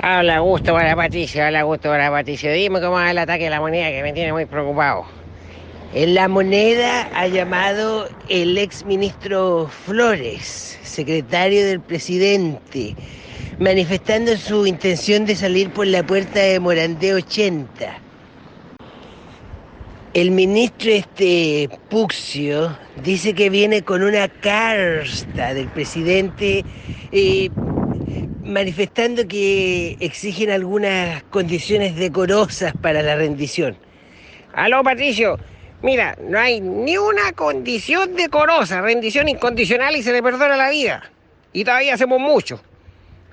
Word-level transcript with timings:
Habla 0.00 0.36
Augusto 0.36 0.74
para 0.74 0.94
Patricio, 0.96 1.44
habla 1.44 1.60
Augusto 1.60 1.88
para 1.88 2.10
Patricio. 2.10 2.52
Dime 2.52 2.80
cómo 2.80 2.92
va 2.92 3.10
el 3.10 3.18
ataque 3.18 3.46
a 3.46 3.50
la 3.50 3.60
moneda 3.60 3.90
que 3.90 4.02
me 4.02 4.12
tiene 4.12 4.32
muy 4.32 4.44
preocupado. 4.44 5.06
En 5.94 6.14
la 6.14 6.26
moneda 6.26 7.08
ha 7.14 7.28
llamado 7.28 8.08
el 8.28 8.58
ex 8.58 8.84
ministro 8.84 9.68
Flores, 9.86 10.78
secretario 10.82 11.64
del 11.64 11.80
presidente, 11.80 12.96
manifestando 13.60 14.36
su 14.36 14.66
intención 14.66 15.24
de 15.24 15.36
salir 15.36 15.70
por 15.70 15.86
la 15.86 16.02
puerta 16.02 16.40
de 16.40 16.58
Morandé 16.58 17.14
80. 17.14 18.00
El 20.14 20.32
ministro 20.32 20.90
este 20.90 21.68
Puxio 21.88 22.76
dice 23.02 23.34
que 23.34 23.50
viene 23.50 23.82
con 23.82 24.02
una 24.02 24.28
carta 24.28 25.54
del 25.54 25.68
presidente 25.68 26.64
eh, 27.12 27.50
manifestando 28.44 29.26
que 29.26 29.96
exigen 30.00 30.50
algunas 30.50 31.22
condiciones 31.24 31.96
decorosas 31.96 32.74
para 32.74 33.02
la 33.02 33.16
rendición. 33.16 33.76
Aló, 34.52 34.82
Patricio. 34.82 35.38
Mira, 35.82 36.16
no 36.20 36.38
hay 36.38 36.60
ni 36.60 36.96
una 36.96 37.32
condición 37.32 38.14
decorosa, 38.16 38.80
rendición 38.80 39.28
incondicional 39.28 39.96
y 39.96 40.02
se 40.02 40.12
le 40.12 40.22
perdona 40.22 40.56
la 40.56 40.70
vida. 40.70 41.10
Y 41.52 41.64
todavía 41.64 41.94
hacemos 41.94 42.20
mucho. 42.20 42.60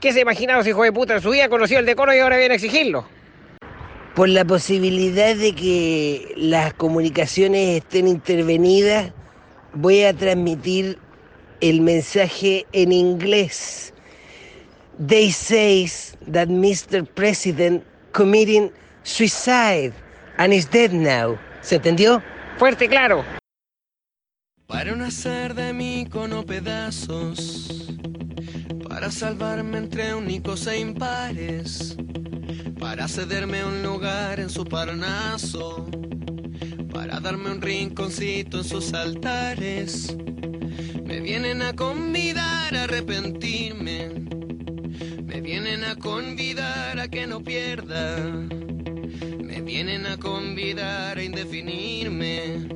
¿Qué 0.02 0.12
se 0.12 0.20
ha 0.20 0.22
imaginado 0.24 0.62
ese 0.62 0.72
hijo 0.72 0.84
de 0.84 0.92
puta 0.92 1.16
en 1.16 1.22
su 1.22 1.30
vida 1.30 1.48
conoció 1.48 1.80
el 1.80 1.86
decoro 1.86 2.14
y 2.14 2.20
ahora 2.20 2.38
viene 2.38 2.54
a 2.54 2.56
exigirlo? 2.56 3.06
Por 4.16 4.30
la 4.30 4.44
posibilidad 4.44 5.36
de 5.36 5.54
que 5.54 6.34
las 6.36 6.74
comunicaciones 6.74 7.78
estén 7.78 8.08
intervenidas, 8.08 9.14
voy 9.74 10.04
a 10.04 10.14
transmitir 10.14 10.98
el 11.62 11.82
mensaje 11.82 12.66
en 12.74 12.92
inglés. 12.92 13.94
They 15.00 15.32
say 15.32 15.88
that 16.28 16.50
Mr. 16.50 17.08
President 17.16 17.84
committing 18.12 18.72
suicide 19.04 19.94
and 20.38 20.54
is 20.54 20.66
dead 20.66 20.94
now. 20.94 21.38
¿Se 21.62 21.76
entendió? 21.76 22.22
Fuerte 22.58 22.86
y 22.86 22.88
claro. 22.88 23.24
Para 24.68 24.96
no 24.96 25.06
hacer 25.06 25.54
de 25.54 25.74
mí 25.74 26.08
cono 26.10 26.46
pedazos, 26.46 27.90
para 28.88 29.12
salvarme 29.12 29.78
entre 29.80 30.14
únicos 30.16 30.66
e 30.68 30.80
impares, 30.80 31.98
para 32.80 33.08
cederme 33.08 33.66
un 33.66 33.84
lugar 33.84 34.40
en 34.40 34.50
su 34.50 34.64
parnaso, 34.64 35.88
para 36.92 37.20
darme 37.20 37.52
un 37.52 37.62
rinconcito 37.62 38.60
en 38.60 38.64
sus 38.64 38.94
altares. 38.94 40.16
Me 41.04 41.20
vienen 41.20 41.62
a 41.62 41.74
convidar 41.74 42.74
a 42.76 42.84
arrepentirme, 42.84 44.10
me 45.32 45.40
vienen 45.40 45.86
a 45.86 45.96
convidar 45.96 47.00
a 47.00 47.08
que 47.08 47.26
no 47.26 47.42
pierda, 47.42 48.18
me 48.18 49.62
vienen 49.62 50.06
a 50.06 50.18
convidar 50.18 51.18
a 51.18 51.24
indefinirme. 51.24 52.68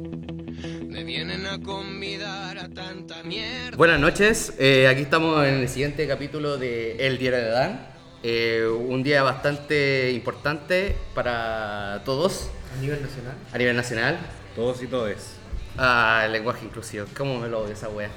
Me 0.88 1.04
vienen 1.04 1.46
a 1.46 1.60
convidar 1.62 2.58
a 2.58 2.70
tanta 2.70 3.22
mierda. 3.24 3.76
Buenas 3.76 4.00
noches, 4.00 4.54
eh, 4.58 4.88
aquí 4.88 5.02
estamos 5.02 5.46
en 5.46 5.56
el 5.56 5.68
siguiente 5.68 6.08
capítulo 6.08 6.58
de 6.58 7.06
El 7.06 7.18
Diario 7.18 7.40
de 7.40 7.50
Dan. 7.50 7.88
Eh, 8.24 8.66
un 8.66 9.04
día 9.04 9.22
bastante 9.22 10.12
importante 10.14 10.96
para 11.14 12.02
todos 12.06 12.50
A 12.78 12.82
nivel 12.82 13.02
nacional. 13.02 13.36
a 13.52 13.58
nivel 13.58 13.76
nacional. 13.76 14.18
Todos 14.56 14.82
y 14.82 14.88
todes. 14.88 15.34
Ah, 15.78 16.24
el 16.26 16.32
lenguaje 16.32 16.64
inclusivo, 16.64 17.06
¿cómo 17.18 17.38
me 17.42 17.50
lo 17.50 17.60
odio 17.64 17.74
esa 17.74 17.90
wea? 17.90 18.10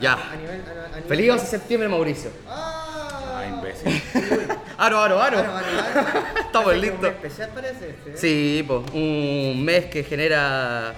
Ya. 0.00 0.14
A 0.14 0.34
nivel. 0.36 0.60
A, 0.62 0.84
a 0.86 0.88
nivel 0.88 1.04
Feliz 1.08 1.30
11 1.30 1.44
de 1.44 1.50
septiembre, 1.50 1.88
Mauricio. 1.88 2.30
¡Ah! 2.48 2.95
Ah, 3.36 3.46
imbécil. 3.46 4.02
Aro, 4.78 4.98
aro, 5.00 5.20
aro. 5.22 5.38
Estamos 6.40 6.72
que 6.72 6.76
listos. 6.78 7.00
mes 7.00 7.10
especial 7.12 7.50
parece 7.54 7.90
este. 7.90 8.10
¿eh? 8.10 8.14
Sí, 8.16 8.64
pues, 8.66 8.82
un 8.92 9.64
mes 9.64 9.86
que 9.86 10.04
genera 10.04 10.92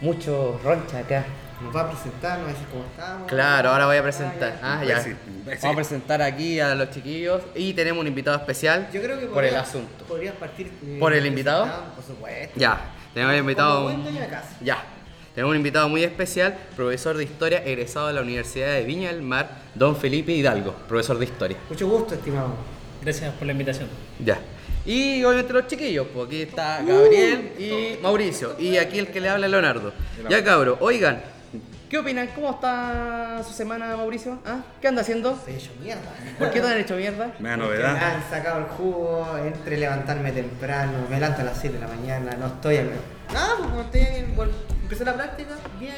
mucho 0.00 0.60
roncha 0.62 0.98
acá. 0.98 1.24
Nos 1.62 1.76
va 1.76 1.82
a 1.82 1.90
presentar, 1.90 2.38
nos 2.38 2.46
va 2.46 2.50
a 2.50 2.52
decir 2.54 2.66
cómo 2.70 2.84
estamos. 2.90 3.28
Claro, 3.28 3.70
ahora 3.70 3.84
voy 3.86 3.96
a 3.98 4.02
presentar. 4.02 4.58
Ah, 4.62 4.80
ya. 4.82 4.92
Imbécil, 4.98 5.16
imbécil. 5.28 5.60
Vamos 5.62 5.72
a 5.74 5.76
presentar 5.76 6.22
aquí 6.22 6.58
a 6.60 6.74
los 6.74 6.90
chiquillos 6.90 7.42
y 7.54 7.74
tenemos 7.74 8.00
un 8.00 8.06
invitado 8.06 8.36
especial 8.38 8.88
Yo 8.92 9.02
creo 9.02 9.18
que 9.20 9.26
por 9.26 9.44
el 9.44 9.50
podría- 9.50 9.60
asunto. 9.60 10.04
Podrías 10.06 10.34
partir. 10.36 10.68
eh, 10.84 10.96
¿Por 10.98 11.12
el 11.12 11.26
invitado? 11.26 11.68
Por 11.94 12.04
supuesto. 12.04 12.58
Ya, 12.58 12.80
tenemos 13.12 13.34
un 13.34 13.40
invitado. 13.40 13.74
Como 13.74 13.84
buen 13.88 14.02
dueño 14.04 14.20
de 14.22 14.28
casa. 14.28 14.48
Ya, 14.62 14.82
tenemos 15.40 15.52
un 15.52 15.56
invitado 15.56 15.88
muy 15.88 16.04
especial, 16.04 16.54
profesor 16.76 17.16
de 17.16 17.24
historia, 17.24 17.64
egresado 17.64 18.08
de 18.08 18.12
la 18.12 18.20
Universidad 18.20 18.74
de 18.74 18.84
Viña 18.84 19.10
del 19.10 19.22
Mar, 19.22 19.48
don 19.74 19.96
Felipe 19.96 20.32
Hidalgo, 20.32 20.74
profesor 20.86 21.18
de 21.18 21.24
historia. 21.24 21.56
Mucho 21.70 21.88
gusto, 21.88 22.12
estimado. 22.12 22.50
Gracias 23.00 23.32
por 23.32 23.46
la 23.46 23.52
invitación. 23.52 23.88
Ya. 24.22 24.38
Y 24.84 25.24
obviamente 25.24 25.54
los 25.54 25.66
chiquillos, 25.66 26.08
pues 26.12 26.26
aquí 26.26 26.42
está 26.42 26.82
Gabriel 26.82 27.52
y 27.58 28.02
Mauricio. 28.02 28.54
Y 28.58 28.76
aquí 28.76 28.98
el 28.98 29.06
que 29.06 29.18
le 29.18 29.30
habla 29.30 29.46
es 29.46 29.50
Leonardo. 29.50 29.94
Ya 30.28 30.44
cabro, 30.44 30.76
oigan, 30.78 31.22
¿qué 31.88 31.96
opinan? 31.96 32.28
¿Cómo 32.34 32.50
está 32.50 33.42
su 33.42 33.54
semana, 33.54 33.96
Mauricio? 33.96 34.40
¿Ah? 34.44 34.60
¿Qué 34.78 34.88
anda 34.88 35.00
haciendo? 35.00 35.30
Estoy 35.30 35.54
hecho 35.54 35.70
mierda. 35.82 36.02
¿Por 36.38 36.50
qué 36.50 36.60
te 36.60 36.66
han 36.66 36.80
hecho 36.80 36.96
mierda? 36.96 37.32
Me 37.38 37.48
da 37.48 37.56
Me 37.56 37.62
novedad. 37.64 37.96
han 37.96 38.28
sacado 38.28 38.58
el 38.58 38.66
jugo 38.66 39.38
entre 39.42 39.78
levantarme 39.78 40.32
temprano, 40.32 41.06
me 41.08 41.18
levanto 41.18 41.40
a 41.40 41.44
las 41.44 41.58
7 41.58 41.76
de 41.76 41.80
la 41.80 41.88
mañana, 41.88 42.36
no 42.38 42.46
estoy 42.48 42.76
en. 42.76 42.90
Nada, 43.32 43.54
pues 43.56 43.68
como 43.70 43.80
estoy 43.80 44.00
en. 44.02 44.79
Empecé 44.90 45.04
la 45.04 45.14
práctica, 45.14 45.50
bien. 45.78 45.94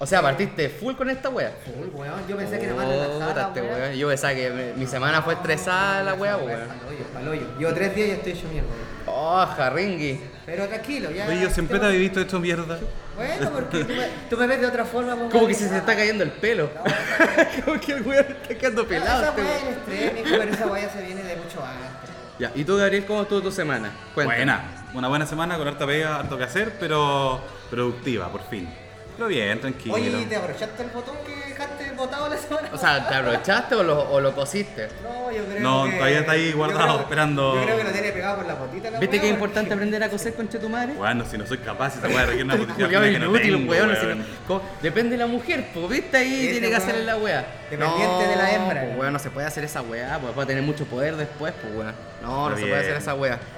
O 0.00 0.06
sea, 0.06 0.20
partiste 0.20 0.68
full 0.68 0.94
con 0.96 1.08
esta 1.08 1.28
wea. 1.28 1.52
Uy, 1.80 1.88
weón, 1.94 2.26
yo 2.28 2.36
pensé 2.36 2.58
que 2.58 2.64
era 2.66 2.74
más 2.74 2.88
relajada. 2.88 3.46
Este 3.48 3.62
weón. 3.62 3.92
Yo 3.94 4.08
pensaba 4.08 4.34
que 4.34 4.72
mi 4.76 4.86
semana 4.88 5.22
fue 5.22 5.34
estresada 5.34 6.02
la 6.02 6.14
wea, 6.14 6.36
weón. 6.36 6.66
Paloyo, 6.66 7.04
paloyo. 7.14 7.58
Llevo 7.58 7.72
tres 7.74 7.94
días 7.94 8.08
y 8.08 8.10
estoy 8.10 8.32
hecho 8.32 8.48
mierda. 8.48 8.68
weón. 8.68 8.94
Oh, 9.06 9.46
jarringui. 9.56 10.20
Pero 10.44 10.66
tranquilo, 10.66 11.10
ya. 11.12 11.26
Oye, 11.28 11.40
yo 11.42 11.50
siempre 11.50 11.78
te 11.78 11.86
había 11.86 11.98
visto 12.00 12.20
hecho 12.20 12.40
mierda. 12.40 12.78
Bueno, 13.16 13.50
porque 13.52 13.84
tú 13.84 13.92
me, 13.94 14.06
tú 14.28 14.36
me 14.36 14.46
ves 14.48 14.60
de 14.62 14.66
otra 14.66 14.84
forma. 14.84 15.14
pues, 15.14 15.28
Como 15.30 15.44
weón. 15.44 15.46
que 15.48 15.54
se 15.54 15.68
te 15.68 15.76
está 15.78 15.94
cayendo 15.94 16.24
el 16.24 16.32
pelo. 16.32 16.70
Como 17.64 17.80
que 17.80 17.92
el 17.92 18.02
weón 18.02 18.26
está 18.28 18.54
quedando 18.56 18.82
Ah, 18.82 18.86
pelado. 18.88 19.22
Esa 19.22 19.28
este 19.30 19.42
weá 19.42 19.56
es 19.56 19.62
extremo, 19.76 20.36
pero 20.40 20.52
esa 20.52 20.66
weá 20.66 20.90
se 20.90 21.02
viene 21.02 21.22
de 21.22 21.36
mucho 21.36 21.64
antes. 21.64 22.10
Ya, 22.40 22.50
¿y 22.56 22.64
tú, 22.64 22.76
Gabriel, 22.76 23.04
cómo 23.06 23.22
estuvo 23.22 23.40
tu 23.42 23.52
semana? 23.52 23.92
Cuéntame. 24.12 24.38
Buena. 24.38 24.83
Una 24.94 25.08
buena 25.08 25.26
semana 25.26 25.58
con 25.58 25.66
harta 25.66 25.86
pega, 25.86 26.20
harto 26.20 26.38
que 26.38 26.44
hacer, 26.44 26.76
pero 26.78 27.40
productiva, 27.68 28.30
por 28.30 28.42
fin. 28.42 28.68
Pero 29.16 29.28
bien, 29.28 29.60
tranquilo. 29.60 29.94
Oye, 29.94 30.26
¿te 30.28 30.36
aprovechaste 30.36 30.82
el 30.82 30.90
botón 30.90 31.16
que 31.26 31.34
dejaste 31.48 31.92
botado 31.92 32.28
la 32.28 32.36
semana? 32.36 32.68
O 32.72 32.76
sea, 32.78 33.08
¿te 33.08 33.14
aprovechaste 33.14 33.74
o 33.76 33.82
lo, 33.84 34.10
o 34.10 34.20
lo 34.20 34.34
cosiste? 34.34 34.88
no, 35.02 35.30
yo 35.30 35.44
creo 35.44 35.60
No, 35.60 35.84
que. 35.84 35.92
todavía 35.96 36.18
está 36.20 36.32
ahí 36.32 36.50
yo 36.50 36.56
guardado, 36.56 36.84
creo- 36.94 37.00
esperando. 37.00 37.54
Yo 37.54 37.62
creo 37.62 37.76
que 37.78 37.84
lo 37.84 37.90
tiene 37.90 38.10
pegado 38.12 38.36
con 38.38 38.46
la 38.48 38.54
botita. 38.54 38.90
la 38.90 38.98
¿Viste 38.98 39.16
weá, 39.16 39.20
que 39.22 39.26
es 39.28 39.32
porque- 39.32 39.44
importante 39.44 39.74
aprender 39.74 40.02
a 40.02 40.08
coser 40.10 40.34
con 40.34 40.48
tu 40.48 40.68
madre? 40.68 40.94
Bueno, 40.94 41.24
si 41.30 41.38
no 41.38 41.46
soy 41.46 41.58
capaz, 41.58 41.96
esa 41.96 42.08
weá 42.08 42.22
requiere 42.26 42.42
una 42.44 42.56
posición 42.56 42.86
Julián 42.92 43.02
que 43.12 43.18
no 43.20 43.26
inútil, 43.26 43.52
tengo, 43.56 43.70
weón. 43.70 44.24
no- 44.48 44.62
Depende 44.82 45.10
de 45.12 45.16
la 45.18 45.26
mujer, 45.26 45.64
pues, 45.72 45.88
¿viste? 45.88 46.16
Ahí 46.16 46.32
Ese 46.34 46.50
tiene 46.52 46.60
que 46.68 46.72
weón, 46.74 46.82
hacerle 46.82 47.04
la 47.04 47.16
wea. 47.16 47.46
dependiente 47.70 48.26
de 48.26 48.36
la 48.36 48.52
hembra, 48.52 48.74
Pues, 48.80 48.84
weón. 48.88 48.98
weón, 49.00 49.12
no 49.12 49.18
se 49.20 49.30
puede 49.30 49.46
hacer 49.46 49.64
esa 49.64 49.82
wea, 49.82 50.18
pues 50.20 50.36
va 50.36 50.42
a 50.42 50.46
tener 50.46 50.62
mucho 50.64 50.84
poder 50.86 51.14
después, 51.16 51.54
pues, 51.60 51.72
weón. 51.74 51.94
No, 52.20 52.48
no 52.50 52.54
Está 52.56 52.60
se 52.60 52.66
puede 52.66 52.80
hacer 52.82 52.96
esa 52.96 53.14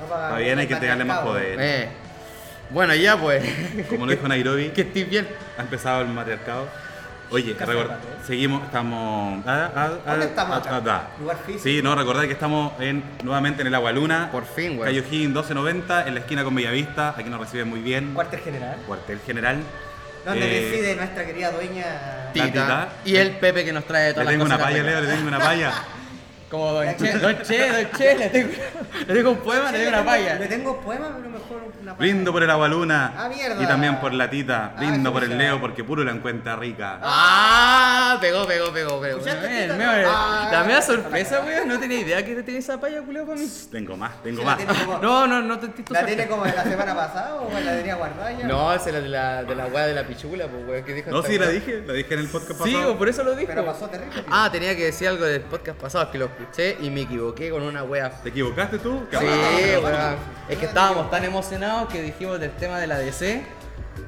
para- 0.09 0.25
Está 0.27 0.39
bien, 0.39 0.59
hay 0.59 0.67
que 0.67 0.75
entregarle 0.75 1.05
más 1.05 1.19
poder. 1.21 1.57
Eh. 1.61 1.89
Bueno, 2.71 2.95
ya, 2.95 3.17
pues. 3.19 3.45
Como 3.89 4.07
lo 4.07 4.13
dijo 4.13 4.27
Nairobi, 4.29 4.69
que 4.75 4.83
estés 4.83 5.09
bien. 5.09 5.27
ha 5.59 5.63
empezado 5.63 6.03
el 6.03 6.09
matriarcado. 6.09 6.69
Oye, 7.31 7.57
record- 7.59 7.89
Rato. 7.89 8.07
seguimos, 8.25 8.63
estamos. 8.65 9.43
ah, 9.47 9.71
ah, 9.75 9.91
ah, 10.07 10.11
¿Dónde 10.13 10.27
estamos. 10.27 10.63
Lugar 11.21 11.37
físico. 11.45 11.63
Sí, 11.65 11.81
no, 11.83 11.95
recordad 11.97 12.23
que 12.23 12.33
estamos 12.33 12.73
en, 12.81 13.03
nuevamente 13.25 13.63
en 13.63 13.67
el 13.67 13.75
Agua 13.75 13.91
Luna. 13.91 14.29
Por 14.31 14.45
fin. 14.47 14.79
Calle 14.79 15.01
O'Higgins 15.01 15.31
1290, 15.35 16.07
en 16.07 16.15
la 16.15 16.21
esquina 16.21 16.45
con 16.45 16.55
Bellavista. 16.55 17.15
Aquí 17.19 17.29
nos 17.29 17.41
reciben 17.41 17.69
muy 17.69 17.81
bien. 17.81 18.15
Cuartel 18.15 18.41
general. 18.41 18.77
Cuartel 18.87 19.19
General. 19.27 19.57
Donde 20.25 20.45
Eh, 20.59 20.71
reside 20.71 20.97
nuestra 20.97 21.25
querida 21.27 21.51
dueña. 21.51 22.31
Tita. 22.33 22.47
Tita. 22.47 22.89
Y 23.05 23.17
el 23.17 23.31
Pepe 23.33 23.65
que 23.65 23.73
nos 23.73 23.85
trae 23.85 24.09
Le 24.09 24.13
todas 24.15 24.25
las 24.27 24.33
tengo 24.33 24.45
una 24.45 24.59
palla. 24.59 24.83
Leo, 24.83 25.01
le 25.01 25.07
tengo 25.09 25.29
una 25.29 25.39
palla. 25.39 25.73
Como 26.51 26.73
Don 26.73 26.97
Che, 26.97 27.19
Don 27.19 27.37
Che, 27.43 27.71
Don 27.73 27.91
Che, 27.97 28.15
le 28.17 28.29
tengo, 28.31 28.53
le 29.07 29.15
tengo 29.15 29.31
un 29.31 29.39
poema, 29.39 29.73
le 29.73 29.79
tengo 29.79 29.89
una 29.89 29.99
Le 29.99 30.05
palla. 30.05 30.49
tengo 30.49 30.81
poema, 30.81 31.09
pero 31.17 31.29
mejor 31.29 31.63
una 31.83 31.93
palla. 31.93 31.95
Brindo 31.99 32.33
por 32.33 32.43
el 32.45 32.51
Agua 32.51 32.69
Luna. 32.69 33.15
Ah, 33.17 33.29
mierda. 33.29 33.61
Y 33.61 33.67
también 33.67 33.99
por 33.99 34.13
la 34.15 34.31
Tita. 34.31 34.67
Ah, 34.77 34.79
Brindo 34.79 35.13
por 35.13 35.25
el. 35.25 35.37
Leo 35.37 35.61
porque 35.61 35.83
puro 35.83 36.05
la 36.05 36.13
encuentra 36.13 36.55
rica. 36.55 37.01
Ah, 37.03 38.17
pegó, 38.21 38.47
pegó, 38.47 38.73
pegó, 38.73 39.01
pegó. 39.01 39.19
¿Escuchaste, 39.19 39.49
Me- 39.49 39.63
Tita? 39.63 39.75
me- 39.77 39.85
Ah, 40.07 40.49
La 40.53 40.63
mea 40.65 40.79
ah, 40.79 40.83
sorpresa, 40.83 41.39
ah, 41.43 41.45
weón. 41.47 41.67
No 41.69 41.81
tenía 41.81 41.99
idea 42.01 42.25
que 42.25 42.35
tenía 42.43 42.61
esa 42.61 42.81
palla, 42.81 43.03
culeo, 43.03 43.27
para 43.27 43.39
mí. 43.41 43.49
Tengo 43.73 43.97
más, 43.97 44.23
tengo 44.23 44.41
Sí, 44.41 44.45
más. 44.47 44.57
como- 44.63 44.99
No, 44.99 45.27
no, 45.27 45.43
no 45.43 45.59
te 45.59 45.67
entiendo. 45.67 45.93
¿La 45.95 46.07
tiene 46.07 46.27
como 46.29 46.45
de 46.45 46.53
la 46.53 46.63
semana 46.63 46.95
pasada 46.95 47.35
o 47.35 47.51
la 47.53 47.77
tenía 47.77 47.97
guardada 47.97 48.31
ya? 48.33 48.47
No, 48.47 48.73
esa 48.73 48.89
es 48.89 48.95
la 48.95 49.01
de 49.01 49.09
la, 49.09 49.43
de 49.45 49.55
la 49.57 49.67
weá 49.67 49.87
de 49.89 49.95
la 49.95 50.05
pichula, 50.05 50.47
pues, 50.47 50.65
weón, 50.69 50.85
que 50.85 50.95
dijo 50.95 51.11
No, 51.11 51.23
sí, 51.25 51.39
la 51.39 51.49
dije, 51.49 51.83
la 51.85 51.93
dije 51.93 52.15
en 52.15 52.21
el 52.21 52.29
podcast 52.29 52.63
Sí, 52.63 52.73
pasado. 52.73 52.93
o 52.93 52.99
por 52.99 53.09
eso 53.09 53.25
lo 53.25 53.35
dijo. 53.35 53.49
Pero 53.49 53.65
pasó 53.67 53.89
terrible. 53.91 54.23
Ah, 54.31 54.49
tenía 54.53 54.77
que 54.77 54.85
decir 54.85 55.09
algo 55.09 55.25
del 55.25 55.41
podcast 55.43 55.79
pasado, 55.81 56.11
que 56.11 56.19
lo 56.19 56.29
escuché 56.39 56.77
y 56.81 56.91
me 56.91 57.03
equivoqué 57.03 57.51
con 57.51 57.63
una 57.63 57.83
wea. 57.83 58.11
¿Te 58.11 58.29
equivocaste 58.29 58.79
tú? 58.79 59.03
Sí, 59.11 59.27
weón. 59.83 60.17
Es 60.49 60.59
que 60.59 60.67
estábamos 60.67 61.11
tan 61.11 61.25
emocionados 61.25 61.89
que 61.89 62.03
dijimos 62.03 62.39
del 62.39 62.53
tema 62.53 62.79
de 62.79 62.87
la 62.87 62.99
DC 62.99 63.45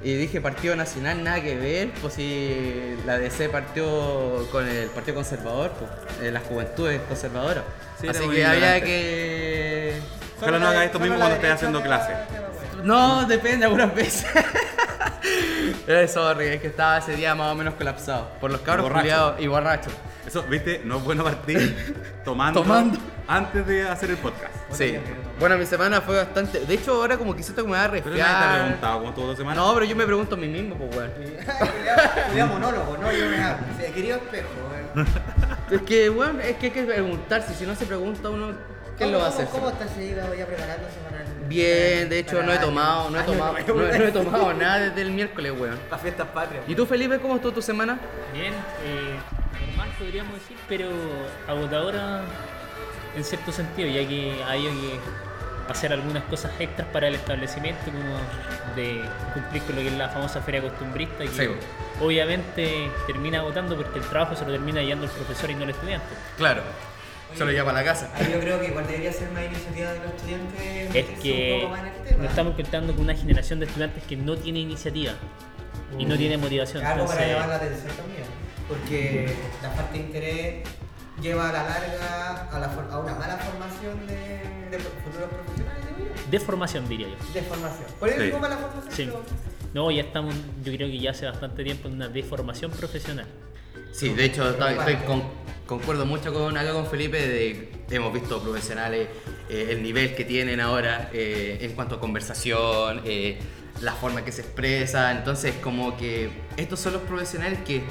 Y 0.02 0.14
dije 0.14 0.40
Partido 0.40 0.76
Nacional, 0.76 1.24
nada 1.24 1.42
que 1.42 1.56
ver, 1.56 1.90
pues 2.00 2.14
si 2.14 2.96
la 3.06 3.18
DC 3.18 3.48
partió 3.48 4.46
con 4.52 4.68
el 4.68 4.88
Partido 4.90 5.16
Conservador, 5.16 5.72
pues, 5.72 5.90
eh, 6.22 6.30
las 6.30 6.44
juventudes 6.44 7.00
conservadoras. 7.08 7.64
Sí, 8.00 8.08
Así 8.08 8.28
que 8.28 8.44
había 8.44 8.80
que... 8.80 10.00
Ojalá 10.40 10.58
no 10.60 10.68
haga 10.68 10.84
esto 10.84 11.00
mismo 11.00 11.16
cuando 11.16 11.34
estés 11.34 11.50
haciendo 11.50 11.82
clase. 11.82 12.12
No, 12.84 13.26
depende, 13.26 13.64
algunas 13.64 13.92
veces. 13.92 14.26
Eh, 15.86 16.06
Sorry, 16.08 16.46
es 16.48 16.60
que 16.60 16.68
estaba 16.68 16.98
ese 16.98 17.14
día 17.16 17.34
más 17.34 17.52
o 17.52 17.54
menos 17.54 17.74
colapsado. 17.74 18.30
Por 18.40 18.50
los 18.50 18.60
cabros 18.60 18.84
borracho. 18.84 19.00
culiados 19.02 19.40
y 19.40 19.46
borrachos. 19.46 19.92
Eso, 20.26 20.42
viste, 20.42 20.82
no 20.84 20.98
es 20.98 21.04
bueno 21.04 21.24
partir 21.24 21.94
tomando, 22.24 22.60
Tomando. 22.60 22.98
antes 23.26 23.66
de 23.66 23.88
hacer 23.88 24.10
el 24.10 24.16
podcast. 24.18 24.52
Sí. 24.72 24.98
Bueno, 25.40 25.56
mi 25.56 25.64
semana 25.64 26.00
fue 26.02 26.16
bastante. 26.16 26.60
De 26.60 26.74
hecho, 26.74 26.92
ahora 26.94 27.16
como 27.16 27.34
que 27.34 27.42
siento 27.42 27.62
que 27.62 27.70
me 27.70 27.76
va 27.78 27.84
a 27.84 27.90
Pero 27.90 28.04
nadie 28.04 28.16
te 28.16 28.22
ha 28.22 28.32
resfriar. 28.34 28.62
preguntado 28.64 28.98
cómo 28.98 29.08
estuvo 29.10 29.30
tu 29.30 29.36
semana. 29.36 29.60
No, 29.62 29.72
pero 29.74 29.86
yo 29.86 29.96
me 29.96 30.04
pregunto 30.04 30.34
a 30.34 30.38
mí 30.38 30.48
mismo, 30.48 30.76
pues, 30.76 30.94
weón. 30.96 31.10
Cuidado 32.30 32.52
monólogo, 32.52 32.96
no 32.98 33.10
yo 33.12 33.26
me 33.30 33.42
hablo. 33.42 33.66
Querido 33.94 34.16
espejo, 34.16 34.48
weón. 34.94 35.06
Es 35.70 35.82
que, 35.82 36.10
weón, 36.10 36.40
es 36.42 36.56
que 36.56 36.66
hay 36.66 36.72
que 36.72 36.82
preguntarse. 36.82 37.54
Si 37.54 37.64
no 37.64 37.74
se 37.74 37.86
pregunta 37.86 38.28
uno, 38.28 38.48
¿qué 38.98 39.06
lo 39.06 39.18
va 39.18 39.26
a 39.26 39.28
hacer? 39.28 39.46
¿Cómo 39.48 39.68
estás 39.68 39.90
seguido 39.92 40.34
ya 40.34 40.46
preparándose 40.46 40.96
para 41.08 41.22
el... 41.22 41.28
Bien, 41.48 42.08
de 42.08 42.18
hecho, 42.18 42.36
para 42.36 42.46
no 42.46 42.52
he 42.52 42.58
tomado, 42.58 43.10
no 43.10 43.20
he 43.20 43.22
tomado, 43.24 43.52
no, 43.52 43.58
he- 43.92 43.98
no 43.98 44.04
he 44.04 44.12
tomado 44.12 44.52
nada 44.54 44.78
desde 44.80 45.02
el 45.02 45.10
miércoles, 45.12 45.52
weón. 45.58 45.78
Las 45.90 46.00
fiestas 46.00 46.26
patrias. 46.28 46.64
¿Y 46.66 46.74
tú, 46.74 46.84
Felipe, 46.86 47.18
cómo 47.18 47.36
estuvo 47.36 47.52
tu 47.52 47.62
semana? 47.62 47.98
Bien, 48.34 48.52
eh, 48.84 49.16
normal 49.68 49.88
podríamos 49.98 50.34
decir, 50.34 50.56
pero 50.68 50.88
agotadora 51.46 52.22
en 53.16 53.24
cierto 53.24 53.50
sentido, 53.52 53.88
ya 53.88 54.06
que 54.06 54.42
hay 54.46 54.62
que 54.62 55.00
hacer 55.72 55.92
algunas 55.92 56.22
cosas 56.24 56.50
extras 56.58 56.86
para 56.92 57.08
el 57.08 57.14
establecimiento, 57.14 57.80
como 57.86 58.16
de 58.76 59.02
cumplir 59.34 59.62
con 59.64 59.76
lo 59.76 59.82
que 59.82 59.88
es 59.88 59.94
la 59.94 60.08
famosa 60.08 60.40
feria 60.40 60.62
costumbrista, 60.62 61.24
que 61.24 61.28
Sí. 61.28 61.48
obviamente 62.00 62.90
termina 63.06 63.40
agotando 63.40 63.76
porque 63.76 63.98
el 63.98 64.04
trabajo 64.06 64.34
se 64.36 64.44
lo 64.46 64.52
termina 64.52 64.80
llevando 64.82 65.04
el 65.06 65.10
profesor 65.10 65.50
y 65.50 65.54
no 65.54 65.64
el 65.64 65.70
estudiante. 65.70 66.06
Claro. 66.36 66.62
Se 67.38 67.44
lo 67.44 67.52
lleva 67.52 67.70
a 67.70 67.74
la 67.74 67.84
casa. 67.84 68.10
Ahí 68.14 68.30
yo 68.32 68.40
creo 68.40 68.60
que 68.60 68.66
igual 68.68 68.86
debería 68.86 69.12
ser 69.12 69.30
más 69.30 69.44
iniciativa 69.44 69.92
de 69.92 69.98
los 70.00 70.08
estudiantes. 70.12 70.60
Es 70.60 70.88
meterse 70.88 71.12
un 71.14 71.20
que 71.22 71.58
poco 71.62 71.70
más 71.70 71.80
en 71.80 71.86
el 71.86 72.02
tema. 72.02 72.16
nos 72.22 72.30
estamos 72.30 72.54
contando 72.56 72.92
con 72.94 73.02
una 73.04 73.14
generación 73.14 73.60
de 73.60 73.66
estudiantes 73.66 74.02
que 74.04 74.16
no 74.16 74.36
tiene 74.36 74.58
iniciativa 74.60 75.12
y 75.98 76.04
no 76.04 76.16
tiene 76.16 76.36
motivación. 76.36 76.84
Algo 76.84 77.06
para 77.06 77.22
Entonces, 77.24 77.32
llamar 77.34 77.48
la 77.48 77.56
atención 77.56 77.96
también. 77.96 78.24
Porque 78.68 79.34
la 79.62 79.70
falta 79.70 79.92
de 79.92 79.98
interés 79.98 80.68
lleva 81.22 81.48
a 81.48 81.52
la 81.52 81.62
larga 81.62 82.48
a, 82.52 82.58
la 82.58 82.68
for- 82.68 82.88
a 82.90 82.98
una 82.98 83.14
mala 83.14 83.36
formación 83.38 84.06
de, 84.06 84.16
de 84.70 84.78
futuros 84.78 85.30
profesionales, 85.30 85.84
de 86.30 86.40
formación 86.40 86.88
diría 86.88 87.08
yo. 87.08 87.32
De 87.34 87.42
formación. 87.42 87.86
¿Cuál 87.98 88.10
es 88.10 88.16
Sí. 88.16 88.30
la 88.30 88.38
formación? 88.58 88.82
Sí. 88.90 89.04
Pero- 89.06 89.22
No, 89.74 89.90
ya 89.90 90.02
estamos, 90.02 90.34
yo 90.64 90.72
creo 90.74 90.88
que 90.88 90.98
ya 90.98 91.10
hace 91.12 91.26
bastante 91.26 91.62
tiempo 91.64 91.88
en 91.88 91.94
una 91.94 92.08
deformación 92.08 92.70
profesional. 92.72 93.26
Sí, 93.92 94.10
de 94.10 94.24
hecho, 94.26 94.50
estoy, 94.50 94.74
estoy 94.74 94.94
con- 95.06 95.24
concuerdo 95.66 96.06
mucho 96.06 96.32
con 96.32 96.56
acá 96.56 96.72
con 96.72 96.86
Felipe 96.86 97.18
de 97.18 97.72
hemos 97.90 98.12
visto 98.12 98.40
profesionales 98.42 99.08
eh, 99.48 99.68
el 99.70 99.82
nivel 99.82 100.14
que 100.14 100.24
tienen 100.24 100.60
ahora 100.60 101.10
eh, 101.12 101.58
en 101.62 101.72
cuanto 101.72 101.96
a 101.96 102.00
conversación, 102.00 103.00
eh, 103.04 103.38
la 103.80 103.92
forma 103.92 104.24
que 104.24 104.32
se 104.32 104.42
expresa, 104.42 105.10
entonces 105.12 105.54
como 105.62 105.96
que 105.96 106.28
estos 106.56 106.80
son 106.80 106.94
los 106.94 107.02
profesionales 107.02 107.60
que 107.66 107.82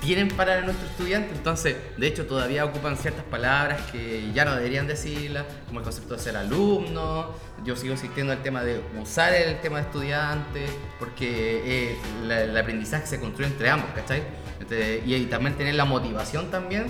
tienen 0.00 0.28
para 0.28 0.60
nuestro 0.60 0.86
estudiante, 0.86 1.34
entonces 1.34 1.76
de 1.96 2.06
hecho 2.06 2.26
todavía 2.26 2.64
ocupan 2.64 2.96
ciertas 2.96 3.24
palabras 3.24 3.80
que 3.90 4.30
ya 4.32 4.44
no 4.44 4.54
deberían 4.54 4.86
decirlas, 4.86 5.44
como 5.66 5.80
el 5.80 5.84
concepto 5.84 6.14
de 6.14 6.20
ser 6.20 6.36
alumno, 6.36 7.34
yo 7.64 7.74
sigo 7.76 7.92
insistiendo 7.94 8.32
en 8.32 8.38
el 8.38 8.42
tema 8.44 8.62
de 8.62 8.80
usar 9.00 9.34
el 9.34 9.60
tema 9.60 9.78
de 9.78 9.82
estudiante, 9.84 10.66
porque 10.98 11.62
eh, 11.92 11.96
la- 12.26 12.42
el 12.42 12.56
aprendizaje 12.56 13.06
se 13.06 13.18
construye 13.20 13.48
entre 13.48 13.68
ambos, 13.70 13.90
¿cachai? 13.94 14.22
Este, 14.60 15.02
y, 15.04 15.14
y 15.14 15.26
también 15.26 15.56
tener 15.56 15.74
la 15.74 15.84
motivación 15.84 16.50
también 16.50 16.86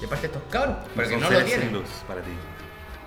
de 0.00 0.08
parte 0.08 0.28
de 0.28 0.34
estos 0.34 0.50
cabros, 0.50 0.76
porque 0.94 1.16
no 1.16 1.30
lo 1.30 1.44
tienen. 1.44 1.82
para 2.08 2.22
ti. 2.22 2.30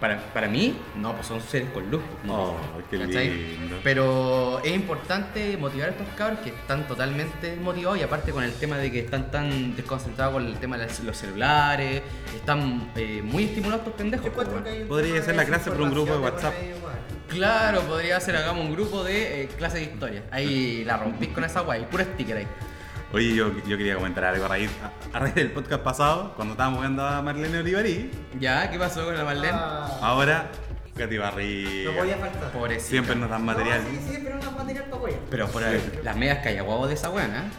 Para, 0.01 0.19
para 0.33 0.47
mí, 0.47 0.75
no, 0.95 1.13
pues 1.13 1.27
son 1.27 1.39
seres 1.39 1.69
con 1.69 1.89
luz. 1.91 2.01
Oh, 2.27 2.57
qué 2.89 2.97
¿cachai? 2.97 3.29
lindo. 3.29 3.77
Pero 3.83 4.59
es 4.63 4.73
importante 4.73 5.55
motivar 5.57 5.89
a 5.89 5.91
estos 5.91 6.07
cabros 6.17 6.39
que 6.39 6.49
están 6.49 6.87
totalmente 6.87 7.55
motivados 7.57 7.99
y 7.99 8.01
aparte 8.01 8.31
con 8.31 8.43
el 8.43 8.51
tema 8.53 8.77
de 8.77 8.91
que 8.91 8.99
están 9.01 9.29
tan 9.29 9.75
desconcentrados 9.75 10.33
con 10.33 10.47
el 10.47 10.55
tema 10.55 10.79
de 10.79 10.87
los 11.03 11.15
celulares, 11.15 12.01
están 12.35 12.91
eh, 12.95 13.21
muy 13.23 13.43
estimulados 13.43 13.81
estos 13.85 13.93
pendejos. 13.93 14.29
Pues, 14.33 14.47
Podría 14.87 15.21
ser 15.21 15.35
la 15.35 15.45
clase 15.45 15.69
por 15.69 15.81
un 15.81 15.91
grupo 15.91 16.13
de 16.13 16.17
WhatsApp. 16.17 16.53
Claro, 17.27 17.81
podría 17.81 18.19
ser, 18.19 18.35
hagamos 18.35 18.65
un 18.65 18.73
grupo 18.73 19.03
de 19.03 19.43
eh, 19.43 19.47
clase 19.55 19.77
de 19.77 19.83
historia. 19.83 20.23
Ahí 20.31 20.83
la 20.83 20.97
rompís 20.97 21.29
con 21.29 21.43
esa 21.43 21.61
guay, 21.61 21.85
puro 21.85 22.03
sticker 22.03 22.37
ahí. 22.37 22.47
Oye, 23.13 23.35
yo, 23.35 23.51
yo 23.67 23.77
quería 23.77 23.95
comentar 23.95 24.23
algo 24.23 24.45
a 24.45 24.47
raíz, 24.47 24.69
a, 25.13 25.17
a 25.17 25.19
raíz 25.19 25.35
del 25.35 25.51
podcast 25.51 25.83
pasado, 25.83 26.33
cuando 26.35 26.53
estábamos 26.53 26.79
viendo 26.79 27.05
a 27.05 27.21
Marlene 27.21 27.59
Olivarí. 27.59 28.09
¿Ya? 28.39 28.69
¿Qué 28.71 28.79
pasó 28.79 29.03
con 29.03 29.17
la 29.17 29.25
Marlene? 29.25 29.49
Ah, 29.53 29.99
Ahora, 30.01 30.49
Katy 30.95 31.17
Barriga. 31.17 31.91
no 31.91 31.97
podía 31.97 32.17
faltar. 32.17 32.51
Pobrecita. 32.51 32.89
Siempre 32.89 33.15
nos 33.15 33.29
dan 33.29 33.43
material. 33.43 33.81
No, 33.83 33.89
sí, 33.89 34.05
sí, 34.13 34.19
pero 34.23 34.35
no 34.37 34.49
es 34.49 34.55
material 34.55 34.83
para 34.85 34.95
apoyar. 34.95 35.19
Pero 35.29 35.47
por 35.49 35.63
ahí, 35.63 35.99
las 36.03 36.15
medias 36.15 36.37
callaguabos 36.43 36.87
de 36.87 36.93
esa 36.93 37.09
buena, 37.09 37.51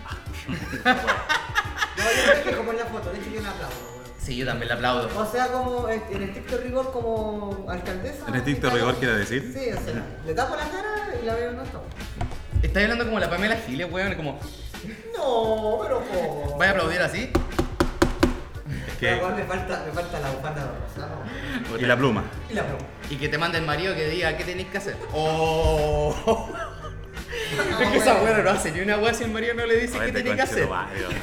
No, 0.85 2.05
yo 2.05 2.33
creo 2.33 2.45
que 2.45 2.57
como 2.57 2.71
en 2.73 2.79
la 2.79 2.87
foto, 2.87 3.13
de 3.13 3.19
hecho 3.19 3.31
yo 3.35 3.43
la 3.43 3.51
aplaudo. 3.51 3.75
Sí, 4.19 4.37
yo 4.37 4.47
también 4.47 4.69
la 4.69 4.75
aplaudo. 4.77 5.11
O 5.21 5.27
sea, 5.31 5.49
como 5.49 5.89
en 5.89 6.23
estricto 6.23 6.57
rigor 6.59 6.91
como 6.93 7.67
alcaldesa. 7.69 8.25
En 8.29 8.35
estricto 8.37 8.71
rigor, 8.71 8.95
quiere 8.97 9.17
decir. 9.19 9.53
Sí, 9.53 9.71
o 9.71 9.77
sea, 9.85 10.03
le 10.25 10.33
tapo 10.35 10.57
la 10.57 10.63
cara 10.63 11.15
y 11.23 11.27
la 11.27 11.35
veo 11.35 11.53
no 11.53 11.63
está. 11.63 11.79
Estás 12.63 12.83
hablando 12.85 13.05
como 13.05 13.19
la 13.21 13.29
Pamela 13.29 13.57
Giles, 13.57 13.93
weón, 13.93 14.15
como, 14.15 14.39
No, 15.17 15.79
pero 15.83 16.03
como. 16.07 16.57
¿vaya 16.59 16.71
a 16.73 16.75
aplaudir 16.75 17.01
así? 17.03 17.31
Que, 18.99 19.17
me 19.17 19.45
falta, 19.45 19.83
me 19.85 19.93
falta 19.93 20.21
la 20.21 20.31
bufanda 20.31 20.73
rosada. 20.87 21.79
y 21.79 21.85
la 21.85 21.97
pluma. 21.97 22.23
Y 22.49 22.55
la 22.55 22.63
pluma. 22.65 22.85
Y 23.11 23.17
que 23.17 23.29
te 23.29 23.37
mande 23.37 23.59
el 23.59 23.65
marido 23.65 23.95
que 23.97 24.09
diga 24.09 24.37
qué 24.37 24.45
tenéis 24.45 24.69
que 24.69 24.79
hacer. 24.79 24.97
¡Oh! 25.13 26.15
es 27.81 27.89
que 27.89 27.97
esa 27.99 28.23
weá 28.23 28.39
no 28.39 28.51
hace 28.51 28.71
ni 28.71 28.81
una 28.81 28.99
weá 28.99 29.13
si 29.13 29.25
el 29.25 29.31
marido 29.33 29.55
no 29.55 29.67
le 29.67 29.77
dice 29.77 29.99
qué 29.99 30.13
tiene 30.13 30.37
que 30.37 30.43
hacer. 30.43 30.69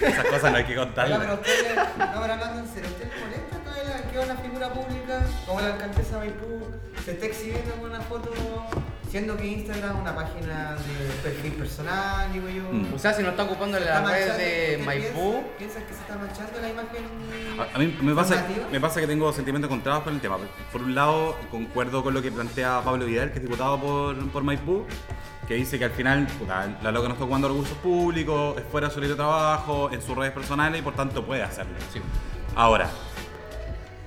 Esas 0.01 0.25
cosas 0.25 0.51
no 0.51 0.57
hay 0.57 0.63
que 0.65 0.73
pero 0.73 0.85
contarlas. 0.85 1.27
a 1.27 1.33
usted 1.35 1.69
le, 1.69 1.75
no, 1.75 1.85
pero 2.21 2.33
hablando 2.33 2.59
en 2.59 2.67
serio, 2.67 2.89
¿a 2.89 2.91
usted 2.91 3.07
le 3.09 3.21
molesta 3.21 3.57
que 3.73 3.83
la- 3.89 4.11
que 4.11 4.19
una 4.19 4.35
figura 4.41 4.73
pública 4.73 5.21
como 5.47 5.61
la 5.61 5.67
alcaldesa 5.67 6.17
Maipú 6.17 6.67
se 7.05 7.11
esté 7.11 7.25
exhibiendo 7.27 7.75
con 7.75 7.89
una 7.91 8.01
foto 8.01 8.31
siendo 9.09 9.35
que 9.37 9.47
Instagram 9.47 9.95
es 9.95 10.01
una 10.01 10.15
página 10.15 10.75
de 10.75 11.13
perfil 11.23 11.53
personal, 11.53 12.31
digo 12.31 12.47
yo? 12.49 12.63
Mm. 12.71 12.93
O 12.93 12.99
sea, 12.99 13.13
si 13.13 13.23
no 13.23 13.29
está 13.29 13.43
ocupando 13.43 13.77
¿Se 13.79 13.85
la 13.85 13.97
está 13.97 14.11
red 14.11 14.37
de 14.37 14.71
¿Usted 14.77 14.85
Maipú, 14.85 15.31
piensa- 15.31 15.57
¿Piensas 15.57 15.83
que 15.83 15.93
se 15.93 15.99
está 16.01 16.15
manchando 16.17 16.59
la 16.61 16.69
imagen? 16.69 17.03
A, 17.59 17.75
a 17.75 17.79
mí 17.79 17.97
me 18.01 18.13
pasa, 18.15 18.35
formativa? 18.35 18.67
me 18.71 18.79
pasa 18.79 18.99
que 19.01 19.07
tengo 19.07 19.33
sentimientos 19.33 19.69
encontrados 19.69 20.03
con 20.03 20.13
el 20.13 20.21
tema. 20.21 20.37
Por 20.71 20.83
un 20.83 20.93
lado, 20.95 21.35
concuerdo 21.51 22.03
con 22.03 22.13
lo 22.13 22.21
que 22.21 22.31
plantea 22.31 22.81
Pablo 22.83 23.05
Vidal, 23.05 23.31
que 23.31 23.37
es 23.39 23.43
diputado 23.43 23.79
por, 23.79 24.29
por 24.31 24.43
Maipú, 24.43 24.85
que 25.47 25.55
dice 25.55 25.79
que 25.79 25.85
al 25.85 25.91
final 25.91 26.27
puta, 26.37 26.77
la 26.83 26.91
loca 26.91 27.07
no 27.07 27.13
está 27.15 27.23
ocupando 27.25 27.47
recursos 27.49 27.77
públicos, 27.79 28.57
es 28.57 28.63
fuera 28.71 28.87
de 28.89 28.93
su 28.93 29.01
de 29.01 29.15
trabajo, 29.15 29.89
en 29.91 30.01
sus 30.01 30.15
redes 30.15 30.31
personales 30.33 30.79
y 30.79 30.83
por 30.83 30.93
tanto 30.95 31.25
puede 31.25 31.41
hacerlo. 31.41 31.73
Sí. 31.91 31.99
Ahora, 32.55 32.89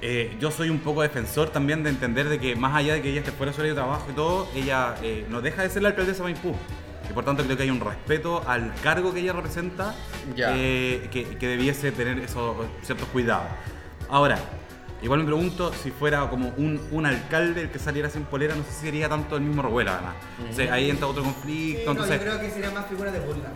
eh, 0.02 0.37
yo 0.40 0.50
soy 0.50 0.68
un 0.68 0.80
poco 0.80 1.02
defensor 1.02 1.50
también 1.50 1.82
de 1.85 1.90
entender 1.90 2.28
de 2.28 2.38
que 2.38 2.56
más 2.56 2.75
allá 2.76 2.94
de 2.94 3.02
que 3.02 3.11
ella 3.11 3.21
esté 3.21 3.32
fuera 3.32 3.52
de 3.52 3.56
su 3.56 3.62
ley 3.62 3.71
de 3.71 3.76
trabajo 3.76 4.06
y 4.11 4.14
todo, 4.14 4.49
ella 4.54 4.97
eh, 5.02 5.25
no 5.30 5.40
deja 5.40 5.62
de 5.62 5.71
ser 5.71 5.82
la 5.82 5.90
alcaldesa 5.90 6.25
de 6.25 6.32
Maipú. 6.32 6.54
Y 7.09 7.12
por 7.12 7.25
tanto 7.25 7.42
creo 7.44 7.56
que 7.56 7.62
hay 7.64 7.71
un 7.71 7.80
respeto 7.80 8.42
al 8.47 8.73
cargo 8.82 9.12
que 9.14 9.21
ella 9.21 9.32
representa 9.32 9.94
Ya. 10.37 10.54
eh, 10.56 11.09
que, 11.12 11.25
que 11.38 11.47
debiese 11.49 11.92
tener 11.92 12.18
esos 12.18 12.56
ciertos 12.82 13.09
cuidados. 13.09 13.47
Ahora, 14.09 14.38
igual 15.02 15.21
me 15.21 15.26
pregunto 15.26 15.73
si 15.73 15.90
fuera 15.90 16.28
como 16.30 16.49
un, 16.56 16.80
un 16.90 17.06
alcalde 17.06 17.62
el 17.62 17.71
que 17.71 17.78
saliera 17.78 18.09
sin 18.11 18.25
polera, 18.25 18.54
no 18.54 18.62
sé 18.64 18.71
si 18.73 18.87
sería 18.87 19.09
tanto 19.09 19.37
el 19.37 19.42
mismo 19.42 19.62
revuelo 19.62 19.90
además. 19.90 20.14
Entonces, 20.40 20.71
ahí 20.71 20.90
entra 20.90 21.06
otro 21.06 21.23
Sí, 21.25 21.28
conflicto. 21.32 21.85
no, 21.87 21.90
entonces, 21.92 22.16
yo 22.18 22.23
creo 22.25 22.40
que 22.40 22.50
sería 22.50 22.71
más 22.71 22.87
figura 22.87 23.11
de 23.12 23.21
burla. 23.21 23.50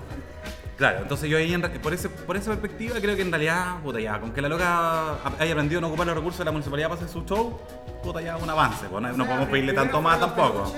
Claro, 0.76 0.98
entonces 1.00 1.30
yo 1.30 1.38
ahí, 1.38 1.54
en 1.54 1.62
re- 1.62 1.70
por, 1.80 1.94
ese, 1.94 2.08
por 2.10 2.36
esa 2.36 2.50
perspectiva, 2.50 3.00
creo 3.00 3.16
que 3.16 3.22
en 3.22 3.30
realidad, 3.30 3.76
puta 3.82 3.98
ya, 3.98 4.20
con 4.20 4.32
que 4.32 4.42
la 4.42 4.48
loca 4.50 5.14
haya 5.38 5.52
aprendido 5.52 5.78
a 5.78 5.80
no 5.80 5.88
ocupar 5.88 6.06
los 6.06 6.16
recursos 6.16 6.38
de 6.38 6.44
la 6.44 6.50
municipalidad 6.52 6.88
para 6.90 7.00
hacer 7.00 7.12
su 7.12 7.24
show, 7.24 7.58
puta 8.02 8.20
ya, 8.20 8.36
un 8.36 8.50
avance, 8.50 8.86
pues 8.90 9.02
no, 9.02 9.10
no 9.12 9.24
podemos 9.24 9.48
pedirle 9.48 9.72
tanto 9.72 10.02
más 10.02 10.20
tampoco. 10.20 10.70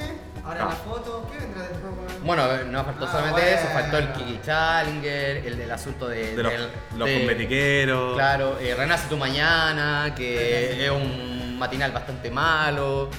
Ahora 0.45 0.63
Ah. 0.63 0.69
la 0.71 0.77
foto, 0.77 1.29
¿qué 1.33 1.39
vendrá 1.39 1.63
después? 1.63 2.23
Bueno, 2.25 2.43
no 2.71 2.85
faltó 2.85 3.07
Ah, 3.07 3.11
solamente 3.13 3.41
bueno. 3.43 3.57
eso, 3.59 3.69
faltó 3.73 3.99
el 3.99 4.13
Kiki 4.13 4.41
Challenger, 4.45 5.37
el 5.47 5.59
del 5.59 5.71
asunto 5.71 6.09
de, 6.09 6.37
De 6.37 6.43
los, 6.43 6.53
del- 6.53 6.69
los 6.97 7.09
de- 7.09 7.15
cosmetiqueros. 7.19 8.15
Claro, 8.15 8.59
eh, 8.61 8.75
Renace 8.77 9.09
tu 9.09 9.17
mañana, 9.17 10.15
que 10.17 10.85
es 10.87 10.91
un 10.91 11.59
matinal 11.59 11.91
bastante 11.93 12.31
malo. 12.31 13.11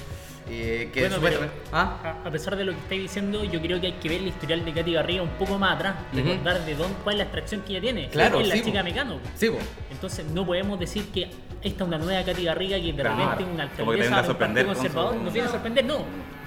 Eh, 0.52 0.90
que 0.92 1.00
Bueno, 1.08 1.16
pero- 1.22 1.40
¿Ah? 1.72 2.16
A, 2.24 2.28
a 2.28 2.30
pesar 2.30 2.56
de 2.56 2.64
lo 2.64 2.72
que 2.72 2.78
estáis 2.78 3.02
diciendo, 3.02 3.44
yo 3.44 3.60
creo 3.60 3.80
que 3.80 3.86
hay 3.88 3.92
que 3.94 4.08
ver 4.08 4.20
el 4.20 4.28
historial 4.28 4.64
de 4.64 4.72
Katy 4.72 4.92
Garriga 4.94 5.22
un 5.22 5.28
poco 5.30 5.58
más 5.58 5.76
atrás, 5.76 5.94
Ujú. 6.12 6.22
recordar 6.28 6.64
de 6.64 6.74
dónde, 6.74 6.96
cuál 7.04 7.14
es 7.14 7.18
la 7.18 7.24
extracción 7.24 7.60
que 7.62 7.72
ella 7.72 7.80
tiene. 7.80 8.08
Claro, 8.08 8.40
es 8.40 8.48
la 8.48 8.54
sí, 8.56 8.62
chica 8.62 8.82
mecano. 8.82 9.18
Sí, 9.36 9.48
po. 9.48 9.58
Entonces 9.90 10.26
no 10.26 10.44
podemos 10.44 10.78
decir 10.80 11.06
que 11.12 11.30
esta 11.62 11.84
es 11.84 11.88
una 11.88 11.98
nueva 11.98 12.24
Katy 12.24 12.44
Garriga 12.44 12.76
que 12.78 12.92
de 12.92 12.94
Claro, 12.94 13.16
repente 13.30 13.44
una 13.52 13.62
alcaldesa 13.64 14.22
de 14.22 14.28
un 14.30 14.36
partido 14.36 14.66
conservador. 14.66 15.14
Nos 15.16 15.32
viene 15.32 15.48
a 15.48 15.50
sorprender, 15.52 15.84
no. 15.84 15.98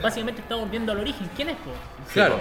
Básicamente 0.01 0.41
estamos 0.41 0.65
volviendo 0.65 0.91
al 0.91 0.99
origen. 0.99 1.29
¿Quién 1.35 1.49
es? 1.49 1.55
po? 1.57 1.71
Claro. 2.13 2.39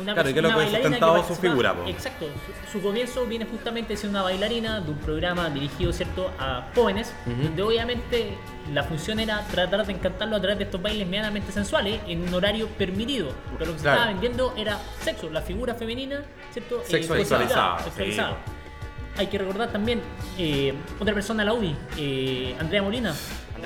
Una, 0.00 0.14
Claro, 0.14 0.28
y 0.28 0.32
perso- 0.32 0.34
que 0.34 0.42
lo 0.42 0.48
que 0.58 0.70
sustentado 0.70 1.24
su 1.28 1.34
figura, 1.36 1.74
po. 1.74 1.86
Exacto, 1.88 2.26
su, 2.66 2.78
su 2.78 2.82
comienzo 2.84 3.26
viene 3.26 3.44
justamente 3.46 3.92
de 3.92 3.96
ser 3.96 4.10
una 4.10 4.22
bailarina 4.22 4.80
de 4.80 4.90
un 4.90 4.98
programa 4.98 5.48
dirigido 5.50 5.92
cierto 5.92 6.30
a 6.38 6.68
jóvenes, 6.74 7.12
donde 7.26 7.62
obviamente 7.62 8.36
la 8.72 8.82
función 8.84 9.20
era 9.20 9.40
tratar 9.48 9.84
de 9.86 9.92
encantarlo 9.92 10.36
a 10.36 10.40
través 10.40 10.58
de 10.58 10.64
estos 10.64 10.80
bailes 10.80 11.06
medianamente 11.06 11.52
sensuales 11.52 12.00
en 12.06 12.22
un 12.26 12.34
horario 12.34 12.68
permitido. 12.68 13.32
Pero 13.58 13.66
lo 13.66 13.72
que 13.72 13.78
se 13.78 13.82
Claro. 13.84 13.98
estaba 14.00 14.12
vendiendo 14.12 14.54
era 14.56 14.78
sexo, 15.02 15.30
la 15.30 15.42
figura 15.42 15.74
femenina, 15.74 16.22
¿cierto? 16.52 16.80
Eh, 16.80 16.84
Sexualizada, 16.86 17.78
sí. 17.96 18.16
Hay 19.16 19.26
que 19.26 19.38
recordar 19.38 19.70
también 19.70 20.00
eh, 20.38 20.72
otra 20.98 21.12
persona 21.12 21.44
la 21.44 21.52
UDI, 21.52 21.76
eh, 21.98 22.56
Andrea 22.60 22.80
Molina. 22.82 23.12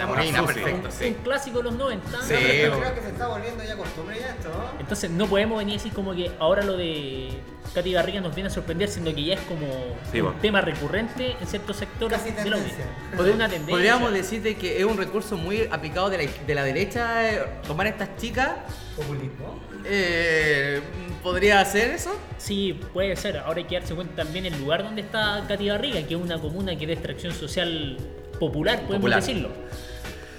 Andrea 0.02 0.06
Molina, 0.06 0.40
Susi. 0.40 0.54
perfecto, 0.54 0.86
Un 0.88 0.92
sí. 0.92 1.16
clásico 1.24 1.58
de 1.58 1.64
los 1.64 1.74
90. 1.74 2.22
Sí. 2.22 2.34
Pero 2.38 2.74
bo. 2.74 2.80
creo 2.80 2.94
que 2.94 3.00
se 3.00 3.08
está 3.08 3.28
volviendo 3.28 3.64
ya 3.64 3.76
costumbre 3.76 4.20
ya 4.20 4.28
esto, 4.28 4.48
¿no? 4.48 4.80
Entonces 4.80 5.10
no 5.10 5.26
podemos 5.26 5.58
venir 5.58 5.76
así 5.78 5.90
como 5.90 6.14
que 6.14 6.30
ahora 6.38 6.62
lo 6.64 6.76
de 6.76 7.30
Katy 7.74 7.92
Garriga 7.92 8.20
nos 8.20 8.34
viene 8.34 8.48
a 8.48 8.50
sorprender, 8.50 8.88
siendo 8.88 9.14
que 9.14 9.24
ya 9.24 9.34
es 9.34 9.40
como 9.40 9.66
Sí, 10.12 10.18
un 10.20 10.26
bueno. 10.26 10.40
tema 10.40 10.60
recurrente 10.60 11.36
en 11.40 11.46
ciertos 11.46 11.76
sectores 11.76 12.18
Casi 12.18 12.30
de 12.32 12.50
la 12.50 12.56
tendencia. 12.56 12.84
O 13.18 13.22
de 13.22 13.30
una 13.32 13.48
tendencia. 13.48 13.74
Podríamos 13.74 14.12
decir 14.12 14.42
de 14.42 14.56
que 14.56 14.78
es 14.78 14.84
un 14.84 14.96
recurso 14.96 15.36
muy 15.36 15.68
aplicado 15.70 16.10
de 16.10 16.24
la, 16.24 16.30
de 16.46 16.54
la 16.54 16.62
derecha 16.64 17.30
eh, 17.32 17.44
tomar 17.66 17.86
a 17.86 17.90
estas 17.90 18.16
chicas. 18.16 18.50
Populismo. 18.96 19.60
eh, 19.84 20.80
¿Podría 21.22 21.60
hacer 21.60 21.90
eso? 21.92 22.14
Sí, 22.36 22.78
puede 22.92 23.16
ser. 23.16 23.38
Ahora 23.38 23.58
hay 23.58 23.64
que 23.64 23.78
darse 23.78 23.94
cuenta 23.94 24.22
también 24.24 24.44
el 24.46 24.58
lugar 24.58 24.84
donde 24.84 25.00
está 25.00 25.42
Katy 25.48 25.66
Garriga, 25.68 26.02
que 26.06 26.14
es 26.14 26.20
una 26.20 26.38
comuna 26.38 26.76
que 26.76 26.82
es 26.84 26.88
de 26.88 26.92
extracción 26.92 27.32
social 27.32 27.96
popular, 28.36 28.76
podemos 28.78 28.96
Popular. 28.96 29.20
decirlo. 29.20 29.50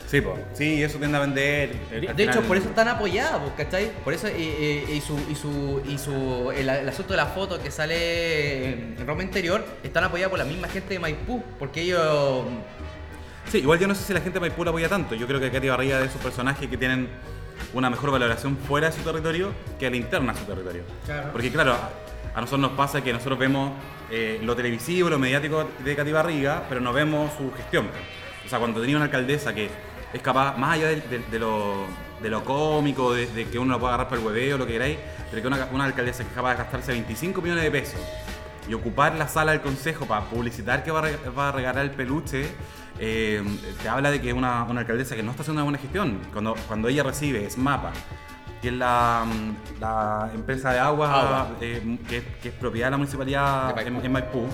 Sí, 0.07 0.21
po. 0.21 0.37
sí, 0.53 0.83
eso 0.83 0.99
tiende 0.99 1.17
a 1.17 1.21
vender. 1.21 1.71
eh, 1.91 2.13
De, 2.15 2.23
hecho, 2.23 2.33
final- 2.33 2.43
por 2.47 2.57
eso 2.57 2.69
están 2.69 2.87
apoyadas, 2.87 3.39
pues, 3.41 3.53
¿cachai? 3.67 3.91
Por 4.03 4.13
eso, 4.13 4.27
y, 4.29 4.41
y- 4.41 4.91
y 4.97 5.01
su, 5.01 5.17
y 5.29 5.35
su, 5.35 5.81
y 5.89 5.97
su, 5.97 6.51
el, 6.55 6.69
el 6.69 6.87
asunto 6.87 7.13
de 7.13 7.17
la 7.17 7.25
foto 7.25 7.59
que 7.61 7.71
sale 7.71 8.69
en 8.97 9.07
Roma 9.07 9.23
Interior, 9.23 9.65
están 9.83 10.03
apoyadas 10.03 10.29
por 10.29 10.37
la 10.39 10.45
misma 10.45 10.67
gente 10.67 10.93
de 10.93 10.99
Maipú, 10.99 11.43
porque 11.57 11.81
ellos... 11.81 12.45
Sí, 13.51 13.59
igual 13.59 13.79
yo 13.79 13.87
no 13.87 13.95
sé 13.95 14.03
si 14.03 14.13
la 14.13 14.21
gente 14.21 14.35
de 14.35 14.41
Maipú 14.41 14.63
la 14.63 14.69
apoya 14.69 14.87
tanto. 14.89 15.15
Yo 15.15 15.25
creo 15.27 15.39
que 15.39 15.51
Katy 15.51 15.69
Barriga 15.69 15.95
es 15.95 16.01
de 16.03 16.07
esos 16.09 16.21
personajes 16.21 16.67
que 16.69 16.77
tienen 16.77 17.09
una 17.73 17.89
mejor 17.89 18.11
valoración 18.11 18.57
fuera 18.57 18.89
de 18.91 18.95
su 18.95 19.01
territorio 19.01 19.51
que 19.79 19.87
a 19.87 19.89
la 19.89 19.95
interna 19.97 20.33
de 20.33 20.39
su 20.39 20.45
territorio. 20.45 20.83
Claro. 21.05 21.29
Porque 21.31 21.51
claro, 21.51 21.75
a- 22.36 22.42
nosotros 22.42 22.60
nos 22.62 22.72
pasa 22.72 23.01
que 23.04 23.13
nosotros 23.13 23.39
vemos 23.39 23.72
eh, 24.12 24.39
lo 24.44 24.56
televisivo, 24.56 25.10
lo 25.10 25.18
mediático 25.20 25.68
de 25.84 25.96
Katy 25.96 26.12
Barriga, 26.12 26.63
pero 26.70 26.82
no 26.82 26.94
vemos 26.94 27.32
su 27.38 27.51
gestión. 27.54 27.88
O 28.46 28.50
sea, 28.50 28.60
cuando 28.60 28.82
tenía 28.82 28.96
una 28.98 29.06
alcaldesa 29.06 29.54
que 29.54 29.70
es 30.13 30.22
capaz, 30.22 30.58
más 30.58 30.75
allá 30.75 30.89
de, 30.89 31.39
lo, 31.39 31.86
de 32.22 32.30
lo 32.30 32.44
cómico, 32.44 33.13
de, 33.13 33.48
que 33.51 33.58
uno 33.58 33.74
lo 33.74 33.80
pueda 33.80 33.96
agarrar 33.96 34.10
para 34.10 34.22
el 34.22 34.27
hueveo, 34.27 34.58
lo 34.58 34.65
que 34.65 34.74
queráis, 34.74 34.98
pero 35.30 35.42
que 35.42 35.48
una, 35.48 35.68
una 35.72 35.86
alcaldesa 35.86 36.24
que 36.24 36.30
es 36.30 36.36
capaz 36.36 36.51
de 36.51 36.58
gastarse 36.58 36.92
25 36.92 37.42
millones 37.42 37.63
de 37.63 37.72
pesos 37.72 38.00
y 38.68 38.74
ocupar 38.74 39.15
la 39.15 39.27
sala 39.27 39.51
del 39.51 39.62
consejo 39.62 40.06
para 40.06 40.25
publicitar 40.25 40.84
que 40.84 40.92
va 40.92 41.00
a, 41.00 41.51
regalar 41.51 41.84
el 41.84 41.92
peluche, 41.92 42.48
eh, 43.00 43.44
te 43.82 43.89
habla 43.89 44.10
de 44.12 44.22
que 44.22 44.30
es 44.30 44.34
una, 44.34 44.63
una 44.63 44.82
alcaldesa 44.82 45.15
que 45.15 45.24
no 45.24 45.32
está 45.32 45.42
haciendo 45.42 45.62
una 45.62 45.65
buena 45.65 45.80
gestión. 45.80 46.20
Cuando, 46.32 46.56
cuando 46.68 46.88
ella 46.88 47.04
recibe 47.04 47.50
SMAPA, 47.50 47.92
que 48.65 48.69
es 48.69 48.77
la, 48.77 49.24
mm, 49.27 49.79
la 49.79 50.31
empresa 50.34 50.74
de 50.74 50.79
agua, 50.79 51.05
Agua. 51.22 51.48
eh, 51.62 52.00
que, 52.10 52.24
que 52.41 52.50
es 52.50 52.53
propiedad 52.55 52.88
de 52.88 52.91
la 52.91 52.98
municipalidad 52.98 53.67
De 53.75 53.75
Maipú. 53.75 54.00
en, 54.00 54.05
en 54.05 54.12
Maipú, 54.12 54.48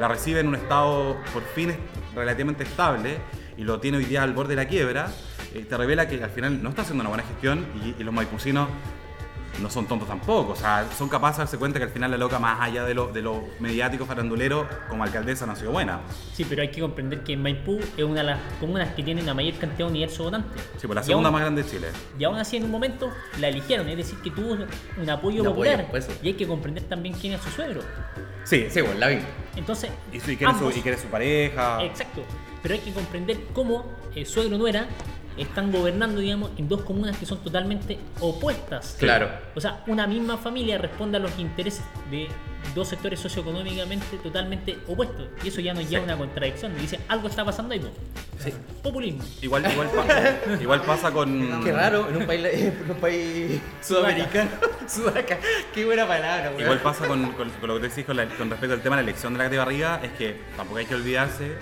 la 0.00 0.08
recibe 0.08 0.40
en 0.40 0.48
un 0.48 0.56
estado 0.56 1.16
por 1.32 1.44
fin 1.54 1.72
relativamente 2.12 2.64
estable 2.64 3.18
y 3.56 3.62
lo 3.62 3.78
tiene 3.78 3.98
hoy 3.98 4.04
día 4.04 4.24
al 4.24 4.32
borde 4.32 4.56
de 4.56 4.64
la 4.64 4.66
quiebra, 4.68 5.06
eh, 5.54 5.64
te 5.68 5.76
revela 5.76 6.08
que 6.08 6.20
al 6.24 6.30
final 6.30 6.60
no 6.60 6.70
está 6.70 6.82
haciendo 6.82 7.02
una 7.02 7.08
buena 7.10 7.22
gestión 7.22 7.64
y, 7.84 7.94
y 8.00 8.02
los 8.02 8.12
maipucinos 8.12 8.68
no 9.60 9.68
son 9.70 9.86
tontos 9.86 10.08
tampoco, 10.08 10.52
o 10.52 10.56
sea, 10.56 10.86
son 10.96 11.08
capaces 11.08 11.36
de 11.38 11.42
darse 11.44 11.58
cuenta 11.58 11.78
que 11.78 11.84
al 11.84 11.90
final 11.90 12.10
la 12.10 12.16
loca, 12.16 12.38
más 12.38 12.60
allá 12.60 12.84
de 12.84 12.94
lo, 12.94 13.12
de 13.12 13.22
lo 13.22 13.44
mediático 13.60 14.06
farandulero, 14.06 14.66
como 14.88 15.04
alcaldesa 15.04 15.44
no 15.46 15.52
ha 15.52 15.56
sido 15.56 15.70
buena. 15.72 16.00
Sí, 16.32 16.44
pero 16.48 16.62
hay 16.62 16.70
que 16.70 16.80
comprender 16.80 17.22
que 17.22 17.36
Maipú 17.36 17.78
es 17.96 18.04
una 18.04 18.20
de 18.20 18.26
las 18.28 18.38
comunas 18.60 18.94
que 18.94 19.02
tienen 19.02 19.26
la 19.26 19.34
mayor 19.34 19.54
cantidad 19.54 19.86
de 19.86 19.90
universo 19.92 20.24
votante. 20.24 20.58
Sí, 20.78 20.86
pues 20.86 20.94
la 20.94 21.02
segunda 21.02 21.28
aún- 21.28 21.34
más 21.34 21.42
grande 21.42 21.62
de 21.62 21.70
Chile. 21.70 21.88
Y 22.18 22.24
aún 22.24 22.38
así 22.38 22.56
en 22.56 22.64
un 22.64 22.70
momento 22.70 23.10
la 23.40 23.48
eligieron, 23.48 23.88
es 23.88 23.96
decir, 23.96 24.18
que 24.22 24.30
tuvo 24.30 24.56
un 25.00 25.10
apoyo 25.10 25.42
Un 25.42 25.48
popular. 25.48 25.74
apoyo, 25.74 25.90
pues 25.90 26.08
y 26.22 26.28
hay 26.28 26.34
que 26.34 26.46
comprender 26.46 26.84
también 26.84 27.14
quién 27.14 27.34
es 27.34 27.40
su 27.42 27.50
suegro. 27.50 27.82
Sí, 28.44 28.66
Sí, 28.70 28.80
bueno, 28.80 28.98
la 28.98 29.08
vi. 29.08 29.18
Entonces, 29.56 29.90
Y, 30.12 30.16
y 30.16 30.36
quiere 30.36 30.54
su, 30.54 30.70
quiere 30.82 30.98
su 30.98 31.06
pareja. 31.08 31.82
Exacto. 31.84 32.22
Pero 32.62 32.74
hay 32.74 32.80
que 32.80 32.92
comprender 32.92 33.38
cómo 33.52 33.84
el 34.14 34.24
suegro 34.26 34.56
nuera 34.56 34.86
están 35.36 35.72
gobernando, 35.72 36.20
digamos, 36.20 36.50
en 36.58 36.68
dos 36.68 36.82
comunas 36.82 37.16
que 37.16 37.26
son 37.26 37.38
totalmente 37.38 37.98
opuestas. 38.20 38.96
Claro. 38.98 39.30
O 39.54 39.60
sea, 39.60 39.82
una 39.86 40.06
misma 40.06 40.36
familia 40.38 40.78
responde 40.78 41.16
a 41.16 41.20
los 41.20 41.38
intereses 41.38 41.82
de 42.10 42.28
dos 42.74 42.88
sectores 42.88 43.18
socioeconómicamente 43.18 44.16
totalmente 44.18 44.78
opuestos. 44.86 45.26
Y 45.44 45.48
eso 45.48 45.60
ya 45.60 45.74
nos 45.74 45.88
lleva 45.88 46.02
a 46.02 46.04
una 46.06 46.16
contradicción. 46.16 46.76
Dice, 46.78 47.00
algo 47.08 47.28
está 47.28 47.44
pasando 47.44 47.72
ahí, 47.74 47.80
po. 47.80 47.88
Populismo. 48.82 49.22
Igual, 49.40 49.70
igual, 49.70 49.88
pa- 49.90 50.54
igual 50.62 50.82
pasa 50.82 51.10
con. 51.12 51.62
Qué 51.62 51.72
raro, 51.72 52.08
en 52.08 52.16
un 52.16 52.26
país, 52.26 52.44
en 52.44 52.90
un 52.90 52.96
país 52.96 53.60
sudamericano. 53.80 54.50
Sudaca. 54.88 55.38
Qué 55.72 55.84
buena 55.84 56.06
palabra, 56.08 56.48
weón. 56.50 56.60
Igual 56.62 56.80
pasa 56.80 57.06
con, 57.06 57.32
con- 57.32 57.50
con 57.50 57.68
lo 57.68 57.74
que 57.74 57.80
te 57.82 57.88
decís 57.88 58.04
con, 58.04 58.16
la- 58.16 58.26
con 58.26 58.50
respecto 58.50 58.74
al 58.74 58.80
tema 58.82 58.96
de 58.96 59.02
la 59.04 59.10
elección 59.10 59.32
de 59.34 59.38
la 59.38 59.44
Katy 59.44 59.56
Barriga, 59.58 60.00
es 60.02 60.10
que 60.12 60.40
tampoco 60.56 60.78
hay 60.78 60.86
que 60.86 60.94
olvidarse 60.96 61.52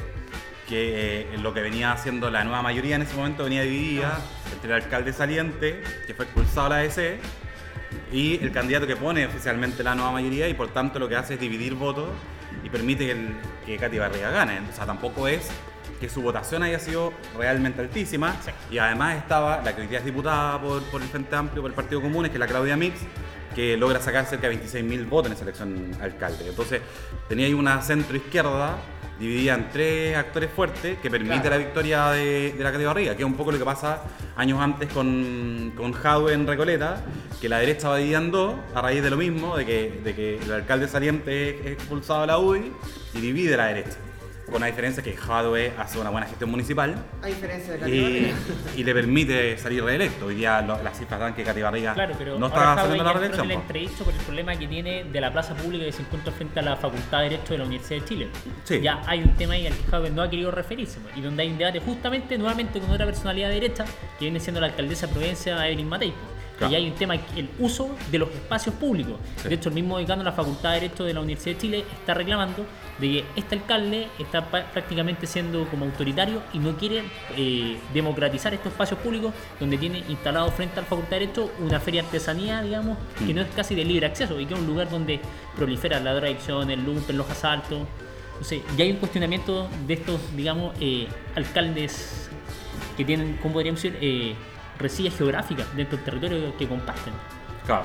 que 0.71 1.23
eh, 1.23 1.39
lo 1.39 1.53
que 1.53 1.61
venía 1.61 1.91
haciendo 1.91 2.31
la 2.31 2.45
nueva 2.45 2.62
mayoría 2.62 2.95
en 2.95 3.03
ese 3.03 3.17
momento 3.17 3.43
venía 3.43 3.62
dividida 3.62 4.21
entre 4.53 4.71
el 4.71 4.83
alcalde 4.85 5.12
saliente, 5.12 5.83
que 6.07 6.15
fue 6.15 6.27
expulsado 6.27 6.67
a 6.67 6.69
la 6.71 6.77
ADC, 6.77 7.19
y 8.12 8.37
el 8.37 8.53
candidato 8.53 8.87
que 8.87 8.95
pone 8.95 9.27
oficialmente 9.27 9.83
la 9.83 9.97
nueva 9.97 10.12
mayoría 10.12 10.49
y 10.49 10.55
por 10.55 10.69
tanto 10.69 11.00
lo 11.00 11.09
que 11.09 11.17
hace 11.17 11.35
es 11.35 11.41
dividir 11.41 11.75
votos 11.75 12.09
y 12.62 12.71
permite 12.71 13.05
que, 13.05 13.12
el, 13.12 13.35
que 13.67 13.77
Katy 13.79 13.99
Barriga 13.99 14.31
gane. 14.31 14.61
O 14.71 14.73
sea, 14.73 14.87
tampoco 14.87 15.27
es 15.27 15.50
que 16.00 16.09
su 16.09 16.23
votación 16.23 16.62
haya 16.62 16.79
sido 16.79 17.12
realmente 17.37 17.81
altísima 17.81 18.37
y 18.71 18.79
además 18.79 19.17
estaba 19.17 19.61
la 19.62 19.75
que 19.75 19.83
hoy 19.83 19.89
día 19.89 19.99
es 19.99 20.05
diputada 20.05 20.61
por, 20.61 20.85
por 20.85 21.03
el 21.03 21.09
Frente 21.09 21.35
Amplio, 21.35 21.62
por 21.62 21.71
el 21.73 21.75
Partido 21.75 22.00
Común, 22.00 22.27
que 22.27 22.35
es 22.35 22.39
la 22.39 22.47
Claudia 22.47 22.77
Mix, 22.77 23.00
que 23.57 23.77
logra 23.77 24.00
sacar 24.00 24.25
cerca 24.25 24.49
de 24.49 24.57
26.000 24.57 25.09
votos 25.09 25.27
en 25.27 25.33
esa 25.33 25.43
elección 25.43 25.91
alcalde. 26.00 26.49
Entonces 26.49 26.81
tenía 27.29 27.47
ahí 27.47 27.55
una 27.55 27.83
centro 27.83 28.17
izquierda 28.17 28.79
dividida 29.21 29.55
en 29.55 29.69
tres 29.71 30.17
actores 30.17 30.50
fuertes 30.50 30.99
que 30.99 31.11
permite 31.11 31.35
Claro. 31.43 31.50
la 31.50 31.57
victoria 31.59 32.11
de, 32.11 32.55
de 32.57 32.65
la 32.65 32.73
Barriga, 32.89 33.15
que 33.15 33.23
es 33.23 33.27
un 33.27 33.35
poco 33.35 33.53
lo 33.53 33.59
que 33.59 33.65
pasa 33.65 34.03
años 34.37 34.59
antes 34.61 34.91
con, 34.93 35.73
con 35.77 35.93
Jadwe 35.93 36.33
en 36.33 36.47
Recoleta, 36.47 37.05
que 37.41 37.49
la 37.49 37.59
derecha 37.59 37.91
va 37.91 37.97
dividida 37.99 38.19
en 38.19 38.31
dos 38.31 38.55
a 38.75 38.81
raíz 38.81 39.03
de 39.03 39.11
lo 39.11 39.17
mismo, 39.19 39.57
de 39.57 39.67
que, 39.67 40.00
de 40.03 40.15
que 40.15 40.39
el 40.39 40.50
alcalde 40.53 40.89
saliente 40.89 41.61
es 41.61 41.67
expulsado 41.73 42.23
a 42.23 42.27
la 42.27 42.39
UDI 42.39 42.73
y 43.15 43.21
divide 43.21 43.57
la 43.57 43.67
derecha. 43.67 43.99
Con 44.50 44.61
la 44.61 44.66
diferencia 44.66 45.02
que 45.02 45.16
Jadwe 45.16 45.73
hace 45.78 45.99
una 45.99 46.11
buena 46.11 46.26
gestión 46.26 46.50
municipal 46.50 46.95
A 47.23 47.26
diferencia 47.26 47.75
de 47.75 47.78
Katy 47.78 48.33
y, 48.80 48.85
le 48.85 48.95
permite 48.95 49.57
salir 49.59 49.85
reelecto. 49.85 50.26
Hoy 50.26 50.35
día 50.35 50.61
lo- 50.62 50.83
las 50.83 50.99
cifras 50.99 51.21
dan 51.21 51.35
que 51.35 51.45
Katy 51.45 51.62
Barriga 51.62 51.95
Claro, 51.95 52.14
pero 52.19 52.38
no 52.38 52.49
está 52.49 52.75
saliendo 52.75 53.02
a 53.02 53.07
la 53.07 53.12
reelección. 53.21 53.49
el 53.50 53.57
po. 53.57 53.61
entredicho 53.62 54.04
por 54.04 54.12
el 54.12 54.21
problema 54.21 54.57
que 54.57 54.66
tiene 54.66 55.04
de 55.04 55.21
la 55.21 55.33
plaza 55.33 55.54
pública 55.54 55.85
que 55.85 55.92
se 55.92 56.02
encuentra 56.02 56.33
frente 56.33 56.59
a 56.59 56.62
la 56.62 56.76
Facultad 56.76 57.19
de 57.19 57.30
Derecho 57.30 57.52
de 57.52 57.59
la 57.59 57.64
Universidad 57.64 58.00
de 58.00 58.07
Chile. 58.07 58.28
Sí. 58.64 58.80
Ya 58.80 59.00
hay 59.07 59.21
un 59.23 59.37
tema 59.37 59.54
ahí 59.54 59.66
al 59.66 59.75
que 59.75 59.85
Jadwe 59.90 60.11
no 60.11 60.23
ha 60.23 60.30
querido 60.30 60.50
referirse 60.50 60.99
y 61.14 61.21
donde 61.21 61.42
hay 61.45 61.50
un 61.50 61.59
debate 61.59 61.78
justamente 61.80 62.37
nuevamente 62.37 62.80
con 62.80 62.90
otra 62.90 63.07
personalidad 63.07 63.49
de 63.49 63.54
derecha 63.54 63.85
que 64.19 64.25
viene 64.25 64.40
siendo 64.40 64.61
la 64.61 64.66
alcaldesa 64.66 65.07
de 65.07 65.12
Providencia, 65.12 65.66
Evelyn 65.66 65.88
Matei. 65.88 66.12
Claro. 66.61 66.75
Y 66.75 66.76
hay 66.76 66.90
un 66.90 66.95
tema, 66.95 67.14
el 67.14 67.49
uso 67.59 67.97
de 68.11 68.19
los 68.19 68.29
espacios 68.29 68.75
públicos. 68.75 69.14
Sí. 69.37 69.49
De 69.49 69.55
hecho, 69.55 69.71
el 69.71 69.75
mismo 69.75 69.97
decano 69.97 70.19
de 70.19 70.26
la 70.26 70.33
Facultad 70.33 70.75
de 70.75 70.81
Derecho 70.81 71.05
de 71.05 71.14
la 71.14 71.21
Universidad 71.21 71.55
de 71.55 71.61
Chile 71.61 71.85
está 71.99 72.12
reclamando 72.12 72.67
de 72.99 73.09
que 73.09 73.25
este 73.35 73.55
alcalde 73.55 74.09
está 74.19 74.47
prácticamente 74.47 75.26
siendo 75.26 75.67
como 75.71 75.87
autoritario 75.87 76.43
y 76.52 76.59
no 76.59 76.76
quiere 76.76 77.02
eh, 77.35 77.79
democratizar 77.95 78.52
estos 78.52 78.73
espacios 78.73 79.00
públicos 79.00 79.33
donde 79.59 79.79
tiene 79.79 80.05
instalado 80.11 80.50
frente 80.50 80.79
a 80.79 80.83
la 80.83 80.87
Facultad 80.87 81.12
de 81.12 81.21
Derecho 81.21 81.50
una 81.61 81.81
feria 81.81 82.02
de 82.02 82.09
artesanía, 82.09 82.61
digamos, 82.61 82.99
que 83.26 83.33
no 83.33 83.40
es 83.40 83.49
casi 83.57 83.75
de 83.75 83.87
libre 83.87 84.05
acceso 84.05 84.38
y 84.38 84.45
que 84.45 84.52
es 84.52 84.61
un 84.61 84.67
lugar 84.67 84.90
donde 84.90 85.19
prolifera 85.57 85.99
la 85.99 86.12
drogadicción, 86.12 86.71
el 86.71 86.85
lumpen, 86.85 87.17
los 87.17 87.31
asaltos. 87.31 87.87
Entonces, 88.33 88.61
ya 88.76 88.85
hay 88.85 88.90
un 88.90 88.99
cuestionamiento 88.99 89.67
de 89.87 89.95
estos, 89.95 90.21
digamos, 90.37 90.75
eh, 90.79 91.09
alcaldes 91.35 92.29
que 92.99 93.05
tienen, 93.07 93.38
¿cómo 93.40 93.55
podríamos 93.55 93.83
decir?, 93.83 93.99
eh, 94.02 94.35
resillas 94.80 95.16
geográficas 95.16 95.66
dentro 95.76 95.96
del 95.96 96.04
territorio 96.04 96.56
que 96.56 96.66
comparten. 96.68 97.12
Claro. 97.66 97.84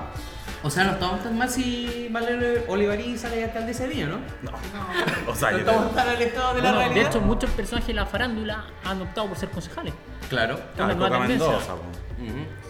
O 0.63 0.69
sea, 0.69 0.83
no 0.85 0.93
estamos 0.93 1.21
tan 1.21 1.37
mal 1.37 1.49
si 1.49 2.07
Marlene 2.09 2.63
Olivarí 2.67 3.17
sale 3.17 3.43
alcaldesa 3.43 3.83
de 3.83 3.89
Viña, 3.89 4.07
¿no? 4.07 4.17
O 5.31 5.35
sea, 5.35 5.51
No 5.51 5.57
estamos 5.59 5.93
tan 5.93 6.09
alejados 6.09 6.55
de 6.55 6.61
la 6.61 6.69
Bueno, 6.71 6.79
de 6.79 6.85
realidad. 6.85 7.09
hecho, 7.09 7.21
muchos 7.21 7.49
personajes 7.51 7.87
de 7.87 7.93
la 7.93 8.05
farándula 8.05 8.65
han 8.83 9.01
optado 9.01 9.27
por 9.27 9.37
ser 9.37 9.49
concejales. 9.49 9.93
Claro. 10.29 10.59
claro, 10.75 10.95
nueva 10.95 11.17
Coca. 11.17 11.27
Mendoza. 11.27 11.75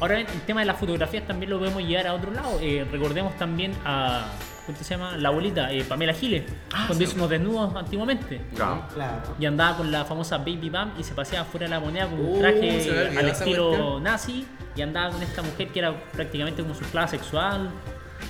Ahora 0.02 0.16
bien, 0.16 0.28
el 0.28 0.42
tema 0.42 0.60
de 0.62 0.66
las 0.66 0.78
fotografías 0.78 1.26
también 1.26 1.50
lo 1.52 1.60
podemos 1.60 1.82
llevar 1.84 2.08
a 2.08 2.14
otro 2.14 2.32
lado. 2.32 2.60
Eh, 2.60 2.86
recordemos 2.92 3.38
también 3.38 3.74
a, 3.86 4.26
¿cómo 4.66 4.78
se 4.78 4.84
llama? 4.84 5.18
La 5.18 5.30
abuelita, 5.30 5.72
eh, 5.72 5.84
Pamela 5.84 6.14
Giles, 6.14 6.44
cuando 6.88 7.04
hizo 7.04 7.16
unos 7.16 7.30
desnudos 7.30 7.76
antiguamente. 7.76 8.42
Claro. 8.56 8.84
Claro. 8.94 9.36
Y 9.40 9.46
andaba 9.46 9.78
con 9.78 9.92
la 9.92 10.06
famosa 10.06 10.38
Baby 10.40 10.70
Bam 10.70 10.94
y 11.00 11.04
se 11.04 11.14
paseaba 11.14 11.46
fuera 11.46 11.66
de 11.66 11.70
la 11.72 11.80
moneda 11.80 12.08
con 12.08 12.20
un 12.20 12.36
Uh, 12.36 12.40
traje 12.40 13.18
al 13.18 13.30
estilo 13.30 14.00
nazi 14.00 14.46
y 14.76 14.82
andaba 14.82 15.12
con 15.12 15.22
esta 15.24 15.42
mujer 15.42 15.70
que 15.70 15.80
era 15.80 15.94
prácticamente 16.12 16.62
como 16.62 16.74
su 16.76 16.84
esclava 16.84 17.08
sexual. 17.08 17.70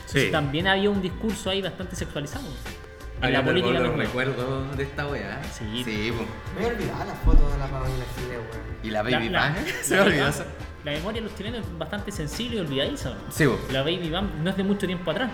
Sí. 0.05 0.29
También 0.31 0.67
había 0.67 0.89
un 0.89 1.01
discurso 1.01 1.49
ahí 1.49 1.61
bastante 1.61 1.95
sexualizado. 1.95 2.45
En 3.21 3.31
la 3.31 3.43
política 3.43 3.79
gol, 3.79 3.87
misma. 3.89 4.03
recuerdo 4.03 4.71
de 4.75 4.83
esta 4.83 5.07
weá. 5.07 5.41
Sí. 5.45 5.83
Sí. 5.85 6.11
Me 6.53 6.65
había 6.65 6.75
olvidado 6.77 7.05
las 7.05 7.17
fotos 7.19 7.51
de 7.53 7.57
la 7.57 7.65
Paulina 7.67 8.05
Chile, 8.15 8.37
weón. 8.37 8.77
Y 8.83 8.89
la 8.89 9.03
La- 9.03 9.09
Baby 9.17 9.29
la- 9.29 9.39
Bang. 9.39 9.55
Se 9.81 9.93
me 9.93 9.99
la- 10.01 10.05
olvidó 10.05 10.27
eso. 10.27 10.45
La 10.83 10.91
memoria 10.91 11.21
de 11.21 11.27
los 11.29 11.35
chilenos 11.37 11.61
es 11.61 11.77
bastante 11.79 12.11
sensible 12.11 12.57
y 12.57 12.59
olvidadiza. 12.59 13.13
Sí. 13.29 13.45
La 13.71 13.81
Baby 13.81 14.09
Bam 14.09 14.29
no 14.43 14.49
es 14.51 14.57
de 14.57 14.63
mucho 14.63 14.85
tiempo 14.85 15.09
atrás. 15.11 15.31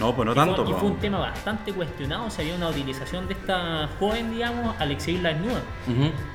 No, 0.00 0.14
pues 0.14 0.26
no 0.26 0.32
Y 0.32 0.34
fue- 0.34 0.44
tanto. 0.44 0.62
y 0.68 0.72
po. 0.72 0.78
fue 0.78 0.88
un 0.90 0.96
tema 0.98 1.18
bastante 1.18 1.72
cuestionado. 1.72 2.26
O 2.26 2.30
sea, 2.30 2.44
había 2.44 2.54
una 2.56 2.68
utilización 2.68 3.26
de 3.28 3.34
esta 3.34 3.88
joven, 3.98 4.30
digamos, 4.32 4.78
al 4.80 4.90
exhibirla 4.90 5.30
desnuda. 5.30 5.60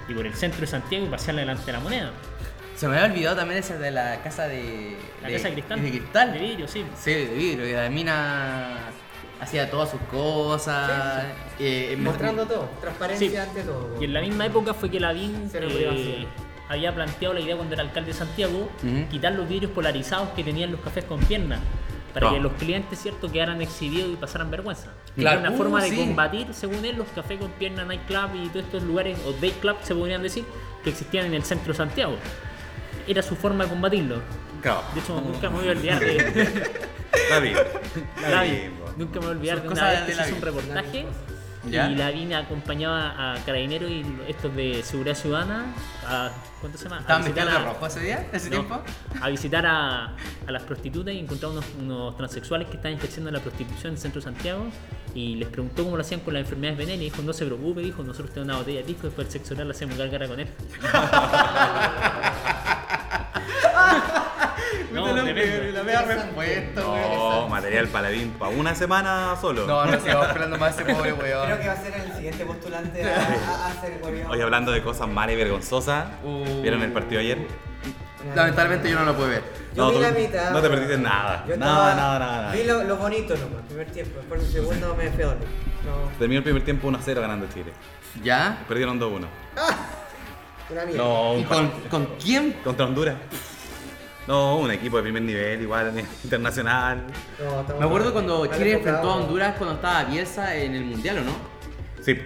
Y 0.07 0.13
por 0.13 0.25
el 0.25 0.33
centro 0.33 0.61
de 0.61 0.67
Santiago 0.67 1.05
y 1.05 1.09
pasearla 1.09 1.41
delante 1.41 1.65
de 1.65 1.71
la 1.73 1.79
moneda. 1.79 2.11
Se 2.75 2.87
me 2.87 2.97
había 2.97 3.11
olvidado 3.13 3.35
también 3.35 3.59
ese 3.59 3.77
de 3.77 3.91
la 3.91 4.21
casa 4.23 4.47
de. 4.47 4.97
La 5.21 5.27
de- 5.27 5.33
casa 5.35 5.47
de 5.49 5.53
cristal. 5.53 5.81
De 5.83 5.89
cristal. 5.91 6.33
De 6.33 6.39
vidrio, 6.39 6.67
sí. 6.67 6.83
Sí, 6.95 7.11
de 7.13 7.25
vidrio. 7.27 7.69
Y 7.69 7.73
la 7.73 7.89
mina 7.89 8.77
hacía 9.39 9.69
todas 9.69 9.91
sus 9.91 10.01
cosas. 10.09 11.23
eh, 11.59 11.95
Mostrando 11.99 12.45
todo, 12.47 12.69
transparencia 12.81 13.29
Sí. 13.29 13.37
ante 13.37 13.61
todo. 13.61 13.95
Y 14.01 14.05
en 14.05 14.13
la 14.13 14.21
misma 14.21 14.47
época 14.47 14.73
fue 14.73 14.89
que 14.89 14.99
Lavín 14.99 15.47
Cero 15.51 15.67
eh, 15.69 16.25
había 16.69 16.95
planteado 16.95 17.35
la 17.35 17.39
idea 17.41 17.55
cuando 17.55 17.75
era 17.75 17.83
alcalde 17.83 18.13
de 18.13 18.17
Santiago, 18.17 18.69
quitar 19.11 19.33
los 19.33 19.47
vidrios 19.47 19.71
polarizados 19.71 20.29
que 20.29 20.43
tenían 20.43 20.71
los 20.71 20.81
cafés 20.81 21.03
con 21.05 21.19
piernas. 21.19 21.59
Para 22.13 22.31
que 22.31 22.39
los 22.39 22.53
clientes, 22.53 22.99
cierto, 23.01 23.31
quedaran 23.31 23.61
exhibidos 23.61 24.11
y 24.11 24.15
pasaran 24.15 24.51
vergüenza. 24.51 24.87
Claro. 25.15 25.39
Era 25.39 25.49
una 25.49 25.55
Uh, 25.55 25.57
forma 25.57 25.81
de 25.83 25.89
sí. 25.89 25.95
combatir, 25.97 26.53
según 26.53 26.83
él, 26.85 26.97
los 26.97 27.07
cafés 27.09 27.39
con 27.39 27.51
piernas, 27.51 27.85
nightclub 27.87 28.35
y 28.35 28.47
todos 28.49 28.65
estos 28.65 28.83
lugares, 28.83 29.17
o 29.25 29.31
day 29.33 29.51
club 29.61 29.77
se 29.83 29.95
podrían 29.95 30.21
decir, 30.23 30.43
que 30.83 30.89
existían 30.89 31.25
en 31.27 31.33
el 31.35 31.43
centro 31.43 31.73
de 31.73 31.77
Santiago. 31.77 32.15
Era 33.07 33.21
su 33.21 33.35
forma 33.35 33.63
de 33.65 33.69
combatirlo. 33.69 34.21
Claro. 34.61 34.83
De 34.93 34.99
hecho, 34.99 35.19
nunca 35.21 35.49
me 35.49 35.57
voy 35.59 35.67
a 35.69 35.71
olvidar 35.71 35.99
de. 35.99 36.69
David. 37.29 37.57
David. 38.21 38.57
Nunca 38.97 39.19
me 39.19 39.25
voy 39.25 39.27
a 39.27 39.31
olvidar 39.37 39.57
Son 39.57 39.67
de 39.67 39.73
una 39.73 39.89
vez 39.89 39.99
de 40.01 40.05
que 40.07 40.13
se 40.13 40.27
hizo 40.27 40.35
un 40.35 40.41
reportaje 40.41 41.05
¿Ya? 41.69 41.89
y 41.91 41.95
Lavín 41.95 42.33
acompañaba 42.33 43.33
a 43.33 43.35
Carabineros 43.45 43.89
y 43.91 44.03
estos 44.27 44.55
de 44.55 44.81
Seguridad 44.83 45.15
Ciudadana 45.15 45.65
a, 46.07 46.31
¿cuánto 46.59 46.77
se 46.77 46.85
llama? 46.85 47.01
¿Estaban 47.01 47.21
visitar 47.23 47.45
vestidos 47.45 47.63
de 47.63 47.69
a- 47.69 47.73
rojo 47.73 47.85
ese 47.87 47.99
día? 47.99 48.27
¿Ese 48.33 48.49
no, 48.49 48.55
tiempo? 48.57 48.81
a 49.21 49.29
visitar 49.29 49.65
a, 49.67 50.05
a 50.47 50.51
las 50.51 50.63
prostitutas 50.63 51.13
y 51.13 51.19
encontraron 51.19 51.57
unos, 51.57 51.69
unos 51.79 52.17
transexuales 52.17 52.67
que 52.67 52.77
estaban 52.77 52.97
ejerciendo 52.97 53.29
la 53.29 53.39
prostitución 53.39 53.89
en 53.89 53.93
el 53.93 53.99
centro 53.99 54.21
de 54.21 54.25
Santiago 54.25 54.65
y 55.13 55.35
les 55.35 55.49
preguntó 55.49 55.83
cómo 55.83 55.97
lo 55.97 56.01
hacían 56.01 56.21
con 56.21 56.33
las 56.33 56.41
enfermedades 56.41 56.77
venéreas 56.79 57.01
y 57.01 57.05
dijo 57.11 57.21
no 57.21 57.33
se 57.33 57.45
preocupe, 57.45 57.81
dijo 57.81 58.01
nosotros 58.01 58.31
tenemos 58.33 58.49
una 58.53 58.57
botella 58.59 58.79
de 58.79 58.85
pisco 58.85 59.03
después 59.07 59.27
del 59.27 59.31
sexo 59.33 59.53
oral 59.53 59.67
le 59.67 59.71
hacemos 59.73 59.97
gárgara 59.97 60.27
con 60.27 60.39
él. 60.39 60.47
no, 64.93 65.13
tremendo. 65.13 65.83
La 66.07 66.81
No, 66.83 67.47
material 67.49 67.87
paladín 67.87 68.31
para 68.31 68.51
una 68.55 68.75
semana 68.75 69.35
solo. 69.39 69.65
No, 69.67 69.85
no 69.85 69.99
sigamos 69.99 70.27
esperando 70.27 70.57
más 70.57 70.79
ese 70.79 70.93
pobre 70.93 71.13
weón. 71.13 71.45
Creo 71.45 71.59
que 71.59 71.67
va 71.67 71.73
a 71.73 71.77
ser 71.81 71.93
el 71.93 72.13
siguiente 72.13 72.45
postulante 72.45 73.03
a, 73.03 73.15
a, 73.17 73.67
a 73.67 73.81
ser 73.81 73.99
gobierno. 73.99 74.31
Hoy 74.31 74.41
hablando 74.41 74.71
de 74.71 74.81
cosas 74.81 75.07
malas 75.07 75.33
y 75.33 75.37
vergonzosas. 75.37 76.05
Uh. 76.23 76.61
¿Vieron 76.61 76.81
el 76.81 76.91
partido 76.91 77.19
ayer? 77.21 77.39
Lamentablemente 78.35 78.89
yo 78.89 78.99
no 78.99 79.05
lo 79.05 79.15
pude 79.15 79.29
ver. 79.29 79.43
Yo 79.73 79.83
No, 79.85 79.91
vi 79.91 79.99
la 79.99 80.11
mitad. 80.11 80.51
no 80.51 80.61
te 80.61 80.69
perdiste 80.69 80.97
nada. 80.97 81.43
Yo 81.47 81.57
Nada, 81.57 81.95
nada, 81.95 82.19
nada, 82.19 82.41
nada. 82.43 82.51
Vi 82.53 82.63
lo, 82.63 82.83
lo 82.83 82.97
bonito 82.97 83.35
nomás, 83.35 83.63
primer 83.67 83.89
tiempo. 83.91 84.19
Después 84.19 84.41
el 84.43 84.51
segundo 84.51 84.95
me 84.95 85.09
dormir. 85.09 85.47
No, 85.85 86.11
Terminó 86.19 86.37
el 86.39 86.43
primer 86.43 86.63
tiempo 86.63 86.87
1-0 86.89 87.19
ganando 87.19 87.47
Chile. 87.51 87.71
¿Ya? 88.23 88.63
Perdieron 88.67 88.99
2-1. 88.99 89.25
una 90.69 90.85
mierda. 90.85 91.03
No, 91.03 91.37
¿Y 91.37 91.43
con, 91.43 91.69
con 91.89 92.05
quién? 92.21 92.53
contra 92.63 92.85
Honduras. 92.85 93.15
No, 94.27 94.57
un 94.57 94.71
equipo 94.71 94.97
de 94.97 95.03
primer 95.03 95.23
nivel, 95.23 95.61
igual, 95.61 95.87
a 95.87 95.91
nivel 95.91 96.05
internacional. 96.23 97.03
No, 97.39 97.79
Me 97.79 97.85
acuerdo 97.85 98.13
cuando 98.13 98.45
Chile 98.47 98.73
enfrentó 98.73 99.11
a 99.11 99.15
Honduras 99.15 99.55
cuando 99.57 99.75
estaba 99.75 100.03
Bielsa 100.05 100.55
en 100.55 100.75
el 100.75 100.85
Mundial, 100.85 101.19
¿o 101.19 101.23
no? 101.23 101.31
Sí. 102.03 102.17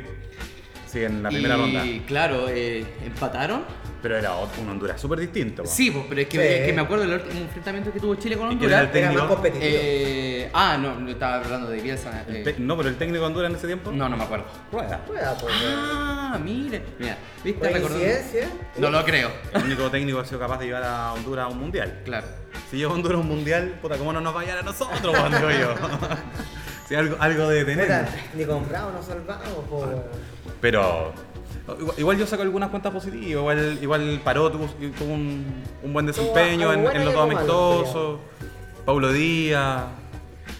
Sí, 0.88 1.04
en 1.04 1.24
la 1.24 1.30
primera 1.30 1.56
y, 1.56 1.60
ronda. 1.60 2.06
claro, 2.08 2.48
eh, 2.50 2.86
empataron. 3.06 3.64
Pero 4.02 4.18
era 4.18 4.36
otro- 4.36 4.62
un 4.62 4.70
Honduras 4.70 5.02
súper 5.02 5.20
distinto. 5.20 5.64
po. 5.64 5.70
Sí, 5.70 5.90
pues, 5.90 6.06
pero 6.08 6.22
es 6.22 6.28
que, 6.28 6.38
Sí. 6.38 6.44
es 6.48 6.66
que 6.68 6.74
me 6.74 6.82
acuerdo 6.82 7.04
del 7.06 7.14
último 7.14 7.42
enfrentamiento 7.42 7.92
que 7.92 8.00
tuvo 8.00 8.16
Chile 8.16 8.38
con 8.38 8.52
¿Y 8.52 8.58
quién 8.58 8.70
era 8.70 8.82
Honduras. 8.82 8.96
Era 8.96 9.08
más 9.08 9.14
técnico? 9.16 9.34
competitivo. 9.36 9.72
Eh, 9.74 10.50
ah, 10.54 10.78
no, 10.80 11.00
no 11.00 11.10
estaba 11.10 11.36
hablando 11.44 11.70
de 11.70 11.82
Bielsa. 11.82 12.24
El 12.28 12.36
eh, 12.36 12.44
te- 12.44 12.56
no, 12.60 12.78
pero 12.78 12.90
el 12.90 12.98
técnico 12.98 13.22
de 13.22 13.26
Honduras 13.28 13.50
en 13.50 13.56
ese 13.58 13.68
tiempo. 13.68 13.92
no, 13.92 14.08
no 14.08 14.16
me 14.18 14.24
acuerdo. 14.24 14.46
Rueda. 14.72 15.02
Rueda, 15.08 15.36
pues. 15.40 15.54
Ah, 15.66 16.40
mire. 16.44 16.84
Mira, 17.00 17.18
¿viste? 17.44 17.68
Recordando- 17.68 17.88
¿Coincidencia? 17.90 18.50
No 18.78 18.90
lo 18.92 19.04
creo. 19.06 19.32
El 19.54 19.64
único 19.64 19.90
técnico 19.90 20.20
que 20.20 20.24
ha 20.26 20.28
sido 20.28 20.40
capaz 20.40 20.60
de 20.60 20.66
llevar 20.66 20.84
a 20.84 21.14
Honduras 21.14 21.46
a 21.46 21.48
un 21.50 21.58
mundial. 21.60 22.02
Claro. 22.06 22.28
Si 22.70 22.78
lleva 22.78 22.92
a 22.92 22.96
Honduras 22.96 23.18
a 23.18 23.22
un 23.22 23.28
mundial, 23.28 23.80
puta, 23.82 23.98
¿cómo 23.98 24.14
no 24.14 24.22
nos 24.22 24.36
va 24.36 24.42
a 24.42 24.44
llevar 24.44 24.60
a 24.60 24.64
nosotros, 24.64 25.02
weón, 25.14 25.32
digo 25.34 25.50
yo? 25.52 25.76
si 26.88 26.94
algo, 26.96 27.16
algo 27.20 27.48
de 27.50 27.66
tener. 27.66 27.86
Puta, 27.88 28.10
Ni 28.36 28.46
comprado, 28.46 28.92
no 28.92 29.02
salvamos, 29.02 29.48
po. 29.70 30.04
Pero 30.62 31.14
igual, 31.80 31.96
igual 32.00 32.18
yo 32.18 32.28
saco 32.28 32.44
algunas 32.44 32.70
cuentas 32.70 32.92
positivas. 32.94 33.28
Igual, 33.42 33.80
igual 33.82 34.22
Paró 34.24 34.52
tuvo, 34.52 34.66
tuvo 34.68 35.14
un, 35.14 35.64
un 35.84 35.94
buen 35.94 36.06
desempeño 36.06 36.72
en, 36.74 36.86
en 36.96 37.06
los 37.06 37.14
dos 37.14 37.24
amistosos. 37.24 38.20
Paulo 38.86 39.12
Díaz, 39.12 39.84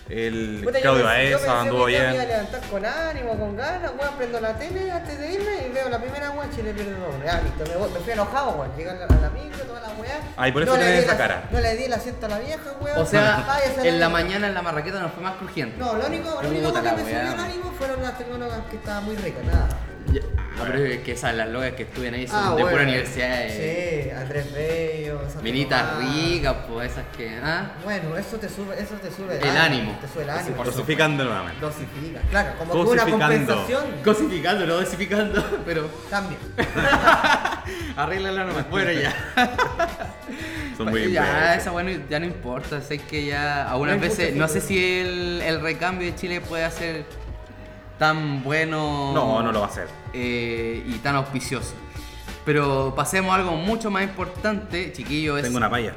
el 0.10 0.62
Puta, 0.64 0.78
yo 0.80 0.82
Claudio 0.82 1.02
yo 1.02 1.06
Baeza 1.08 1.38
pensé 1.38 1.52
anduvo 1.52 1.86
que 1.88 1.92
ya 1.94 2.00
Me 2.00 2.04
iba 2.06 2.10
a 2.10 2.26
bien. 2.26 2.28
levantar 2.38 2.62
con 2.70 2.86
ánimo, 2.86 3.40
con 3.40 3.56
ganas, 3.58 3.92
weón, 4.00 4.14
prendo 4.18 4.40
la 4.40 4.58
tele 4.58 4.92
antes 4.92 5.20
de 5.20 5.34
irme 5.34 5.68
y 5.68 5.72
veo 5.72 5.90
la 5.90 6.00
primera 6.00 6.32
weón, 6.32 6.50
Chile 6.56 6.74
pierde 6.74 6.92
dos. 6.92 7.16
Ya, 7.24 7.42
listo, 7.42 7.64
me, 7.72 7.78
voy- 7.78 7.90
me 7.92 8.00
fui 8.00 8.14
enojado, 8.14 8.52
weón. 8.52 8.72
Llegué 8.78 8.90
a 8.90 8.94
la, 8.96 9.06
la 9.08 9.30
micro, 9.30 9.64
toda 9.66 9.82
la 9.82 9.88
weá. 10.00 10.20
Ay, 10.38 10.52
por 10.52 10.64
eso 10.64 10.72
no 10.72 10.78
le 10.78 10.84
tenés 10.86 11.00
di 11.00 11.04
esa 11.06 11.12
la- 11.14 11.18
cara. 11.20 11.50
No 11.52 11.60
le 11.60 11.76
di 11.76 11.84
el 11.84 11.94
asiento 11.94 12.26
a 12.26 12.30
la 12.30 12.40
vieja, 12.40 12.72
weón. 12.82 12.98
O 13.00 13.06
sea, 13.06 13.44
Váyase 13.48 13.82
a 13.82 13.86
en 13.86 14.00
la 14.00 14.10
mierda. 14.10 14.10
mañana 14.10 14.48
en 14.48 14.54
la 14.56 14.62
marraqueta 14.64 15.00
nos 15.00 15.12
fue 15.12 15.24
más 15.24 15.36
crujiente. 15.36 15.78
No, 15.78 15.94
lo 15.94 16.06
único, 16.08 16.42
lo 16.42 16.50
único 16.50 16.74
que 16.74 16.82
la 16.82 16.94
me 16.94 17.02
subió 17.04 17.20
el 17.22 17.40
ánimo 17.40 17.74
fueron 17.78 18.02
las 18.04 18.18
tecnólogas 18.18 18.60
que 18.70 18.76
estaban 18.78 19.06
muy 19.06 19.16
ricas, 19.18 19.44
nada. 19.46 19.68
Ya, 20.16 20.22
ah, 20.38 20.64
pero 20.66 20.86
es 20.86 21.00
que 21.02 21.12
esas 21.12 21.36
las 21.36 21.50
locas 21.50 21.72
que 21.74 21.84
estudian 21.84 22.14
ahí 22.14 22.28
son 22.28 22.38
Ah, 22.42 22.48
de 22.56 22.62
bueno. 22.64 22.70
pura 22.70 22.84
universidad. 22.84 23.42
eh, 23.48 24.04
Sí, 24.06 24.12
Andrés 24.12 24.54
Bello, 24.54 25.22
esas 25.28 25.44
Minitas 25.44 25.98
ricas, 25.98 26.56
pues 26.70 26.92
esas 26.92 27.04
que. 27.18 27.38
¿ah? 27.44 27.72
Bueno, 27.84 28.16
eso 28.16 28.38
te 28.38 28.48
sube, 28.48 28.80
eso 28.82 28.96
te 28.96 29.12
sube 29.12 29.38
El 29.42 29.58
ánimo. 29.58 29.98
Te 30.00 30.08
sube 30.08 30.24
el 30.24 30.30
ánimo. 30.30 30.64
Dosificando 30.64 31.24
nuevamente. 31.26 31.60
Dosifica, 31.60 32.20
claro, 32.30 32.54
como 32.58 32.72
que 32.86 32.90
una 32.92 33.06
compensación. 33.06 33.84
Cosificando, 34.06 34.66
no 34.66 34.76
dosificando, 34.76 35.44
pero 35.66 35.90
Cambia. 36.10 36.38
arréglala 37.98 38.44
nomás. 38.46 38.70
Bueno, 38.70 38.92
ya. 38.92 39.14
Son 40.78 40.90
muy 40.90 41.12
ya, 41.12 41.56
esa 41.56 41.72
bueno 41.72 41.90
ya 42.10 42.20
no 42.20 42.26
importa. 42.26 42.82
Sé 42.82 43.00
que 43.00 43.26
ya 43.26 43.70
algunas 43.70 43.96
No 43.96 44.02
veces, 44.02 44.36
no 44.36 44.48
sé 44.48 44.60
si 44.62 44.78
el, 45.02 45.42
el 45.42 45.62
recambio 45.62 46.06
de 46.08 46.16
Chile 46.16 46.42
puede 46.42 46.70
ser 46.72 47.06
tan 47.98 48.44
bueno. 48.44 49.12
No, 49.14 49.42
no 49.42 49.52
lo 49.52 49.60
va 49.62 49.68
a 49.68 49.70
hacer. 49.70 49.88
eh, 50.14 50.84
y 50.88 50.94
tan 51.00 51.16
auspicioso. 51.16 51.74
Pero 52.46 52.94
pasemos 52.96 53.32
a 53.32 53.36
algo 53.36 53.52
mucho 53.54 53.90
más 53.90 54.04
importante, 54.04 54.92
chiquillo. 54.94 55.38
Es, 55.38 55.44
Tengo 55.44 55.58
una 55.58 55.70
palla. 55.70 55.94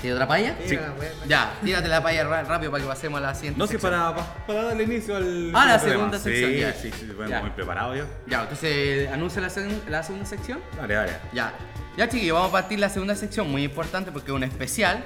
¿Tiene 0.00 0.14
otra 0.14 0.28
palla? 0.28 0.56
Sí. 0.64 0.78
Ya, 1.26 1.54
tírate 1.64 1.88
la 1.88 2.00
palla 2.00 2.22
rápido 2.44 2.70
para 2.70 2.84
que 2.84 2.88
pasemos 2.88 3.18
a 3.18 3.20
la 3.20 3.34
siguiente. 3.34 3.58
No 3.58 3.66
sé, 3.66 3.72
sección. 3.72 3.90
para, 3.92 4.14
pa- 4.14 4.46
para 4.46 4.62
darle 4.66 4.84
inicio 4.84 5.16
al. 5.16 5.50
Ah, 5.52 5.66
la 5.66 5.78
segunda 5.80 6.18
sección, 6.20 6.50
Sí, 6.52 6.58
ya. 6.60 6.72
sí, 6.72 6.90
sí, 6.96 7.06
bueno, 7.16 7.30
Ya. 7.30 7.40
muy 7.40 7.50
preparado 7.50 7.96
yo. 7.96 8.04
Ya, 8.28 8.42
entonces 8.42 9.10
anuncia 9.10 9.42
la, 9.42 9.48
la 9.88 10.02
segunda 10.04 10.24
sección. 10.24 10.60
Dale, 10.76 10.94
dale. 10.94 11.12
Ya, 11.32 11.52
ya 11.96 12.08
chiquillos, 12.08 12.34
vamos 12.36 12.50
a 12.50 12.52
partir 12.52 12.78
la 12.78 12.90
segunda 12.90 13.16
sección, 13.16 13.50
muy 13.50 13.64
importante 13.64 14.12
porque 14.12 14.30
es 14.30 14.36
un 14.36 14.44
especial 14.44 15.02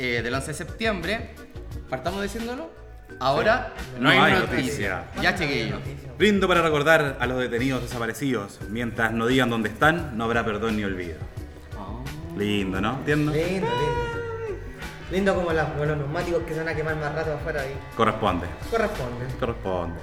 eh, 0.00 0.22
del 0.24 0.34
11 0.34 0.48
de 0.48 0.54
septiembre. 0.54 1.34
Partamos 1.88 2.20
diciéndolo. 2.20 2.68
Ahora 3.22 3.72
no, 4.00 4.10
hay, 4.10 4.32
noticia. 4.32 5.04
Ya 5.20 5.34
chiquillos. 5.34 5.80
Brindo 6.18 6.48
para 6.48 6.60
recordar 6.62 7.16
a 7.20 7.26
los 7.26 7.38
detenidos 7.38 7.82
desaparecidos. 7.82 8.58
Mientras 8.68 9.12
no 9.12 9.26
digan 9.26 9.48
dónde 9.48 9.68
están, 9.68 10.16
no 10.18 10.24
habrá 10.24 10.44
perdón 10.44 10.76
ni 10.76 10.84
olvido. 10.84 11.18
Lindo, 12.36 12.80
¿no? 12.80 12.94
¿Entiendo? 12.94 13.30
Lindo, 13.32 13.68
lindo. 13.68 14.22
Lindo 15.10 15.34
como, 15.34 15.52
las- 15.52 15.66
como 15.70 15.84
los 15.84 15.96
neumáticos 15.98 16.42
que 16.44 16.52
se 16.54 16.60
van 16.60 16.68
a 16.70 16.74
quemar 16.74 16.96
más 16.96 17.14
rato 17.14 17.34
afuera 17.34 17.60
ahí. 17.62 17.74
Corresponde. 17.96 18.46
Corresponde. 18.70 19.26
Corresponde. 19.38 20.00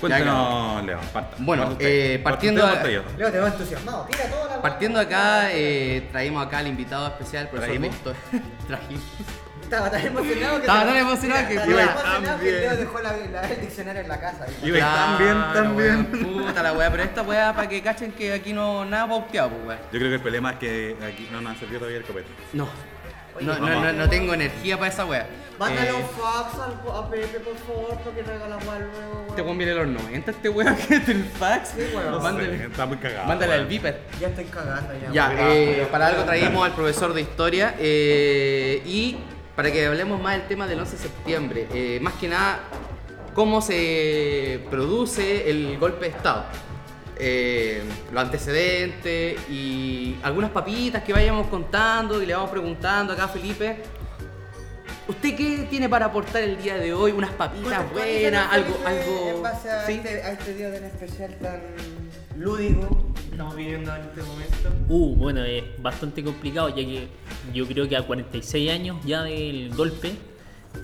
Cuéntanos, 0.00 0.84
León. 0.84 1.00
parta. 1.12 1.36
Bueno, 1.38 1.62
Parta 1.62 1.72
usted. 1.74 1.86
eh, 1.88 2.18
Parta 2.18 2.30
partiendo 2.36 2.60
usted, 2.64 2.70
a- 2.70 3.02
parta 3.02 3.30
te 3.30 3.30
veo 3.38 3.46
entusiasmado. 3.46 4.04
Tira 4.10 4.24
toda 4.30 4.56
la 4.56 4.62
Partiendo 4.62 4.98
acá, 5.00 5.52
eh, 5.52 6.08
traímos 6.10 6.44
acá 6.44 6.58
al 6.58 6.66
invitado 6.66 7.06
especial, 7.06 7.48
profesor. 7.48 7.76
Trajimos. 8.66 9.02
Estaba 9.72 9.90
tan 9.90 10.06
emocionado 10.06 10.54
que. 10.56 10.60
Estaba 10.66 10.84
tan 10.84 10.96
emocionado 10.96 11.48
que- 11.48 11.54
Estaba 11.54 11.72
Iba 11.72 11.80
tan 11.80 11.88
emocionado 11.96 12.26
tan 12.26 12.40
que 12.40 12.48
el 12.48 12.60
Leo 12.60 12.76
dejó 12.76 13.00
la, 13.00 13.12
la- 13.16 13.48
el 13.48 13.60
diccionario 13.62 14.00
en 14.02 14.08
la 14.08 14.20
casa. 14.20 14.44
tan 14.46 14.62
bien, 14.62 14.78
tan 14.82 15.52
Claro, 15.52 15.74
bien. 15.76 16.08
weón, 16.12 16.44
Puta 16.46 16.62
la 16.62 16.72
weá, 16.74 16.90
pero 16.90 17.02
esta 17.04 17.22
weá 17.22 17.54
para 17.54 17.68
que 17.70 17.82
cachen 17.82 18.12
que 18.12 18.34
aquí 18.34 18.52
no 18.52 18.84
nada 18.84 19.08
pauteado, 19.08 19.48
pues 19.50 19.66
weá. 19.68 19.78
Yo 19.90 19.98
creo 19.98 20.08
que 20.10 20.14
el 20.16 20.20
problema 20.20 20.50
es 20.52 20.56
que 20.58 20.96
aquí 21.02 21.26
no 21.32 21.40
nos 21.40 21.52
han 21.52 21.58
servido 21.58 21.78
todavía 21.78 21.98
el 22.00 22.04
copete. 22.04 22.28
No. 22.52 22.68
Oye, 23.34 23.46
No, 23.46 23.58
no, 23.58 23.80
no, 23.82 23.92
no 23.94 24.08
tengo 24.10 24.34
energía 24.34 24.76
para 24.76 24.90
esa 24.92 25.06
weá. 25.06 25.26
Mándale 25.58 25.88
Eh, 25.88 25.92
un 25.94 26.02
fax 26.02 26.54
al, 26.60 26.94
a 26.94 27.08
Pepe, 27.10 27.40
por 27.40 27.56
favor, 27.56 27.98
para 27.98 28.16
que 28.16 28.22
traiga 28.24 28.48
la 28.48 28.56
weá 28.58 28.78
luego. 28.78 29.24
Este 29.30 29.40
weón. 29.40 29.46
weón 29.46 29.58
viene 29.58 29.74
los 29.74 29.86
90, 29.88 30.30
este 30.32 30.48
weón 30.50 30.76
que 30.88 30.94
es 30.96 31.08
el 31.08 31.24
fax. 31.24 31.68
Sí, 31.70 31.82
weón. 31.96 32.10
No 32.10 32.20
Mándale, 32.20 32.58
sé, 32.58 32.64
está 32.66 32.84
muy 32.84 32.98
cagado. 32.98 33.26
mándale 33.26 33.52
al 33.54 33.58
weón. 33.60 33.68
Viper. 33.70 34.00
Ya 34.20 34.28
estoy 34.28 34.44
cagando 34.44 34.92
ya. 35.00 35.10
Ya, 35.12 35.28
weón. 35.30 35.40
eh, 35.50 35.88
para 35.90 36.08
algo 36.08 36.24
traímos 36.24 36.66
al 36.66 36.72
profesor 36.74 37.14
de 37.14 37.22
historia 37.22 37.74
eh, 37.78 38.82
y 38.84 39.16
para 39.56 39.70
que 39.70 39.86
hablemos 39.86 40.20
más 40.20 40.38
del 40.38 40.48
tema 40.48 40.66
del 40.66 40.80
11 40.80 40.92
de 40.96 41.02
septiembre. 41.02 41.68
Eh, 41.74 41.98
más 42.00 42.14
que 42.14 42.28
nada, 42.28 42.60
cómo 43.34 43.60
se 43.60 44.60
produce 44.70 45.50
el 45.50 45.78
golpe 45.78 46.06
de 46.06 46.10
Estado. 46.16 46.44
Eh, 47.18 47.82
los 48.10 48.22
antecedentes 48.22 49.38
y 49.48 50.16
algunas 50.22 50.50
papitas 50.50 51.02
que 51.02 51.12
vayamos 51.12 51.46
contando 51.48 52.22
y 52.22 52.26
le 52.26 52.34
vamos 52.34 52.50
preguntando 52.50 53.12
acá 53.12 53.24
a 53.24 53.28
Felipe. 53.28 53.82
¿Usted 55.06 55.36
qué 55.36 55.66
tiene 55.68 55.88
para 55.88 56.06
aportar 56.06 56.42
el 56.42 56.60
día 56.62 56.76
de 56.76 56.94
hoy? 56.94 57.12
Unas 57.12 57.30
papitas 57.32 57.90
buenas, 57.92 58.52
algo, 58.52 58.78
algo. 58.86 59.28
En 59.36 59.42
base 59.42 59.70
a, 59.70 59.86
¿Sí? 59.86 59.94
este, 59.94 60.22
a 60.22 60.32
este 60.32 60.54
día 60.54 60.72
tan 60.72 60.84
especial, 60.84 61.36
tan 61.38 61.60
lúdico 62.36 63.12
estamos 63.30 63.56
viviendo 63.56 63.94
en 63.94 64.02
este 64.02 64.22
momento. 64.22 64.70
Uh, 64.88 65.14
bueno, 65.16 65.42
es 65.42 65.64
bastante 65.82 66.22
complicado 66.22 66.68
ya 66.68 66.76
que 66.76 67.08
yo 67.52 67.66
creo 67.66 67.88
que 67.88 67.96
a 67.96 68.02
46 68.02 68.70
años 68.70 68.98
ya 69.04 69.22
del 69.22 69.74
golpe, 69.74 70.14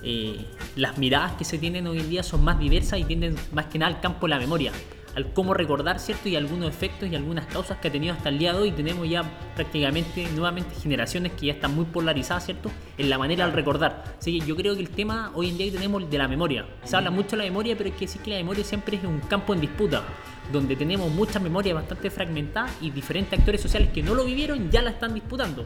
eh, 0.03 0.45
las 0.75 0.97
miradas 0.97 1.33
que 1.33 1.45
se 1.45 1.57
tienen 1.57 1.87
hoy 1.87 1.99
en 1.99 2.09
día 2.09 2.23
son 2.23 2.43
más 2.43 2.59
diversas 2.59 2.99
y 2.99 3.03
tienden 3.03 3.35
más 3.51 3.67
que 3.67 3.79
nada 3.79 3.95
al 3.95 4.01
campo 4.01 4.25
de 4.25 4.31
la 4.31 4.39
memoria, 4.39 4.71
al 5.19 5.33
cómo 5.33 5.53
recordar, 5.53 5.99
¿cierto? 5.99 6.29
Y 6.29 6.35
algunos 6.35 6.69
efectos 6.69 7.09
y 7.09 7.15
algunas 7.15 7.45
causas 7.45 7.77
que 7.77 7.89
ha 7.89 7.91
tenido 7.91 8.13
hasta 8.13 8.29
el 8.29 8.39
día 8.39 8.53
de 8.53 8.59
hoy. 8.59 8.71
Tenemos 8.71 9.07
ya 9.07 9.23
prácticamente 9.55 10.27
nuevamente 10.33 10.75
generaciones 10.75 11.33
que 11.33 11.47
ya 11.47 11.53
están 11.53 11.75
muy 11.75 11.85
polarizadas, 11.85 12.45
¿cierto? 12.45 12.71
En 12.97 13.09
la 13.09 13.17
manera 13.17 13.45
al 13.45 13.53
recordar. 13.53 14.15
Así 14.17 14.39
que 14.39 14.45
yo 14.45 14.55
creo 14.55 14.75
que 14.75 14.81
el 14.81 14.89
tema 14.89 15.31
hoy 15.35 15.49
en 15.49 15.57
día 15.57 15.67
que 15.67 15.73
tenemos 15.73 16.01
el 16.01 16.09
de 16.09 16.17
la 16.17 16.27
memoria. 16.27 16.65
Se 16.83 16.95
habla 16.95 17.11
mucho 17.11 17.31
de 17.31 17.37
la 17.37 17.43
memoria, 17.43 17.75
pero 17.77 17.89
hay 17.89 17.95
que 17.95 18.05
decir 18.05 18.21
que 18.21 18.31
la 18.31 18.37
memoria 18.37 18.63
siempre 18.63 18.97
es 18.97 19.03
un 19.03 19.19
campo 19.19 19.53
en 19.53 19.61
disputa 19.61 20.03
donde 20.51 20.75
tenemos 20.75 21.11
muchas 21.11 21.41
memorias 21.41 21.75
bastante 21.75 22.09
fragmentadas 22.09 22.71
y 22.81 22.89
diferentes 22.89 23.37
actores 23.37 23.61
sociales 23.61 23.89
que 23.93 24.01
no 24.01 24.15
lo 24.15 24.25
vivieron 24.25 24.71
ya 24.71 24.81
la 24.81 24.91
están 24.91 25.13
disputando. 25.13 25.65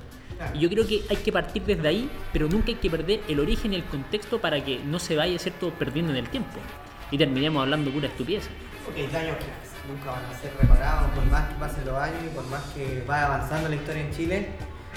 Y 0.54 0.60
yo 0.60 0.70
creo 0.70 0.86
que 0.86 1.04
hay 1.10 1.18
que 1.18 1.32
partir 1.32 1.64
desde 1.64 1.88
ahí, 1.88 2.10
pero 2.34 2.50
nunca 2.50 2.68
hay 2.68 2.76
que 2.76 2.90
perder 2.90 3.22
el 3.30 3.40
origen 3.40 3.74
y 3.74 3.78
el 3.78 3.86
contexto 3.86 4.42
para 4.42 4.64
que 4.64 4.80
no 4.80 5.00
se 5.00 5.16
vaya 5.16 5.40
¿cierto? 5.40 5.70
perdiendo 5.72 6.12
en 6.12 6.18
el 6.18 6.30
tiempo. 6.30 6.60
Y 7.14 7.18
terminemos 7.20 7.62
hablando 7.62 7.92
pura 7.92 8.08
estupidez. 8.08 8.50
Porque 8.84 9.08
daños 9.08 9.38
que 9.38 9.46
nunca 9.88 10.14
van 10.14 10.26
a 10.26 10.42
ser 10.42 10.52
reparados, 10.60 11.12
por 11.12 11.24
más 11.26 11.48
que 11.48 11.56
pasen 11.60 11.86
los 11.86 11.96
años 11.96 12.18
y 12.26 12.36
por 12.36 12.44
más 12.48 12.64
que 12.74 13.04
vaya 13.08 13.28
avanzando 13.28 13.70
la 13.70 13.76
historia 13.76 14.02
en 14.02 14.12
Chile. 14.12 14.48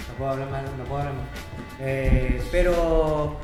No 0.09 0.15
puedo 0.15 0.31
hablar 0.31 0.49
más, 0.49 0.63
no 0.79 0.85
puedo 0.85 1.03
hablar 1.03 1.15
más. 1.15 1.27
Eh, 1.79 2.43
pero 2.51 3.39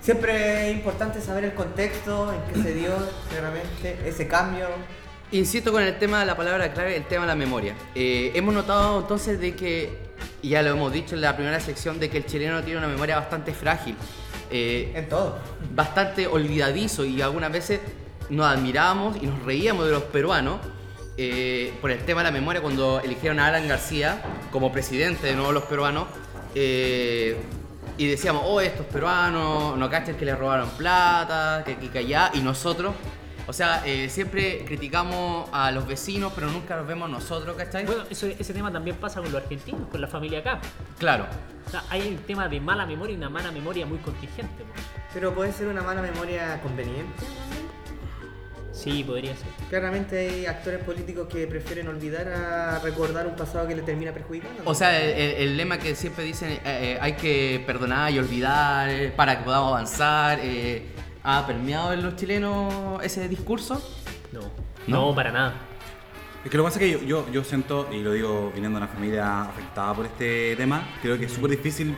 siempre 0.00 0.70
es 0.70 0.74
importante 0.74 1.20
saber 1.20 1.44
el 1.44 1.54
contexto 1.54 2.34
en 2.34 2.52
que 2.52 2.60
se 2.60 2.74
dio 2.74 2.90
claramente 3.30 4.00
ese 4.04 4.26
cambio. 4.26 4.66
Insisto 5.30 5.70
con 5.70 5.84
el 5.84 5.96
tema 6.00 6.18
de 6.18 6.26
la 6.26 6.36
palabra 6.36 6.72
clave, 6.72 6.96
el 6.96 7.04
tema 7.04 7.22
de 7.22 7.28
la 7.28 7.36
memoria. 7.36 7.76
Eh, 7.94 8.32
hemos 8.34 8.52
notado 8.52 8.98
entonces 8.98 9.38
de 9.38 9.54
que, 9.54 9.96
ya 10.42 10.60
lo 10.60 10.70
hemos 10.70 10.92
dicho 10.92 11.14
en 11.14 11.20
la 11.20 11.36
primera 11.36 11.60
sección, 11.60 12.00
de 12.00 12.10
que 12.10 12.18
el 12.18 12.26
chileno 12.26 12.64
tiene 12.64 12.78
una 12.78 12.88
memoria 12.88 13.14
bastante 13.14 13.54
frágil, 13.54 13.94
eh, 14.52 14.92
En 14.94 15.08
todo. 15.08 15.38
bastante 15.74 16.26
olvidadizo 16.26 17.04
y 17.04 17.20
algunas 17.22 17.50
veces 17.50 17.80
nos 18.30 18.46
admirábamos 18.46 19.16
y 19.20 19.26
nos 19.26 19.42
reíamos 19.44 19.86
de 19.86 19.92
los 19.92 20.04
peruanos 20.04 20.60
eh, 21.16 21.74
por 21.80 21.90
el 21.90 21.98
tema 22.04 22.22
de 22.22 22.30
la 22.30 22.32
memoria 22.32 22.62
cuando 22.62 23.00
eligieron 23.00 23.40
a 23.40 23.46
Alan 23.46 23.68
García 23.68 24.22
como 24.50 24.72
presidente 24.72 25.26
de 25.26 25.34
nuevo 25.34 25.52
los 25.52 25.64
peruanos. 25.64 26.06
eh, 26.54 27.36
y 27.98 28.06
decíamos, 28.06 28.42
oh, 28.46 28.60
estos 28.60 28.86
peruanos, 28.86 29.76
no 29.76 29.90
cachan 29.90 30.16
que 30.16 30.24
le 30.24 30.34
robaron 30.34 30.70
plata, 30.70 31.62
que 31.64 31.72
aquí, 31.72 31.88
que 31.88 31.98
allá, 31.98 32.30
y 32.34 32.40
nosotros, 32.40 32.94
o 33.46 33.52
sea, 33.52 33.82
eh, 33.86 34.08
siempre 34.08 34.64
criticamos 34.64 35.48
a 35.52 35.70
los 35.70 35.86
vecinos, 35.86 36.32
pero 36.34 36.48
nunca 36.50 36.76
nos 36.76 36.86
vemos 36.86 37.08
nosotros, 37.10 37.56
¿cachai? 37.56 37.84
Bueno, 37.84 38.04
eso, 38.10 38.26
ese 38.26 38.52
tema 38.54 38.70
también 38.72 38.96
pasa 38.96 39.20
con 39.20 39.32
los 39.32 39.42
argentinos, 39.42 39.88
con 39.88 40.00
la 40.00 40.06
familia 40.08 40.38
acá. 40.40 40.60
claro. 40.98 41.26
O 41.66 41.70
sea, 41.70 41.84
hay 41.90 42.08
un 42.08 42.16
tema 42.18 42.48
de 42.48 42.60
mala 42.60 42.84
memoria 42.86 43.14
y 43.14 43.16
una 43.16 43.30
mala 43.30 43.50
memoria 43.52 43.86
muy 43.86 43.98
contingente. 43.98 44.64
Pero 45.14 45.32
puede 45.32 45.52
ser 45.52 45.68
una 45.68 45.80
mala 45.82 46.02
memoria 46.02 46.60
conveniente. 46.60 47.24
Sí, 48.72 49.04
podría 49.04 49.36
ser. 49.36 49.46
Claramente 49.68 50.18
hay 50.18 50.46
actores 50.46 50.82
políticos 50.82 51.28
que 51.30 51.46
prefieren 51.46 51.86
olvidar 51.88 52.26
a 52.28 52.78
recordar 52.80 53.26
un 53.26 53.36
pasado 53.36 53.68
que 53.68 53.76
les 53.76 53.84
termina 53.84 54.12
perjudicando. 54.12 54.62
O 54.64 54.74
sea, 54.74 54.98
el, 55.00 55.10
el- 55.10 55.36
el 55.42 55.56
lema 55.56 55.78
que 55.78 55.94
siempre 55.94 56.24
dicen, 56.24 56.50
eh, 56.52 56.60
eh, 56.64 56.98
hay 57.00 57.12
que 57.12 57.62
perdonar 57.66 58.10
y 58.12 58.18
olvidar 58.18 59.12
para 59.14 59.38
que 59.38 59.44
podamos 59.44 59.68
avanzar, 59.72 60.38
eh, 60.42 60.86
¿ha 61.24 61.46
permeado 61.46 61.92
en 61.92 62.02
los 62.02 62.16
chilenos 62.16 63.02
ese 63.02 63.28
discurso? 63.28 63.82
No, 64.32 64.40
¿No? 64.86 65.08
no, 65.08 65.14
para 65.14 65.32
nada. 65.32 65.54
Es 66.44 66.50
que 66.50 66.56
lo 66.56 66.64
que 66.64 66.68
pasa 66.68 66.80
es 66.84 66.86
que 66.98 67.06
yo, 67.06 67.06
yo, 67.24 67.30
yo 67.32 67.44
siento, 67.44 67.88
y 67.92 68.00
lo 68.02 68.12
digo 68.12 68.50
viniendo 68.54 68.78
de 68.80 68.84
una 68.84 68.92
familia 68.92 69.42
afectada 69.42 69.94
por 69.94 70.06
este 70.06 70.56
tema, 70.56 70.82
creo 71.00 71.16
que 71.18 71.26
es 71.26 71.32
súper 71.32 71.52
difícil 71.52 71.94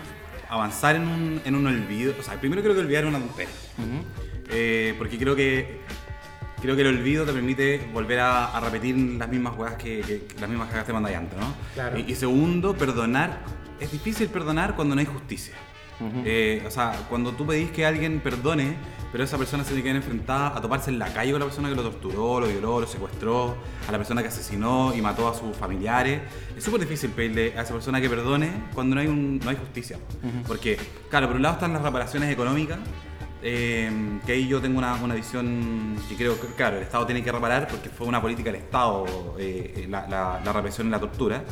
avanzar 0.51 0.97
en 0.97 1.09
un, 1.09 1.41
en 1.45 1.55
un 1.55 1.67
olvido. 1.67 2.13
O 2.21 2.23
sea, 2.23 2.39
primero 2.39 2.61
creo 2.63 2.75
que 2.75 2.81
olvidar 2.81 3.05
es 3.05 3.09
una 3.09 3.19
tontería. 3.21 3.53
Eh, 4.51 4.95
porque 4.99 5.19
creo 5.19 5.35
que 5.35 5.81
creo 6.61 6.77
que 6.77 6.83
el 6.83 6.89
olvido 6.89 7.25
te 7.25 7.33
permite 7.33 7.89
volver 7.93 8.21
a, 8.21 8.47
a 8.57 8.61
repetir 8.61 8.97
las 9.19 9.29
mismas 9.29 9.57
weas 9.57 9.75
que, 9.75 10.01
que- 10.03 10.25
que 10.27 10.41
las 10.41 10.49
mismas 10.49 10.69
cagas 10.71 10.87
te 10.87 10.93
mandáis 10.93 11.17
antes, 11.17 11.39
¿no? 11.39 11.53
Claro. 11.75 11.99
Y, 11.99 12.11
y 12.11 12.15
segundo, 12.15 12.75
perdonar. 12.75 13.39
Es 13.81 13.91
difícil 13.93 14.29
perdonar 14.29 14.75
cuando 14.77 14.95
no 14.95 15.01
hay 15.01 15.07
justicia. 15.07 15.55
Eh, 16.25 16.63
o 16.67 16.71
sea, 16.71 16.93
cuando 17.09 17.33
tú 17.33 17.47
pedís 17.47 17.71
que 17.71 17.87
alguien 17.87 18.21
perdone, 18.21 18.77
pero 19.13 19.23
esa 19.23 19.39
persona 19.39 19.63
se 19.63 19.71
tiene 19.71 19.83
que 19.85 19.89
ver 19.91 19.97
enfrentada 19.97 20.49
a 20.57 20.61
toparse 20.61 20.91
en 20.91 20.99
la 20.99 21.13
calle 21.13 21.31
con 21.31 21.39
la 21.41 21.47
persona 21.47 21.69
que 21.69 21.77
lo 21.77 21.83
torturó, 21.83 22.41
lo 22.41 22.49
violó, 22.49 22.81
lo 22.81 22.87
secuestró, 22.87 23.57
a 23.89 23.93
la 23.93 23.99
persona 23.99 24.21
que 24.23 24.29
asesinó 24.29 24.93
y 24.95 25.01
mató 25.01 25.29
a 25.29 25.35
sus 25.35 25.57
familiares, 25.57 26.21
es 26.57 26.65
súper 26.65 26.81
difícil 26.81 27.11
pedirle 27.11 27.57
a 27.57 27.63
esa 27.63 27.73
persona 27.73 28.01
que 28.01 28.09
perdone 28.11 28.51
cuando 28.75 28.97
no 28.97 29.01
hay, 29.03 29.07
un- 29.07 29.39
no 29.39 29.51
hay 29.51 29.57
justicia. 29.57 29.99
Porque, 30.49 30.77
claro, 31.11 31.29
por 31.29 31.37
un 31.37 31.43
lado 31.43 31.55
están 31.55 31.73
las 31.73 31.83
reparaciones 31.83 32.33
económicas, 32.33 32.79
eh, 33.47 33.91
que 34.25 34.33
ahí 34.33 34.49
yo 34.49 34.61
tengo 34.61 34.79
una, 34.79 34.95
una 34.97 35.15
visión 35.15 35.97
que 36.09 36.17
creo 36.17 36.41
que, 36.41 36.47
claro, 36.49 36.79
el 36.79 36.83
Estado 36.83 37.05
tiene 37.07 37.23
que 37.23 37.31
reparar 37.31 37.69
porque 37.69 37.91
fue 37.91 38.07
una 38.07 38.21
política 38.21 38.51
del 38.51 38.63
Estado 38.63 39.37
eh, 39.39 39.87
la, 39.89 40.09
la- 40.09 40.41
la 40.45 40.53
represión 40.53 40.87
y 40.89 40.91
la 40.91 40.99
tortura, 40.99 41.45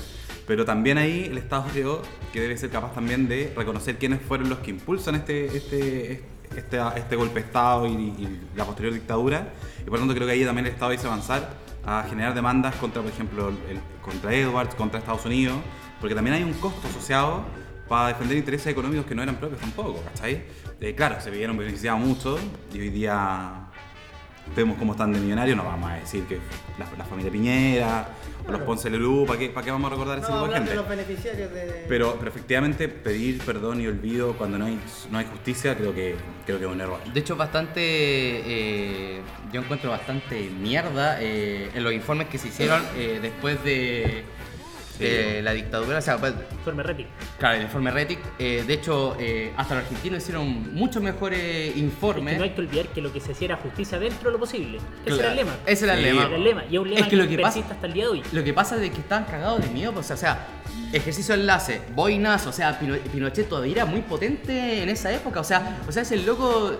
pero 0.46 0.64
también 0.64 0.98
ahí 0.98 1.24
el 1.30 1.38
Estado 1.38 1.66
creo 1.72 2.02
que 2.32 2.40
debe 2.40 2.56
ser 2.56 2.70
capaz 2.70 2.92
también 2.94 3.28
de 3.28 3.52
reconocer 3.56 3.96
quiénes 3.98 4.20
fueron 4.22 4.48
los 4.48 4.58
que 4.58 4.70
impulsan 4.70 5.14
este, 5.14 5.46
este, 5.56 6.24
este, 6.56 6.78
este 6.96 7.16
golpe 7.16 7.40
de 7.40 7.46
Estado 7.46 7.86
y, 7.86 7.92
y 7.92 8.40
la 8.56 8.64
posterior 8.64 8.92
dictadura, 8.94 9.52
y 9.80 9.84
por 9.84 9.94
lo 9.94 9.98
tanto 10.00 10.14
creo 10.14 10.26
que 10.26 10.32
ahí 10.34 10.44
también 10.44 10.66
el 10.66 10.72
Estado 10.72 10.90
dice 10.92 11.06
avanzar 11.06 11.50
a 11.84 12.04
generar 12.08 12.34
demandas 12.34 12.74
contra, 12.76 13.02
por 13.02 13.10
ejemplo, 13.10 13.48
el- 13.48 13.80
contra 14.02 14.32
Edwards, 14.34 14.74
contra 14.74 14.98
Estados 15.00 15.24
Unidos, 15.26 15.56
porque 16.00 16.14
también 16.14 16.34
hay 16.36 16.42
un 16.42 16.52
costo 16.54 16.86
asociado 16.88 17.44
para 17.88 18.08
defender 18.08 18.36
intereses 18.36 18.66
económicos 18.68 19.04
que 19.06 19.14
no 19.14 19.22
eran 19.22 19.36
propios 19.36 19.60
tampoco, 19.60 20.00
¿cachai? 20.04 20.44
Eh, 20.80 20.94
claro, 20.96 21.20
se 21.20 21.30
vieron 21.30 21.56
beneficiados 21.56 22.00
mucho 22.00 22.38
y 22.72 22.80
hoy 22.80 22.90
día 22.90 23.66
vemos 24.56 24.76
cómo 24.78 24.92
están 24.92 25.12
de 25.12 25.20
millonarios, 25.20 25.56
no 25.56 25.64
vamos 25.64 25.90
a 25.90 25.94
decir 25.94 26.24
que 26.24 26.38
la, 26.78 26.86
la 26.98 27.04
familia 27.04 27.30
Piñera 27.30 28.08
o 28.46 28.52
los 28.52 28.60
Ponce 28.62 28.90
Lelú, 28.90 29.24
¿para 29.26 29.38
qué, 29.38 29.48
¿para 29.48 29.64
qué 29.64 29.70
vamos 29.70 29.90
a 29.90 29.94
recordar 29.94 30.18
ese 30.18 30.30
no, 30.30 30.42
tipo 30.42 30.52
de 30.52 30.58
gente? 30.58 30.74
los 30.74 30.88
beneficiarios 30.88 31.52
de... 31.52 31.84
Pero, 31.88 32.16
pero 32.18 32.30
efectivamente 32.30 32.88
pedir 32.88 33.38
perdón 33.42 33.80
y 33.80 33.86
olvido 33.86 34.34
cuando 34.34 34.58
no 34.58 34.66
hay, 34.66 34.78
no 35.10 35.18
hay 35.18 35.26
justicia 35.26 35.76
creo 35.76 35.94
que, 35.94 36.14
creo 36.46 36.58
que 36.58 36.64
es 36.64 36.70
un 36.70 36.80
error. 36.80 37.00
De 37.12 37.20
hecho, 37.20 37.36
bastante, 37.36 37.80
eh, 37.80 39.20
yo 39.52 39.60
encuentro 39.60 39.90
bastante 39.90 40.50
mierda 40.50 41.18
eh, 41.20 41.70
en 41.74 41.84
los 41.84 41.92
informes 41.92 42.28
que 42.28 42.38
se 42.38 42.48
hicieron 42.48 42.82
eh, 42.96 43.18
después 43.20 43.62
de, 43.64 44.24
de 44.98 45.42
la 45.42 45.52
dictadura. 45.52 45.98
O 45.98 46.02
sea, 46.02 46.18
pues, 46.18 46.34
Informe 46.52 46.82
Retic. 46.82 47.06
claro, 47.38 47.56
el 47.56 47.62
informe 47.62 47.90
Retic. 47.90 48.18
eh, 48.38 48.64
de 48.66 48.74
hecho, 48.74 49.16
eh, 49.18 49.52
hasta 49.56 49.74
los 49.74 49.84
argentinos 49.84 50.22
hicieron 50.22 50.74
muchos 50.74 51.02
mejores 51.02 51.40
Es 51.70 51.76
informes. 51.76 52.34
que 52.34 52.38
no 52.38 52.44
hay 52.44 52.50
que 52.50 52.60
olvidar 52.60 52.86
que 52.88 53.00
lo 53.00 53.12
que 53.12 53.20
se 53.20 53.32
hacía 53.32 53.46
era 53.46 53.56
justicia 53.56 53.98
dentro 53.98 54.28
de 54.30 54.32
lo 54.34 54.38
posible. 54.38 54.78
Ese 55.04 55.18
era 55.18 55.30
el 55.30 55.36
lema. 55.36 55.56
Ese 55.66 55.84
era 55.84 55.94
el 55.94 56.00
Sí. 56.00 56.04
lema. 56.06 56.26
Era 56.26 56.36
el 56.36 56.44
lema. 56.44 56.64
Y 56.70 56.74
es 56.74 56.80
un 56.80 56.88
lema 56.90 57.00
Es 57.00 57.06
que 57.08 57.16
lo 57.16 57.28
que 57.28 57.36
persiste 57.36 57.62
pasa- 57.62 57.74
hasta 57.74 57.86
el 57.86 57.92
día 57.92 58.04
de 58.04 58.10
hoy. 58.10 58.22
Lo 58.32 58.44
que 58.44 58.52
pasa 58.52 58.82
es 58.84 58.90
que 58.90 59.00
estaban 59.00 59.24
cagados 59.24 59.62
de 59.62 59.68
miedo, 59.70 59.92
pues, 59.92 60.10
o 60.10 60.16
sea, 60.16 60.46
ejercicio 60.92 61.34
de 61.34 61.40
enlace, 61.40 61.80
boinas, 61.94 62.46
o 62.46 62.52
sea, 62.52 62.78
Pino- 62.78 62.98
Pinochet 63.12 63.48
todavía 63.48 63.72
era 63.72 63.84
muy 63.86 64.02
potente 64.02 64.82
en 64.82 64.88
esa 64.88 65.12
época, 65.12 65.40
o 65.40 65.44
sea, 65.44 65.78
o 65.88 65.92
sea, 65.92 66.02
ese 66.02 66.16
loco 66.18 66.76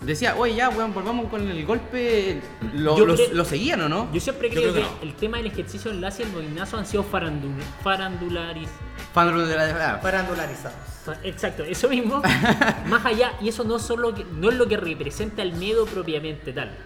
decía, 0.00 0.36
oye, 0.36 0.54
ya, 0.54 0.68
weón, 0.68 0.92
volvamos 0.92 1.28
con 1.30 1.48
el 1.48 1.64
golpe, 1.66 2.40
lo, 2.74 2.98
lo- 2.98 3.14
creo- 3.14 3.28
lo 3.32 3.44
seguían 3.44 3.80
o 3.82 3.88
no? 3.88 4.12
Yo 4.12 4.20
siempre 4.20 4.48
Yo 4.50 4.60
creo, 4.60 4.74
que, 4.74 4.84
el 5.02 5.14
tema 5.14 5.38
del 5.38 5.46
ejercicio 5.46 5.90
de 5.90 5.96
enlace 5.96 6.22
y 6.22 6.26
el 6.26 6.32
movinazo 6.32 6.76
han 6.76 6.86
sido 6.86 7.02
farandul 7.02 7.52
farandularis. 7.82 8.68
Fan 9.14 9.48
de 9.48 9.56
la- 9.56 10.00
Parandularizados. 10.00 10.76
Fa- 11.04 11.16
Exacto, 11.22 11.62
eso 11.64 11.88
mismo. 11.88 12.20
más 12.88 13.04
allá, 13.06 13.32
y 13.40 13.48
eso 13.48 13.64
no, 13.64 13.78
solo 13.78 14.14
que- 14.14 14.24
no 14.24 14.50
es 14.50 14.56
lo 14.56 14.66
que 14.68 14.76
representa 14.76 15.42
el 15.42 15.52
miedo 15.54 15.86
propiamente 15.86 16.52
tal, 16.52 16.76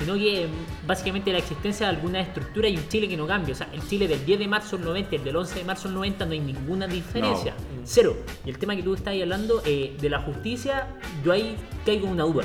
sino 0.00 0.14
que 0.14 0.46
mm, 0.46 0.86
básicamente 0.86 1.30
la 1.30 1.38
existencia 1.38 1.86
de 1.86 1.96
alguna 1.96 2.20
estructura 2.20 2.68
y 2.68 2.76
un 2.76 2.88
Chile 2.88 3.06
que 3.08 3.16
no 3.16 3.26
cambia. 3.26 3.52
O 3.52 3.56
sea, 3.56 3.68
el 3.72 3.86
Chile 3.86 4.08
del 4.08 4.24
10 4.24 4.38
de 4.38 4.48
marzo 4.48 4.76
del 4.76 4.86
90 4.86 5.14
y 5.14 5.18
el 5.18 5.24
del 5.24 5.36
11 5.36 5.58
de 5.58 5.64
marzo 5.64 5.88
del 5.88 5.94
90 5.94 6.26
no 6.26 6.32
hay 6.32 6.40
ninguna 6.40 6.86
diferencia. 6.86 7.54
Cero. 7.84 8.16
Y 8.44 8.50
el 8.50 8.58
tema 8.58 8.74
que 8.74 8.82
tú 8.82 8.94
estás 8.94 9.08
ahí 9.08 9.22
hablando 9.22 9.62
eh, 9.64 9.94
de 10.00 10.10
la 10.10 10.20
justicia, 10.22 10.88
yo 11.22 11.32
ahí 11.32 11.56
caigo 11.84 12.06
en 12.06 12.12
una 12.12 12.24
duda. 12.24 12.44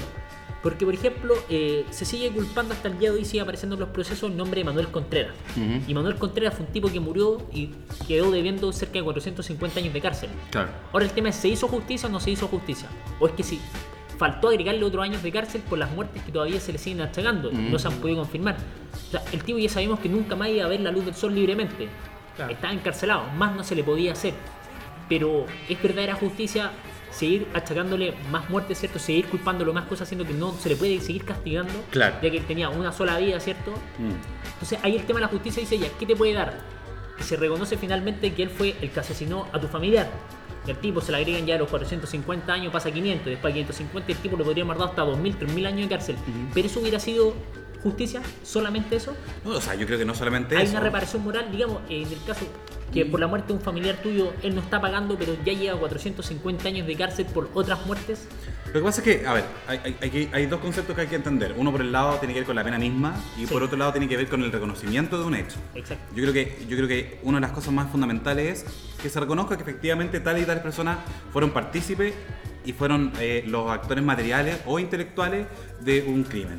Porque, 0.61 0.83
por 0.83 0.95
ejemplo, 0.95 1.35
eh, 1.47 1.85
se 1.91 2.05
sigue 2.05 2.31
culpando 2.31 2.73
hasta 2.73 2.87
el 2.87 2.97
día 2.97 3.11
de 3.11 3.17
hoy, 3.17 3.25
sigue 3.25 3.41
apareciendo 3.41 3.75
en 3.75 3.81
los 3.81 3.89
procesos 3.89 4.31
el 4.31 4.35
nombre 4.35 4.61
de 4.61 4.65
Manuel 4.65 4.87
Contreras. 4.87 5.35
Y 5.87 5.93
Manuel 5.93 6.15
Contreras 6.15 6.55
fue 6.55 6.65
un 6.65 6.71
tipo 6.71 6.87
que 6.91 6.99
murió 6.99 7.37
y 7.53 7.69
quedó 8.07 8.31
debiendo 8.31 8.73
cerca 8.73 8.93
de 8.93 9.03
450 9.03 9.79
años 9.79 9.93
de 9.93 10.01
cárcel. 10.01 10.29
Claro. 10.49 10.69
Ahora 10.91 11.05
el 11.05 11.11
tema 11.11 11.29
es, 11.29 11.35
¿se 11.35 11.49
hizo 11.49 11.67
justicia 11.67 12.09
o 12.09 12.11
no 12.11 12.19
se 12.19 12.31
hizo 12.31 12.47
justicia? 12.47 12.89
O 13.19 13.27
es 13.27 13.33
que 13.33 13.43
sí, 13.43 13.61
faltó 14.17 14.49
agregarle 14.49 14.83
otros 14.83 15.03
años 15.03 15.21
de 15.23 15.31
cárcel 15.31 15.61
por 15.61 15.77
las 15.79 15.91
muertes 15.91 16.23
que 16.23 16.31
todavía 16.31 16.59
se 16.59 16.71
le 16.71 16.77
siguen 16.77 17.01
achacando 17.01 17.51
y 17.51 17.55
no 17.55 17.77
se 17.79 17.87
han 17.87 17.95
podido 17.95 18.19
confirmar. 18.19 18.55
O 19.07 19.11
sea, 19.11 19.21
el 19.31 19.43
tipo 19.43 19.57
ya 19.59 19.69
sabemos 19.69 19.99
que 19.99 20.09
nunca 20.09 20.35
más 20.35 20.49
iba 20.49 20.65
a 20.65 20.67
ver 20.69 20.79
la 20.81 20.91
luz 20.91 21.05
del 21.05 21.15
sol 21.15 21.33
libremente. 21.35 21.87
Claro. 22.35 22.51
Estaba 22.51 22.73
encarcelado, 22.73 23.23
más 23.37 23.55
no 23.55 23.63
se 23.63 23.75
le 23.75 23.83
podía 23.83 24.11
hacer. 24.13 24.33
Pero 25.07 25.45
es 25.69 25.81
verdadera 25.81 26.15
justicia 26.15 26.71
seguir 27.11 27.47
achacándole 27.53 28.13
más 28.29 28.49
muertes, 28.49 28.79
¿cierto? 28.79 28.99
Seguir 28.99 29.27
culpándolo 29.27 29.71
más 29.73 29.85
cosas, 29.85 30.07
siendo 30.07 30.25
que 30.25 30.33
no 30.33 30.51
se 30.53 30.67
le 30.69 30.75
puede 30.75 30.99
seguir 30.99 31.23
castigando, 31.23 31.71
Claro. 31.91 32.15
ya 32.21 32.29
que 32.29 32.37
él 32.37 32.45
tenía 32.45 32.69
una 32.69 32.91
sola 32.91 33.17
vida, 33.19 33.39
¿cierto? 33.39 33.71
Mm. 33.99 34.11
Entonces 34.53 34.79
ahí 34.83 34.95
el 34.97 35.03
tema 35.05 35.19
de 35.19 35.25
la 35.25 35.31
justicia 35.31 35.61
dice 35.61 35.77
ya, 35.77 35.87
¿qué 35.97 36.05
te 36.05 36.15
puede 36.15 36.33
dar? 36.33 36.59
Que 37.17 37.23
se 37.23 37.37
reconoce 37.37 37.77
finalmente 37.77 38.33
que 38.33 38.43
él 38.43 38.49
fue 38.49 38.75
el 38.81 38.89
que 38.89 38.99
asesinó 38.99 39.47
a 39.53 39.59
tu 39.61 39.67
familiar. 39.67 40.09
Al 40.71 40.77
tipo 40.79 41.01
se 41.01 41.11
le 41.11 41.17
agregan 41.19 41.45
ya 41.45 41.57
los 41.57 41.69
450 41.69 42.51
años, 42.53 42.71
pasa 42.73 42.89
a 42.89 42.91
500, 42.91 43.27
y 43.27 43.29
después 43.31 43.51
a 43.51 43.53
550 43.53 44.11
el 44.11 44.17
tipo 44.19 44.37
le 44.37 44.43
podría 44.43 44.63
haber 44.63 44.77
dado 44.77 44.89
hasta 44.89 45.01
2000, 45.03 45.35
3000 45.37 45.65
años 45.65 45.81
de 45.81 45.95
cárcel. 45.95 46.15
Pero 46.53 46.67
eso 46.67 46.79
hubiera 46.79 46.99
sido 46.99 47.33
justicia, 47.83 48.21
solamente 48.43 48.95
eso. 48.95 49.15
No, 49.43 49.51
o 49.51 49.61
sea, 49.61 49.75
yo 49.75 49.85
creo 49.85 49.99
que 49.99 50.05
no 50.05 50.15
solamente 50.15 50.57
Hay 50.57 50.63
eso. 50.63 50.71
una 50.73 50.79
reparación 50.81 51.23
moral, 51.23 51.51
digamos, 51.51 51.81
en 51.89 52.07
el 52.11 52.23
caso 52.25 52.45
que 52.93 53.05
por 53.05 53.19
la 53.19 53.27
muerte 53.27 53.47
de 53.49 53.53
un 53.53 53.61
familiar 53.61 53.97
tuyo 54.01 54.31
él 54.43 54.55
no 54.55 54.61
está 54.61 54.79
pagando, 54.79 55.17
pero 55.17 55.35
ya 55.45 55.53
lleva 55.53 55.77
450 55.79 56.67
años 56.67 56.87
de 56.87 56.95
cárcel 56.95 57.25
por 57.25 57.49
otras 57.53 57.85
muertes. 57.85 58.27
Lo 58.67 58.73
que 58.81 58.85
pasa 58.85 59.01
es 59.01 59.05
que, 59.19 59.27
a 59.27 59.33
ver, 59.33 59.43
hay, 59.67 59.79
hay- 59.83 59.97
hay 60.01 60.09
que- 60.09 60.29
hay 60.33 60.45
dos 60.47 60.59
conceptos 60.59 60.95
que 60.95 61.01
hay 61.01 61.07
que 61.07 61.15
entender. 61.15 61.53
Uno 61.57 61.71
por 61.71 61.81
el 61.81 61.91
lado 61.91 62.15
tiene 62.19 62.33
que 62.33 62.41
ver 62.41 62.47
con 62.47 62.55
la 62.55 62.63
pena 62.63 62.77
misma 62.77 63.15
y 63.37 63.45
Sí. 63.45 63.53
por 63.53 63.63
otro 63.63 63.77
lado 63.77 63.91
tiene 63.91 64.07
que 64.09 64.17
ver 64.17 64.27
con 64.27 64.43
el 64.43 64.51
reconocimiento 64.51 65.17
de 65.17 65.23
un 65.25 65.35
hecho. 65.35 65.57
Exacto. 65.75 66.03
Yo 66.15 66.21
creo 66.23 66.33
que 66.33 66.57
yo 66.69 66.75
creo 66.75 66.87
que 66.87 67.19
una 67.23 67.37
de 67.37 67.41
las 67.41 67.51
cosas 67.51 67.73
más 67.73 67.89
fundamentales 67.91 68.63
es 68.65 68.65
que 69.01 69.09
se 69.09 69.19
reconozca 69.19 69.55
que 69.55 69.63
efectivamente 69.63 70.19
tal 70.19 70.37
y 70.41 70.45
tales 70.45 70.63
personas 70.63 70.97
fueron 71.31 71.51
partícipes 71.51 72.13
y 72.65 72.73
fueron 72.73 73.13
eh, 73.19 73.43
los 73.47 73.69
actores 73.71 74.03
materiales 74.03 74.57
o 74.65 74.79
intelectuales 74.79 75.45
de 75.81 76.01
un 76.03 76.23
crimen. 76.23 76.57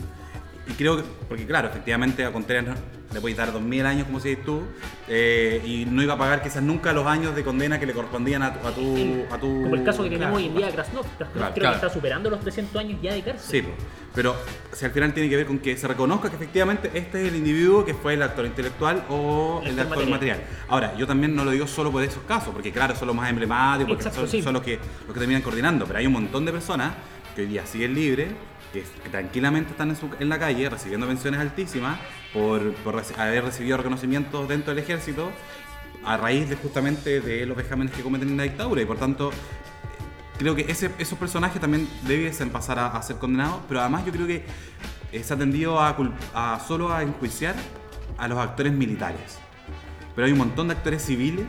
Y 0.68 0.72
creo 0.72 0.96
que, 0.96 1.04
porque 1.28 1.46
claro, 1.46 1.68
efectivamente 1.68 2.24
a 2.24 2.32
Contreras 2.32 2.76
le 3.14 3.20
podéis 3.20 3.36
dar 3.38 3.52
2.000 3.52 3.84
años, 3.84 4.06
como 4.06 4.18
decís 4.18 4.44
tú, 4.44 4.62
eh, 5.08 5.62
y 5.64 5.84
no 5.84 6.02
iba 6.02 6.14
a 6.14 6.18
pagar 6.18 6.42
quizás 6.42 6.60
nunca 6.62 6.92
los 6.92 7.06
años 7.06 7.36
de 7.36 7.44
condena 7.44 7.78
que 7.78 7.86
le 7.86 7.92
correspondían 7.92 8.42
a 8.42 8.52
tu... 8.52 8.66
A 8.66 8.72
tu, 8.72 9.24
a 9.30 9.38
tu 9.38 9.46
Como 9.62 9.74
el 9.76 9.84
caso 9.84 10.02
que 10.02 10.10
tenemos 10.10 10.32
claro. 10.32 10.36
hoy 10.36 10.46
en 10.46 10.56
día 10.56 10.66
de 10.66 10.72
Krasnov. 10.72 11.04
Krasnov 11.16 11.32
Claro, 11.32 11.54
creo 11.54 11.62
claro. 11.62 11.80
que 11.80 11.86
está 11.86 11.94
superando 11.94 12.30
los 12.30 12.40
300 12.40 12.76
años 12.80 12.98
ya 13.00 13.14
de 13.14 13.22
cárcel. 13.22 13.62
Sí, 13.62 13.68
pero 14.12 14.34
si 14.72 14.84
al 14.84 14.90
final 14.90 15.14
tiene 15.14 15.28
que 15.28 15.36
ver 15.36 15.46
con 15.46 15.58
que 15.60 15.76
se 15.76 15.86
reconozca 15.86 16.30
que 16.30 16.36
efectivamente 16.36 16.90
este 16.94 17.22
es 17.22 17.28
el 17.28 17.36
individuo 17.36 17.84
que 17.84 17.94
fue 17.94 18.14
el 18.14 18.22
actor 18.22 18.44
intelectual 18.44 19.04
o 19.08 19.60
El 19.62 19.70
el, 19.74 19.78
actor 19.80 19.98
actor 19.98 20.10
material. 20.10 20.38
material. 20.38 20.64
Ahora, 20.68 20.96
yo 20.96 21.06
también 21.06 21.36
no 21.36 21.44
lo 21.44 21.52
digo 21.52 21.68
solo 21.68 21.92
por 21.92 22.02
esos 22.02 22.24
casos, 22.24 22.52
porque 22.52 22.72
claro, 22.72 22.96
son 22.96 23.06
los 23.06 23.16
más 23.16 23.30
emblemáticos, 23.30 23.88
porque 23.94 24.02
Exacto, 24.08 24.20
son, 24.22 24.28
sí. 24.28 24.42
son 24.42 24.54
los, 24.54 24.62
que, 24.62 24.80
los 25.06 25.14
que 25.14 25.20
terminan 25.20 25.42
coordinando, 25.42 25.86
pero 25.86 26.00
hay 26.00 26.06
un 26.06 26.12
montón 26.14 26.44
de 26.44 26.50
personas 26.52 26.92
que 27.36 27.42
hoy 27.42 27.48
día 27.48 27.64
siguen 27.66 27.94
libres, 27.94 28.28
que, 29.02 29.08
tranquilamente 29.10 29.70
están 29.70 29.90
en, 29.90 29.96
su- 29.96 30.10
en 30.18 30.28
la 30.28 30.38
calle 30.38 30.68
recibiendo 30.68 31.06
pensiones 31.06 31.40
altísimas 31.40 31.98
por, 32.32 32.74
haber 33.18 33.44
recibido 33.44 33.76
reconocimientos 33.76 34.48
dentro 34.48 34.74
del 34.74 34.82
ejército 34.82 35.30
a 36.04 36.16
raíz 36.16 36.48
de 36.48 36.56
justamente 36.56 37.20
de 37.20 37.46
los 37.46 37.56
vejámenes 37.56 37.94
que 37.94 38.02
cometen 38.02 38.28
en 38.28 38.36
la 38.36 38.44
dictadura 38.44 38.82
y 38.82 38.84
por 38.84 38.98
tanto 38.98 39.30
creo 40.38 40.54
que 40.54 40.66
esos 40.70 41.18
personajes 41.18 41.60
también 41.60 41.88
debiesen 42.06 42.50
pasar 42.50 42.78
a, 42.78 43.02
ser 43.02 43.16
condenados, 43.16 43.60
pero 43.68 43.80
además 43.80 44.04
yo 44.04 44.12
creo 44.12 44.26
que 44.26 44.44
eh, 45.12 45.22
se 45.24 45.34
ha 45.34 45.36
tendido 45.36 45.80
a, 45.80 45.96
a 46.34 46.60
solo 46.60 46.92
a 46.92 47.02
enjuiciar 47.02 47.54
a 48.18 48.28
los 48.28 48.38
actores 48.38 48.72
militares. 48.72 49.38
Pero 50.16 50.26
hay 50.26 50.32
un 50.32 50.38
montón 50.38 50.68
de 50.68 50.74
actores 50.74 51.02
civiles 51.02 51.44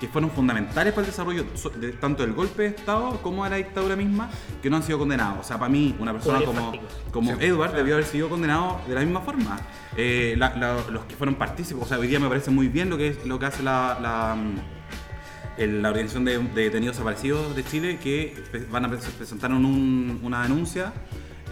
que 0.00 0.08
fueron 0.08 0.30
fundamentales 0.30 0.92
para 0.94 1.04
el 1.06 1.10
desarrollo 1.12 1.44
de, 1.78 1.92
tanto 1.92 2.22
del 2.22 2.32
golpe 2.32 2.62
de 2.62 2.68
Estado 2.68 3.20
como 3.22 3.44
de 3.44 3.50
la 3.50 3.56
dictadura 3.56 3.94
misma, 3.96 4.28
que 4.62 4.68
no 4.68 4.76
han 4.76 4.82
sido 4.82 4.98
condenados. 4.98 5.38
O 5.40 5.44
sea, 5.44 5.58
para 5.58 5.68
mí, 5.70 5.94
una 5.98 6.12
persona 6.12 6.40
como, 6.44 6.60
fácticos. 6.72 6.88
como 7.12 7.32
Edward 7.32 7.72
debió 7.74 7.94
haber 7.94 8.06
sido 8.06 8.28
condenado 8.28 8.80
de 8.88 8.94
la 8.94 9.00
misma 9.02 9.20
forma. 9.20 9.58
Eh, 9.96 10.34
la- 10.38 10.56
la- 10.56 10.84
los 10.90 11.04
que 11.04 11.14
fueron 11.16 11.36
partícipes, 11.36 11.82
o 11.82 11.86
sea, 11.86 11.98
hoy 11.98 12.08
día 12.08 12.18
me 12.18 12.28
parece 12.28 12.50
muy 12.50 12.68
bien 12.68 12.90
lo 12.90 12.96
que, 12.96 13.08
es, 13.08 13.24
lo 13.26 13.38
que 13.38 13.46
hace 13.46 13.62
la- 13.62 13.98
la, 14.00 14.34
mm, 14.34 15.60
el- 15.60 15.82
la 15.82 15.90
Organización 15.90 16.24
de, 16.24 16.38
de 16.38 16.62
Detenidos 16.62 16.96
Desaparecidos 16.96 17.54
de 17.54 17.64
Chile 17.64 17.98
que 18.02 18.42
pre- 18.50 18.64
van 18.70 18.86
a 18.86 18.88
pres- 18.90 19.04
presentaron 19.18 19.64
un- 19.64 20.18
una 20.22 20.42
denuncia 20.42 20.92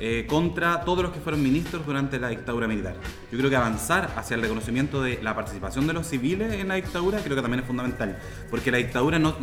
eh, 0.01 0.27
contra 0.29 0.83
todos 0.85 1.03
los 1.03 1.13
que 1.13 1.21
fueron 1.21 1.43
ministros 1.43 1.85
durante 1.85 2.19
la 2.19 2.29
dictadura 2.29 2.69
militar. 2.69 2.95
Yo 3.33 3.39
creo 3.39 3.51
que 3.51 3.57
avanzar 3.57 4.11
hacia 4.17 4.35
el 4.37 4.43
reconocimiento 4.43 5.03
de 5.03 5.21
la 5.23 5.35
participación 5.35 5.87
de 5.87 5.93
los 5.93 6.07
civiles 6.07 6.53
en 6.53 6.69
la 6.69 6.75
dictadura 6.75 7.19
creo 7.19 7.35
que 7.35 7.43
también 7.43 7.61
es 7.61 7.67
fundamental, 7.67 8.19
porque 8.51 8.71
la 8.71 8.79
dictadura 8.79 9.19
no... 9.19 9.37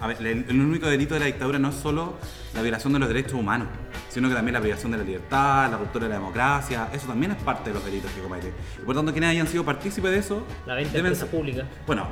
A 0.00 0.06
ver, 0.06 0.26
el, 0.26 0.60
único 0.60 0.86
delito 0.86 1.14
de 1.14 1.20
la 1.20 1.26
dictadura 1.26 1.58
no 1.58 1.68
es 1.68 1.74
solo 1.74 2.14
la 2.54 2.62
violación 2.62 2.92
de 2.92 2.98
los 2.98 3.08
derechos 3.08 3.34
humanos, 3.34 3.68
sino 4.08 4.28
que 4.28 4.34
también 4.34 4.54
la 4.54 4.60
privación 4.60 4.92
de 4.92 4.98
la 4.98 5.04
libertad, 5.04 5.70
la 5.70 5.76
ruptura 5.76 6.04
de 6.04 6.10
la 6.10 6.18
democracia, 6.18 6.88
eso 6.92 7.06
también 7.06 7.32
es 7.32 7.42
parte 7.42 7.70
de 7.70 7.74
los 7.74 7.84
delitos 7.84 8.10
que 8.12 8.20
comete. 8.20 8.52
Y 8.80 8.84
por 8.84 8.94
tanto, 8.94 9.12
quienes 9.12 9.30
hayan 9.30 9.46
sido 9.46 9.64
partícipes 9.64 10.10
de 10.10 10.18
eso... 10.18 10.46
La 10.66 10.74
venta 10.74 10.92
de 10.92 11.02
deben 11.02 11.28
públicas. 11.28 11.66
bueno, 11.86 12.08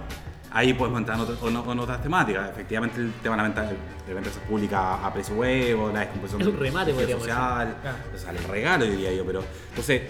ahí 0.53 0.73
otro- 1.21 1.37
o- 1.41 1.73
en 1.73 1.79
otras 1.79 2.03
temáticas. 2.03 2.51
Efectivamente, 2.51 3.01
el 3.01 3.13
tema 3.23 3.37
de 3.37 3.43
la 3.43 3.49
venta 3.49 3.63
de 3.63 3.77
de 4.07 4.15
públicas 4.49 4.81
a 5.03 5.13
precio 5.13 5.35
huevo, 5.37 5.91
la 5.93 6.01
descomposición 6.01 6.43
Es 6.43 6.49
un 6.49 6.59
remate, 6.59 6.93
social, 7.21 7.67
decir. 7.69 7.81
Claro. 7.83 7.97
o 8.15 8.19
sea, 8.19 8.31
el 8.33 8.45
regalo, 8.45 8.85
diría 8.85 9.13
yo. 9.13 9.25
Pero, 9.25 9.45
entonces, 9.71 10.03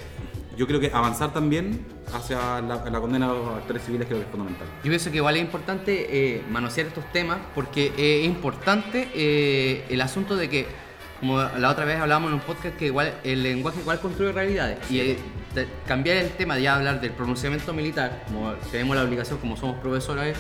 yo 0.57 0.67
creo 0.67 0.81
que 0.81 0.91
avanzar 0.93 1.33
también 1.33 1.85
hacia 2.15 2.61
la, 2.61 2.85
la 2.91 3.01
condena 3.01 3.27
a 3.27 3.35
los 3.35 3.49
actores 3.57 3.83
civiles 3.85 4.07
creo 4.07 4.19
que 4.21 4.25
es 4.27 4.31
fundamental. 4.31 4.67
Yo 4.83 4.91
pienso 4.91 5.11
que 5.11 5.17
igual 5.19 5.37
es 5.37 5.43
importante 5.43 6.07
eh, 6.37 6.43
manosear 6.51 6.89
estos 6.89 7.05
temas 7.13 7.39
porque 7.55 7.87
eh, 7.97 8.21
es 8.23 8.27
importante 8.27 9.09
eh, 9.15 9.85
el 9.89 10.01
asunto 10.01 10.37
de 10.37 10.49
que, 10.51 10.67
como 11.21 11.39
la 11.41 11.71
otra 11.71 11.85
vez 11.85 12.01
hablábamos 12.01 12.29
en 12.29 12.35
un 12.35 12.41
podcast, 12.41 12.77
que 12.77 12.87
igual 12.87 13.15
el 13.25 13.43
lenguaje 13.43 13.81
igual 13.81 14.01
construye 14.01 14.33
realidades. 14.33 14.79
Y 14.91 15.01
eh, 15.01 15.17
de- 15.55 15.67
cambiar 15.87 16.17
el 16.19 16.31
tema 16.31 16.57
de 16.57 16.63
ya 16.63 16.77
hablar 16.77 17.01
del 17.01 17.11
pronunciamiento 17.13 17.73
militar, 17.73 18.25
como 18.27 18.53
tenemos 18.71 18.97
la 18.97 19.03
obligación, 19.03 19.39
como 19.39 19.57
somos 19.57 19.77
profesores 19.81 20.37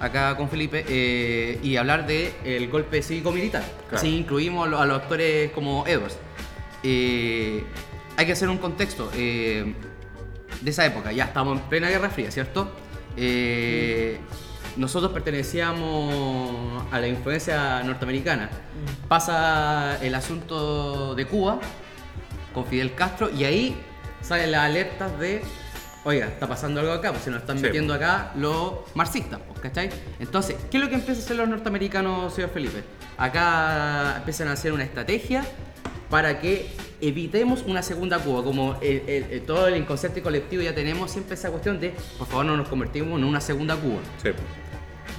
acá 0.00 0.36
con 0.36 0.48
Felipe, 0.50 0.84
eh, 0.88 1.58
y 1.62 1.76
hablar 1.76 2.06
del 2.06 2.68
golpe 2.68 3.02
cívico-militar. 3.02 3.62
Claro. 3.88 3.96
Así 3.96 4.16
incluimos 4.16 4.66
a 4.66 4.70
los, 4.70 4.80
a 4.80 4.86
los 4.86 4.98
actores 5.02 5.50
como 5.52 5.86
Edwards. 5.86 6.18
Eh, 6.82 7.64
hay 8.16 8.26
que 8.26 8.32
hacer 8.32 8.48
un 8.48 8.58
contexto. 8.58 9.10
eh, 9.14 9.74
de 10.60 10.70
esa 10.70 10.86
época. 10.86 11.12
Ya 11.12 11.24
estamos 11.24 11.58
en 11.58 11.64
plena 11.68 11.90
Guerra 11.90 12.08
Fría, 12.08 12.30
¿cierto? 12.30 12.70
Eh, 13.14 14.18
nosotros 14.78 15.12
pertenecíamos 15.12 16.82
a 16.90 16.98
la 16.98 17.08
influencia 17.08 17.82
norteamericana. 17.82 18.48
Pasa 19.08 19.98
el 20.02 20.14
asunto 20.14 21.14
de 21.14 21.26
Cuba 21.26 21.58
con 22.54 22.64
Fidel 22.66 22.94
Castro 22.94 23.30
y 23.30 23.44
ahí 23.44 23.76
salen 24.26 24.50
las 24.52 24.62
alertas 24.62 25.18
de, 25.20 25.42
oiga, 26.04 26.26
está 26.26 26.48
pasando 26.48 26.80
algo 26.80 26.92
acá, 26.92 27.10
pues 27.12 27.24
se 27.24 27.30
nos 27.30 27.40
están 27.40 27.58
Sí. 27.58 27.64
metiendo 27.64 27.94
acá 27.94 28.32
los 28.36 28.74
marxistas, 28.94 29.40
pues, 29.48 29.60
¿cachai? 29.60 29.90
Entonces, 30.18 30.56
¿qué 30.70 30.78
es 30.78 30.82
lo 30.82 30.88
que 30.88 30.96
empiezan 30.96 31.22
a 31.22 31.24
hacer 31.24 31.36
los 31.36 31.48
norteamericanos, 31.48 32.34
señor 32.34 32.50
Felipe? 32.50 32.82
Acá 33.16 34.16
empiezan 34.18 34.48
a 34.48 34.52
hacer 34.52 34.72
una 34.72 34.84
estrategia 34.84 35.44
para 36.10 36.40
que 36.40 36.70
evitemos 37.00 37.62
una 37.66 37.82
segunda 37.82 38.18
Cuba, 38.18 38.42
como 38.42 38.78
el- 38.80 39.02
el- 39.08 39.24
el- 39.30 39.42
todo 39.42 39.66
el 39.68 39.76
inconsciente 39.76 40.22
colectivo 40.22 40.62
ya 40.62 40.74
tenemos 40.74 41.10
siempre 41.10 41.34
esa 41.34 41.50
cuestión 41.50 41.78
de, 41.80 41.94
por 42.18 42.26
favor, 42.26 42.46
no 42.46 42.56
nos 42.56 42.68
convertimos 42.68 43.18
en 43.18 43.24
una 43.24 43.40
segunda 43.40 43.76
Cuba. 43.76 44.00
Sí. 44.22 44.30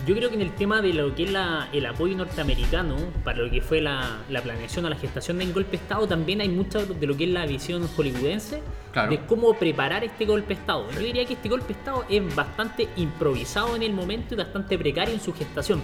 Yo 0.07 0.15
creo 0.15 0.29
que 0.29 0.35
en 0.35 0.41
el 0.41 0.55
tema 0.55 0.81
de 0.81 0.93
lo 0.93 1.13
que 1.13 1.23
es 1.25 1.31
la- 1.31 1.67
el 1.73 1.85
apoyo 1.85 2.15
norteamericano 2.15 2.95
para 3.25 3.39
lo 3.39 3.51
que 3.51 3.59
fue 3.61 3.81
la, 3.81 4.21
la 4.29 4.41
planeación 4.41 4.85
o 4.85 4.89
la 4.89 4.95
gestación 4.95 5.37
del 5.37 5.51
golpe 5.51 5.71
de 5.71 5.77
Estado, 5.83 6.07
también 6.07 6.39
hay 6.39 6.47
mucho 6.47 6.85
de 6.85 7.05
lo 7.07 7.17
que 7.17 7.25
es 7.25 7.29
la 7.29 7.45
visión 7.45 7.85
hollywoodense 7.89 8.61
Claro. 8.93 9.11
de 9.11 9.19
cómo 9.25 9.53
preparar 9.55 10.05
este 10.05 10.25
golpe 10.25 10.53
de 10.55 10.61
Estado. 10.61 10.89
Yo 10.91 10.99
diría 11.01 11.25
que 11.25 11.33
este 11.33 11.49
golpe 11.49 11.67
de 11.67 11.73
Estado 11.79 12.05
es 12.09 12.35
bastante 12.35 12.87
improvisado 12.95 13.75
en 13.75 13.83
el 13.83 13.91
momento 13.91 14.33
y 14.33 14.37
bastante 14.37 14.77
precario 14.77 15.13
en 15.13 15.19
su 15.19 15.33
gestación. 15.33 15.83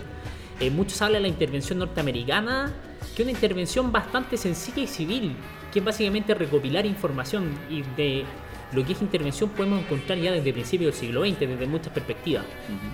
Eh, 0.61 0.69
muchos 0.69 1.01
hablan 1.01 1.21
de 1.23 1.27
la 1.27 1.33
intervención 1.33 1.79
norteamericana, 1.79 2.71
que 3.15 3.23
es 3.23 3.27
una 3.27 3.31
intervención 3.31 3.91
bastante 3.91 4.37
sencilla 4.37 4.83
y 4.83 4.87
civil, 4.87 5.35
que 5.73 5.79
es 5.79 5.85
básicamente 5.85 6.33
recopilar 6.33 6.85
información 6.85 7.51
y 7.69 7.81
de 7.97 8.23
lo 8.73 8.85
que 8.85 8.93
es 8.93 9.01
intervención 9.01 9.49
podemos 9.49 9.81
encontrar 9.81 10.17
ya 10.17 10.31
desde 10.31 10.53
principios 10.53 10.93
del 10.93 10.99
siglo 10.99 11.25
XX, 11.25 11.39
desde 11.39 11.67
muchas 11.67 11.93
perspectivas. 11.93 12.45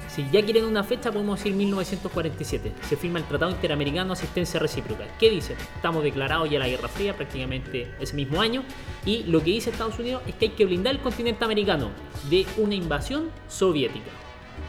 Si 0.07 0.25
ya 0.31 0.43
quieren 0.43 0.65
una 0.65 0.83
fecha, 0.83 1.11
podemos 1.11 1.39
decir 1.39 1.53
1947. 1.53 2.73
Se 2.87 2.97
firma 2.97 3.19
el 3.19 3.25
Tratado 3.25 3.51
Interamericano 3.51 4.07
de 4.07 4.13
Asistencia 4.13 4.59
Recíproca. 4.59 5.05
¿Qué 5.19 5.29
dice? 5.29 5.55
Estamos 5.75 6.03
declarados 6.03 6.49
ya 6.49 6.59
la 6.59 6.67
Guerra 6.67 6.87
Fría 6.87 7.15
prácticamente 7.15 7.91
ese 7.99 8.15
mismo 8.15 8.41
año. 8.41 8.63
Y 9.05 9.23
lo 9.23 9.39
que 9.39 9.51
dice 9.51 9.69
Estados 9.69 9.97
Unidos 9.99 10.21
es 10.27 10.35
que 10.35 10.45
hay 10.45 10.51
que 10.51 10.65
blindar 10.65 10.95
el 10.95 11.01
continente 11.01 11.45
americano 11.45 11.89
de 12.29 12.45
una 12.57 12.75
invasión 12.75 13.29
soviética. 13.47 14.09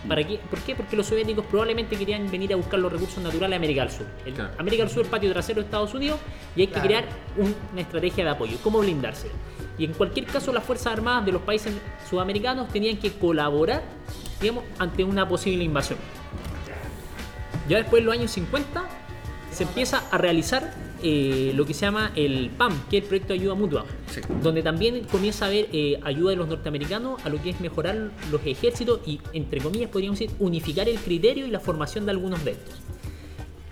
¿Para 0.08 0.26
qué? 0.26 0.38
¿Por 0.50 0.58
qué? 0.60 0.74
Porque 0.74 0.96
los 0.96 1.06
soviéticos 1.06 1.44
probablemente 1.46 1.96
querían 1.96 2.30
venir 2.30 2.52
a 2.52 2.56
buscar 2.56 2.78
los 2.80 2.90
recursos 2.92 3.22
naturales 3.22 3.50
de 3.50 3.56
América 3.56 3.82
del 3.82 3.90
Sur. 3.90 4.06
El- 4.24 4.34
Claro. 4.34 4.50
América 4.58 4.82
del 4.84 4.90
Sur 4.90 5.00
es 5.02 5.06
el 5.06 5.10
patio 5.10 5.30
trasero 5.32 5.60
de 5.60 5.64
Estados 5.66 5.92
Unidos 5.94 6.18
y 6.56 6.62
hay 6.62 6.66
que 6.68 6.72
Claro. 6.74 6.86
crear 6.88 7.04
un- 7.36 7.54
una 7.72 7.80
estrategia 7.82 8.24
de 8.24 8.30
apoyo. 8.30 8.56
¿Cómo 8.62 8.78
blindarse? 8.80 9.30
Y 9.78 9.84
en 9.84 9.92
cualquier 9.92 10.26
caso, 10.26 10.52
las 10.52 10.64
Fuerzas 10.64 10.92
Armadas 10.94 11.24
de 11.26 11.32
los 11.32 11.42
países 11.42 11.74
sudamericanos 12.08 12.68
tenían 12.68 12.96
que 12.98 13.12
colaborar, 13.12 13.82
digamos, 14.40 14.64
ante 14.78 15.04
una 15.04 15.28
posible 15.28 15.64
invasión. 15.64 15.98
Ya 17.68 17.76
después, 17.78 18.00
en 18.00 18.06
los 18.06 18.14
años 18.14 18.30
50, 18.30 18.84
se 19.52 19.62
empieza 19.64 20.02
a 20.10 20.18
realizar 20.18 20.72
eh, 21.02 21.52
lo 21.54 21.64
que 21.66 21.74
se 21.74 21.82
llama 21.86 22.12
el 22.16 22.50
PAM, 22.50 22.72
que 22.90 22.98
es 22.98 23.02
el 23.04 23.08
Proyecto 23.08 23.32
de 23.32 23.40
Ayuda 23.40 23.54
Mutua, 23.54 23.84
Sí. 24.06 24.20
donde 24.42 24.62
también 24.62 25.04
comienza 25.04 25.44
a 25.44 25.48
haber 25.48 25.68
eh, 25.72 25.98
ayuda 26.02 26.30
de 26.30 26.36
los 26.36 26.48
norteamericanos 26.48 27.24
a 27.24 27.28
lo 27.28 27.40
que 27.42 27.50
es 27.50 27.60
mejorar 27.60 28.10
los 28.30 28.44
ejércitos 28.46 29.00
y, 29.06 29.20
entre 29.32 29.60
comillas, 29.60 29.90
podríamos 29.90 30.18
decir, 30.18 30.34
unificar 30.38 30.88
el 30.88 30.98
criterio 30.98 31.46
y 31.46 31.50
la 31.50 31.60
formación 31.60 32.04
de 32.06 32.10
algunos 32.12 32.44
de 32.44 32.52
estos. 32.52 32.74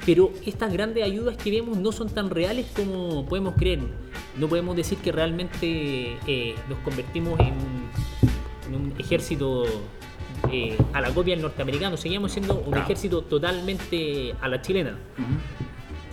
Pero 0.06 0.32
estas 0.46 0.72
grandes 0.72 1.04
ayudas 1.04 1.36
que 1.36 1.50
vemos 1.50 1.76
no 1.76 1.92
son 1.92 2.08
tan 2.08 2.30
reales 2.30 2.66
como 2.74 3.26
podemos 3.26 3.54
creer. 3.56 3.80
No 4.38 4.48
podemos 4.48 4.74
decir 4.74 4.96
que 4.98 5.12
realmente 5.12 6.16
eh, 6.26 6.54
nos 6.68 6.78
convertimos 6.78 7.38
en, 7.40 7.54
en 8.68 8.74
un 8.74 8.94
ejército 8.98 9.64
eh, 10.50 10.78
a 10.94 11.00
la 11.02 11.10
copia 11.12 11.34
del 11.34 11.42
norteamericano. 11.42 11.96
Seguimos 11.98 12.32
siendo 12.32 12.54
un 12.60 12.78
ejército 12.78 13.20
totalmente 13.22 14.34
a 14.40 14.48
la 14.48 14.62
chilena. 14.62 14.96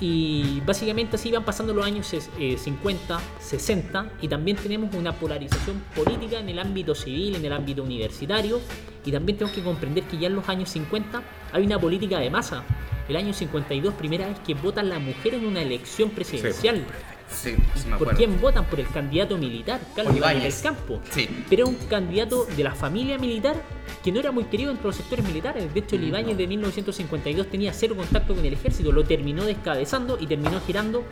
Y 0.01 0.61
básicamente 0.65 1.15
así 1.15 1.31
van 1.31 1.45
pasando 1.45 1.73
los 1.73 1.85
años 1.85 2.13
eh, 2.13 2.57
50, 2.57 3.19
60 3.39 4.11
y 4.21 4.27
también 4.27 4.57
tenemos 4.57 4.93
una 4.93 5.13
polarización 5.13 5.81
política 5.95 6.39
en 6.39 6.49
el 6.49 6.59
ámbito 6.59 6.93
civil, 6.93 7.35
en 7.35 7.45
el 7.45 7.53
ámbito 7.53 7.83
universitario 7.83 8.59
y 9.05 9.11
también 9.11 9.37
tenemos 9.37 9.55
que 9.55 9.63
comprender 9.63 10.03
que 10.03 10.17
ya 10.17 10.27
en 10.27 10.35
los 10.35 10.49
años 10.49 10.69
50 10.69 11.23
hay 11.53 11.65
una 11.65 11.79
política 11.79 12.19
de 12.19 12.29
masa. 12.29 12.63
El 13.07 13.15
año 13.15 13.33
52, 13.33 13.93
primera 13.93 14.27
vez 14.27 14.39
que 14.39 14.55
votan 14.55 14.89
las 14.89 14.99
mujeres 14.99 15.39
en 15.39 15.47
una 15.47 15.61
elección 15.61 16.09
presidencial. 16.09 16.77
Sí, 16.77 17.14
sí 17.29 17.55
me 17.89 17.97
¿Por 17.97 18.15
quién 18.15 18.39
votan? 18.39 18.65
Por 18.65 18.79
el 18.79 18.87
candidato 18.87 19.37
militar, 19.37 19.79
Carlos 19.95 20.15
Ibáñez. 20.15 20.63
Del 20.63 20.73
Campo. 20.73 21.01
Sí. 21.09 21.29
Pero 21.49 21.67
un 21.67 21.75
candidato 21.75 22.45
de 22.45 22.63
la 22.63 22.73
familia 22.73 23.17
militar 23.17 23.55
que 24.03 24.11
no 24.11 24.19
era 24.19 24.31
muy 24.31 24.45
querido 24.45 24.71
entre 24.71 24.85
los 24.85 24.95
sectores 24.95 25.25
militares. 25.25 25.73
De 25.73 25.79
hecho, 25.79 25.95
el 25.95 26.03
Ibáñez 26.03 26.37
de 26.37 26.47
1952 26.47 27.47
tenía 27.47 27.73
cero 27.73 27.95
contacto 27.95 28.35
con 28.35 28.45
el 28.45 28.53
ejército, 28.53 28.91
lo 28.91 29.03
terminó 29.03 29.43
descabezando 29.45 30.17
y 30.19 30.27
terminó 30.27 30.61
girando 30.61 31.03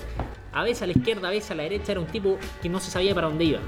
a 0.51 0.63
veces 0.63 0.83
a 0.83 0.87
la 0.87 0.93
izquierda, 0.93 1.27
a 1.27 1.31
veces 1.31 1.51
a 1.51 1.55
la 1.55 1.63
derecha. 1.63 1.91
Era 1.93 2.01
un 2.01 2.07
tipo 2.07 2.37
que 2.61 2.69
no 2.69 2.79
se 2.79 2.91
sabía 2.91 3.15
para 3.15 3.27
dónde 3.27 3.45
iba. 3.45 3.59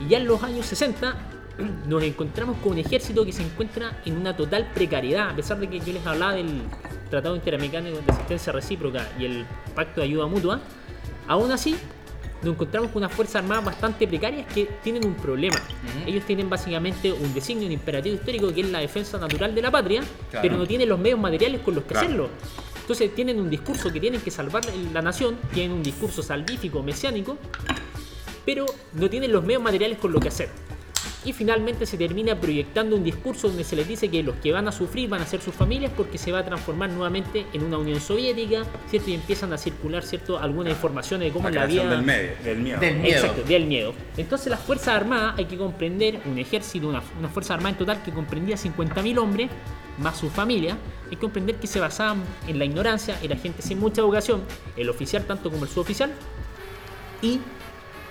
Y 0.00 0.08
ya 0.08 0.18
en 0.18 0.26
los 0.26 0.42
años 0.42 0.66
60 0.66 1.16
nos 1.86 2.02
encontramos 2.02 2.58
con 2.58 2.72
un 2.72 2.78
ejército 2.78 3.24
que 3.24 3.32
se 3.32 3.42
encuentra 3.42 4.00
en 4.04 4.16
una 4.16 4.36
total 4.36 4.70
precariedad, 4.74 5.30
a 5.30 5.36
pesar 5.36 5.58
de 5.58 5.68
que 5.68 5.80
yo 5.80 5.92
les 5.92 6.06
hablaba 6.06 6.34
del 6.34 6.62
Tratado 7.10 7.34
Interamericano 7.34 7.90
de 7.90 7.98
Asistencia 8.06 8.52
Recíproca 8.52 9.08
y 9.18 9.24
el 9.24 9.46
Pacto 9.74 10.00
de 10.00 10.06
Ayuda 10.06 10.26
Mutua. 10.26 10.60
Aún 11.28 11.52
así, 11.52 11.76
nos 12.42 12.54
encontramos 12.54 12.90
con 12.90 13.02
unas 13.02 13.12
fuerzas 13.12 13.36
armadas 13.42 13.64
bastante 13.64 14.06
precarias 14.08 14.46
que 14.52 14.64
tienen 14.82 15.04
un 15.06 15.14
problema. 15.14 15.56
Ellos 16.06 16.24
tienen 16.24 16.48
básicamente 16.48 17.12
un 17.12 17.34
designio, 17.34 17.66
un 17.66 17.72
imperativo 17.72 18.14
histórico 18.16 18.52
que 18.52 18.62
es 18.62 18.70
la 18.70 18.78
defensa 18.80 19.18
natural 19.18 19.54
de 19.54 19.62
la 19.62 19.70
patria, 19.70 20.00
Claro. 20.30 20.42
pero 20.42 20.56
no 20.56 20.66
tienen 20.66 20.88
los 20.88 20.98
medios 20.98 21.18
materiales 21.20 21.60
con 21.60 21.74
los 21.74 21.84
que 21.84 21.90
Claro. 21.90 22.06
hacerlo. 22.06 22.30
Entonces 22.80 23.14
tienen 23.14 23.38
un 23.38 23.50
discurso 23.50 23.92
que 23.92 24.00
tienen 24.00 24.20
que 24.22 24.30
salvar 24.30 24.62
la 24.94 25.02
nación, 25.02 25.36
tienen 25.52 25.72
un 25.72 25.82
discurso 25.82 26.22
salvífico, 26.22 26.82
mesiánico, 26.82 27.36
pero 28.46 28.64
no 28.94 29.10
tienen 29.10 29.30
los 29.30 29.44
medios 29.44 29.60
materiales 29.62 29.98
con 29.98 30.10
lo 30.12 30.20
que 30.20 30.28
hacer. 30.28 30.48
Y 31.24 31.32
finalmente 31.32 31.84
se 31.84 31.96
termina 31.96 32.40
proyectando 32.40 32.94
un 32.94 33.02
discurso 33.02 33.48
donde 33.48 33.64
se 33.64 33.74
les 33.74 33.88
dice 33.88 34.08
que 34.08 34.22
los 34.22 34.36
que 34.36 34.52
van 34.52 34.68
a 34.68 34.72
sufrir 34.72 35.08
van 35.08 35.20
a 35.20 35.26
ser 35.26 35.40
sus 35.40 35.54
familias 35.54 35.92
porque 35.96 36.16
se 36.16 36.30
va 36.30 36.38
a 36.38 36.44
transformar 36.44 36.90
nuevamente 36.90 37.46
en 37.52 37.64
una 37.64 37.76
Unión 37.76 38.00
Soviética, 38.00 38.64
¿cierto? 38.88 39.10
Y 39.10 39.14
empiezan 39.14 39.52
a 39.52 39.58
circular, 39.58 40.04
¿cierto? 40.04 40.38
Alguna 40.38 40.70
información 40.70 41.20
de 41.20 41.30
cómo 41.30 41.50
La 41.50 41.62
la 41.62 41.66
vida... 41.66 41.90
del, 41.90 42.02
medio, 42.02 42.30
del 42.44 42.58
miedo. 42.58 42.80
Del 42.80 42.96
miedo. 42.96 43.16
Exacto, 43.16 43.42
del 43.42 43.66
miedo. 43.66 43.94
Entonces 44.16 44.48
las 44.48 44.60
Fuerzas 44.60 44.88
Armadas 44.88 45.34
hay 45.38 45.46
que 45.46 45.58
comprender, 45.58 46.20
un 46.24 46.38
ejército, 46.38 46.88
una, 46.88 47.02
una 47.18 47.28
Fuerza 47.28 47.54
Armada 47.54 47.70
en 47.70 47.78
total 47.78 48.02
que 48.02 48.12
comprendía 48.12 48.56
50.000 48.56 49.18
hombres, 49.18 49.50
más 49.98 50.16
su 50.16 50.30
familia, 50.30 50.78
hay 51.04 51.10
que 51.10 51.18
comprender 51.18 51.56
que 51.56 51.66
se 51.66 51.80
basaban 51.80 52.22
en 52.46 52.58
la 52.58 52.64
ignorancia, 52.64 53.18
en 53.20 53.30
la 53.30 53.36
gente 53.36 53.62
sin 53.62 53.78
mucha 53.80 54.00
educación, 54.00 54.42
el 54.76 54.88
oficial 54.88 55.24
tanto 55.24 55.50
como 55.50 55.64
el 55.64 55.70
suboficial, 55.70 56.12
y 57.20 57.40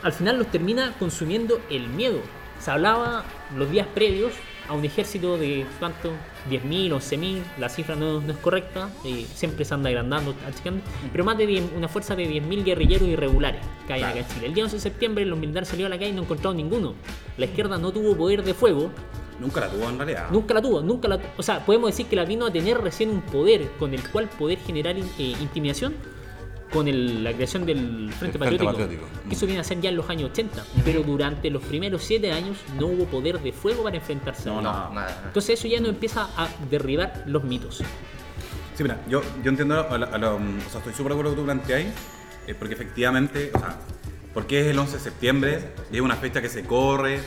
al 0.04 0.14
final 0.14 0.38
los 0.38 0.48
termina 0.48 0.94
consumiendo 1.00 1.60
el 1.70 1.88
miedo. 1.88 2.20
Se 2.60 2.72
hablaba 2.72 3.24
los 3.56 3.70
días 3.70 3.88
previos 3.94 4.34
a 4.68 4.74
un 4.74 4.84
ejército 4.84 5.38
de 5.38 5.66
cuánto, 5.80 6.12
10.000, 6.50 6.92
11.000, 6.92 7.42
la 7.58 7.70
cifra 7.70 7.96
no, 7.96 8.20
no 8.20 8.32
es 8.34 8.38
correcta, 8.40 8.90
siempre 9.34 9.64
se 9.64 9.74
anda 9.74 9.90
agrandando, 9.90 10.36
achicando, 10.46 10.84
pero 11.12 11.24
más 11.24 11.38
de 11.38 11.48
10 11.48 11.72
una 11.76 11.88
fuerza 11.88 12.16
de 12.16 12.28
10.000 12.28 12.64
guerrilleros 12.64 13.08
irregulares 13.08 13.62
que 13.86 13.94
hay 13.94 14.04
acá 14.04 14.20
en 14.20 14.28
Chile. 14.28 14.48
El 14.48 14.54
día 14.54 14.64
11 14.66 14.76
de 14.76 14.82
septiembre 14.82 15.26
los 15.26 15.40
militares 15.40 15.70
salieron 15.70 15.92
a 15.92 15.96
la 15.96 16.00
calle 16.00 16.12
y 16.12 16.16
no 16.16 16.24
encontraron 16.24 16.58
ninguno. 16.58 16.96
La 17.38 17.46
izquierda 17.46 17.78
no 17.78 17.92
tuvo 17.92 18.16
poder 18.16 18.44
de 18.44 18.54
fuego, 18.54 18.92
Nunca 19.40 19.60
la 19.60 19.70
tuvo 19.70 19.88
en 19.88 19.98
realidad. 19.98 20.32
Nunca 20.32 20.54
la 20.56 20.62
tuvo, 20.64 20.82
nunca 20.82 21.08
la 21.08 21.20
O 21.38 21.44
sea, 21.44 21.64
podemos 21.64 21.92
decir 21.92 22.08
que 22.08 22.16
la 22.16 22.26
vino 22.26 22.48
a 22.48 22.52
tener 22.52 22.80
recién 22.80 23.12
un 23.12 23.22
poder 23.22 23.70
con 23.78 23.94
el 23.94 24.02
cual 24.10 24.28
poder 24.28 24.58
generar 24.58 24.98
eh, 24.98 25.04
intimidación 25.20 25.94
con 26.72 26.88
el- 26.88 27.24
la 27.24 27.34
creación 27.34 27.66
del 27.66 27.78
Frente 28.12 28.38
Frente 28.38 28.40
Patriótico. 28.40 28.72
Patriótico. 28.72 29.06
Que 29.30 29.36
Eso 29.36 29.46
viene 29.46 29.62
a 29.62 29.64
ser 29.64 29.80
ya 29.82 29.90
en 29.90 29.96
los 29.96 30.10
años 30.10 30.30
80. 30.32 30.64
Pero 30.84 31.02
durante 31.04 31.50
los 31.50 31.64
primeros 31.64 32.04
7 32.04 32.32
años 32.32 32.58
no 32.80 32.88
hubo 32.88 33.06
poder 33.06 33.40
de 33.42 33.52
fuego 33.54 33.84
para 33.84 33.96
enfrentarse 33.98 34.50
a 34.50 34.54
No, 34.54 34.60
ello. 34.60 34.72
No, 34.72 34.94
nada. 34.94 35.22
Entonces 35.28 35.60
eso 35.60 35.68
ya 35.68 35.80
no 35.80 35.88
empieza 35.88 36.30
a 36.36 36.48
derribar 36.70 37.24
los 37.26 37.44
mitos. 37.44 37.78
Sí, 38.76 38.84
mira, 38.84 39.02
yo, 39.10 39.22
yo 39.44 39.50
entiendo, 39.50 39.88
a 39.90 39.98
lo- 39.98 40.14
a 40.14 40.18
lo- 40.18 40.36
o 40.36 40.40
sea, 40.70 40.80
estoy 40.80 40.94
súper 40.94 41.14
de 41.14 41.14
acuerdo 41.14 41.16
con 41.16 41.24
lo 41.24 41.30
que 41.32 41.36
tú 41.38 41.46
planteáis, 41.46 41.88
eh, 42.48 42.54
porque 42.54 42.74
efectivamente, 42.76 43.50
o 43.54 43.60
sea, 43.60 43.78
porque 44.34 44.62
es 44.62 44.68
el 44.68 44.78
11 44.78 44.98
de 44.98 45.00
septiembre, 45.04 45.70
y 45.92 45.96
es 45.96 46.02
una 46.02 46.16
fecha 46.16 46.42
que 46.44 46.50
se 46.50 46.64
corre, 46.64 47.20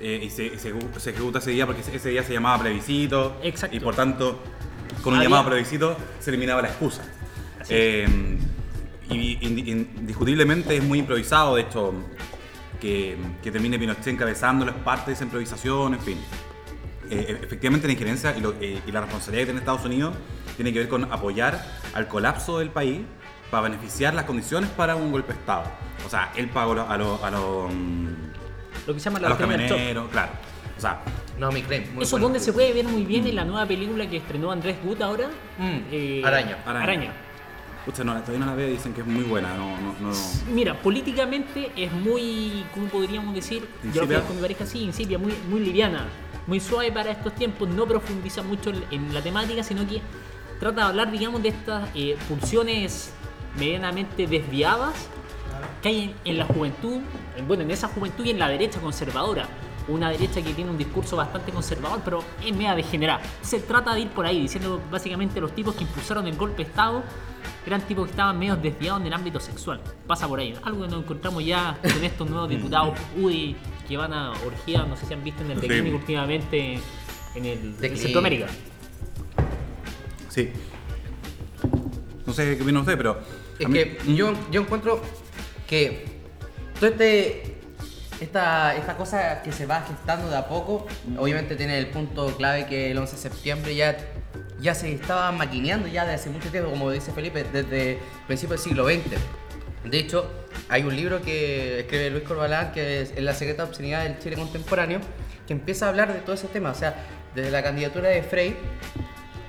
eh, 0.00 0.20
y 0.24 0.30
se, 0.30 0.46
y 0.46 0.58
se, 0.58 0.74
se 0.98 1.10
ejecuta 1.10 1.38
ese 1.38 1.52
día 1.52 1.64
porque 1.64 1.82
ese, 1.82 2.08
día 2.10 2.22
se 2.24 2.32
llamaba 2.32 2.60
plebiscito, 2.62 3.36
Exacto. 3.42 3.76
y 3.76 3.80
por 3.80 3.94
tanto, 3.94 4.40
con 5.02 5.12
un 5.12 5.18
Había- 5.20 5.28
llamado 5.28 5.48
plebiscito 5.50 5.96
se 6.18 6.30
eliminaba 6.30 6.60
la 6.62 6.68
excusa. 6.68 7.02
Así 7.60 7.72
Eh, 7.74 8.06
y 9.10 9.38
indi- 9.38 9.68
indiscutiblemente 9.68 10.76
es 10.76 10.82
muy 10.82 10.98
improvisado, 10.98 11.56
de 11.56 11.62
hecho, 11.62 11.94
que, 12.80 13.16
que 13.42 13.50
termine 13.50 13.78
Pinochet 13.78 14.06
encabezando 14.08 14.66
es 14.66 14.72
parte 14.72 15.10
de 15.10 15.14
esa 15.14 15.24
improvisación, 15.24 15.94
en 15.94 16.00
fin. 16.00 16.18
Eh, 17.10 17.38
efectivamente 17.42 17.86
la 17.86 17.92
injerencia 17.92 18.36
y, 18.36 18.40
lo- 18.40 18.54
eh, 18.60 18.80
y 18.86 18.92
la 18.92 19.00
responsabilidad 19.02 19.42
que 19.42 19.46
tiene 19.46 19.60
Estados 19.60 19.84
Unidos 19.84 20.14
tiene 20.56 20.72
que 20.72 20.80
ver 20.80 20.88
con 20.88 21.04
apoyar 21.12 21.64
al 21.94 22.08
colapso 22.08 22.58
del 22.58 22.70
país 22.70 23.00
para 23.50 23.62
beneficiar 23.62 24.12
las 24.14 24.24
condiciones 24.24 24.68
para 24.70 24.96
un 24.96 25.12
golpe 25.12 25.32
de 25.32 25.38
Estado. 25.38 25.64
O 26.04 26.10
sea, 26.10 26.32
él 26.36 26.48
pagó 26.48 26.72
a 26.72 26.96
los 26.98 27.22
a 27.22 27.30
mm, 27.30 28.16
Lo 28.88 28.94
que 28.94 28.98
se 29.00 29.04
llama 29.10 29.24
a 29.24 29.28
los 29.28 29.38
camioneros, 29.38 30.08
claro. 30.10 30.32
O 30.76 30.80
sea, 30.80 31.00
No, 31.38 31.50
mi 31.52 31.62
claim. 31.62 31.84
Muy 31.94 32.02
Eso 32.02 32.12
bueno. 32.16 32.24
donde 32.26 32.40
se 32.40 32.52
puede 32.52 32.72
ver 32.72 32.84
muy 32.86 33.04
bien 33.04 33.26
en 33.26 33.36
la 33.36 33.44
nueva 33.44 33.66
película 33.66 34.08
que 34.10 34.16
estrenó 34.18 34.50
Andrés 34.50 34.76
Wood 34.84 35.00
ahora. 35.02 35.28
Mm, 35.58 35.78
eh, 35.92 36.22
Araña. 36.24 36.58
Araña. 36.66 36.82
Araña. 36.82 37.12
Pucha, 37.86 38.04
no, 38.04 38.12
todavía 38.20 38.40
no 38.40 38.46
la 38.46 38.54
veo, 38.54 38.68
dicen 38.68 38.92
que 38.92 39.00
es 39.00 39.06
muy 39.06 39.22
buena. 39.22 39.54
No, 39.54 39.80
no, 39.80 39.94
no. 40.00 40.12
Mira, 40.52 40.74
políticamente 40.82 41.70
es 41.76 41.90
muy, 41.92 42.64
¿cómo 42.74 42.86
podríamos 42.88 43.34
decir? 43.34 43.66
Yo 43.94 44.04
lo 44.04 44.22
con 44.24 44.36
mi 44.36 44.42
pareja 44.42 44.64
así, 44.64 44.80
insípida, 44.80 45.16
muy, 45.18 45.32
muy 45.48 45.60
liviana, 45.60 46.06
muy 46.46 46.60
suave 46.60 46.92
para 46.92 47.10
estos 47.12 47.34
tiempos, 47.34 47.68
no 47.68 47.86
profundiza 47.86 48.42
mucho 48.42 48.70
en- 48.70 48.82
en 48.90 49.14
la 49.14 49.22
temática, 49.22 49.62
sino 49.62 49.86
que 49.86 50.02
trata 50.60 50.82
de 50.82 50.86
hablar, 50.88 51.10
digamos, 51.12 51.42
de 51.42 51.48
estas 51.50 51.88
eh, 51.94 52.16
pulsiones 52.28 53.12
medianamente 53.58 54.26
desviadas 54.26 54.94
que 55.82 55.88
hay 55.88 56.02
en, 56.02 56.14
en 56.32 56.38
la 56.38 56.44
juventud, 56.44 57.00
en- 57.36 57.46
bueno, 57.48 57.62
en 57.62 57.70
esa 57.70 57.88
juventud 57.88 58.24
y 58.24 58.30
en 58.30 58.38
la 58.38 58.48
derecha 58.48 58.80
conservadora. 58.80 59.46
Una 59.88 60.10
derecha 60.10 60.42
que 60.42 60.52
tiene 60.52 60.68
un 60.72 60.76
discurso 60.78 61.14
bastante 61.16 61.52
conservador, 61.52 62.00
pero 62.04 62.18
es 62.44 62.52
media 62.52 62.74
degenerada. 62.74 63.20
Se 63.40 63.60
trata 63.60 63.94
de 63.94 64.00
ir 64.00 64.08
por 64.08 64.26
ahí, 64.26 64.40
diciendo 64.40 64.80
básicamente 64.90 65.40
los 65.40 65.54
tipos 65.54 65.76
que 65.76 65.84
impulsaron 65.84 66.26
el 66.26 66.36
golpe 66.36 66.64
de 66.64 66.70
Estado 66.70 67.04
eran 67.70 67.80
tipos 67.82 68.04
que 68.06 68.10
estaban 68.12 68.38
medio 68.38 68.56
desviados 68.56 69.00
en 69.00 69.06
el 69.08 69.12
ámbito 69.12 69.40
sexual. 69.40 69.80
Pasa 70.06 70.28
por 70.28 70.38
ahí. 70.40 70.54
Algo 70.62 70.82
que 70.82 70.88
nos 70.88 71.02
encontramos 71.02 71.44
ya 71.44 71.78
con 71.82 72.04
estos 72.04 72.28
nuevos 72.30 72.48
diputados 72.48 72.98
UDI 73.16 73.56
que 73.88 73.96
van 73.96 74.12
a 74.12 74.32
orgías, 74.44 74.86
no 74.86 74.96
sé 74.96 75.06
si 75.06 75.14
han 75.14 75.22
visto 75.24 75.42
en 75.42 75.50
el 75.52 75.60
Sí. 75.60 75.68
declínio 75.68 75.96
últimamente 75.96 76.80
en 77.34 77.44
el 77.44 77.74
en. 77.82 77.96
Centroamérica. 77.96 78.46
Sí. 80.28 80.50
No 82.26 82.32
sé 82.32 82.56
qué 82.56 82.62
opina 82.62 82.80
usted, 82.80 82.96
pero. 82.96 83.18
Es 83.58 83.68
mí- 83.68 83.74
que 83.74 83.98
yo, 84.14 84.32
yo 84.50 84.60
encuentro 84.62 85.00
que 85.66 86.04
todo 86.78 86.90
este 86.90 87.54
esta, 88.20 88.74
esta 88.74 88.96
cosa 88.96 89.42
que 89.42 89.52
se 89.52 89.66
va 89.66 89.82
gestando 89.82 90.28
de 90.30 90.36
a 90.36 90.48
poco, 90.48 90.86
obviamente 91.18 91.54
tiene 91.56 91.78
el 91.78 91.88
punto 91.88 92.34
clave 92.36 92.66
que 92.66 92.90
el 92.90 92.98
11 92.98 93.16
de 93.16 93.22
septiembre 93.22 93.74
ya, 93.74 93.96
ya 94.60 94.74
se 94.74 94.92
estaba 94.92 95.30
maquineando 95.32 95.88
ya 95.88 96.02
desde 96.02 96.14
hace 96.14 96.30
mucho 96.30 96.50
tiempo, 96.50 96.70
como 96.70 96.90
dice 96.90 97.12
Felipe, 97.12 97.44
desde 97.52 97.98
principios 98.26 98.62
del 98.64 98.70
siglo 98.70 98.84
XX. 98.86 99.20
De 99.90 99.98
hecho, 99.98 100.30
hay 100.68 100.82
un 100.82 100.96
libro 100.96 101.22
que 101.22 101.80
escribe 101.80 102.10
Luis 102.10 102.24
Corbalán, 102.24 102.72
que 102.72 103.02
es 103.02 103.20
La 103.22 103.34
secreta 103.34 103.64
obscenidad 103.64 104.02
del 104.02 104.18
Chile 104.18 104.36
contemporáneo, 104.36 105.00
que 105.46 105.52
empieza 105.52 105.86
a 105.86 105.90
hablar 105.90 106.12
de 106.12 106.20
todo 106.20 106.34
ese 106.34 106.48
tema. 106.48 106.70
O 106.70 106.74
sea, 106.74 106.94
desde 107.34 107.50
la 107.50 107.62
candidatura 107.62 108.08
de 108.08 108.22
Frey, 108.22 108.56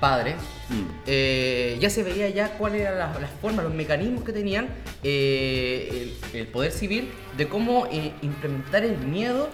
padre, 0.00 0.36
Mm. 0.68 0.82
eh, 1.06 1.78
ya 1.80 1.88
se 1.88 2.02
veía 2.02 2.28
ya 2.28 2.50
cuáles 2.58 2.82
eran 2.82 2.98
las, 2.98 3.20
las 3.20 3.30
formas, 3.40 3.64
los 3.64 3.72
mecanismos 3.74 4.22
que 4.22 4.32
tenían 4.32 4.68
eh, 5.02 6.12
el, 6.34 6.40
el 6.40 6.46
poder 6.48 6.70
civil 6.72 7.10
de 7.38 7.48
cómo 7.48 7.86
eh, 7.90 8.12
implementar 8.20 8.84
el 8.84 8.98
miedo 8.98 9.48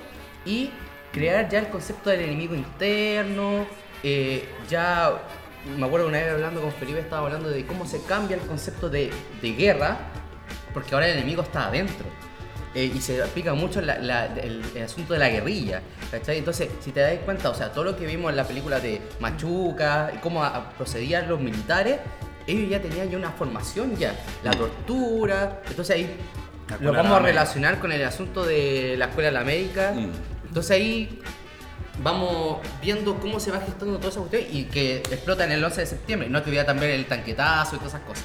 y 0.44 0.70
crear 1.12 1.48
ya 1.48 1.61
el 1.61 1.68
concepto 1.68 2.11
del 2.11 2.22
enemigo 2.22 2.55
interno. 2.57 3.64
ya 4.68 5.22
me 5.78 5.86
acuerdo 5.86 6.08
una 6.08 6.18
vez 6.18 6.32
hablando 6.32 6.60
con 6.60 6.72
Felipe, 6.72 7.00
estaba 7.00 7.26
hablando 7.26 7.48
de 7.50 7.64
cómo 7.66 7.86
se 7.86 8.02
cambia 8.02 8.36
el 8.36 8.42
concepto 8.42 8.88
de, 8.90 9.10
de 9.40 9.52
guerra, 9.52 9.96
porque 10.72 10.94
ahora 10.94 11.08
el 11.08 11.16
enemigo 11.18 11.42
está 11.42 11.66
adentro. 11.68 12.06
Eh, 12.74 12.90
y 12.92 13.00
se 13.00 13.22
aplica 13.22 13.54
mucho 13.54 13.80
la- 13.80 13.98
la- 13.98 14.26
el, 14.26 14.60
el 14.74 14.82
asunto 14.82 15.12
de 15.12 15.20
la 15.20 15.28
guerrilla, 15.28 15.80
¿cachai? 16.10 16.38
Entonces, 16.38 16.68
si 16.80 16.90
te 16.90 16.98
das 17.00 17.14
cuenta, 17.24 17.48
o 17.50 17.54
sea, 17.54 17.70
todo 17.72 17.84
lo 17.84 17.96
que 17.96 18.04
vimos 18.04 18.30
en 18.30 18.36
la 18.36 18.44
película 18.44 18.80
de 18.80 19.00
Machuca 19.20 20.10
y 20.12 20.18
cómo 20.18 20.42
a- 20.42 20.48
a- 20.48 20.70
procedían 20.70 21.28
los 21.28 21.38
militares, 21.40 21.98
ellos 22.48 22.68
ya 22.68 22.82
tenían 22.82 23.08
ya 23.10 23.16
una 23.16 23.30
formación 23.30 23.96
ya, 23.96 24.14
la 24.42 24.50
tortura, 24.50 25.62
entonces 25.68 25.94
ahí 25.96 26.16
lo 26.80 26.92
vamos 26.92 27.12
a 27.12 27.20
relacionar 27.20 27.78
con 27.78 27.92
el 27.92 28.04
asunto 28.04 28.44
de 28.44 28.96
la 28.98 29.04
Escuela 29.06 29.28
de 29.28 29.34
la 29.34 29.40
América, 29.40 29.92
Mm. 29.94 30.10
entonces 30.48 30.70
ahí 30.72 31.20
vamos 32.03 32.59
viendo 32.82 33.18
cómo 33.18 33.38
se 33.40 33.51
va 33.51 33.61
gestando 33.61 33.97
toda 33.99 34.11
esa 34.11 34.20
cuestión 34.20 34.42
y 34.51 34.64
que 34.64 34.97
explota 34.97 35.45
en 35.45 35.53
el 35.53 35.64
11 35.64 35.80
de 35.80 35.86
septiembre, 35.86 36.28
no 36.28 36.42
que 36.42 36.51
hubiera 36.51 36.66
también 36.66 36.92
el 36.92 37.07
tanquetazo 37.07 37.76
y 37.76 37.78
todas 37.78 37.95
esas 37.95 38.07
cosas. 38.07 38.24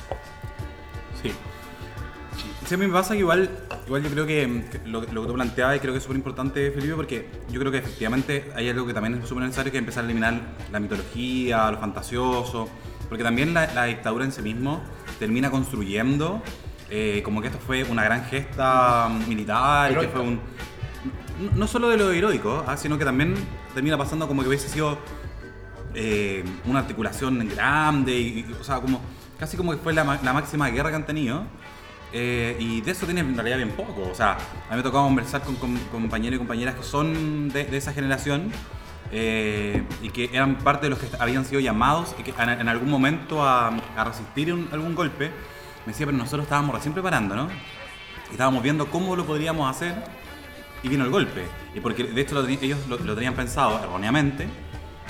Sí. 1.21 1.33
A 2.71 2.77
mí 2.77 2.85
me 2.85 2.93
pasa 2.93 3.13
que 3.13 3.19
igual, 3.19 3.49
igual 3.87 4.03
yo 4.03 4.09
creo 4.11 4.27
que, 4.27 4.63
lo, 4.85 5.01
lo 5.01 5.21
que 5.21 5.27
tú 5.27 5.33
planteabas 5.33 5.77
y 5.77 5.79
creo 5.79 5.93
que 5.93 5.97
es 5.97 6.03
súper 6.03 6.17
importante, 6.17 6.71
Felipe, 6.71 6.93
porque 6.93 7.27
yo 7.49 7.59
creo 7.59 7.71
que 7.71 7.79
efectivamente 7.79 8.51
hay 8.55 8.69
algo 8.69 8.85
que 8.85 8.93
también 8.93 9.15
es 9.15 9.27
súper 9.27 9.43
necesario, 9.43 9.71
que 9.71 9.79
es 9.79 9.81
empezar 9.81 10.03
a 10.03 10.05
eliminar 10.05 10.39
la 10.71 10.79
mitología, 10.79 11.71
lo 11.71 11.79
fantasioso, 11.79 12.69
porque 13.07 13.23
también 13.23 13.55
la, 13.55 13.73
la 13.73 13.85
dictadura 13.85 14.23
en 14.23 14.31
sí 14.31 14.43
mismo 14.43 14.83
termina 15.17 15.49
construyendo 15.49 16.43
eh, 16.91 17.21
como 17.23 17.41
que 17.41 17.47
esto 17.47 17.59
fue 17.59 17.83
una 17.83 18.03
gran 18.03 18.25
gesta 18.25 19.09
militar, 19.27 19.99
que 19.99 20.07
fue 20.07 20.21
un... 20.21 20.39
no- 21.55 21.67
solo 21.67 21.89
de 21.89 21.97
lo 21.97 22.11
heroico, 22.11 22.63
ah, 22.67 22.77
sino 22.77 22.97
que 22.97 23.05
también 23.05 23.35
termina 23.73 23.97
pasando 23.97 24.27
como 24.27 24.41
que 24.41 24.49
hubiese 24.49 24.69
sido 24.69 24.97
eh, 25.95 26.43
una 26.65 26.79
articulación 26.79 27.47
grande, 27.49 28.13
y, 28.17 28.45
y, 28.49 28.55
o 28.59 28.63
sea, 28.63 28.79
como 28.79 29.01
casi 29.39 29.57
como 29.57 29.71
que 29.71 29.77
fue 29.77 29.93
la, 29.93 30.03
ma- 30.03 30.19
la 30.23 30.33
máxima 30.33 30.69
guerra 30.69 30.89
que 30.89 30.95
han 30.97 31.05
tenido. 31.05 31.43
Eh, 32.11 32.57
y 32.59 32.81
de 32.81 32.91
eso 32.91 33.05
tiene 33.05 33.21
en 33.21 33.35
realidad 33.35 33.57
bien 33.57 33.71
poco. 33.71 34.09
O 34.09 34.15
sea, 34.15 34.33
a 34.33 34.71
mí 34.71 34.77
me 34.77 34.83
tocado 34.83 35.03
conversar 35.05 35.41
con, 35.41 35.55
compañeros 35.91 36.35
y 36.35 36.37
compañeras 36.39 36.75
que 36.75 36.83
son 36.83 37.49
de, 37.49 37.75
esa 37.77 37.93
generación 37.93 38.51
eh, 39.11 39.83
y 40.01 40.09
que 40.09 40.29
eran 40.33 40.57
parte 40.57 40.87
de 40.87 40.89
los 40.89 40.99
que 40.99 41.07
habían 41.19 41.45
sido 41.45 41.59
llamados 41.61 42.15
y 42.19 42.23
que 42.23 42.33
en, 42.37 42.67
algún 42.67 42.89
momento 42.89 43.45
a, 43.45 43.67
a 43.95 44.03
resistir 44.03 44.49
algún 44.71 44.95
golpe. 44.95 45.31
Me 45.85 45.93
decía, 45.93 46.05
pero 46.05 46.17
nosotros 46.17 46.43
estábamos 46.43 46.75
recién 46.75 46.93
preparando, 46.93 47.35
¿no? 47.35 47.47
Y 48.29 48.31
estábamos 48.31 48.61
viendo 48.61 48.87
cómo 48.87 49.15
lo 49.15 49.25
podríamos 49.25 49.69
hacer 49.69 49.95
y 50.83 50.87
vino 50.89 51.03
el 51.03 51.09
golpe. 51.11 51.45
Y 51.75 51.79
porque 51.79 52.03
de 52.03 52.21
hecho 52.21 52.35
lo 52.35 52.47
ellos 52.47 52.79
lo, 52.87 52.97
lo 52.97 53.15
tenían 53.15 53.33
pensado 53.35 53.79
erróneamente 53.83 54.47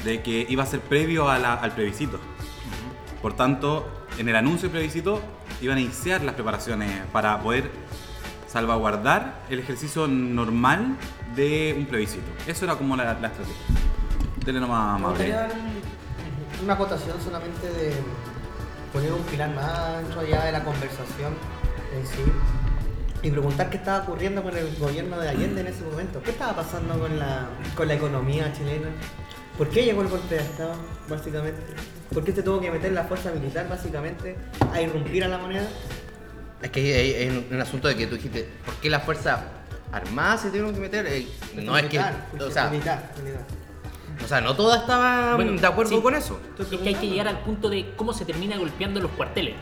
de 0.03 0.22
que 0.24 0.45
iba 0.49 0.63
a 0.63 0.65
ser 0.65 0.80
previo 0.82 1.30
a 1.30 1.38
la- 1.39 1.53
al 1.55 1.72
plebiscito. 1.74 2.20
Por 3.22 3.34
tanto, 3.36 3.88
en 4.17 4.30
el 4.30 4.36
anuncio 4.36 4.63
del 4.63 4.72
plebiscito 4.72 5.22
iban 5.61 5.78
a 5.78 5.82
iniciar 5.82 6.22
las 6.24 6.36
preparaciones 6.36 6.89
para 7.11 7.39
poder 7.41 7.70
salvaguardar 8.47 9.43
el 9.49 9.59
ejercicio 9.59 10.07
normal 10.07 10.95
de 11.36 11.76
un 11.78 11.86
plebiscito. 11.86 12.26
Eso 12.47 12.65
era 12.65 12.76
como 12.76 12.95
la, 12.95 13.13
la 13.13 13.28
estrategia. 13.28 13.55
Dele 14.45 14.59
nomás, 14.59 14.99
un- 15.01 16.63
una 16.63 16.74
acotación 16.74 17.17
solamente 17.22 17.67
de 17.70 17.93
poner 18.93 19.13
un 19.13 19.22
pilar 19.24 19.53
más 19.53 19.97
dentro 20.01 20.26
ya 20.26 20.45
de 20.45 20.51
la 20.51 20.63
conversación 20.63 21.34
en 21.95 22.07
sí 22.07 22.24
y 23.22 23.32
preguntar 23.32 23.70
qué 23.70 23.78
estaba 23.78 24.03
ocurriendo 24.03 24.41
con 24.43 24.55
el 24.55 24.76
gobierno 24.78 25.20
de 25.20 25.30
Allende 25.30 25.61
en 25.61 25.67
ese 25.67 25.84
momento. 25.84 26.22
¿Qué 26.24 26.32
estaba 26.32 26.55
pasando 26.55 26.97
con 26.97 27.20
la, 27.20 27.49
con 27.76 27.88
la 27.88 27.95
economía 27.95 28.51
chilena? 28.53 28.88
¿Por 29.57 29.70
qué 29.70 29.84
llegó 29.84 30.01
el 30.01 30.07
golpe 30.07 30.36
de 30.36 30.41
Estado, 30.41 30.74
básicamente? 31.09 31.61
¿Por 32.13 32.24
qué 32.24 32.32
se 32.32 32.43
tuvo 32.43 32.61
que 32.61 32.72
meter 32.72 32.93
la 32.93 33.03
fuerza 33.03 33.32
militar, 33.32 33.67
básicamente, 33.67 34.38
a 34.72 34.82
irrumpir 34.82 35.24
a 35.26 35.28
la 35.28 35.38
moneda? 35.38 35.67
Es 36.61 36.70
que 36.72 36.95
hay 36.95 37.28
un, 37.30 37.55
un 37.55 37.61
asunto 37.61 37.88
de 37.88 37.95
que 37.95 38.07
tú 38.07 38.15
dijiste, 38.15 38.47
¿por 38.65 38.76
qué 38.76 38.89
las 38.89 39.03
fuerzas 39.03 39.41
armadas 39.91 40.41
se 40.41 40.47
tuvieron 40.49 40.74
que 40.74 40.80
meter? 40.80 41.05
Eh, 41.07 41.28
no 41.55 41.78
es 41.78 41.84
que. 41.88 41.97
Militar, 41.99 42.26
O 42.39 42.51
sea, 42.51 42.70
militar, 42.70 43.11
militar. 43.22 43.43
O 44.24 44.28
sea, 44.28 44.41
no 44.41 44.55
todas 44.55 44.82
estaban 44.82 45.36
Bueno, 45.38 45.53
de 45.59 45.65
acuerdo 45.67 45.95
sí. 45.95 46.01
con 46.01 46.13
eso. 46.15 46.39
Es 46.59 46.67
que 46.67 46.89
hay 46.89 46.95
que 46.95 47.07
llegar 47.07 47.28
al 47.28 47.39
punto 47.39 47.70
de 47.70 47.93
cómo 47.95 48.13
se 48.13 48.26
termina 48.26 48.57
golpeando 48.57 48.99
los 48.99 49.11
cuarteles. 49.11 49.55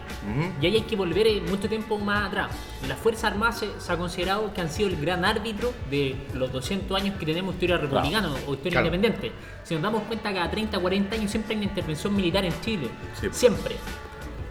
Y 0.62 0.66
ahí 0.66 0.76
hay 0.76 0.82
que 0.82 0.96
volver 0.96 1.28
eh, 1.28 1.42
mucho 1.48 1.70
tiempo 1.70 1.98
más 2.00 2.28
atrás. 2.28 2.52
Las 2.88 2.98
Fuerzas 3.00 3.26
Armadas 3.26 3.60
se, 3.60 3.80
se 3.80 3.92
ha 3.94 3.98
considerado 3.98 4.54
que 4.54 4.62
han 4.62 4.70
sido 4.70 4.90
el 4.90 5.00
gran 5.00 5.24
árbitro 5.26 5.72
de 5.90 6.16
los 6.34 6.52
200 6.52 7.00
años 7.00 7.16
que 7.20 7.26
tenemos 7.26 7.54
historia 7.54 7.78
republicana 7.78 8.30
o 8.48 8.54
historia 8.54 8.72
Claro. 8.82 8.88
independiente. 8.88 9.32
Si 9.64 9.74
nos 9.76 9.84
damos 9.84 10.04
cuenta, 10.04 10.34
cada 10.34 10.50
30, 10.50 10.80
40 10.80 11.16
años 11.16 11.30
siempre 11.32 11.54
hay 11.54 11.58
una 11.62 11.70
intervención 11.70 12.16
militar 12.16 12.44
en 12.46 12.60
Chile. 12.62 12.90
Sí. 13.20 13.28
Siempre. 13.32 13.76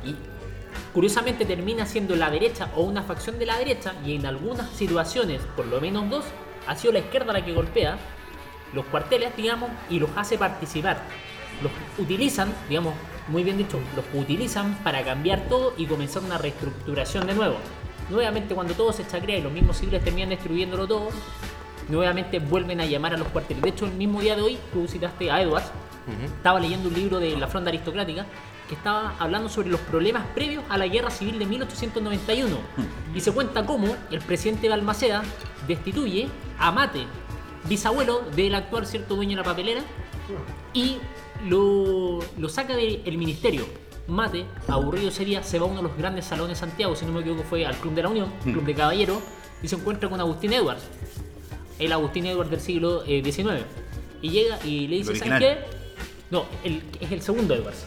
Y 0.05 0.15
curiosamente 0.93 1.45
termina 1.45 1.85
siendo 1.85 2.17
la 2.17 2.31
derecha 2.31 2.71
o 2.77 2.83
una 2.83 3.03
facción 3.03 3.39
de 3.39 3.47
la 3.47 3.59
derecha 3.59 3.93
y 4.05 4.15
en 4.15 4.25
algunas 4.27 4.71
situaciones, 4.71 5.43
por 5.57 5.67
lo 5.67 5.81
menos 5.81 6.09
dos, 6.09 6.25
ha 6.67 6.75
sido 6.77 6.93
la 6.93 7.01
izquierda 7.01 7.33
la 7.33 7.45
que 7.45 7.53
golpea 7.53 7.99
los 8.73 8.85
cuarteles, 8.87 9.37
digamos, 9.37 9.71
y 9.91 9.99
los 9.99 10.11
hace 10.17 10.39
participar. 10.39 11.03
Los 11.63 11.73
utilizan, 11.99 12.53
digamos, 12.69 12.95
muy 13.29 13.43
bien 13.43 13.57
dicho, 13.57 13.81
los 13.95 14.05
utilizan 14.15 14.75
para 14.85 15.03
cambiar 15.03 15.49
todo 15.49 15.75
y 15.77 15.87
comenzar 15.87 16.23
una 16.23 16.39
reestructuración 16.39 17.27
de 17.27 17.35
nuevo. 17.35 17.57
Nuevamente 18.11 18.55
cuando 18.55 18.75
todo 18.75 18.93
se 18.93 19.07
chacrea 19.07 19.39
y 19.39 19.43
los 19.43 19.53
mismos 19.53 19.79
civiles 19.79 20.05
terminan 20.05 20.29
destruyéndolo 20.29 20.87
todo, 20.87 21.09
nuevamente 21.89 22.39
vuelven 22.39 22.81
a 22.81 22.87
llamar 22.87 23.15
a 23.15 23.17
los 23.17 23.29
cuarteles. 23.29 23.63
De 23.63 23.71
hecho, 23.71 23.87
el 23.87 23.93
mismo 23.93 24.21
día 24.21 24.37
de 24.37 24.43
hoy, 24.43 24.59
tú 24.73 24.87
citaste 24.87 25.31
a 25.31 25.43
Edwards, 25.43 25.71
estaba 26.25 26.61
leyendo 26.61 26.89
un 26.89 26.95
libro 26.95 27.19
de 27.19 27.37
la 27.37 27.49
Fronda 27.49 27.71
Aristocrática 27.71 28.27
que 28.69 28.75
estaba 28.75 29.15
hablando 29.19 29.49
sobre 29.49 29.71
los 29.71 29.81
problemas 29.81 30.25
previos 30.35 30.63
a 30.69 30.79
la 30.79 30.87
guerra 30.87 31.11
civil 31.11 31.39
de 31.39 31.47
1891 31.47 32.57
y 33.15 33.21
se 33.21 33.33
cuenta 33.33 33.65
cómo 33.65 33.97
el 34.11 34.21
presidente 34.21 34.69
Balmaceda 34.69 35.23
destituye 35.67 36.29
a 36.59 36.71
Mate, 36.73 37.07
bisabuelo 37.69 38.23
del 38.35 38.55
actual 38.55 38.87
cierto 38.87 39.15
dueño 39.17 39.31
de 39.33 39.37
la 39.37 39.45
papelera, 39.45 39.83
y 40.73 40.99
lo, 41.49 42.21
lo 42.39 42.49
saca 42.49 42.75
del 42.77 43.19
ministerio. 43.19 43.65
Mate, 44.09 44.45
aburrido 44.69 45.09
ese 45.09 45.25
día, 45.25 45.43
se 45.43 45.59
va 45.59 45.67
a 45.67 45.69
uno 45.69 45.83
de 45.83 45.89
los 45.89 45.97
grandes 45.99 46.25
salones 46.27 46.61
de 46.61 46.67
Santiago, 46.67 46.95
si 46.95 47.05
no 47.07 47.13
me 47.13 47.21
equivoco 47.21 47.43
fue 47.43 47.67
al 47.67 47.75
Club 47.77 47.95
de 47.95 48.03
la 48.03 48.09
Unión, 48.09 48.33
Club 48.43 48.65
de 48.65 48.75
Caballeros, 48.75 49.19
y 49.63 49.69
se 49.69 49.75
encuentra 49.77 50.09
con 50.09 50.21
Agustín 50.21 50.53
Edwards, 50.53 50.83
el 51.79 51.93
Agustín 51.93 52.27
Edwards 52.27 52.51
del 52.51 52.61
siglo 52.61 53.03
eh, 53.07 53.23
XIX. 53.25 53.65
Y 54.23 54.31
llega 54.31 54.59
y 54.65 54.87
le 54.87 54.97
dice, 54.97 55.17
¿sabes 55.17 55.41
qué? 55.41 55.59
No, 56.31 56.45
el- 56.65 56.83
es 57.01 57.11
el 57.13 57.21
segundo 57.21 57.55
Edwards. 57.55 57.85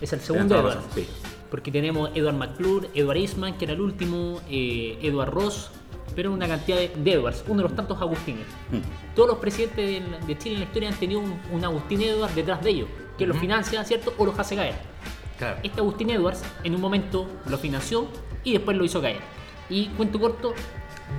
Es 0.00 0.12
el 0.12 0.20
segundo 0.20 0.54
Edwards. 0.56 0.84
sí. 0.94 1.06
Porque 1.50 1.72
tenemos 1.72 2.10
Edward 2.14 2.34
McClure, 2.36 2.88
Edward 2.94 3.16
Eastman, 3.16 3.56
que 3.58 3.64
era 3.64 3.74
el 3.74 3.80
último, 3.80 4.40
eh, 4.50 4.98
Edward 5.02 5.30
Ross, 5.30 5.70
pero 6.18 6.32
una 6.32 6.48
cantidad 6.48 6.78
de, 6.78 6.88
de 6.96 7.12
Edwards, 7.12 7.44
uno 7.46 7.58
de 7.58 7.68
los 7.68 7.76
tantos 7.76 8.02
Agustines. 8.02 8.44
Mm. 8.72 9.14
Todos 9.14 9.28
los 9.28 9.38
presidentes 9.38 9.76
de, 9.86 10.26
de 10.26 10.36
Chile 10.36 10.54
en 10.56 10.60
la 10.62 10.66
historia 10.66 10.88
han 10.88 10.96
tenido 10.96 11.20
un, 11.20 11.40
un 11.52 11.64
Agustín 11.64 12.02
Edwards 12.02 12.34
detrás 12.34 12.60
de 12.60 12.70
ellos, 12.70 12.88
que 13.16 13.24
los 13.24 13.38
financia, 13.38 13.84
¿cierto? 13.84 14.12
O 14.18 14.26
los 14.26 14.36
hace 14.36 14.56
caer. 14.56 14.74
Claro. 15.38 15.58
Este 15.62 15.78
Agustín 15.78 16.10
Edwards 16.10 16.42
en 16.64 16.74
un 16.74 16.80
momento 16.80 17.28
lo 17.46 17.56
financió 17.56 18.08
y 18.42 18.52
después 18.54 18.76
lo 18.76 18.84
hizo 18.84 19.00
caer. 19.00 19.20
Y 19.70 19.86
cuento 19.90 20.18
corto, 20.18 20.54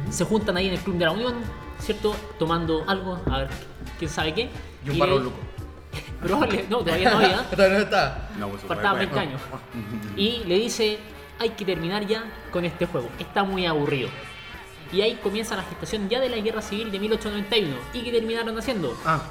se 0.10 0.26
juntan 0.26 0.58
ahí 0.58 0.68
en 0.68 0.74
el 0.74 0.80
Club 0.82 0.98
de 0.98 1.06
la 1.06 1.12
Unión, 1.12 1.36
¿cierto? 1.80 2.14
Tomando 2.38 2.84
algo, 2.86 3.22
a 3.32 3.38
ver, 3.38 3.48
quién 4.00 4.12
sabe 4.12 4.34
qué. 4.34 4.50
Y 4.86 4.90
un 4.90 4.96
le- 4.96 5.00
barro 5.00 5.20
luco. 5.20 5.38
Probable, 6.22 6.66
no, 6.70 6.80
todavía 6.80 7.10
no 7.12 7.18
había. 7.20 7.38
Todavía 7.50 7.78
no 7.78 7.84
está. 7.86 8.30
No, 8.38 8.50
pues, 8.50 8.64
Faltaban 8.64 8.98
bueno. 8.98 9.16
20 9.16 9.20
años. 9.20 9.42
Y 10.18 10.44
le 10.46 10.56
dice, 10.58 11.00
hay 11.40 11.52
que 11.52 11.64
terminar 11.64 12.06
ya 12.06 12.26
con 12.52 12.66
este 12.66 12.86
juego, 12.86 13.08
está 13.18 13.46
muy 13.46 13.66
aburrido. 13.66 14.10
Y 14.92 15.02
ahí 15.02 15.16
comienza 15.22 15.56
la 15.56 15.64
gestación 15.64 16.10
ya 16.10 16.20
de 16.20 16.30
la 16.30 16.38
guerra 16.38 16.62
civil 16.62 16.92
de 16.92 17.00
1891. 17.00 17.76
¿Y 17.94 18.02
qué 18.02 18.12
terminaron 18.12 18.58
haciendo? 18.58 18.98
Ah, 19.06 19.22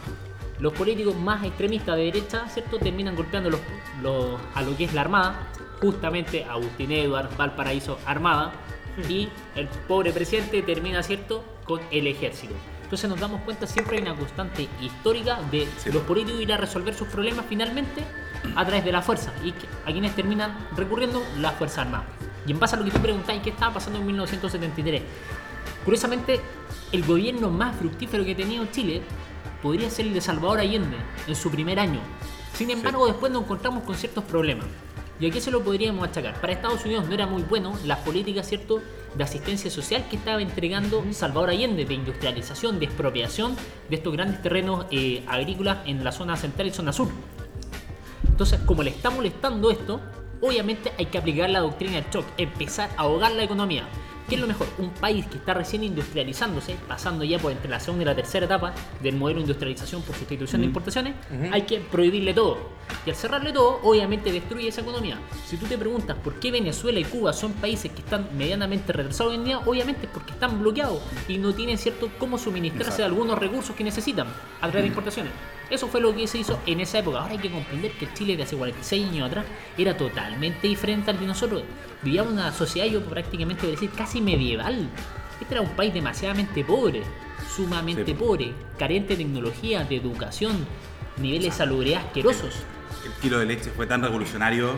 Los 0.61 0.73
políticos 0.73 1.15
más 1.17 1.45
extremistas 1.45 1.97
de 1.97 2.05
derecha, 2.05 2.49
¿cierto? 2.49 2.79
Terminan 2.79 3.15
golpeando 3.15 3.49
los, 3.51 3.61
los- 4.03 4.41
a 4.55 4.63
lo 4.63 4.77
que 4.77 4.85
es 4.85 4.93
la 4.95 5.03
Armada. 5.03 5.47
Justamente 5.81 6.45
Agustín 6.45 6.91
Edwards, 6.91 7.37
Valparaíso, 7.37 7.99
Armada. 8.07 8.53
Y 9.09 9.29
el 9.55 9.69
pobre 9.87 10.13
presidente 10.13 10.61
termina, 10.63 11.03
¿cierto? 11.05 11.45
Con 11.65 11.81
el 11.93 12.09
ejército. 12.09 12.55
Entonces 12.83 13.09
nos 13.09 13.21
damos 13.21 13.43
cuenta 13.43 13.67
siempre 13.67 13.99
hay 13.99 14.03
una 14.03 14.17
constante 14.17 14.67
histórica 14.81 15.39
de 15.51 15.69
Sí. 15.77 15.93
los 15.93 16.03
políticos 16.03 16.41
ir 16.41 16.53
a 16.53 16.57
resolver 16.57 16.95
sus 16.95 17.07
problemas 17.07 17.45
finalmente 17.49 18.03
a 18.57 18.65
través 18.65 18.85
de 18.85 18.91
la 18.93 19.03
fuerza. 19.03 19.33
Y 19.45 19.53
que- 19.53 19.67
a 19.87 19.93
quienes 19.93 20.17
terminan 20.17 20.57
recurriendo 20.77 21.23
la 21.39 21.53
Fuerza 21.53 21.83
Armada. 21.83 22.07
Y 22.47 22.51
en 22.53 22.59
base 22.59 22.75
a 22.77 22.79
lo 22.79 22.85
que 22.85 22.91
tú 22.91 22.99
preguntabas, 22.99 23.43
¿qué 23.43 23.51
estaba 23.51 23.75
pasando 23.75 23.99
en 24.01 24.07
1973? 24.07 25.03
Curiosamente, 25.85 26.41
el 26.93 27.05
gobierno 27.05 27.51
más 27.51 27.77
fructífero 27.77 28.25
que 28.25 28.33
ha 28.33 28.37
tenido 28.37 28.67
Chile 28.67 29.03
podría 29.63 29.91
ser 29.91 30.07
el 30.07 30.15
de 30.15 30.21
Salvador 30.21 30.61
Allende 30.61 30.97
en 31.27 31.37
su 31.37 31.51
primer 31.51 31.79
año. 31.79 32.01
Sin 32.55 32.71
embargo, 32.71 33.07
después 33.07 33.31
nos 33.33 33.45
encontramos 33.45 33.85
con 33.85 33.95
ciertos 33.95 34.25
problemas. 34.25 34.67
¿Y 35.21 35.27
a 35.27 35.31
qué 35.31 35.41
se 35.41 35.51
lo 35.51 35.65
podríamos 35.65 36.07
achacar? 36.07 36.41
Para 36.41 36.53
Estados 36.53 36.85
Unidos 36.85 37.07
no 37.09 37.15
era 37.15 37.27
muy 37.27 37.43
bueno 37.43 37.77
las 37.85 37.99
políticas, 37.99 38.49
¿cierto?, 38.49 38.81
de 39.15 39.25
asistencia 39.25 39.71
social 39.71 40.07
que 40.09 40.17
estaba 40.17 40.41
entregando 40.41 41.05
Salvador 41.11 41.51
Allende, 41.51 41.85
de 41.85 41.95
industrialización, 41.95 42.79
de 42.79 42.85
expropiación 42.85 43.57
de 43.89 43.97
estos 43.97 44.13
grandes 44.13 44.41
terrenos 44.43 44.87
eh, 44.91 45.25
agrícolas 45.27 45.79
en 45.87 46.05
la 46.05 46.13
zona 46.13 46.37
central 46.37 46.69
y 46.69 46.71
zona 46.71 46.93
sur. 46.93 47.09
Entonces, 48.29 48.61
como 48.61 48.85
le 48.85 48.91
está 48.91 49.11
molestando 49.11 49.73
esto, 49.73 50.01
obviamente 50.41 50.93
hay 50.97 51.07
que 51.07 51.19
aplicar 51.19 51.51
la 51.51 51.61
doctrina 51.61 51.95
del 51.95 52.05
shock, 52.11 52.25
empezar 52.37 52.91
a 52.97 53.03
ahogar 53.03 53.33
la 53.33 53.43
economía. 53.43 53.89
¿Qué 54.29 54.35
es 54.35 54.41
lo 54.43 54.47
mejor? 54.47 54.67
Un 54.77 54.91
país 54.91 55.25
que 55.27 55.39
está 55.39 55.55
recién 55.55 55.83
industrializándose, 55.85 56.77
pasando 56.87 57.25
ya 57.25 57.39
por 57.39 57.51
entre 57.51 57.71
la 57.71 57.81
segunda 57.81 58.03
y 58.03 58.07
la 58.07 58.15
tercera 58.15 58.45
etapa 58.45 58.75
del 59.03 59.17
modelo 59.17 59.39
de 59.39 59.43
industrialización 59.43 60.03
por 60.03 60.15
sustitución 60.15 60.61
de 60.61 60.67
importaciones, 60.67 61.15
hay 61.51 61.63
que 61.63 61.81
prohibirle 61.81 62.35
todo. 62.35 62.59
Y 63.07 63.11
al 63.11 63.17
cerrarle 63.17 63.53
todo, 63.53 63.81
obviamente 63.83 64.31
destruye 64.31 64.69
esa 64.69 64.83
economía. 64.83 65.19
Si 65.47 65.57
tú 65.57 65.65
te 65.65 65.79
preguntas 65.79 66.15
por 66.23 66.35
qué 66.41 66.51
Venezuela 66.51 67.01
y 67.01 67.05
Cuba 67.05 67.33
son 67.33 67.55
países 67.55 67.91
que 67.91 68.01
están 68.01 68.29
medianamente 68.37 68.93
retrasados 68.93 69.33
hoy 69.33 69.39
en 69.39 69.45
día, 69.45 69.59
obviamente 69.61 70.05
es 70.05 70.13
porque 70.13 70.33
están 70.33 70.61
bloqueados 70.61 71.01
y 71.27 71.39
no 71.39 71.55
tienen 71.55 71.79
cierto 71.79 72.11
cómo 72.19 72.37
suministrarse 72.37 72.99
de 72.99 73.05
algunos 73.05 73.39
recursos 73.39 73.75
que 73.75 73.85
necesitan 73.85 74.27
a 74.61 74.69
través 74.69 74.83
de 74.83 74.89
importaciones. 74.89 75.33
Eso 75.71 75.87
fue 75.89 76.01
lo 76.01 76.15
que 76.15 76.27
se 76.27 76.39
hizo 76.39 76.59
en 76.67 76.81
esa 76.81 76.99
época. 76.99 77.19
Ahora 77.21 77.33
hay 77.33 77.39
que 77.39 77.51
comprender 77.51 77.93
que 77.93 78.07
el 78.07 78.15
Chile 78.15 78.37
de 78.37 78.43
hace 78.45 78.57
46 78.57 79.09
años 79.09 79.29
atrás 79.29 79.45
era 79.77 79.97
totalmente 79.97 80.67
diferente 80.67 81.11
al 81.11 81.21
de 81.21 81.27
nosotros. 81.27 81.63
Vivíamos 82.03 82.33
una 82.33 82.53
sociedad, 82.53 82.87
yo 82.87 83.03
prácticamente 83.05 83.63
voy 83.63 83.73
a 83.73 83.75
decir, 83.75 83.91
casi 83.91 84.21
medieval. 84.21 84.89
Este 85.41 85.55
era 85.55 85.61
un 85.63 85.71
país 85.71 85.93
demasiadamente 85.93 86.65
pobre, 86.65 87.03
sumamente 87.55 88.07
Sí. 88.07 88.15
pobre, 88.15 88.53
carente 88.79 89.15
de 89.17 89.25
tecnología, 89.25 89.85
de 89.85 89.97
educación, 89.97 90.67
niveles 91.19 91.45
de 91.47 91.51
salubridad 91.53 92.07
asquerosos. 92.07 92.55
El 93.05 93.13
kilo 93.21 93.39
de 93.39 93.47
leche 93.47 93.71
fue 93.71 93.87
tan 93.87 94.03
revolucionario 94.03 94.73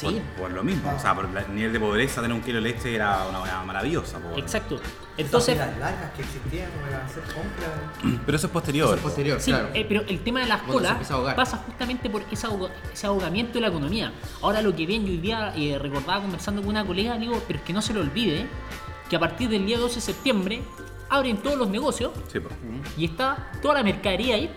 Sí. 0.00 0.20
por, 0.36 0.42
por 0.42 0.50
lo 0.52 0.62
mismo. 0.64 0.92
O 0.96 0.98
sea, 1.00 1.14
por 1.14 1.24
el 1.26 1.54
nivel 1.54 1.72
de 1.72 1.80
pobreza, 1.80 2.20
tener 2.22 2.34
un 2.36 2.42
kilo 2.42 2.56
de 2.56 2.62
leche 2.72 2.94
era 2.94 3.26
una 3.28 3.42
hueá 3.42 3.62
maravillosa. 3.64 4.18
Exacto. 4.36 4.80
Entonces, 5.16 5.56
Entonces, 5.56 5.56
las 5.58 5.78
largas 5.78 6.12
que 6.12 6.22
existían 6.22 6.70
para 6.80 7.04
hacer 7.04 7.22
compras. 7.24 8.20
Pero 8.24 8.36
eso 8.36 8.46
es 8.46 8.52
posterior. 8.52 8.86
Eso 8.88 8.94
es 8.96 9.02
posterior, 9.02 9.40
Sí, 9.40 9.50
claro. 9.50 9.68
eh, 9.74 9.84
pero 9.88 10.02
el 10.02 10.20
tema 10.20 10.40
de 10.40 10.46
las 10.46 10.62
colas 10.62 10.96
pasa 11.34 11.56
justamente 11.58 12.08
por 12.08 12.22
ese, 12.30 12.46
ahoga- 12.46 12.70
ese 12.92 13.06
ahogamiento 13.08 13.54
de 13.54 13.60
la 13.62 13.68
economía. 13.68 14.12
Ahora 14.42 14.62
lo 14.62 14.74
que 14.76 14.86
ven, 14.86 15.04
yo 15.04 15.10
hoy 15.12 15.18
día 15.18 15.52
eh, 15.56 15.76
recordaba 15.80 16.20
conversando 16.22 16.60
con 16.62 16.70
una 16.70 16.84
colega, 16.86 17.18
digo, 17.18 17.42
pero 17.48 17.58
es 17.58 17.64
que 17.64 17.72
no 17.72 17.82
se 17.82 17.92
lo 17.94 18.00
olvide 18.00 18.46
que 19.10 19.16
a 19.16 19.18
partir 19.18 19.48
del 19.48 19.66
día 19.66 19.78
12 19.78 19.96
de 19.96 20.00
septiembre 20.02 20.62
abren 21.10 21.38
todos 21.38 21.56
los 21.58 21.68
negocios 21.68 22.12
Sí, 22.30 22.38
y 22.96 23.06
está 23.06 23.50
toda 23.62 23.74
la 23.74 23.82
mercadería 23.82 24.34
ahí. 24.36 24.50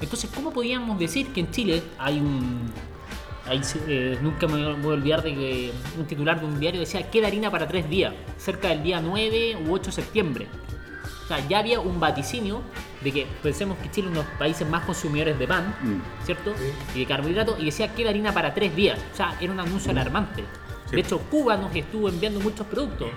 Entonces, 0.00 0.30
¿cómo 0.34 0.52
podíamos 0.52 0.98
decir 0.98 1.32
que 1.32 1.40
en 1.40 1.50
Chile 1.50 1.82
hay 1.98 2.18
un... 2.18 2.72
hay, 3.46 3.60
eh, 3.88 4.18
nunca 4.22 4.46
me 4.46 4.72
voy 4.74 4.92
a 4.92 4.94
olvidar 4.96 5.22
de 5.22 5.34
que 5.34 5.72
un 5.98 6.06
titular 6.06 6.40
de 6.40 6.46
un 6.46 6.58
diario 6.60 6.80
decía 6.80 7.10
queda 7.10 7.26
harina 7.26 7.50
para 7.50 7.66
tres 7.68 7.88
días, 7.88 8.14
cerca 8.38 8.68
del 8.68 8.82
día 8.82 9.00
9 9.00 9.58
u 9.66 9.72
8 9.74 9.86
de 9.86 9.92
septiembre. 9.92 10.46
O 11.24 11.26
sea, 11.28 11.46
ya 11.48 11.60
había 11.60 11.80
un 11.80 11.98
vaticinio 12.00 12.62
de 13.00 13.12
que 13.12 13.26
pensemos 13.42 13.78
que 13.78 13.90
Chile 13.90 14.08
es 14.08 14.12
uno 14.12 14.22
de 14.22 14.28
los 14.28 14.38
países 14.38 14.68
más 14.68 14.84
consumidores 14.84 15.38
de 15.38 15.46
pan, 15.46 15.74
Mm. 15.82 16.24
¿cierto? 16.26 16.52
Y 16.94 17.00
de 17.00 17.06
carbohidratos, 17.06 17.58
y 17.60 17.66
decía 17.66 17.94
queda 17.94 18.10
harina 18.10 18.32
para 18.32 18.52
tres 18.54 18.74
días. 18.76 18.98
O 19.12 19.16
sea, 19.16 19.36
era 19.40 19.52
un 19.52 19.60
anuncio 19.60 19.90
alarmante. 19.92 20.44
Sí. 20.90 20.96
De 20.96 21.00
hecho, 21.02 21.18
Cuba 21.30 21.56
nos 21.56 21.74
estuvo 21.74 22.08
enviando 22.08 22.40
muchos 22.40 22.66
productos. 22.66 23.08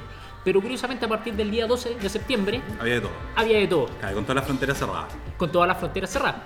Pero 0.44 0.62
curiosamente 0.62 1.04
a 1.06 1.10
partir 1.10 1.34
del 1.34 1.50
día 1.50 1.66
12 1.66 1.96
de 1.96 2.08
septiembre 2.08 2.62
Había 2.80 2.94
de 2.96 3.02
todo. 3.02 3.12
había 3.36 3.58
de 3.58 3.68
todo, 3.68 3.88
Claro, 4.00 4.16
con 4.16 4.24
todas 4.26 4.36
las 4.36 4.46
fronteras 4.46 4.78
cerradas. 4.78 5.06
con 5.38 5.52
todas 5.52 5.68
las 5.68 5.78
fronteras 5.80 6.10
cerradas. 6.12 6.42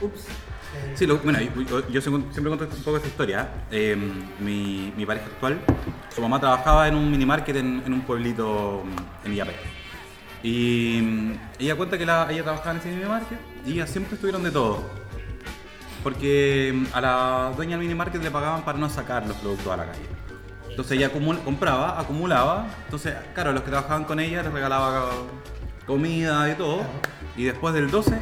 Ups. 0.00 0.26
Sí, 0.94 1.06
lo- 1.06 1.18
bueno, 1.18 1.38
yo, 1.90 2.00
siempre 2.00 2.42
cuento 2.44 2.64
un 2.76 2.82
poco 2.82 2.96
esta 2.96 3.08
historia. 3.08 3.48
Eh, 3.70 3.96
mi, 4.40 4.92
mi 4.96 5.06
pareja 5.06 5.26
actual, 5.26 5.58
su 6.14 6.20
mamá 6.20 6.38
trabajaba 6.40 6.88
en 6.88 6.94
un 6.94 7.10
mini 7.10 7.24
market 7.26 7.56
en, 7.56 7.82
en 7.84 7.92
un 7.92 8.02
pueblito 8.02 8.82
mm, 8.84 9.26
en 9.26 9.32
Illapel. 9.32 9.54
Y 10.42 11.00
mm, 11.02 11.32
ella 11.60 11.76
cuenta 11.76 11.96
que 11.98 12.06
la- 12.06 12.26
ella 12.30 12.42
trabajaba 12.42 12.72
en 12.72 12.76
ese 12.78 12.88
mini 12.90 13.04
market 13.04 13.38
y 13.66 13.72
ellas 13.72 13.90
siempre 13.90 14.14
estuvieron 14.14 14.42
de 14.42 14.50
todo. 14.50 14.82
Porque 16.02 16.72
mm, 16.74 16.86
a 16.94 17.00
la 17.00 17.52
dueña 17.56 17.76
del 17.76 17.80
mini 17.86 17.94
market 17.94 18.22
le 18.22 18.30
pagaban 18.30 18.62
para 18.64 18.78
no 18.78 18.88
sacar 18.90 19.26
los 19.26 19.36
productos 19.38 19.72
a 19.72 19.76
la 19.76 19.86
calle. 19.86 20.06
Entonces 20.68 20.96
ella 20.98 21.08
acumula- 21.08 21.40
compraba, 21.44 22.00
acumulaba. 22.00 22.66
Entonces, 22.86 23.14
claro, 23.34 23.52
los 23.52 23.62
que 23.62 23.70
trabajaban 23.70 24.04
con 24.04 24.18
ella 24.20 24.42
les 24.42 24.52
regalaba 24.52 25.10
comida 25.86 26.50
y 26.50 26.54
todo. 26.54 26.80
Y 27.36 27.44
después 27.44 27.74
del 27.74 27.90
12, 27.90 28.18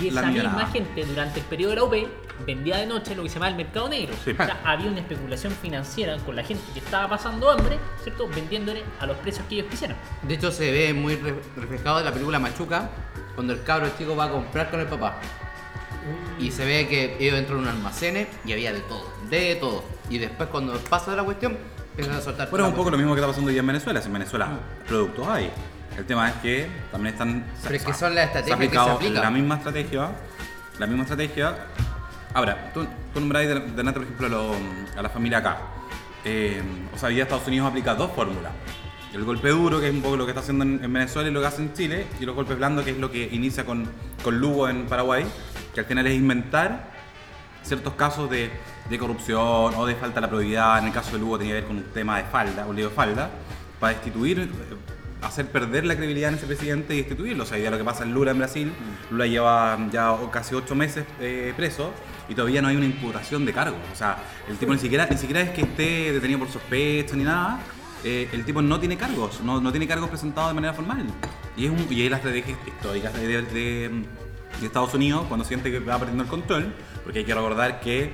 Y 0.00 0.10
La 0.10 0.20
esa 0.22 0.30
misma 0.30 0.66
gente 0.66 1.04
durante 1.04 1.40
el 1.40 1.46
periodo 1.46 1.70
de 1.70 1.76
la 1.76 1.84
UP 1.84 1.94
vendía 2.46 2.78
de 2.78 2.86
noche 2.86 3.14
lo 3.14 3.22
que 3.22 3.28
se 3.28 3.34
llama 3.34 3.48
el 3.48 3.54
mercado 3.56 3.88
negro. 3.88 4.14
Sí. 4.24 4.32
O 4.32 4.36
sea, 4.36 4.60
había 4.64 4.90
una 4.90 5.00
especulación 5.00 5.52
financiera 5.52 6.16
con 6.18 6.34
la 6.36 6.42
gente 6.42 6.62
que 6.72 6.80
estaba 6.80 7.08
pasando 7.08 7.50
hambre, 7.50 7.78
¿cierto? 8.02 8.28
Vendiéndole 8.28 8.82
a 9.00 9.06
los 9.06 9.16
precios 9.18 9.46
que 9.48 9.56
ellos 9.56 9.66
quisieran. 9.70 9.96
De 10.22 10.34
hecho, 10.34 10.50
se 10.50 10.70
ve 10.72 10.92
muy 10.94 11.14
re- 11.16 11.34
reflejado 11.56 12.00
en 12.00 12.04
la 12.06 12.12
película 12.12 12.38
Machuca, 12.38 12.90
cuando 13.34 13.52
el 13.52 13.62
cabro 13.62 13.88
chico 13.96 14.16
va 14.16 14.24
a 14.24 14.30
comprar 14.30 14.70
con 14.70 14.80
el 14.80 14.86
papá. 14.86 15.16
Y 16.38 16.50
se 16.50 16.64
ve 16.64 16.86
que 16.88 17.16
ellos 17.20 17.38
entran 17.38 17.58
en 17.58 17.64
un 17.64 17.70
almacén 17.70 18.28
y 18.44 18.52
había 18.52 18.72
de 18.72 18.80
todo, 18.80 19.08
de 19.30 19.54
todo. 19.56 19.84
Y 20.10 20.18
después, 20.18 20.48
cuando 20.50 20.76
pasa 20.78 21.12
de 21.12 21.16
la 21.16 21.22
cuestión, 21.24 21.56
empiezan 21.92 22.16
a 22.16 22.20
soltar. 22.20 22.50
Bueno, 22.50 22.68
un 22.68 22.74
poco 22.74 22.90
lo 22.90 22.98
mismo 22.98 23.14
que 23.14 23.20
está 23.20 23.28
pasando 23.28 23.50
hoy 23.50 23.58
en 23.58 23.66
Venezuela. 23.66 24.00
Si 24.02 24.08
en 24.08 24.12
Venezuela 24.12 24.48
productos 24.86 25.26
hay. 25.28 25.50
El 25.96 26.04
tema 26.06 26.28
es 26.28 26.34
que 26.36 26.68
también 26.90 27.14
están. 27.14 27.44
Pero 27.62 27.74
es 27.76 27.84
que 27.84 27.94
son 27.94 28.14
las 28.14 28.24
se 28.32 28.38
estrategias 28.40 28.58
que 28.70 28.74
se 28.74 28.90
aplican. 28.90 29.22
La 29.22 29.30
misma 29.30 29.54
estrategia. 29.56 30.10
La 30.78 30.86
misma 30.86 31.02
estrategia. 31.02 31.54
Ahora, 32.34 32.70
tú, 32.74 32.84
tú 33.12 33.20
de, 33.46 33.46
de 33.60 33.92
por 33.92 34.02
ejemplo, 34.02 34.26
a, 34.26 34.30
lo- 34.30 34.56
a 34.98 35.02
la 35.02 35.08
familia 35.08 35.38
acá. 35.38 35.58
Eh, 36.24 36.60
o 36.92 36.98
sea, 36.98 37.08
hoy 37.08 37.14
día 37.14 37.24
Estados 37.24 37.46
Unidos 37.46 37.68
aplica 37.68 37.94
dos 37.94 38.10
fórmulas. 38.12 38.52
El 39.12 39.22
golpe 39.22 39.50
duro, 39.50 39.78
que 39.80 39.86
es 39.88 39.94
un 39.94 40.02
poco 40.02 40.16
lo 40.16 40.24
que 40.24 40.32
está 40.32 40.40
haciendo 40.40 40.64
en, 40.64 40.82
en 40.82 40.92
Venezuela 40.92 41.28
y 41.28 41.32
lo 41.32 41.40
que 41.40 41.46
hace 41.46 41.62
en 41.62 41.72
Chile, 41.74 42.06
y 42.18 42.24
los 42.26 42.34
golpes 42.34 42.56
blandos, 42.56 42.84
que 42.84 42.90
es 42.90 42.98
lo 42.98 43.12
que 43.12 43.28
inicia 43.30 43.64
con, 43.64 43.88
con 44.24 44.36
Lugo 44.40 44.68
en 44.68 44.86
Paraguay, 44.86 45.24
que 45.72 45.80
al 45.80 45.86
final 45.86 46.06
es 46.08 46.14
inventar 46.16 46.90
ciertos 47.62 47.94
casos 47.94 48.28
de, 48.28 48.50
de 48.90 48.98
corrupción 48.98 49.72
o 49.76 49.86
de 49.86 49.94
falta 49.94 50.16
de 50.16 50.20
la 50.22 50.28
probidad. 50.28 50.78
En 50.80 50.86
el 50.86 50.92
caso 50.92 51.12
de 51.12 51.18
Lugo 51.20 51.38
tenía 51.38 51.52
que 51.54 51.60
ver 51.60 51.68
con 51.68 51.76
un 51.76 51.84
tema 51.92 52.16
de 52.16 52.24
falda, 52.24 52.66
un 52.66 52.74
lío 52.74 52.88
de 52.88 52.94
falda, 52.94 53.30
para 53.78 53.92
destituir, 53.92 54.50
hacer 55.24 55.46
perder 55.50 55.84
la 55.86 55.94
credibilidad 55.96 56.30
en 56.30 56.36
ese 56.36 56.46
presidente 56.46 56.94
y 56.94 56.98
destituirlo. 56.98 57.42
O 57.44 57.46
sea, 57.46 57.58
ya 57.58 57.70
lo 57.70 57.78
que 57.78 57.84
pasa 57.84 58.04
en 58.04 58.12
Lula 58.12 58.30
en 58.32 58.38
Brasil, 58.38 58.72
Lula 59.10 59.26
lleva 59.26 59.78
ya 59.90 60.14
casi 60.30 60.54
ocho 60.54 60.74
meses 60.74 61.04
eh, 61.20 61.52
preso 61.56 61.92
y 62.28 62.34
todavía 62.34 62.62
no 62.62 62.68
hay 62.68 62.76
una 62.76 62.86
imputación 62.86 63.44
de 63.44 63.52
cargos. 63.52 63.80
O 63.92 63.96
sea, 63.96 64.18
el 64.48 64.56
tipo 64.56 64.72
ni 64.72 64.78
siquiera, 64.78 65.06
ni 65.10 65.16
siquiera 65.16 65.40
es 65.42 65.50
que 65.50 65.62
esté 65.62 66.12
detenido 66.12 66.38
por 66.40 66.48
sospecha 66.50 67.16
ni 67.16 67.24
nada. 67.24 67.60
Eh, 68.04 68.28
el 68.32 68.44
tipo 68.44 68.60
no 68.60 68.78
tiene 68.78 68.96
cargos, 68.98 69.40
no, 69.40 69.60
no 69.62 69.70
tiene 69.70 69.86
cargos 69.88 70.10
presentados 70.10 70.50
de 70.50 70.54
manera 70.54 70.74
formal. 70.74 71.06
Y 71.56 71.64
es, 71.66 71.70
un, 71.70 71.86
y 71.90 72.02
es 72.02 72.10
la 72.10 72.16
estrategia 72.18 72.54
histórica 72.66 73.10
de- 73.10 73.42
de- 73.42 74.04
Estados 74.62 74.94
Unidos 74.94 75.24
cuando 75.28 75.44
siente 75.44 75.70
que 75.70 75.78
va 75.80 75.98
perdiendo 75.98 76.22
el 76.24 76.28
control, 76.30 76.72
porque 77.02 77.18
hay 77.20 77.24
que 77.24 77.34
recordar 77.34 77.80
que 77.80 78.12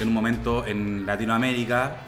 en 0.00 0.08
un 0.08 0.12
momento 0.14 0.66
en 0.66 1.06
Latinoamérica, 1.06 1.98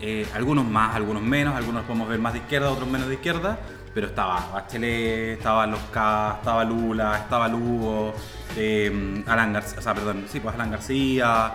eh, 0.00 0.26
algunos 0.34 0.64
más, 0.66 0.94
algunos 0.94 1.22
menos, 1.22 1.54
algunos 1.54 1.82
podemos 1.84 2.08
ver 2.08 2.18
más 2.20 2.32
de 2.32 2.38
izquierda, 2.40 2.70
otros 2.70 2.88
menos 2.88 3.08
de 3.08 3.14
izquierda, 3.14 3.58
pero 3.94 4.08
estaba 4.08 4.50
Bachelet, 4.52 5.38
estaba 5.38 5.66
los 5.66 5.80
K, 5.92 6.36
estaba 6.38 6.64
Lula, 6.64 7.18
estaba 7.18 7.48
Lugo, 7.48 8.14
eh, 8.56 9.22
Alan 9.26 9.52
García, 9.52 9.78
o 9.78 9.82
sea, 9.82 9.94
perdón, 9.94 10.24
sí, 10.28 10.40
pues 10.40 10.54
Alan 10.54 10.72
García, 10.72 11.52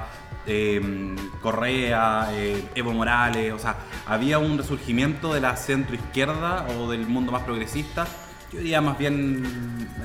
eh, 0.48 1.16
Correa, 1.42 2.30
eh, 2.32 2.70
Evo 2.76 2.94
Morales, 2.94 3.54
o 3.54 3.60
sea, 3.60 3.76
había 4.08 4.40
un 4.40 4.58
resurgimiento 4.58 5.34
de 5.34 5.42
la 5.42 5.56
centroizquierda 5.56 6.66
o 6.78 6.90
del 6.90 7.06
mundo 7.06 7.32
más 7.32 7.44
progresista 7.44 8.08
yo 8.52 8.60
diría 8.60 8.82
más 8.82 8.98
bien 8.98 9.44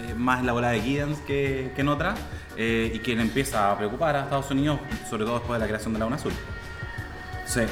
eh, 0.01 0.15
más 0.15 0.41
en 0.41 0.47
la 0.47 0.53
bola 0.53 0.71
de 0.71 0.81
Giddens 0.81 1.19
que, 1.21 1.73
que 1.75 1.81
en 1.81 1.89
otra, 1.89 2.15
eh, 2.57 2.93
y 2.95 2.99
quien 2.99 3.21
empieza 3.21 3.71
a 3.71 3.79
preocupar 3.79 4.17
a 4.17 4.25
Estados 4.25 4.51
Unidos, 4.51 4.81
sobre 5.09 5.25
todo 5.25 5.39
después 5.39 5.59
de 5.59 5.65
la 5.65 5.67
creación 5.67 5.93
de 5.95 5.99
la 5.99 6.07
UNASUR. 6.07 6.33
Sí. 7.47 7.63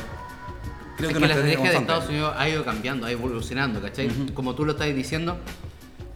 Creo 0.96 1.10
es 1.10 1.16
una 1.16 1.26
que 1.28 1.34
la 1.34 1.40
estrategia 1.40 1.70
de. 1.70 1.76
Estados 1.78 2.08
Unidos 2.08 2.34
ha 2.36 2.48
ido 2.48 2.64
cambiando, 2.64 3.06
ha 3.06 3.10
ido 3.10 3.18
evolucionando, 3.18 3.80
¿cachai? 3.80 4.08
Como 4.34 4.54
tú 4.54 4.64
lo 4.64 4.72
estás 4.72 4.94
diciendo, 4.94 5.38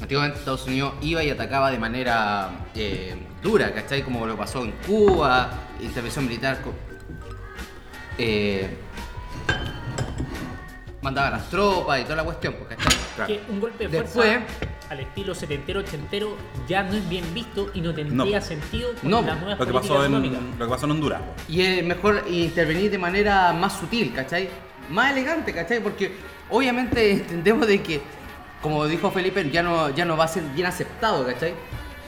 antiguamente 0.01 0.39
Estados 0.39 0.67
Unidos 0.67 0.95
iba 1.01 1.23
y 1.25 1.31
atacaba 1.31 1.71
de 1.71 1.79
manera 1.79 2.51
eh, 2.75 3.15
dura, 3.43 3.73
¿cachai? 3.73 4.03
Como 4.03 4.27
lo 4.27 4.37
pasó 4.37 4.63
en 4.65 4.73
Cuba, 4.87 5.51
intervención 5.81 6.27
militar. 6.27 6.59
eh, 8.19 8.69
mandaba 11.03 11.29
a 11.29 11.31
las 11.33 11.49
tropas 11.51 12.01
y 12.01 12.03
toda 12.05 12.17
la 12.17 12.25
cuestión, 12.25 12.55
pues, 12.55 12.77
¿cachai? 12.77 12.99
Claro. 13.15 13.29
Que 13.33 13.53
un 13.53 13.61
golpe 13.61 13.89
de 13.89 14.01
Después- 14.03 14.13
fuerza 14.13 14.45
al 14.91 15.01
estilo 15.01 15.35
setentero 15.35 15.81
ochentero 15.81 16.37
ya 16.69 16.83
no 16.85 16.95
es 16.95 17.09
bien 17.09 17.25
visto 17.35 17.71
y 17.75 17.81
no 17.81 17.93
tendría 17.95 18.39
No. 18.41 18.45
sentido 18.45 18.91
con 19.01 19.11
No, 19.11 19.21
las 19.23 19.39
nuevas 19.41 19.59
Lo 19.59 19.67
que, 19.67 19.73
políticas 19.73 19.97
pasó 19.97 20.05
en, 20.07 20.13
económicas. 20.13 20.59
lo 20.59 20.65
que 20.67 20.71
pasó 20.71 20.85
en 20.87 20.91
Honduras. 20.93 21.21
Y 21.49 21.61
es 21.63 21.85
mejor 21.85 22.25
intervenir 22.29 22.91
de 22.91 22.99
manera 22.99 23.53
más 23.53 23.79
sutil, 23.79 24.13
¿cachai? 24.15 24.49
Más 24.91 25.13
elegante, 25.13 25.53
¿cachai? 25.53 25.81
Porque 25.81 26.13
obviamente 26.51 27.11
entendemos 27.13 27.67
de 27.67 27.83
que, 27.83 28.01
como 28.63 28.87
dijo 28.87 29.11
Felipe, 29.11 29.49
ya 29.51 29.63
no, 29.63 29.91
ya 29.91 30.05
no 30.05 30.17
va 30.17 30.25
a 30.25 30.29
ser 30.29 30.43
bien 30.55 30.67
aceptado, 30.67 31.27
¿cachai? 31.27 31.55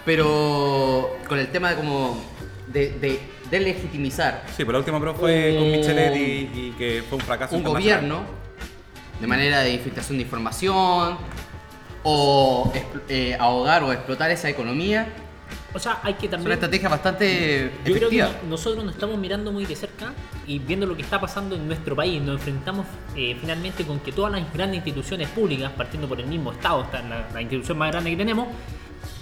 pero 0.05 1.17
con 1.29 1.39
el 1.39 1.49
tema 1.49 1.71
de 1.71 1.77
como 1.77 2.19
de, 2.67 2.93
de, 2.99 3.21
de 3.51 3.61
legitimizar 3.61 4.43
Sí, 4.49 4.55
pero 4.65 4.73
la 4.73 4.79
última 4.79 4.99
prueba 4.99 5.19
fue 5.19 5.55
con 5.55 5.65
Un- 5.67 5.73
Michelet 5.73 6.17
y, 6.17 6.21
y 6.55 6.75
que 6.79 7.03
fue 7.07 7.19
un 7.19 7.25
fracaso. 7.25 7.55
un 7.57 7.63
gobierno 7.63 8.23
de 9.21 9.27
manera 9.27 9.61
de 9.61 9.75
infiltración 9.75 10.17
de 10.17 10.23
información 10.25 11.19
o 12.05 12.73
eh, 13.11 13.37
ahogar 13.39 13.83
o 13.83 13.93
explotar 13.93 14.31
esa 14.31 14.49
economía 14.49 15.09
O 15.75 15.79
sea, 15.79 16.01
hay 16.03 16.15
que 16.15 16.27
es 16.27 16.33
una 16.33 16.37
también. 16.39 16.53
estrategia 16.55 16.89
bastante 16.89 17.71
Yo 17.85 17.95
creo 17.95 18.09
que 18.09 18.27
nosotros 18.49 18.85
nos 18.85 18.95
estamos 18.95 19.19
mirando 19.19 19.53
muy 19.53 19.67
de 19.67 19.77
cerca 19.77 20.15
y 20.47 20.59
viendo 20.59 20.87
lo 20.87 20.97
que 20.97 21.03
está 21.03 21.21
pasando 21.21 21.55
en 21.57 21.67
nuestro 21.67 21.95
país. 21.95 22.23
Nos 22.23 22.37
enfrentamos 22.37 22.87
eh, 23.15 23.37
finalmente 23.39 23.85
con 23.85 24.01
que 24.01 24.11
todas 24.13 24.33
las 24.33 24.51
grandes 24.53 24.79
instituciones 24.79 25.29
públicas, 25.29 25.71
partiendo 25.77 26.09
por 26.09 26.19
el 26.21 26.27
mismo 26.27 26.53
Estado, 26.53 26.83
esta 26.85 27.01
es 27.01 27.05
la, 27.05 27.29
la 27.35 27.43
institución 27.43 27.77
más 27.77 27.91
grande 27.93 28.11
que 28.11 28.17
tenemos, 28.17 28.49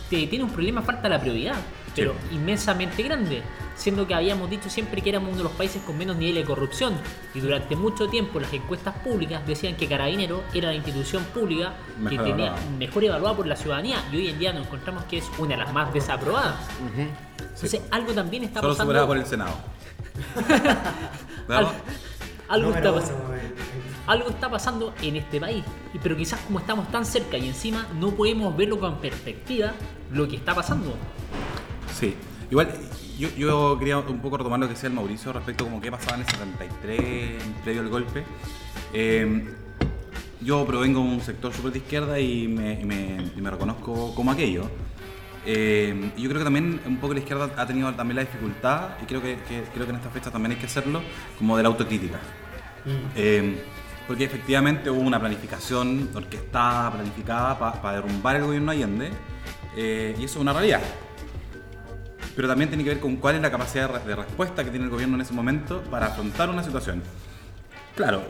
te- 0.09 0.27
tiene 0.29 0.45
un 0.45 0.51
problema, 0.51 0.83
falta 0.83 1.09
la 1.09 1.21
prioridad, 1.21 1.57
pero 1.97 2.15
inmensamente 2.31 3.03
grande. 3.03 3.43
Siendo 3.75 4.07
que 4.07 4.15
habíamos 4.15 4.49
dicho 4.49 4.71
siempre 4.71 5.03
que 5.03 5.11
éramos 5.11 5.29
uno 5.31 5.39
de 5.39 5.43
los 5.45 5.53
países 5.53 5.83
con 5.83 5.99
menos 5.99 6.17
nivel 6.17 6.37
de 6.37 6.45
corrupción. 6.45 6.95
Y 7.35 7.41
durante 7.41 7.77
mucho 7.77 8.09
tiempo 8.09 8.39
las 8.41 8.53
encuestas 8.53 8.95
públicas 8.99 9.47
decían 9.47 9.77
que 9.77 9.87
Carabinero 9.89 10.43
era 10.55 10.69
la 10.69 10.75
institución 10.75 11.25
pública 11.25 11.75
que 11.97 12.03
Mejor 12.03 12.25
tenía 12.27 12.47
evaluada. 12.47 12.71
mejor 12.79 13.05
evaluada 13.05 13.37
por 13.37 13.47
la 13.47 13.57
ciudadanía. 13.57 13.99
Y 14.13 14.17
hoy 14.17 14.29
en 14.29 14.39
día 14.39 14.53
nos 14.55 14.67
encontramos 14.67 15.05
que 15.05 15.19
es 15.19 15.25
una 15.39 15.51
de 15.51 15.57
las 15.59 15.73
más 15.75 15.93
desaprobadas. 15.93 16.57
Entonces, 17.39 17.83
algo 17.91 18.13
también 18.13 18.45
está 18.45 18.61
Solo 18.61 18.73
pasando. 18.73 18.91
superada 18.93 19.07
por 19.07 19.17
el 19.19 19.27
Senado. 19.27 19.55
Algo, 22.49 22.71
está 22.71 22.95
pasando, 22.95 23.25
uno, 23.27 23.35
eh. 23.35 23.55
algo 24.07 24.29
está 24.31 24.49
pasando 24.51 24.95
en 25.03 25.17
este 25.17 25.41
país. 25.41 25.65
Y- 25.93 25.99
Pero 25.99 26.17
quizás 26.17 26.39
como 26.41 26.61
estamos 26.61 26.89
tan 26.93 27.05
cerca 27.05 27.37
y 27.37 27.49
encima 27.49 27.87
no 27.99 28.11
podemos 28.13 28.57
verlo 28.57 28.79
con 28.79 28.99
perspectiva 29.01 29.73
lo 30.13 30.29
que 30.29 30.37
está 30.37 30.55
pasando. 30.55 30.95
Sí. 31.99 32.15
Igual, 32.51 32.69
yo, 33.19 33.29
yo 33.37 33.77
quería 33.79 33.99
un 33.99 34.21
poco 34.21 34.37
retomar 34.39 34.61
lo 34.61 34.67
que 34.69 34.75
decía 34.75 34.89
el 34.89 34.95
Mauricio 34.95 35.33
respecto 35.33 35.65
como 35.65 35.81
qué 35.81 35.91
pasaba 35.91 36.17
en 36.17 36.23
el 36.23 36.29
73, 36.29 37.43
previo 37.65 37.81
al 37.83 37.89
golpe. 37.89 38.25
Eh, 38.93 39.49
yo 40.41 40.65
provengo 40.67 41.01
de 41.01 41.07
un 41.09 41.21
sector 41.21 41.53
súper 41.53 41.73
de 41.73 41.79
izquierda 41.79 42.21
y 42.21 42.47
me, 42.47 42.81
y 42.81 42.85
me- 42.85 43.31
y 43.37 43.41
me 43.41 43.51
reconozco 43.51 44.15
como 44.15 44.31
aquello. 44.31 44.69
Eh, 45.45 46.11
yo 46.17 46.29
creo 46.29 46.39
que 46.41 46.45
también 46.45 46.81
un 46.87 46.97
poco 46.99 47.15
la 47.15 47.21
izquierda 47.21 47.51
ha 47.57 47.67
tenido 47.67 47.93
también 47.95 48.17
la 48.17 48.23
dificultad, 48.23 48.91
y 49.03 49.07
creo 49.07 49.23
que, 49.23 49.39
que- 49.49 49.63
creo 49.73 49.87
que 49.87 49.91
en 49.91 49.97
esta 49.97 50.11
fecha 50.11 50.31
también 50.31 50.53
hay 50.53 50.59
que 50.59 50.67
hacerlo, 50.67 51.01
como 51.39 51.57
de 51.57 51.63
la 51.63 51.69
autocrítica. 51.69 52.19
Eh, 53.17 53.61
porque 54.07 54.25
efectivamente 54.25 54.89
hubo 54.91 55.01
una 55.01 55.19
planificación 55.19 56.11
orquestada, 56.15 56.93
planificada 56.93 57.59
para 57.59 57.97
derrumbar 57.97 58.37
el 58.37 58.43
gobierno 58.45 58.71
Allende, 58.71 59.11
eh, 59.77 60.15
y 60.19 60.25
eso 60.25 60.39
es 60.39 60.43
una 60.43 60.53
realidad. 60.53 60.81
Pero 62.37 62.47
también 62.47 62.69
tiene 62.69 62.85
que 62.85 62.91
ver 62.91 63.01
con 63.01 63.17
cuál 63.17 63.37
es 63.37 63.43
la 63.43 63.51
capacidad 63.51 63.89
de, 63.91 63.99
re- 63.99 64.05
de 64.05 64.15
respuesta 64.15 64.63
que 64.63 64.71
tiene 64.71 64.85
el 64.85 64.91
gobierno 64.91 65.17
en 65.17 65.23
ese 65.23 65.33
momento 65.33 65.83
para 65.91 66.07
afrontar 66.07 66.51
una 66.51 66.63
situación. 66.63 67.03
Claro, 67.97 68.23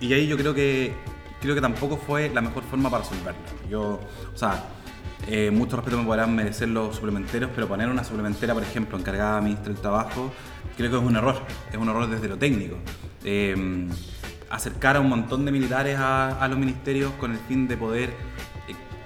y, 0.00 0.12
ahí 0.12 0.26
yo 0.26 0.36
creo 0.36 0.52
que 0.52 0.92
creo 1.40 1.54
que 1.54 1.60
tampoco 1.60 1.96
fue 1.96 2.28
la 2.28 2.40
mejor 2.40 2.64
forma 2.64 2.90
para 2.90 3.04
resolverlo. 3.04 3.40
Yo, 3.70 4.00
o 4.34 4.36
sea, 4.36 4.64
eh, 5.28 5.50
mucho 5.52 5.76
respeto 5.76 5.96
me 5.96 6.04
podrán 6.04 6.34
merecer 6.34 6.68
los 6.68 6.96
suplementeros, 6.96 7.50
pero 7.54 7.68
poner 7.68 7.88
una 7.88 8.02
suplementera, 8.02 8.52
por 8.52 8.64
ejemplo, 8.64 8.98
encargada 8.98 9.36
de 9.36 9.42
ministra 9.42 9.72
del 9.72 9.80
Trabajo, 9.80 10.32
creo 10.76 10.90
que 10.90 10.96
es 10.96 11.02
un 11.02 11.16
error. 11.16 11.36
Es 11.70 11.78
un 11.78 11.88
error 11.88 12.10
desde 12.10 12.28
lo 12.28 12.36
técnico. 12.36 12.76
Eh, 13.24 13.88
acercar 14.52 14.96
a 14.96 15.00
un 15.00 15.08
montón 15.08 15.44
de 15.44 15.52
militares 15.52 15.96
a, 15.98 16.46
los 16.48 16.58
ministerios 16.58 17.10
con 17.14 17.32
el 17.32 17.38
fin 17.38 17.66
de 17.66 17.76
poder 17.76 18.10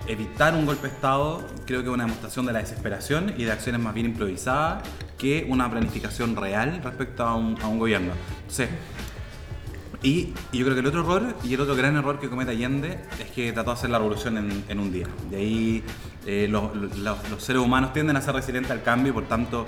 evitar 0.08 0.54
un 0.54 0.66
golpe 0.66 0.88
de 0.88 0.94
Estado, 0.94 1.46
creo 1.66 1.80
que 1.82 1.88
es 1.88 1.94
una 1.94 2.04
demostración 2.04 2.46
de 2.46 2.52
la 2.52 2.60
desesperación 2.60 3.34
y 3.36 3.44
de 3.44 3.52
acciones 3.52 3.80
más 3.80 3.94
bien 3.94 4.06
improvisadas 4.06 4.82
que 5.18 5.46
una 5.48 5.70
planificación 5.70 6.36
real 6.36 6.80
respecto 6.82 7.24
a 7.24 7.34
un, 7.34 7.60
a 7.62 7.68
un 7.68 7.78
gobierno. 7.78 8.12
Entonces, 8.42 8.68
y, 10.02 10.34
y 10.52 10.58
yo 10.58 10.64
creo 10.64 10.74
que 10.74 10.80
el 10.80 10.86
otro 10.86 11.00
error, 11.00 11.34
y 11.42 11.54
el 11.54 11.60
otro 11.60 11.74
gran 11.74 11.96
error 11.96 12.20
que 12.20 12.28
comete 12.28 12.52
Allende, 12.52 12.98
es 13.18 13.30
que 13.34 13.52
trató 13.52 13.70
de 13.70 13.74
hacer 13.74 13.90
la 13.90 13.98
revolución 13.98 14.36
en, 14.38 14.64
en 14.68 14.78
un 14.78 14.92
día. 14.92 15.06
De 15.30 15.36
ahí 15.38 15.82
eh, 16.26 16.46
los- 16.50 16.74
los 16.98 17.42
seres 17.42 17.62
humanos 17.62 17.92
tienden 17.92 18.16
a 18.16 18.20
ser 18.20 18.34
resilientes 18.34 18.70
al 18.70 18.82
cambio 18.82 19.10
y 19.10 19.14
por 19.14 19.24
tanto 19.24 19.64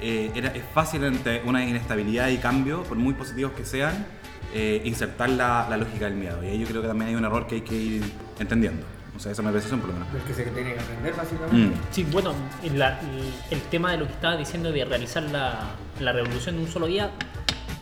eh, 0.00 0.32
era, 0.34 0.48
es 0.48 0.64
fácil 0.74 1.04
entre 1.04 1.42
una 1.44 1.64
inestabilidad 1.64 2.28
y 2.28 2.38
cambio, 2.38 2.82
por 2.82 2.96
muy 2.98 3.14
positivos 3.14 3.52
que 3.52 3.64
sean, 3.64 4.06
eh, 4.52 4.82
insertar 4.84 5.30
la, 5.30 5.66
la 5.70 5.76
lógica 5.76 6.06
del 6.06 6.14
miedo. 6.14 6.42
Y 6.42 6.48
ahí 6.48 6.58
yo 6.58 6.66
creo 6.66 6.82
que 6.82 6.88
también 6.88 7.10
hay 7.10 7.14
un 7.14 7.24
error 7.24 7.46
que 7.46 7.56
hay 7.56 7.60
que 7.62 7.76
ir 7.76 8.02
entendiendo. 8.38 8.84
O 9.20 9.22
sea, 9.22 9.32
esa 9.32 9.42
es 9.42 9.44
mi 9.44 9.48
apreciación 9.50 9.80
por 9.80 9.90
lo 9.90 9.96
menos. 9.96 10.10
Del 10.14 10.22
que 10.22 10.32
se 10.32 10.44
tiene 10.44 10.72
que 10.72 10.80
aprender, 10.80 11.14
básicamente. 11.14 11.76
Mm. 11.76 11.80
Sí, 11.90 12.04
bueno, 12.10 12.32
la- 12.74 12.98
el, 13.00 13.32
el 13.50 13.60
tema 13.64 13.92
de 13.92 13.98
lo 13.98 14.06
que 14.06 14.12
estaba 14.14 14.34
diciendo 14.38 14.72
de 14.72 14.82
realizar 14.86 15.22
la, 15.24 15.60
la 16.00 16.12
revolución 16.12 16.54
en 16.54 16.62
un 16.62 16.68
solo 16.68 16.86
día, 16.86 17.10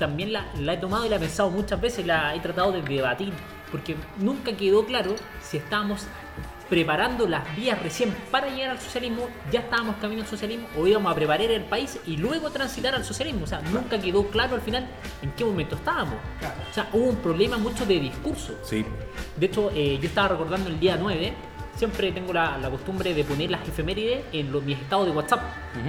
también 0.00 0.32
la, 0.32 0.46
la 0.58 0.72
he 0.72 0.78
tomado 0.78 1.06
y 1.06 1.08
la 1.08 1.14
he 1.16 1.20
pensado 1.20 1.48
muchas 1.50 1.80
veces, 1.80 2.04
la 2.04 2.34
he 2.34 2.40
tratado 2.40 2.72
de 2.72 2.82
debatir, 2.82 3.32
porque 3.70 3.94
nunca 4.18 4.52
quedó 4.56 4.84
claro 4.84 5.14
si 5.40 5.58
estábamos 5.58 6.08
preparando 6.68 7.26
las 7.26 7.56
vías 7.56 7.80
recién 7.82 8.14
para 8.30 8.48
llegar 8.48 8.70
al 8.70 8.80
socialismo, 8.80 9.28
ya 9.50 9.60
estábamos 9.60 9.96
camino 9.96 10.22
al 10.22 10.28
socialismo, 10.28 10.68
o 10.76 10.86
íbamos 10.86 11.10
a 11.10 11.14
preparar 11.14 11.50
el 11.50 11.64
país 11.64 11.98
y 12.06 12.16
luego 12.16 12.50
transitar 12.50 12.94
al 12.94 13.04
socialismo. 13.04 13.44
O 13.44 13.46
sea, 13.46 13.60
nunca 13.60 13.98
quedó 14.00 14.26
claro 14.28 14.54
al 14.54 14.60
final 14.60 14.86
en 15.22 15.30
qué 15.32 15.44
momento 15.44 15.76
estábamos. 15.76 16.16
O 16.70 16.74
sea, 16.74 16.88
hubo 16.92 17.04
un 17.04 17.16
problema 17.16 17.58
mucho 17.58 17.86
de 17.86 18.00
discurso. 18.00 18.58
Sí, 18.62 18.84
De 19.36 19.46
hecho, 19.46 19.70
eh, 19.74 19.98
yo 20.00 20.08
estaba 20.08 20.28
recordando 20.28 20.68
el 20.68 20.78
día 20.78 20.96
9. 21.00 21.32
Siempre 21.78 22.10
tengo 22.10 22.32
la, 22.32 22.58
la 22.58 22.68
costumbre 22.70 23.14
de 23.14 23.22
poner 23.22 23.52
las 23.52 23.66
efemérides 23.68 24.24
en 24.32 24.50
los, 24.50 24.64
mis 24.64 24.76
estados 24.78 25.06
de 25.06 25.12
WhatsApp. 25.12 25.40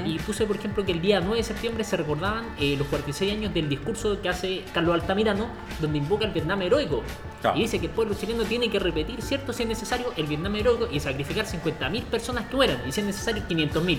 Y 0.06 0.20
puse, 0.20 0.46
por 0.46 0.56
ejemplo, 0.56 0.86
que 0.86 0.92
el 0.92 1.02
día 1.02 1.20
9 1.20 1.38
de 1.38 1.44
septiembre 1.44 1.84
se 1.84 1.98
recordaban 1.98 2.46
eh, 2.60 2.76
los 2.78 2.86
46 2.90 3.34
años 3.34 3.54
del 3.56 3.68
discurso 3.68 4.22
que 4.22 4.30
hace 4.30 4.64
Carlos 4.72 4.94
Altamirano, 4.94 5.48
donde 5.82 5.98
invoca 5.98 6.26
el 6.26 6.32
Vietnam 6.32 6.62
heroico. 6.62 7.02
Claro. 7.42 7.58
Y 7.58 7.62
dice 7.62 7.80
que 7.80 7.88
el 7.88 7.92
pueblo 7.92 8.14
chileno 8.14 8.44
tiene 8.44 8.70
que 8.70 8.78
repetir, 8.78 9.20
cierto, 9.24 9.52
si 9.52 9.64
es 9.64 9.70
necesario, 9.70 10.14
el 10.16 10.28
Vietnam 10.28 10.56
heroico 10.58 10.88
y 10.92 11.00
sacrificar 11.00 11.46
50.000 11.48 12.04
personas 12.04 12.46
que 12.46 12.56
mueran, 12.56 12.78
y 12.88 12.92
si 12.92 13.02
es 13.02 13.08
necesario, 13.08 13.42
500.000. 13.50 13.98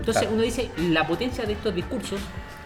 Entonces 0.00 0.22
Claro. 0.24 0.34
uno 0.34 0.42
dice, 0.42 0.70
la 0.90 1.06
potencia 1.06 1.46
de 1.46 1.54
estos 1.54 1.74
discursos 1.74 2.20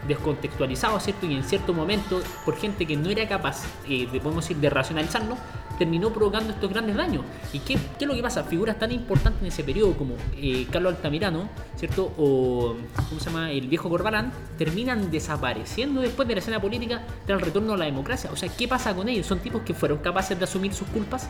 descontextualizados, 0.09 1.03
¿cierto? 1.05 1.27
Y 1.27 1.35
en 1.35 1.45
cierto 1.45 1.73
momento, 1.75 2.21
por 2.45 2.57
gente 2.57 2.87
que 2.87 2.97
no 2.97 3.11
era 3.11 3.29
capaz, 3.29 3.65
eh, 3.89 4.09
de, 4.11 4.21
podemos 4.21 4.45
decir, 4.45 4.57
de 4.57 4.71
racionalizarlo, 4.71 5.37
terminó 5.79 6.11
provocando 6.13 6.53
estos 6.53 6.71
grandes 6.71 6.97
daños. 6.97 7.23
¿Y 7.53 7.61
qué, 7.61 7.75
qué 7.99 8.05
es 8.05 8.09
lo 8.09 8.15
que 8.15 8.23
pasa? 8.23 8.45
Figuras 8.45 8.79
tan 8.79 8.93
importantes 8.93 9.41
en 9.43 9.49
ese 9.49 9.63
periodo 9.65 9.95
como 9.97 10.15
eh, 10.37 10.67
Carlos 10.71 10.95
Altamirano, 10.97 11.49
¿cierto? 11.77 12.13
O, 12.19 12.77
¿cómo 13.09 13.21
se 13.21 13.27
llama? 13.31 13.51
El 13.53 13.69
viejo 13.69 13.89
Corbalán, 13.89 14.33
terminan 14.59 15.11
desapareciendo 15.11 16.01
después 16.01 16.27
de 16.29 16.35
la 16.35 16.41
escena 16.41 16.61
política 16.61 17.03
tras 17.27 17.39
el 17.39 17.45
retorno 17.47 17.75
a 17.75 17.77
la 17.77 17.85
democracia. 17.85 18.31
O 18.33 18.37
sea, 18.37 18.49
¿qué 18.49 18.67
pasa 18.69 18.95
con 18.95 19.09
ellos? 19.09 19.27
¿Son 19.27 19.39
tipos 19.39 19.63
que 19.63 19.75
fueron 19.75 19.99
capaces 19.99 20.37
de 20.39 20.45
asumir 20.45 20.75
sus 20.75 20.89
culpas? 20.89 21.29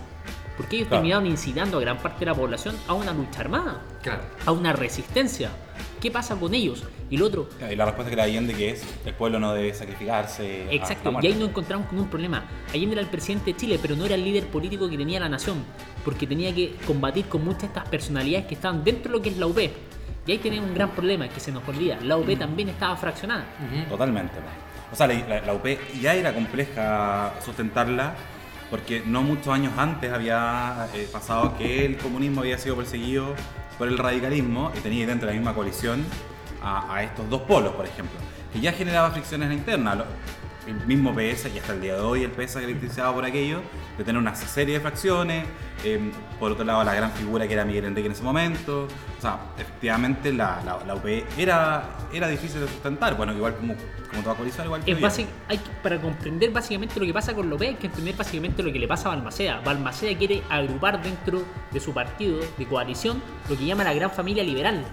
Porque 0.57 0.77
ellos 0.77 0.89
Claro. 0.89 1.03
terminaron 1.03 1.27
incitando 1.27 1.77
a 1.79 1.81
gran 1.81 1.99
parte 1.99 2.21
de 2.21 2.27
la 2.27 2.35
población 2.35 2.75
a 2.89 2.95
una 2.95 3.13
lucha 3.13 3.41
armada, 3.41 3.81
Claro. 4.03 4.23
a 4.45 4.51
una 4.53 4.73
resistencia. 4.73 5.51
¿Qué 6.01 6.11
pasa 6.11 6.35
con 6.37 6.53
ellos? 6.55 6.83
Y 7.11 7.17
lo 7.17 7.27
otro, 7.27 7.49
y 7.71 7.75
la 7.75 7.87
respuesta 7.87 8.11
que 8.11 8.17
da 8.17 8.25
Allende 8.25 8.53
que 8.55 8.71
es 8.71 8.85
el 9.07 9.15
pueblo 9.15 9.39
no 9.41 9.55
debe 9.55 9.73
sacrificarse. 9.73 10.63
hasta 10.65 10.75
Exacto, 10.75 11.19
y 11.23 11.27
ahí 11.27 11.35
nos 11.35 11.49
encontramos 11.49 11.87
con 11.89 11.99
un 11.99 12.09
problema. 12.09 12.45
Allende 12.73 12.93
era 12.95 13.01
el 13.03 13.09
presidente 13.09 13.53
de 13.53 13.57
Chile, 13.57 13.79
pero 13.81 13.97
no 13.97 14.05
era 14.05 14.15
el 14.15 14.25
líder 14.25 14.47
político 14.49 14.89
que 14.91 14.97
tenía 14.99 15.19
la 15.21 15.29
nación, 15.29 15.65
porque 16.05 16.27
tenía 16.27 16.55
que 16.55 16.75
combatir 16.87 17.25
con 17.27 17.45
muchas 17.45 17.63
de 17.63 17.67
estas 17.69 17.89
personalidades 17.89 18.47
que 18.47 18.55
estaban 18.55 18.85
dentro 18.85 19.11
de 19.11 19.19
lo 19.19 19.23
que 19.23 19.31
es 19.31 19.39
la 19.39 19.47
UP. 19.47 19.59
Y 19.59 20.33
ahí 20.33 20.39
tenemos 20.39 20.69
un 20.69 20.75
gran 20.75 20.91
problema 20.91 21.29
que 21.29 21.41
se 21.41 21.51
nos 21.51 21.67
olvida. 21.67 21.99
La 22.03 22.19
UP 22.19 22.29
también 22.39 22.69
estaba 22.69 22.95
fraccionada. 22.97 23.47
Totalmente. 23.89 24.35
O 24.93 24.97
sea, 24.97 25.07
la, 25.07 25.15
la- 25.27 25.41
la 25.41 25.55
UP 25.55 25.67
ya 26.03 26.15
era 26.15 26.35
compleja 26.35 27.33
sustentarla 27.43 28.15
porque 28.69 29.03
no 29.07 29.23
muchos 29.23 29.49
años 29.49 29.73
antes 29.79 30.13
había 30.13 30.87
eh, 30.95 31.09
pasado 31.11 31.57
que 31.57 31.87
el 31.87 31.97
comunismo 31.97 32.41
había 32.43 32.59
sido 32.59 32.77
perseguido 32.77 33.35
por 33.79 33.89
el 33.89 33.97
radicalismo 33.97 34.71
y 34.77 34.81
tenía 34.81 35.07
dentro 35.07 35.27
de 35.27 35.33
la 35.35 35.41
misma 35.41 35.55
coalición 35.55 36.05
a, 36.69 36.95
a 36.97 37.03
estos 37.03 37.29
dos 37.31 37.43
polos, 37.43 37.73
por 37.75 37.87
ejemplo, 37.87 38.19
que 38.53 38.61
ya 38.61 38.73
generaba 38.73 39.11
fricciones 39.11 39.53
internas. 39.53 39.99
El 40.67 40.75
mismo 40.87 41.15
PS, 41.15 41.49
y 41.55 41.59
hasta 41.59 41.73
el 41.73 41.81
día 41.81 41.95
de 41.95 42.01
hoy 42.01 42.25
el 42.25 42.31
PS 42.31 42.53
se 42.53 42.61
caracterizaba 42.61 43.15
por 43.15 43.25
aquello, 43.25 43.63
de 43.97 44.05
tener 44.05 44.21
una 44.21 44.35
serie 44.35 44.75
de 44.75 44.81
fracciones, 44.81 45.47
eh, 45.83 46.13
por 46.39 46.53
otro 46.53 46.63
lado 46.63 46.85
la 46.85 46.93
gran 46.93 47.11
figura 47.13 47.49
que 47.49 47.55
era 47.55 47.65
Miguel 47.65 47.87
Enrique 47.87 48.05
en 48.05 48.13
ese 48.13 48.23
momento, 48.23 48.83
o 48.83 49.23
sea, 49.23 49.39
efectivamente 49.57 50.31
la, 50.31 50.61
la, 50.67 50.79
la 50.87 50.95
UP 50.95 51.07
era, 51.39 51.85
era 52.13 52.29
difícil 52.29 52.61
de 52.61 52.69
sustentar, 52.69 53.17
bueno, 53.17 53.33
igual 53.33 53.55
como, 53.57 53.77
como 54.11 54.23
toda 54.23 54.35
coalición, 54.35 54.67
igual 54.67 54.85
que 54.85 54.95
básic- 55.01 55.27
hay 55.49 55.57
que- 55.57 55.71
para 55.83 55.99
comprender 56.03 56.51
básicamente 56.51 57.01
lo 57.01 57.07
que 57.07 57.15
pasa 57.15 57.33
con 57.35 57.49
la 57.49 57.55
UP, 57.57 57.63
hay 57.63 57.77
que 57.77 57.87
entender 57.87 58.15
básicamente 58.15 58.63
lo 58.63 58.71
que 58.71 58.79
le 58.79 58.87
pasa 58.87 59.09
a 59.11 59.15
Balmaceda. 59.15 59.63
Balmaceda 59.65 60.19
quiere 60.19 60.43
agrupar 60.51 61.01
dentro 61.03 61.45
de 61.71 61.81
su 61.81 61.95
partido 61.95 62.41
de 62.59 62.67
coalición 62.67 63.23
lo 63.49 63.57
que 63.57 63.65
llama 63.65 63.85
la 63.85 63.95
gran 63.95 64.11
familia 64.11 64.45
liberal. 64.45 64.85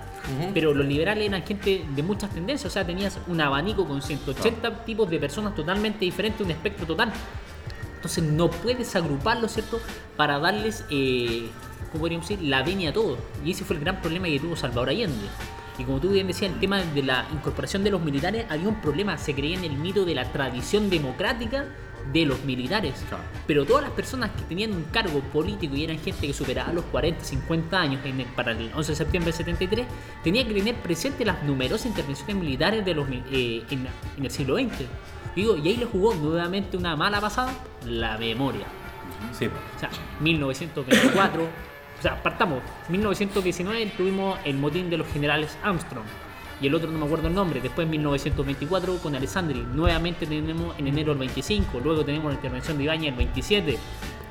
Pero 0.54 0.74
los 0.74 0.86
liberales 0.86 1.28
eran 1.28 1.44
gente 1.44 1.86
de 1.88 2.04
muchas 2.04 2.32
tendencias, 2.32 2.72
o 2.72 2.74
sea, 2.74 2.86
tenías 2.86 3.20
un 3.28 3.40
abanico 3.42 3.88
con 3.88 4.02
180 4.02 4.86
tipos 4.86 5.10
de 5.10 5.20
personas 5.20 5.56
totalmente 5.56 6.06
diferentes, 6.06 6.42
un 6.46 6.52
espectro 6.52 6.86
total. 6.86 7.12
Entonces 7.96 8.24
no 8.24 8.50
puedes 8.50 8.96
agruparlos, 8.96 9.52
¿cierto? 9.52 9.80
Para 10.16 10.40
darles, 10.40 10.86
eh, 10.90 11.50
¿cómo 11.92 12.02
podríamos 12.02 12.28
decir? 12.28 12.46
La 12.46 12.62
venia 12.64 12.92
a 12.92 12.94
todos. 12.94 13.18
Y 13.44 13.52
ese 13.52 13.64
fue 13.64 13.78
el 13.78 13.82
gran 13.82 14.02
problema 14.02 14.28
que 14.28 14.40
tuvo 14.40 14.56
Salvador 14.56 14.90
Allende. 14.90 15.28
Y 15.78 15.84
como 15.84 16.00
tú 16.00 16.10
bien 16.10 16.28
decías, 16.28 16.52
el 16.54 16.60
tema 16.60 16.82
de 16.82 17.04
la 17.04 17.28
incorporación 17.34 17.84
de 17.84 17.92
los 17.92 18.02
militares, 18.02 18.46
había 18.50 18.68
un 18.68 18.82
problema, 18.82 19.18
se 19.18 19.34
creía 19.34 19.58
en 19.58 19.64
el 19.64 19.74
mito 19.74 20.06
de 20.06 20.16
la 20.16 20.32
tradición 20.32 20.90
democrática 20.90 21.66
de 22.14 22.26
los 22.26 22.44
militares. 22.44 23.04
Claro. 23.10 23.24
Pero 23.48 23.66
todas 23.66 23.84
las 23.84 23.92
personas 23.92 24.32
que 24.32 24.42
tenían 24.44 24.72
un 24.74 24.84
cargo 24.86 25.20
político 25.34 25.76
y 25.76 25.84
eran 25.84 25.98
gente 26.00 26.28
que 26.28 26.34
superaba 26.34 26.72
los 26.74 26.86
40, 26.86 27.24
50 27.24 27.80
años 27.82 28.02
en 28.06 28.20
el- 28.22 28.26
para 28.28 28.52
el 28.52 28.72
11 28.76 28.92
de 28.92 28.96
septiembre 28.96 29.32
del 29.32 29.38
73, 29.38 29.88
tenían 30.24 30.48
que 30.48 30.54
tener 30.54 30.76
presente 30.76 31.26
las 31.26 31.44
numerosas 31.44 31.88
intervenciones 31.88 32.36
militares 32.36 32.86
de 32.86 32.94
los, 32.94 33.08
eh, 33.32 33.64
en, 33.70 33.88
en 34.18 34.26
el 34.26 34.32
siglo 34.32 34.56
XX. 34.58 34.86
Digo, 35.36 35.58
y 35.58 35.68
ahí 35.68 35.78
le 35.78 35.86
jugó 35.86 36.14
nuevamente 36.16 36.78
una 36.78 36.96
mala 36.96 37.20
pasada, 37.20 37.52
la 37.86 38.18
memoria. 38.18 38.66
Sí. 39.38 39.48
O 39.48 39.80
sea, 39.80 39.90
1924, 40.22 41.44
o 41.44 42.02
sea, 42.02 42.22
partamos, 42.22 42.60
1919 42.90 43.92
tuvimos 43.98 44.38
el 44.46 44.56
motín 44.58 44.90
de 44.90 44.98
los 44.98 45.08
generales 45.08 45.58
Armstrong. 45.64 46.06
Y 46.62 46.68
el 46.68 46.76
otro 46.76 46.90
no 46.90 46.98
me 47.00 47.06
acuerdo 47.06 47.28
el 47.28 47.36
nombre. 47.36 47.60
Después 47.62 47.88
1924 47.88 48.98
con 48.98 49.16
Alessandri. 49.16 49.60
Nuevamente 49.74 50.26
tenemos 50.26 50.78
en 50.80 50.88
enero 50.88 51.12
el 51.12 51.18
25. 51.18 51.80
Luego 51.82 52.06
tenemos 52.06 52.28
la 52.32 52.36
intervención 52.36 52.78
de 52.78 52.84
Ibañez 52.86 53.10
el 53.12 53.16
27. 53.18 53.78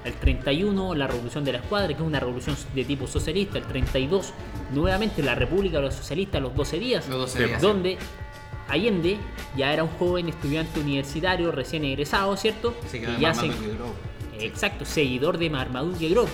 El 0.04 0.12
31 0.14 0.94
la 0.94 1.06
revolución 1.06 1.44
de 1.44 1.52
la 1.52 1.58
escuadra, 1.58 1.88
que 1.88 1.94
es 1.94 2.00
una 2.00 2.20
revolución 2.20 2.56
de 2.74 2.84
tipo 2.84 3.06
socialista. 3.06 3.58
El 3.58 3.64
32 3.64 4.32
nuevamente 4.72 5.22
la 5.22 5.34
República 5.34 5.78
de 5.78 5.84
los 5.84 5.94
Socialistas 5.94 6.40
los 6.42 6.54
12 6.54 6.78
días. 6.78 7.08
Los 7.08 7.18
12 7.20 7.38
Sí, 7.38 7.44
días. 7.44 7.62
Donde 7.62 7.98
Allende 8.68 9.18
ya 9.56 9.72
era 9.72 9.84
un 9.84 9.90
joven 9.90 10.28
estudiante 10.28 10.80
universitario 10.80 11.52
recién 11.52 11.84
egresado, 11.84 12.36
¿cierto? 12.36 12.74
Se 12.86 13.00
Que 13.00 13.06
quedó 13.06 13.18
ya 13.18 13.28
en 13.30 13.34
se-. 13.34 13.52
Exacto, 14.40 14.84
seguidor 14.84 15.38
de 15.38 15.48
Marmaduke 15.50 16.08
Grove. 16.08 16.30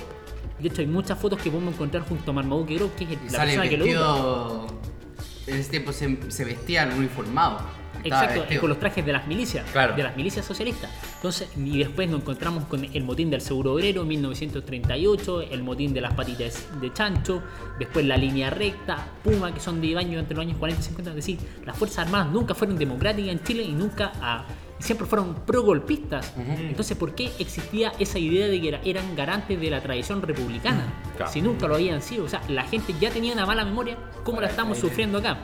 De 0.59 0.69
hecho, 0.69 0.81
hay 0.83 0.87
muchas 0.87 1.19
fotos 1.19 1.41
que 1.41 1.51
podemos 1.51 1.75
encontrar 1.75 2.07
junto 2.07 2.31
a 2.31 2.35
Marmaduke 2.35 2.75
Grove, 2.75 2.93
que 2.97 3.05
es 3.05 3.11
Y 3.11 3.31
la 3.31 3.39
persona 3.45 3.69
que 3.69 3.77
lo. 3.77 4.67
En 5.51 5.57
ese 5.59 5.71
tiempo 5.71 5.93
se, 5.93 6.17
se 6.31 6.45
vestían 6.45 6.93
uniformados. 6.97 7.63
Exacto, 8.03 8.41
vestido. 8.41 8.61
con 8.63 8.71
los 8.71 8.79
trajes 8.79 9.05
de 9.05 9.13
las 9.13 9.27
milicias, 9.27 9.69
Claro. 9.73 9.95
de 9.95 10.03
las 10.03 10.17
milicias 10.17 10.47
socialistas. 10.47 10.91
Entonces, 11.17 11.51
y 11.57 11.79
después 11.79 12.09
nos 12.09 12.21
encontramos 12.23 12.65
con 12.65 12.83
el 12.85 13.05
motín 13.05 13.31
del 13.31 13.43
Seguro 13.43 13.75
Obrero 13.75 14.03
en 14.03 14.09
1938, 14.09 15.43
el 15.43 15.63
motín 15.63 15.93
de 15.93 16.01
las 16.01 16.15
patitas 16.15 16.67
de 16.81 16.93
chancho, 16.93 17.43
después 17.79 18.07
la 18.07 18.17
línea 18.17 18.49
recta, 18.49 19.07
Puma, 19.23 19.53
que 19.53 19.61
son 19.61 19.81
de 19.81 19.95
baño 19.95 20.19
entre 20.19 20.35
los 20.35 20.47
años 20.47 20.57
40 20.59 20.81
y 20.81 20.85
50. 20.85 21.11
Es 21.11 21.17
decir, 21.17 21.39
las 21.67 21.77
Fuerzas 21.77 22.07
Armadas 22.07 22.33
nunca 22.33 22.55
fueron 22.55 22.79
democráticas 22.79 23.33
en 23.33 23.43
Chile 23.43 23.65
y 23.65 23.73
nunca 23.73 24.13
ah, 24.23 24.45
y 24.47 24.70
siempre 24.81 25.07
fueron 25.07 25.35
pro-golpistas. 25.47 26.33
Entonces, 26.37 26.97
¿por 26.97 27.15
qué 27.15 27.31
existía 27.39 27.93
esa 27.99 28.19
idea 28.19 28.49
de 28.49 28.61
que 28.61 28.69
era- 28.69 28.81
eran 28.85 29.15
garantes 29.15 29.61
de 29.61 29.71
la 29.71 29.81
tradición 29.81 30.21
republicana? 30.23 30.87
Si 31.31 31.41
nunca 31.43 31.69
lo 31.69 31.75
habían 31.77 32.03
sido. 32.03 32.25
O 32.25 32.29
sea, 32.29 32.41
la 32.49 32.65
gente 32.65 32.95
ya 33.01 33.11
tenía 33.11 33.33
una 33.35 33.47
mala 33.47 33.65
memoria, 33.65 33.97
¿cómo 34.25 34.41
la 34.41 34.49
estamos 34.49 34.79
sufriendo 34.79 35.19
acá? 35.19 35.37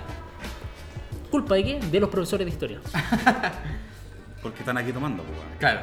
¿Culpa 1.31 1.55
de 1.57 1.65
qué? 1.65 1.81
De 1.81 2.01
los 2.01 2.09
profesores 2.09 2.47
de 2.47 2.51
historia. 2.53 2.81
Porque 4.43 4.61
están 4.61 4.79
aquí 4.79 4.93
tomando, 4.93 5.23
pues. 5.25 5.39
Claro. 5.59 5.81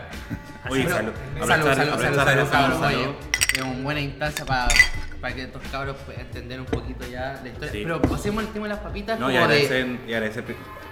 Oye, 0.70 0.88
Salud, 0.88 1.12
salud. 1.40 1.48
salud, 1.66 2.48
salud, 2.48 3.14
Es 3.56 3.62
una 3.62 3.84
buena 3.84 4.00
instancia 4.02 4.46
para, 4.46 4.68
para 5.22 5.36
que 5.36 5.44
estos 5.44 5.62
cabros 5.72 5.96
puedan 6.06 6.22
entender 6.22 6.60
un 6.60 6.66
poquito 6.66 7.06
ya 7.08 7.40
la 7.44 7.50
historia. 7.50 7.72
Sí. 7.72 7.82
Pero 7.84 8.02
pasemos 8.02 8.44
al 8.46 8.52
tema 8.52 8.66
de 8.68 8.74
las 8.74 8.80
papitas 8.84 9.20
No, 9.20 9.30
y 9.30 9.36
como 9.36 9.48
de... 9.48 9.54
agradecer, 9.56 10.00
y 10.08 10.14
agradecer 10.14 10.44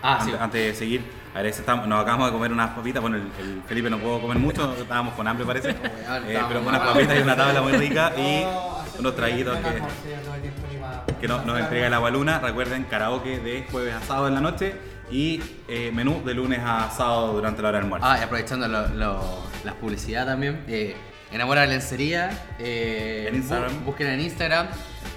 Ah, 0.04 0.18
antes, 0.20 0.28
sí. 0.34 0.40
antes 0.40 0.66
de 0.66 0.74
seguir, 0.76 1.02
agradecer, 1.34 1.60
estamos- 1.62 1.88
nos 1.88 2.02
acabamos 2.02 2.28
de 2.28 2.34
comer 2.34 2.52
unas 2.52 2.72
papitas, 2.72 3.02
bueno, 3.02 3.18
el, 3.18 3.24
el 3.40 3.62
Felipe 3.68 3.90
no 3.90 3.98
pudo 4.00 4.22
comer 4.22 4.38
mucho, 4.40 4.74
estábamos 4.80 5.14
con 5.16 5.28
hambre 5.28 5.46
parece, 5.46 5.70
Eh, 6.28 6.40
pero 6.48 6.62
unas 6.62 6.80
papitas 6.82 7.18
y 7.18 7.22
una 7.22 7.36
tabla 7.36 7.62
muy 7.62 7.74
rica 7.74 8.12
y 8.18 8.44
hace 8.88 9.00
unos 9.00 9.16
traguitos 9.16 9.58
que 9.58 9.62
que, 9.64 9.70
almorcé 9.70 10.16
todo 10.24 10.36
el 10.36 10.42
tiempo 10.42 10.62
ni 10.72 10.78
pa- 10.78 11.06
que 11.20 11.28
no- 11.28 11.44
nos 11.46 11.60
entrega 11.60 11.96
agua 11.96 12.10
luna, 12.12 12.40
recuerden 12.40 12.84
karaoke 12.86 13.40
de 13.40 13.66
jueves 13.72 13.94
a 13.96 14.02
sábado 14.02 14.28
en 14.28 14.34
la 14.36 14.42
noche 14.42 14.76
y 15.12 15.42
eh, 15.68 15.92
menú 15.94 16.24
de 16.26 16.34
lunes 16.34 16.60
a 16.64 16.90
sábado 16.90 17.34
durante 17.34 17.62
la 17.62 17.70
hora 17.70 17.78
del 17.80 17.86
almuerzo. 17.86 18.08
Ah, 18.08 18.18
y 18.20 18.24
aprovechando 18.24 18.68
lo, 18.68 18.88
lo- 18.90 19.44
la 19.64 19.74
publicidad 19.74 20.26
también. 20.26 20.64
Eh, 20.68 20.96
Enamora 21.32 21.62
de 21.62 21.68
lencería. 21.68 22.30
Eh, 22.60 23.26
En 23.30 23.36
Instagram. 23.36 23.72
bu- 23.82 23.86
Busquen 23.86 24.08
en 24.08 24.20
Instagram. 24.22 24.68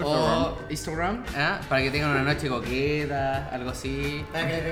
O 0.03 0.59
Instagram, 0.71 1.23
¿ah? 1.37 1.61
para 1.69 1.83
que 1.83 1.91
tengan 1.93 2.11
una 2.11 2.23
noche 2.23 2.49
coqueta, 2.49 3.49
algo 3.53 3.71
así, 3.71 4.25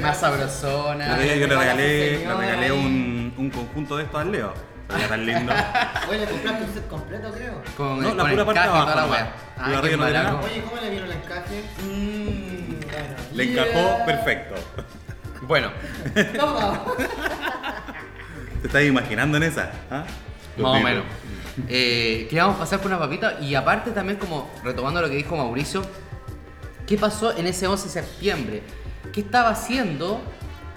más 0.02 0.18
sabrosona. 0.18 1.16
yo 1.16 1.46
le 1.46 1.46
regalé, 1.56 2.18
le 2.26 2.34
regalé 2.34 2.72
un, 2.72 3.32
un 3.36 3.50
conjunto 3.50 3.96
de 3.98 4.02
estos 4.04 4.20
al 4.20 4.32
Leo. 4.32 4.52
Era 4.98 5.08
tan 5.08 5.24
lindo. 5.24 5.52
Oye, 6.10 6.18
le 6.18 6.26
compraste 6.26 6.64
un 6.64 6.74
set 6.74 6.88
completo, 6.88 7.30
creo. 7.32 7.62
Con, 7.76 8.00
No, 8.02 8.14
la 8.14 8.22
con 8.22 8.30
pura 8.32 8.44
parte 8.44 8.60
de 8.60 8.66
abajo 8.66 8.84
toda 8.90 8.96
la 8.96 9.12
wea. 9.12 9.32
La 9.56 9.64
Ah, 9.64 9.68
no 9.96 9.96
nada. 10.10 10.40
Oye, 10.42 10.62
¿cómo 10.62 10.80
le 10.82 10.90
vieron 10.90 11.10
el 11.10 11.16
encaje? 11.16 11.62
Mmm, 11.82 12.80
bueno. 12.90 13.14
Le 13.32 13.44
encajó 13.52 14.04
perfecto. 14.04 14.54
Bueno, 15.42 15.70
Vamos. 16.36 16.78
¿Te 18.60 18.66
estás 18.66 18.82
imaginando 18.82 19.36
en 19.36 19.42
esa? 19.44 19.70
¿Ah? 19.90 20.04
Más 20.58 20.70
o 20.72 20.80
menos. 20.80 21.04
Eh, 21.68 22.26
queríamos 22.30 22.56
pasar 22.56 22.78
por 22.80 22.88
una 22.88 22.98
papita 22.98 23.38
y 23.40 23.54
aparte 23.54 23.90
también 23.90 24.18
como 24.18 24.50
retomando 24.64 25.00
lo 25.02 25.08
que 25.08 25.16
dijo 25.16 25.36
Mauricio, 25.36 25.82
¿qué 26.86 26.96
pasó 26.96 27.36
en 27.36 27.46
ese 27.46 27.66
11 27.66 27.84
de 27.84 27.90
septiembre? 27.90 28.62
¿Qué 29.12 29.20
estaba 29.20 29.50
haciendo? 29.50 30.20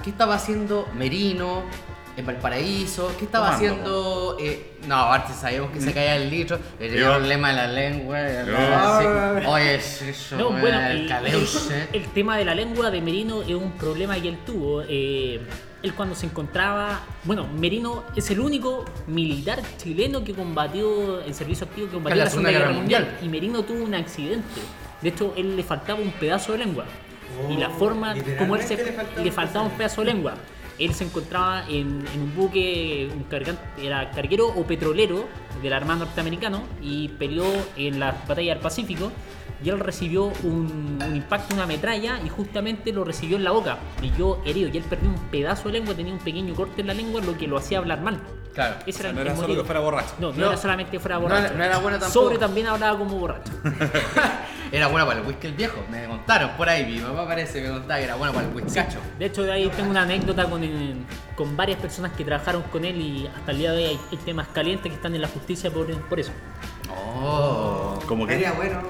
¿Qué 0.04 0.10
estaba 0.10 0.36
haciendo 0.36 0.88
Merino 0.96 1.64
en 2.18 2.26
Valparaíso? 2.26 3.12
¿Qué 3.18 3.26
estaba 3.26 3.56
Tomando, 3.58 4.36
haciendo? 4.36 4.38
eh, 4.40 4.78
no, 4.88 4.96
aparte 4.98 5.34
sabíamos 5.34 5.72
que 5.72 5.82
se 5.82 5.94
caía 5.94 6.16
el 6.18 6.30
litro, 6.30 6.60
le 6.80 6.90
tenía 6.90 7.18
un 7.18 7.28
lema 7.28 7.50
de 7.50 7.56
la 7.56 7.68
lengua. 7.68 8.20
y 8.22 8.46
Yo- 8.48 8.58
así. 8.76 9.46
Oye, 9.48 9.76
es 9.76 10.02
eso, 10.02 10.36
No, 10.38 10.50
bueno, 10.52 10.80
el 10.88 11.10
el- 11.10 11.50
el 11.94 12.06
tema 12.14 12.38
de 12.38 12.46
la 12.46 12.54
lengua 12.56 12.92
de 12.92 13.02
Merino 13.02 13.42
es 13.42 13.54
un 13.56 13.72
problema 13.74 14.16
que 14.22 14.30
él 14.30 14.38
tuvo. 14.46 14.84
Eh, 14.88 15.40
él 15.86 15.94
cuando 15.94 16.16
se 16.16 16.26
encontraba, 16.26 17.00
bueno, 17.24 17.48
Merino 17.48 18.04
es 18.16 18.30
el 18.32 18.40
único 18.40 18.84
militar 19.08 19.62
chileno 19.78 20.24
que 20.24 20.34
combatió 20.34 21.22
el 21.22 21.34
servicio 21.34 21.66
activo 21.68 21.88
que 21.88 21.94
combatió 21.94 22.18
la 22.24 22.30
Segunda 22.30 22.52
Guerra 22.52 22.72
Mundial. 22.72 23.18
Y 23.22 23.30
Merino 23.30 23.64
tuvo 23.64 23.84
un 23.84 23.94
accidente. 23.96 24.62
De 25.02 25.10
hecho, 25.10 25.34
él 25.38 25.56
le 25.56 25.64
faltaba 25.64 26.00
un 26.00 26.12
pedazo 26.12 26.52
de 26.54 26.60
lengua. 26.60 26.86
y 27.50 27.58
la 27.58 27.70
Oh, 27.70 27.72
forma 27.80 28.16
como 28.38 28.56
él 28.56 28.64
se, 28.64 28.76
le 28.78 28.92
faltaba 28.92 29.22
le 29.24 29.30
un 29.30 29.36
faltaba 29.36 29.66
un 29.66 29.72
pedazo 29.72 30.02
de 30.02 30.08
lengua. 30.08 30.34
Él 30.78 30.94
se 30.94 31.06
encontraba 31.06 31.64
en, 31.70 32.04
en 32.14 32.22
un 32.22 32.36
buque, 32.36 33.10
un 33.16 33.24
cargante, 33.24 33.62
era 33.82 34.12
carguero 34.12 34.48
o 34.48 34.64
petrolero 34.64 35.26
de 35.62 35.70
la 35.70 35.78
Armada 35.78 36.00
norteamericano 36.00 36.64
y 36.82 37.08
peleó 37.10 37.46
en 37.78 38.00
la 38.00 38.12
batalla 38.28 38.54
del 38.54 38.62
Pacífico 38.62 39.12
y 39.64 39.70
él 39.70 39.80
recibió 39.80 40.26
un, 40.44 41.00
un 41.06 41.16
impacto, 41.16 41.54
una 41.56 41.66
metralla 41.66 42.20
y 42.26 42.30
justamente 42.30 42.92
lo 42.92 43.04
recibió 43.04 43.38
en 43.38 43.44
la 43.44 43.52
boca 43.52 43.78
y 44.02 44.12
yo 44.18 44.42
herido 44.46 44.70
y 44.72 44.78
él 44.78 44.84
perdió 44.84 45.10
un 45.10 45.16
pedazo 45.32 45.70
de 45.70 45.74
lengua, 45.80 45.94
tenía 45.96 46.14
un 46.14 46.20
pequeño 46.20 46.54
corte 46.56 46.82
en 46.82 46.88
la 46.88 46.94
lengua 46.94 47.22
lo 47.22 47.38
que 47.38 47.48
lo 47.48 47.58
hacía 47.58 47.78
hablar 47.80 48.02
mal. 48.02 48.20
Claro. 48.54 48.76
Ese 48.86 49.00
O 49.00 49.02
sea, 49.02 49.10
el- 49.10 49.16
no 49.16 49.22
el 49.22 49.28
era 49.28 49.36
solo 49.36 49.48
motivo. 49.50 49.64
que 49.64 49.66
fuera 49.68 49.80
borracho. 49.82 50.14
No, 50.20 50.32
no, 50.32 50.38
No. 50.38 50.48
era 50.48 50.58
solamente 50.58 50.92
que 50.92 51.00
fuera 51.00 51.16
No 51.16 51.24
borracho. 51.24 51.46
era- 51.48 51.56
no 51.58 51.64
era 51.64 51.78
bueno 51.80 52.00
tampoco. 52.00 52.24
Sobre 52.26 52.38
también 52.38 52.68
hablaba 52.68 52.98
como 52.98 53.18
borracho. 53.18 53.52
Era 54.72 54.88
bueno 54.88 55.06
para 55.06 55.20
el 55.22 55.26
whisky 55.28 55.48
el 55.48 55.54
viejo, 55.54 55.78
me 55.92 56.06
contaron 56.08 56.50
por 56.58 56.68
ahí, 56.68 56.86
mi 56.86 57.00
papá 57.00 57.28
parece 57.28 57.62
que 57.62 57.68
me 57.68 57.74
contaba 57.76 57.98
que 58.00 58.04
era 58.06 58.16
bueno 58.16 58.34
para 58.34 58.48
el 58.48 58.54
whisky 58.56 58.74
cacho. 58.74 58.98
De 59.20 59.26
hecho, 59.28 59.44
de 59.44 59.52
ahí 59.54 59.70
tengo 59.70 59.92
una 59.92 60.02
anécdota 60.02 60.46
con, 60.50 60.64
el- 60.64 61.06
con 61.36 61.56
varias 61.56 61.80
personas 61.80 62.12
que 62.14 62.26
trabajaron 62.26 62.64
con 62.64 62.84
él 62.84 63.00
y 63.00 63.28
hasta 63.28 63.52
el 63.52 63.60
día 63.60 63.72
de 63.72 63.78
hoy 63.78 63.84
hay, 63.92 64.00
hay 64.12 64.18
temas 64.18 64.48
calientes 64.50 64.90
que 64.92 64.96
están 64.96 65.14
en 65.16 65.22
la 65.22 65.28
justicia 65.28 65.70
por, 65.72 65.86
por 66.10 66.20
eso. 66.20 66.32
Oh. 66.92 68.00
Como 68.08 68.26
que. 68.28 68.34
Sería 68.34 68.54
bueno. 68.54 68.82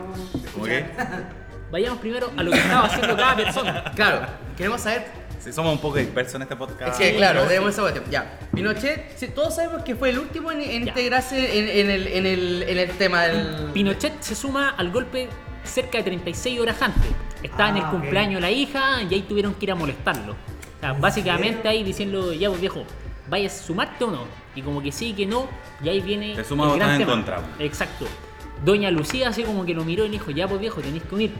Como 0.53 0.65
que. 0.65 0.85
Vayamos 1.71 1.99
primero 1.99 2.31
a 2.37 2.43
lo 2.43 2.51
que 2.51 2.57
estaba 2.57 2.85
haciendo 2.85 3.15
cada 3.15 3.35
persona. 3.35 3.91
Claro, 3.95 4.27
queremos 4.55 4.81
saber. 4.81 5.07
Sí, 5.39 5.51
somos 5.51 5.73
un 5.73 5.79
poco 5.79 5.97
dispersos 5.97 6.35
en 6.35 6.43
este 6.43 6.55
podcast. 6.55 6.97
Sí, 6.99 7.13
claro, 7.17 7.41
no, 7.41 7.47
tenemos 7.47 7.71
esa 7.71 7.81
cuestión. 7.81 8.05
Ya, 8.09 8.39
Pinochet, 8.53 9.15
sí, 9.17 9.27
todos 9.27 9.55
sabemos 9.55 9.83
que 9.83 9.95
fue 9.95 10.09
el 10.09 10.19
último 10.19 10.51
en, 10.51 10.61
integrarse 10.61 11.59
en, 11.59 11.67
en 11.69 11.91
el, 11.91 12.07
en, 12.07 12.25
el, 12.25 12.63
en 12.63 12.77
el 12.77 12.89
tema 12.97 13.23
del. 13.23 13.71
Pinochet 13.73 14.21
se 14.21 14.35
suma 14.35 14.69
al 14.69 14.91
golpe 14.91 15.29
cerca 15.63 15.97
de 15.99 16.03
36 16.05 16.59
horas 16.59 16.81
antes. 16.81 17.11
Estaba 17.43 17.69
en 17.69 17.77
el 17.77 17.83
Ah, 17.83 17.91
cumpleaños 17.91 18.35
de 18.35 18.41
la 18.41 18.51
hija 18.51 19.03
y 19.03 19.13
ahí 19.13 19.21
tuvieron 19.21 19.53
que 19.55 19.65
ir 19.65 19.71
a 19.71 19.75
molestarlo. 19.75 20.33
O 20.33 20.79
sea, 20.79 20.93
básicamente 20.93 21.67
ahí 21.67 21.83
diciendo, 21.83 22.33
ya 22.33 22.49
pues 22.49 22.61
viejo, 22.61 22.83
¿vayas 23.29 23.59
a 23.59 23.63
sumarte 23.63 24.03
o 24.03 24.11
no? 24.11 24.44
Y 24.55 24.61
como 24.61 24.81
que 24.81 24.91
sí, 24.91 25.13
que 25.13 25.25
no, 25.25 25.47
y 25.83 25.89
ahí 25.89 25.99
viene 26.01 26.35
Te 26.35 26.41
el 26.41 26.75
gran 26.77 26.91
en 26.91 26.97
tema. 26.99 27.11
contra. 27.11 27.43
Exacto. 27.59 28.05
Doña 28.63 28.89
Lucía 28.89 29.29
así 29.29 29.43
como 29.43 29.65
que 29.65 29.73
lo 29.73 29.83
miró 29.83 30.05
y 30.05 30.07
le 30.07 30.13
dijo, 30.13 30.31
ya 30.31 30.47
pues 30.47 30.61
viejo, 30.61 30.81
tenés 30.81 31.03
que 31.03 31.13
unirte. 31.13 31.39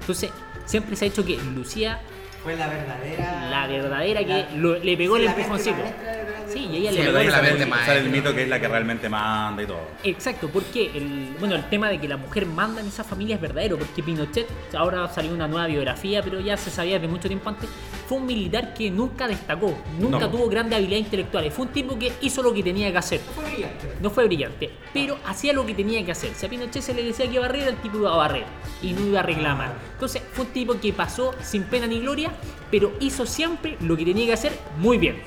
Entonces, 0.00 0.30
siempre 0.66 0.94
se 0.96 1.06
ha 1.06 1.08
dicho 1.08 1.24
que 1.24 1.38
Lucía, 1.54 2.00
Fue 2.46 2.54
la 2.54 2.68
verdadera. 2.68 3.48
la 3.50 3.66
verdadera 3.66 4.20
que 4.20 4.26
la- 4.28 4.50
lo- 4.56 4.78
le 4.78 4.96
pegó 4.96 5.16
sí, 5.16 5.22
el 5.22 5.28
empujoncito. 5.28 5.76
maestra 5.78 6.22
Sí, 6.48 6.60
y 6.72 6.76
ella 6.76 6.90
Sí, 6.92 6.98
le 6.98 7.04
pegó 7.06 7.18
la 7.30 7.42
mente. 7.42 7.68
Sale 7.84 7.98
el 8.00 8.08
mito 8.08 8.32
que 8.32 8.44
es 8.44 8.48
la 8.48 8.60
que 8.60 8.68
realmente 8.68 9.08
manda 9.08 9.62
y 9.64 9.66
todo. 9.66 9.80
Exacto, 10.04 10.48
porque 10.48 10.92
el, 10.94 11.34
bueno, 11.40 11.56
el 11.56 11.68
tema 11.68 11.88
de 11.88 11.98
que 12.00 12.06
la 12.06 12.16
mujer 12.16 12.46
manda 12.46 12.80
en 12.80 12.86
esa 12.86 13.02
familia 13.02 13.34
es 13.34 13.40
verdadero, 13.42 13.76
porque 13.76 14.00
Pinochet, 14.02 14.46
ahora 14.78 15.08
salió 15.08 15.32
una 15.34 15.48
nueva 15.48 15.66
biografía, 15.66 16.22
pero 16.22 16.38
ya 16.40 16.56
se 16.56 16.70
sabía 16.70 16.94
desde 16.94 17.08
mucho 17.08 17.26
tiempo 17.26 17.48
antes, 17.48 17.68
fue 18.08 18.18
un 18.18 18.26
militar 18.26 18.72
que 18.74 18.88
nunca 18.90 19.26
destacó, 19.26 19.76
nunca 19.98 20.20
No. 20.20 20.30
tuvo 20.30 20.48
grandes 20.48 20.76
habilidades 20.78 21.06
intelectuales, 21.06 21.52
fue 21.52 21.66
un 21.66 21.72
tipo 21.72 21.98
que 21.98 22.12
hizo 22.20 22.42
lo 22.44 22.54
que 22.54 22.62
tenía 22.62 22.92
que 22.92 22.98
hacer. 22.98 23.20
Fue 23.34 23.44
brillante. 23.44 23.92
No 24.00 24.08
fue 24.10 24.24
brillante, 24.26 24.70
pero 24.94 25.18
hacía 25.26 25.52
lo 25.52 25.66
que 25.66 25.74
tenía 25.74 26.04
que 26.06 26.12
hacer. 26.12 26.30
Si 26.34 26.46
a 26.46 26.48
Pinochet 26.48 26.80
se 26.82 26.94
le 26.94 27.02
decía 27.02 27.26
que 27.26 27.34
iba 27.34 27.44
a 27.44 27.48
barrer, 27.48 27.68
el 27.68 27.76
tipo 27.76 27.98
iba 27.98 28.12
a 28.14 28.16
barrer 28.16 28.44
y 28.82 28.92
no 28.92 29.04
iba 29.04 29.18
a 29.18 29.22
reclamar. 29.24 29.72
Entonces 29.94 30.22
fue 30.32 30.44
un 30.44 30.52
tipo 30.52 30.78
que 30.80 30.92
pasó 30.92 31.34
sin 31.42 31.64
pena 31.64 31.86
ni 31.88 31.98
gloria, 32.00 32.30
pero 32.70 32.92
hizo 33.00 33.26
siempre 33.26 33.76
lo 33.80 33.96
que 33.96 34.04
tenía 34.04 34.26
que 34.26 34.32
hacer 34.32 34.52
muy 34.78 34.98
bien. 34.98 35.22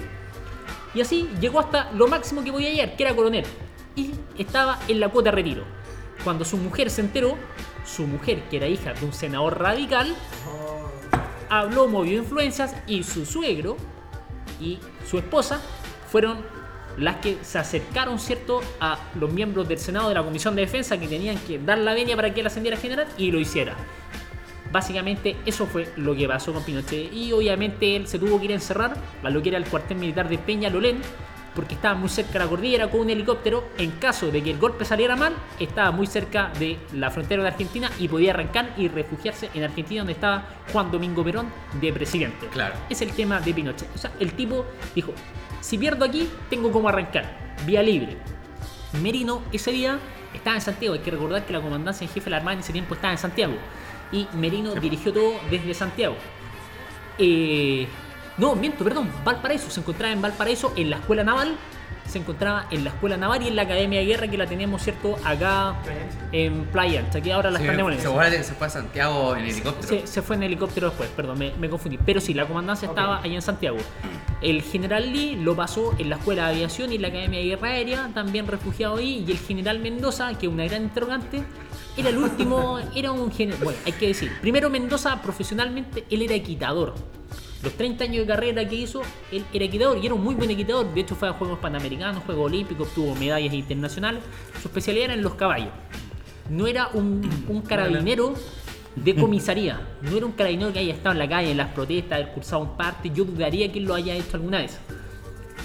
Y 0.93 1.01
así 1.01 1.29
llegó 1.39 1.59
hasta 1.59 1.91
lo 1.91 2.07
máximo 2.07 2.43
que 2.43 2.51
podía 2.51 2.71
llegar, 2.71 2.95
que 2.95 3.03
era 3.03 3.15
coronel. 3.15 3.45
Y 3.95 4.11
estaba 4.37 4.79
en 4.87 4.99
la 4.99 5.09
cuota 5.09 5.29
de 5.29 5.35
retiro. 5.35 5.63
Cuando 6.23 6.43
su 6.45 6.57
mujer 6.57 6.89
se 6.89 7.01
enteró, 7.01 7.35
su 7.85 8.05
mujer, 8.07 8.43
que 8.49 8.57
era 8.57 8.67
hija 8.67 8.93
de 8.93 9.05
un 9.05 9.13
senador 9.13 9.59
radical, 9.59 10.15
habló, 11.49 11.87
movió 11.87 12.17
influencias 12.17 12.75
y 12.87 13.03
su 13.03 13.25
suegro 13.25 13.77
y 14.59 14.79
su 15.09 15.17
esposa 15.17 15.61
fueron 16.11 16.37
las 16.97 17.17
que 17.17 17.37
se 17.41 17.57
acercaron, 17.57 18.19
¿cierto?, 18.19 18.61
a 18.79 18.99
los 19.15 19.31
miembros 19.31 19.67
del 19.67 19.79
Senado 19.79 20.09
de 20.09 20.15
la 20.15 20.23
Comisión 20.23 20.55
de 20.55 20.61
Defensa 20.61 20.99
que 20.99 21.07
tenían 21.07 21.37
que 21.37 21.57
dar 21.57 21.77
la 21.77 21.93
venia 21.93 22.15
para 22.15 22.33
que 22.33 22.41
él 22.41 22.47
ascendiera 22.47 22.77
general 22.77 23.07
y 23.17 23.31
lo 23.31 23.39
hiciera. 23.39 23.75
Básicamente 24.71 25.37
eso 25.45 25.65
fue 25.65 25.91
lo 25.97 26.15
que 26.15 26.27
pasó 26.27 26.53
con 26.53 26.63
Pinochet 26.63 27.11
y 27.11 27.31
obviamente 27.31 27.95
él 27.95 28.07
se 28.07 28.19
tuvo 28.19 28.39
que 28.39 28.45
ir 28.45 28.51
a 28.51 28.55
encerrar 28.55 28.95
a 29.23 29.29
lo 29.29 29.41
que 29.41 29.49
era 29.49 29.57
el 29.57 29.65
cuartel 29.65 29.97
militar 29.97 30.29
de 30.29 30.37
Peñalolén 30.37 31.01
porque 31.55 31.73
estaba 31.75 31.95
muy 31.95 32.09
cerca 32.09 32.33
de 32.33 32.39
la 32.39 32.47
cordillera 32.47 32.89
con 32.89 33.01
un 33.01 33.09
helicóptero. 33.09 33.65
En 33.77 33.91
caso 33.91 34.31
de 34.31 34.41
que 34.41 34.51
el 34.51 34.59
golpe 34.59 34.85
saliera 34.85 35.15
mal, 35.15 35.33
estaba 35.59 35.91
muy 35.91 36.07
cerca 36.07 36.51
de 36.59 36.77
la 36.93 37.09
frontera 37.09 37.41
de 37.41 37.49
Argentina 37.49 37.89
y 37.99 38.07
podía 38.07 38.31
arrancar 38.31 38.73
y 38.77 38.87
refugiarse 38.87 39.49
en 39.53 39.63
Argentina 39.63 40.01
donde 40.01 40.13
estaba 40.13 40.47
Juan 40.71 40.91
Domingo 40.91 41.23
Perón 41.23 41.51
de 41.81 41.91
presidente. 41.91 42.47
Claro. 42.47 42.75
Es 42.89 43.01
el 43.01 43.11
tema 43.11 43.41
de 43.41 43.53
Pinochet. 43.53 43.89
O 43.93 43.97
sea, 43.97 44.11
el 44.19 44.33
tipo 44.33 44.65
dijo, 44.95 45.13
si 45.61 45.77
pierdo 45.77 46.05
aquí, 46.05 46.29
tengo 46.49 46.71
como 46.71 46.87
arrancar. 46.87 47.55
Vía 47.65 47.83
libre. 47.83 48.15
Merino 49.01 49.41
ese 49.51 49.71
día 49.71 49.99
estaba 50.33 50.55
en 50.55 50.61
Santiago. 50.61 50.93
Hay 50.93 51.01
que 51.01 51.11
recordar 51.11 51.45
que 51.45 51.53
la 51.53 51.61
comandancia 51.61 52.05
en 52.05 52.13
jefe 52.13 52.25
de 52.25 52.31
la 52.31 52.37
Armada 52.37 52.53
en 52.53 52.59
ese 52.59 52.71
tiempo 52.71 52.95
estaba 52.95 53.11
en 53.11 53.19
Santiago. 53.19 53.53
Y 54.11 54.27
Merino 54.33 54.73
dirigió 54.75 55.13
todo 55.13 55.33
desde 55.49 55.73
Santiago. 55.73 56.15
Eh, 57.17 57.87
no, 58.37 58.55
miento, 58.55 58.83
perdón. 58.83 59.09
Valparaíso. 59.23 59.69
Se 59.69 59.81
encontraba 59.81 60.13
en 60.13 60.21
Valparaíso, 60.21 60.73
en 60.75 60.89
la 60.89 60.97
escuela 60.97 61.23
naval. 61.23 61.55
Se 62.07 62.17
encontraba 62.17 62.65
en 62.71 62.83
la 62.83 62.89
escuela 62.89 63.17
naval 63.17 63.43
y 63.43 63.49
en 63.49 63.55
la 63.55 63.63
Academia 63.63 63.99
de 63.99 64.05
Guerra 64.07 64.27
que 64.27 64.37
la 64.37 64.47
tenemos, 64.47 64.81
¿cierto? 64.81 65.15
Acá 65.23 65.75
en 66.31 66.63
Playa 66.65 67.07
que 67.07 67.31
ahora 67.31 67.51
la 67.51 67.59
Sí, 67.59 67.65
que 67.65 68.43
se 68.43 68.53
fue 68.55 68.65
a 68.65 68.69
Santiago 68.71 69.35
en 69.35 69.45
helicóptero. 69.45 69.87
Se, 69.87 70.07
se 70.07 70.21
fue 70.23 70.35
en 70.37 70.43
helicóptero 70.43 70.87
después, 70.89 71.07
perdón, 71.09 71.37
me, 71.37 71.53
me 71.59 71.69
confundí. 71.69 71.99
Pero 72.03 72.19
sí, 72.19 72.33
la 72.33 72.47
comandancia 72.47 72.87
estaba 72.87 73.19
allá 73.21 73.35
en 73.35 73.41
Santiago. 73.43 73.77
El 74.41 74.63
general 74.63 75.13
Lee 75.13 75.35
lo 75.35 75.55
pasó 75.55 75.93
en 75.99 76.09
la 76.09 76.15
Escuela 76.15 76.47
de 76.47 76.55
Aviación 76.55 76.91
y 76.91 76.95
en 76.95 77.03
la 77.03 77.09
Academia 77.09 77.39
de 77.41 77.45
Guerra 77.45 77.67
Aérea, 77.67 78.09
también 78.13 78.47
refugiado 78.47 78.97
ahí. 78.97 79.23
Y 79.27 79.31
el 79.31 79.37
general 79.37 79.77
Mendoza, 79.79 80.33
que 80.35 80.47
es 80.47 80.51
una 80.51 80.65
gran 80.65 80.83
interrogante, 80.83 81.43
era 81.99 82.09
el 82.09 82.17
último, 82.17 82.79
era 82.95 83.11
un 83.11 83.31
general. 83.31 83.63
Bueno, 83.63 83.79
hay 83.85 83.91
que 83.93 84.07
decir, 84.07 84.31
primero 84.41 84.69
Mendoza 84.69 85.21
profesionalmente, 85.21 86.05
él 86.09 86.21
era 86.21 86.35
equitador. 86.35 86.95
Los 87.61 87.73
30 87.73 88.05
años 88.05 88.25
de 88.25 88.27
carrera 88.27 88.67
que 88.67 88.75
hizo, 88.75 89.01
él 89.31 89.43
era 89.51 89.65
equitador 89.65 89.97
y 90.01 90.05
era 90.05 90.15
un 90.15 90.23
muy 90.23 90.35
buen 90.35 90.49
equitador. 90.49 90.93
De 90.93 91.01
hecho, 91.01 91.15
fue 91.15 91.27
a 91.27 91.33
Juegos 91.33 91.59
Panamericanos, 91.59 92.23
Juegos 92.23 92.45
Olímpicos, 92.45 92.87
obtuvo 92.87 93.15
medallas 93.15 93.53
internacionales. 93.53 94.23
Su 94.61 94.69
especialidad 94.69 95.05
era 95.05 95.13
en 95.15 95.23
los 95.23 95.35
caballos 95.35 95.71
no 96.49 96.67
era 96.67 96.89
un, 96.93 97.21
carabinero 97.67 98.33
de 98.95 99.15
comisaría, 99.15 99.79
no 100.01 100.17
era 100.17 100.25
un 100.25 100.31
carabinero 100.31 100.73
que 100.73 100.79
haya 100.79 100.93
estado 100.93 101.13
en 101.13 101.19
la 101.19 101.29
calle 101.29 101.51
en 101.51 101.57
las 101.57 101.71
protestas, 101.71 102.27
cursado 102.29 102.63
un 102.63 102.75
parte, 102.75 103.11
yo 103.13 103.23
dudaría 103.23 103.71
que 103.71 103.79
lo 103.79 103.93
haya 103.93 104.15
hecho 104.15 104.37
alguna 104.37 104.59
vez. 104.59 104.77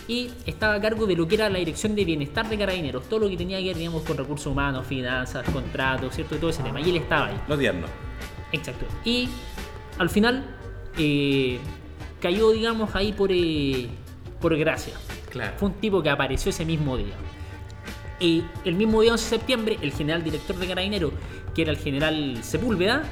Y 0.06 0.30
estaba 0.44 0.74
a 0.74 0.80
cargo 0.80 1.06
de 1.06 1.16
lo 1.16 1.26
que 1.26 1.36
era 1.36 1.48
la 1.48 1.58
dirección 1.58 1.94
de 1.94 2.04
bienestar 2.04 2.48
de 2.48 2.58
carabineros, 2.58 3.08
todo 3.08 3.20
lo 3.20 3.28
que 3.28 3.36
tenía 3.36 3.58
que 3.58 3.68
ver, 3.68 3.76
digamos, 3.76 4.02
con 4.02 4.16
recursos 4.16 4.46
humanos, 4.46 4.86
finanzas, 4.86 5.48
contratos, 5.48 6.14
¿cierto? 6.14 6.36
Y 6.36 6.38
todo 6.38 6.50
ese 6.50 6.62
tema. 6.62 6.80
Y 6.80 6.90
él 6.90 6.96
estaba 6.96 7.28
ahí. 7.28 7.40
Lo 7.48 7.56
tierno. 7.56 7.86
Exacto. 8.52 8.84
Y 9.04 9.28
al 9.98 10.10
final 10.10 10.44
eh, 10.98 11.58
cayó, 12.20 12.50
digamos, 12.50 12.94
ahí 12.94 13.12
por, 13.12 13.30
eh, 13.32 13.88
por 14.40 14.56
gracia. 14.56 14.94
Claro. 15.30 15.54
Fue 15.56 15.68
un 15.70 15.74
tipo 15.76 16.02
que 16.02 16.10
apareció 16.10 16.50
ese 16.50 16.64
mismo 16.64 16.96
día. 16.96 17.14
Y 18.20 18.44
el 18.64 18.74
mismo 18.74 19.02
día 19.02 19.12
11 19.12 19.24
de 19.24 19.30
septiembre, 19.30 19.78
el 19.80 19.92
general 19.92 20.22
director 20.22 20.56
de 20.56 20.66
Carabineros, 20.66 21.12
que 21.54 21.62
era 21.62 21.72
el 21.72 21.78
general 21.78 22.38
Sepúlveda, 22.42 23.02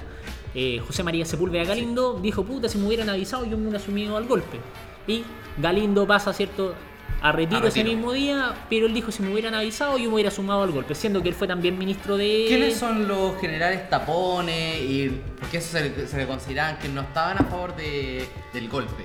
eh, 0.54 0.80
José 0.86 1.02
María 1.02 1.24
Sepúlveda 1.24 1.64
Galindo, 1.64 2.18
dijo, 2.22 2.44
puta, 2.44 2.68
si 2.68 2.78
me 2.78 2.86
hubieran 2.86 3.08
avisado 3.08 3.44
yo 3.44 3.56
me 3.56 3.64
hubiera 3.64 3.78
asumido 3.78 4.16
al 4.16 4.26
golpe. 4.26 4.58
Y 5.06 5.24
Galindo 5.58 6.06
pasa, 6.06 6.32
¿cierto?, 6.32 6.74
a 7.20 7.30
retiro, 7.30 7.64
A 7.64 7.68
ese 7.68 7.84
mismo 7.84 8.12
día, 8.12 8.52
pero 8.68 8.86
él 8.86 8.94
dijo, 8.94 9.12
si 9.12 9.22
me 9.22 9.32
hubieran 9.32 9.54
avisado 9.54 9.96
yo 9.96 10.08
me 10.08 10.14
hubiera 10.14 10.30
sumado 10.32 10.64
al 10.64 10.72
golpe, 10.72 10.94
siendo 10.96 11.22
que 11.22 11.28
él 11.28 11.34
fue 11.36 11.46
también 11.46 11.78
ministro 11.78 12.16
de... 12.16 12.46
¿Quiénes 12.48 12.76
son 12.76 13.06
los 13.06 13.40
generales 13.40 13.88
tapones 13.88 14.80
y 14.80 15.08
por 15.38 15.48
qué 15.48 15.58
eso 15.58 15.70
se, 15.70 15.88
le- 15.88 16.06
se 16.08 16.16
le 16.16 16.26
consideraban 16.26 16.78
que 16.78 16.88
no 16.88 17.02
estaban 17.02 17.38
a 17.38 17.44
favor 17.44 17.76
de- 17.76 18.26
del 18.52 18.68
golpe? 18.68 19.04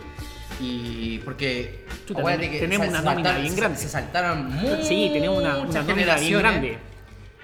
Y 0.59 1.19
porque 1.19 1.85
Chuta, 2.07 2.23
tenemos 2.37 2.87
se- 2.87 2.89
una 2.89 2.99
se 3.01 3.05
nómina 3.05 3.29
saltaron- 3.29 3.41
bien 3.43 3.55
grande. 3.55 3.77
Se 3.77 3.89
saltaron 3.89 4.45
muchas 4.51 4.87
Sí, 4.87 5.09
tenemos 5.13 5.37
una, 5.37 5.57
una 5.59 5.81
nómina 5.83 6.15
bien 6.15 6.39
grande. 6.39 6.77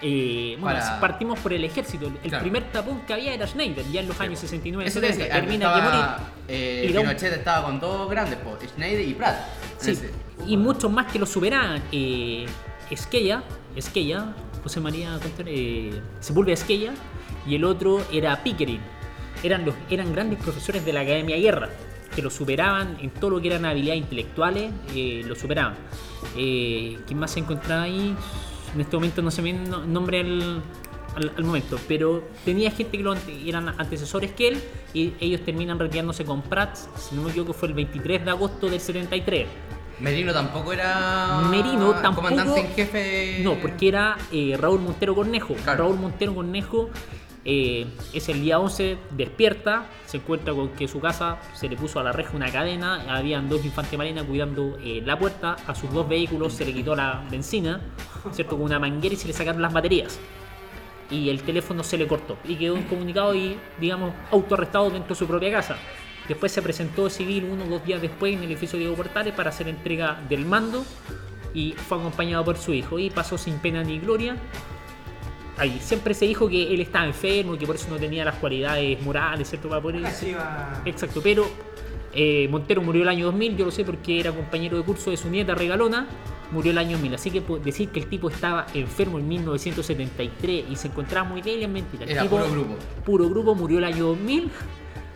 Eh, 0.05 0.57
bueno, 0.59 0.77
Para- 0.79 0.99
partimos 0.99 1.39
por 1.39 1.53
el 1.53 1.63
ejército. 1.63 2.07
El 2.07 2.29
Claro. 2.29 2.41
primer 2.43 2.63
tapón 2.73 3.01
que 3.07 3.13
había 3.13 3.33
era 3.33 3.47
Schneider, 3.47 3.85
ya 3.89 4.01
en 4.01 4.09
los 4.09 4.19
años 4.19 4.37
69 4.39 4.89
Eso 4.89 4.99
te 4.99 5.07
70. 5.07 5.23
decía, 5.23 5.39
Termina 5.41 5.69
de 5.73 5.79
estaba, 5.81 6.17
morir. 6.17 6.27
eh, 6.49 6.83
Pinochet 6.87 7.33
estaba 7.33 7.65
con 7.65 7.79
dos 7.79 8.09
grandes, 8.09 8.37
po, 8.39 8.57
Schneider 8.61 9.07
y 9.07 9.13
Pratt. 9.13 9.37
Sí, 9.77 9.91
Ese. 9.91 10.11
y 10.45 10.57
muchos 10.57 10.91
más 10.91 11.09
que 11.11 11.19
lo 11.19 11.25
superaban. 11.25 11.81
Eh, 11.93 12.45
Esquella, 12.89 13.43
Esquella, 13.77 14.33
José 14.61 14.81
María 14.81 15.17
eh, 15.45 16.01
Sepúlveda 16.19 16.53
Esquella, 16.55 16.93
y 17.47 17.55
el 17.55 17.63
otro 17.63 18.05
era 18.11 18.43
Pickering. 18.43 18.81
Eran, 19.41 19.63
los, 19.65 19.73
eran 19.89 20.11
grandes 20.13 20.37
profesores 20.43 20.83
de 20.85 20.91
la 20.91 20.99
Academia 21.01 21.35
de 21.37 21.41
Guerra, 21.41 21.69
que 22.13 22.21
lo 22.21 22.29
superaban 22.29 22.97
en 23.01 23.09
todo 23.09 23.31
lo 23.31 23.41
que 23.41 23.47
eran 23.47 23.63
habilidades 23.65 24.01
intelectuales, 24.03 24.69
eh, 24.93 25.23
lo 25.25 25.33
superaban. 25.35 25.75
¿Quién 26.33 27.17
más 27.17 27.31
se 27.31 27.39
encontraba 27.39 27.83
ahí? 27.83 28.15
En 28.73 28.81
este 28.81 28.95
momento 28.95 29.21
no 29.21 29.31
se 29.31 29.41
me 29.41 29.53
nombre 29.53 30.21
al, 30.21 30.63
al, 31.15 31.31
al 31.37 31.43
momento, 31.43 31.79
pero 31.87 32.23
tenía 32.43 32.71
gente 32.71 32.97
que 32.97 33.03
lo 33.03 33.15
eran 33.45 33.69
antecesores 33.69 34.31
que 34.31 34.49
él 34.49 34.63
y 34.93 35.13
ellos 35.19 35.41
terminan 35.41 35.79
retirándose 35.79 36.25
con 36.25 36.41
Pratt, 36.41 36.75
si 36.97 37.15
no 37.15 37.23
me 37.23 37.29
equivoco 37.29 37.53
fue 37.53 37.67
el 37.69 37.73
23 37.75 38.25
de 38.25 38.31
agosto 38.31 38.69
del 38.69 38.79
73. 38.79 39.47
Merino 39.99 40.33
tampoco 40.33 40.73
era 40.73 41.41
Merino 41.49 41.91
tampoco. 41.93 42.27
comandante 42.27 42.59
en 42.59 42.73
jefe. 42.73 43.39
No, 43.43 43.55
porque 43.55 43.87
era 43.87 44.17
eh, 44.31 44.57
Raúl 44.59 44.79
Montero 44.81 45.13
Cornejo. 45.15 45.53
Claro. 45.63 45.83
Raúl 45.83 45.97
Montero 45.99 46.33
Cornejo 46.33 46.89
eh, 47.45 47.85
es 48.13 48.29
el 48.29 48.41
día 48.41 48.57
11, 48.57 48.97
despierta, 49.11 49.85
se 50.05 50.17
encuentra 50.17 50.53
con 50.53 50.69
que 50.69 50.87
su 50.87 50.99
casa 50.99 51.39
se 51.53 51.67
le 51.67 51.75
puso 51.75 51.99
a 51.99 52.03
la 52.03 52.13
reja 52.13 52.35
una 52.35 52.51
cadena, 52.51 53.05
habían 53.13 53.49
dos 53.49 53.65
infantes 53.65 53.97
marinas 53.97 54.23
cuidando 54.23 54.77
eh, 54.81 55.01
la 55.05 55.19
puerta, 55.19 55.57
a 55.67 55.75
sus 55.75 55.91
dos 55.91 56.07
vehículos 56.07 56.53
se 56.53 56.65
le 56.65 56.73
quitó 56.73 56.95
la 56.95 57.23
benzina, 57.29 57.81
¿cierto? 58.31 58.55
Con 58.55 58.65
una 58.65 58.79
manguera 58.79 59.15
y 59.15 59.17
se 59.17 59.27
le 59.27 59.33
sacaron 59.33 59.61
las 59.61 59.73
baterías. 59.73 60.19
Y 61.11 61.29
el 61.29 61.43
teléfono 61.43 61.83
se 61.83 61.97
le 61.97 62.07
cortó 62.07 62.37
y 62.45 62.55
quedó 62.55 62.77
incomunicado 62.77 63.35
y, 63.35 63.57
digamos, 63.79 64.13
autoarrestado 64.31 64.89
dentro 64.89 65.09
de 65.09 65.15
su 65.15 65.27
propia 65.27 65.51
casa. 65.51 65.75
Después 66.27 66.51
se 66.51 66.61
presentó 66.61 67.09
civil 67.09 67.43
uno 67.51 67.65
o 67.65 67.67
dos 67.67 67.85
días 67.85 68.01
después 68.01 68.33
en 68.33 68.43
el 68.43 68.51
edificio 68.51 68.79
Diego 68.79 68.95
Portales 68.95 69.33
para 69.33 69.49
hacer 69.49 69.67
entrega 69.67 70.17
del 70.29 70.45
mando 70.45 70.85
y 71.53 71.73
fue 71.73 71.97
acompañado 71.97 72.45
por 72.45 72.57
su 72.57 72.73
hijo 72.73 72.97
y 72.97 73.09
pasó 73.09 73.37
sin 73.37 73.57
pena 73.59 73.83
ni 73.83 73.99
gloria. 73.99 74.37
Ahí 75.57 75.79
siempre 75.81 76.13
se 76.13 76.25
dijo 76.25 76.49
que 76.49 76.73
él 76.73 76.81
estaba 76.81 77.05
enfermo 77.05 77.55
y 77.55 77.57
que 77.57 77.67
por 77.67 77.75
eso 77.75 77.87
no 77.89 77.97
tenía 77.97 78.25
las 78.25 78.35
cualidades 78.35 79.01
morales, 79.01 79.49
¿cierto? 79.49 79.69
Para 79.69 79.81
poder 79.81 80.05
Así 80.05 80.33
va. 80.33 80.81
Exacto, 80.85 81.21
pero 81.23 81.45
eh, 82.13 82.47
Montero 82.49 82.81
murió 82.81 83.03
el 83.03 83.09
año 83.09 83.25
2000, 83.25 83.57
yo 83.57 83.65
lo 83.65 83.71
sé 83.71 83.83
porque 83.83 84.19
era 84.19 84.31
compañero 84.31 84.77
de 84.77 84.83
curso 84.83 85.11
de 85.11 85.17
su 85.17 85.29
nieta 85.29 85.55
Regalona, 85.55 86.07
murió 86.51 86.71
el 86.71 86.77
año 86.77 86.91
2000, 86.91 87.15
así 87.15 87.31
que 87.31 87.41
decir 87.63 87.89
que 87.89 87.99
el 87.99 88.07
tipo 88.07 88.29
estaba 88.29 88.67
enfermo 88.73 89.17
en 89.19 89.27
1973 89.27 90.65
y 90.69 90.75
se 90.75 90.87
encontraba 90.87 91.27
muy 91.27 91.41
débil 91.41 91.63
es 91.63 91.69
mentira. 91.69 92.03
El 92.05 92.11
Era 92.11 92.21
tipo, 92.23 92.37
puro 92.37 92.51
grupo. 92.51 92.75
Puro 93.05 93.29
grupo, 93.29 93.55
murió 93.55 93.79
el 93.79 93.85
año 93.85 94.05
2000, 94.07 94.51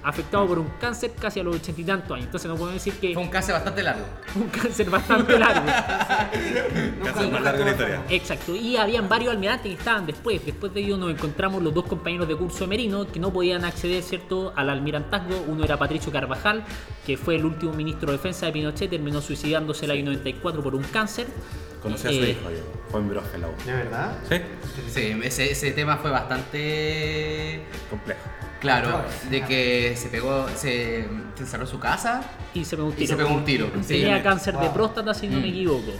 afectado 0.09 0.47
por 0.47 0.59
un 0.59 0.69
cáncer 0.79 1.11
casi 1.19 1.39
a 1.39 1.43
los 1.43 1.55
ochenta 1.57 1.81
y 1.81 1.83
tantos 1.83 2.11
años, 2.11 2.25
entonces 2.25 2.49
no 2.49 2.55
podemos 2.55 2.75
decir 2.83 2.93
que 2.99 3.13
Fue 3.13 3.23
un 3.23 3.29
cáncer 3.29 3.53
bastante 3.55 3.83
largo. 3.83 4.05
un 4.35 4.47
cáncer 4.49 4.89
bastante 4.89 5.37
largo. 5.39 5.67
Esa 7.07 7.23
es 7.23 7.31
más 7.31 7.41
larga 7.41 7.65
la 7.65 7.71
historia. 7.71 8.01
Exacto, 8.09 8.55
y 8.55 8.77
habían 8.77 9.07
varios 9.09 9.31
almirantes 9.33 9.71
que 9.73 9.77
estaban 9.77 10.05
después. 10.05 10.45
Después 10.45 10.73
de 10.73 10.81
ello 10.81 10.97
nos 10.97 11.11
encontramos 11.11 11.61
los 11.61 11.73
dos 11.73 11.85
compañeros 11.85 12.27
de 12.27 12.35
curso 12.35 12.59
de 12.61 12.67
Merino 12.67 13.07
que 13.11 13.19
no 13.19 13.31
podían 13.31 13.65
acceder, 13.65 14.03
¿cierto?, 14.03 14.53
al 14.55 14.69
almirantazgo. 14.69 15.43
Uno 15.47 15.63
era 15.63 15.77
Patricio 15.77 16.11
Carvajal, 16.11 16.63
que 17.05 17.17
fue 17.17 17.35
el 17.35 17.45
último 17.45 17.73
ministro 17.73 18.11
de 18.11 18.17
defensa 18.17 18.45
de 18.45 18.51
Pinochet, 18.53 18.89
terminó 18.89 19.21
suicidándose 19.21 19.85
el 19.85 19.91
año 19.91 20.05
94 20.05 20.61
por 20.63 20.75
un 20.75 20.83
cáncer. 20.83 21.27
Conocí 21.81 22.07
a 22.07 22.11
su 22.11 22.15
Eh, 22.17 22.29
hijo 22.31 22.49
yo. 22.49 22.57
Fue 22.89 22.99
en 22.99 23.09
Broje 23.09 23.37
la 23.37 23.47
U. 23.47 23.51
¿De 23.65 23.71
verdad? 23.73 24.17
Sí, 24.29 24.35
Sí, 24.89 25.19
ese, 25.23 25.51
ese 25.51 25.71
tema 25.71 25.97
fue 25.97 26.09
bastante 26.11 27.61
complejo. 27.89 28.19
Claro, 28.59 29.01
de 29.29 29.41
que 29.43 29.93
se 29.95 30.09
pegó, 30.09 30.47
se, 30.49 31.07
se 31.35 31.43
encerró 31.43 31.63
en 31.63 31.69
su 31.69 31.79
casa 31.79 32.21
Y 32.53 32.65
se 32.65 32.75
pegó 32.75 32.87
un 32.87 32.93
y 32.93 32.97
tiro. 32.97 33.07
se 33.09 33.15
pegó 33.15 33.29
un 33.35 33.45
tiro. 33.45 33.67
Tenía 33.87 34.17
Sí. 34.17 34.23
cáncer 34.23 34.57
de 34.57 34.69
próstata, 34.69 35.13
si 35.13 35.27
no 35.27 35.39
me 35.39 35.47
Mm. 35.47 35.49
equivoco. 35.49 35.91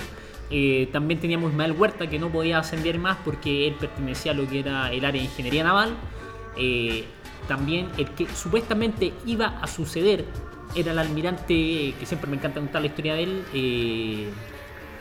Eh, 0.49 0.88
también 0.93 1.20
teníamos 1.20 1.51
Ismael 1.51 1.74
Huerta, 1.74 2.08
que 2.08 2.20
no 2.20 2.30
podía 2.30 2.60
ascender 2.60 2.97
más 2.99 3.18
porque 3.26 3.68
él 3.68 3.74
pertenecía 3.80 4.32
a 4.32 4.36
lo 4.36 4.47
que 4.47 4.60
era 4.60 4.91
el 4.91 5.03
área 5.03 5.22
de 5.22 5.28
ingeniería 5.28 5.64
naval. 5.64 5.95
Eh, 6.58 7.03
también 7.47 7.89
el 7.97 8.10
que 8.12 8.28
supuestamente 8.30 9.14
iba 9.26 9.60
a 9.62 9.68
suceder 9.68 10.26
era 10.76 10.91
el 10.91 10.99
almirante, 10.99 11.93
que 11.99 12.05
siempre 12.05 12.30
me 12.30 12.38
encanta 12.38 12.60
contar 12.60 12.82
la 12.82 12.88
historia 12.88 13.14
de 13.16 13.24
él, 13.24 13.43
eh, 13.53 14.30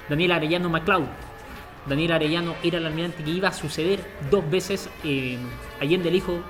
Daniel 0.08 0.32
Arellano 0.32 0.68
MacLeod. 0.68 1.04
Daniel 1.88 2.12
Arellano 2.12 2.54
era 2.64 2.78
el 2.78 2.86
almirante 2.86 3.22
que 3.22 3.30
iba 3.30 3.48
a 3.48 3.52
suceder 3.52 4.00
dos 4.30 4.48
veces 4.50 4.88
eh, 5.04 5.38
Allende 5.80 6.08
el 6.08 6.16
hijo. 6.16 6.40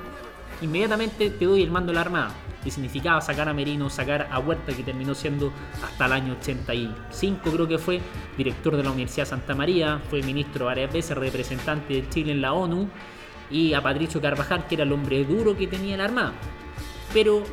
Inmediatamente 0.62 1.30
te 1.30 1.44
doy 1.44 1.62
el 1.62 1.70
mando 1.70 1.92
de 1.92 1.94
la 1.96 2.00
Armada. 2.02 2.34
Que 2.64 2.70
significaba 2.72 3.20
sacar 3.20 3.48
a 3.48 3.52
Merino, 3.54 3.88
sacar 3.88 4.28
a 4.30 4.40
Huerta, 4.40 4.72
que 4.74 4.82
terminó 4.82 5.14
siendo 5.14 5.52
hasta 5.84 6.06
el 6.06 6.12
año 6.12 6.36
85, 6.40 7.50
creo 7.52 7.68
que 7.68 7.78
fue, 7.78 8.00
director 8.36 8.76
de 8.76 8.82
la 8.82 8.90
Universidad 8.90 9.24
de 9.24 9.30
Santa 9.30 9.54
María, 9.54 10.00
fue 10.10 10.20
ministro 10.22 10.64
varias 10.64 10.92
veces, 10.92 11.16
representante 11.16 11.94
de 11.94 12.08
Chile 12.08 12.32
en 12.32 12.40
la 12.40 12.52
ONU, 12.52 12.88
y 13.52 13.72
a 13.72 13.80
Patricio 13.80 14.20
Carvajal, 14.20 14.66
que 14.66 14.74
era 14.74 14.82
el 14.84 14.90
hombre 14.92 15.24
duro 15.24 15.56
que 15.56 15.68
tenía 15.68 15.96
la 15.96 16.06
Armada. 16.06 16.32
Pero 17.14 17.44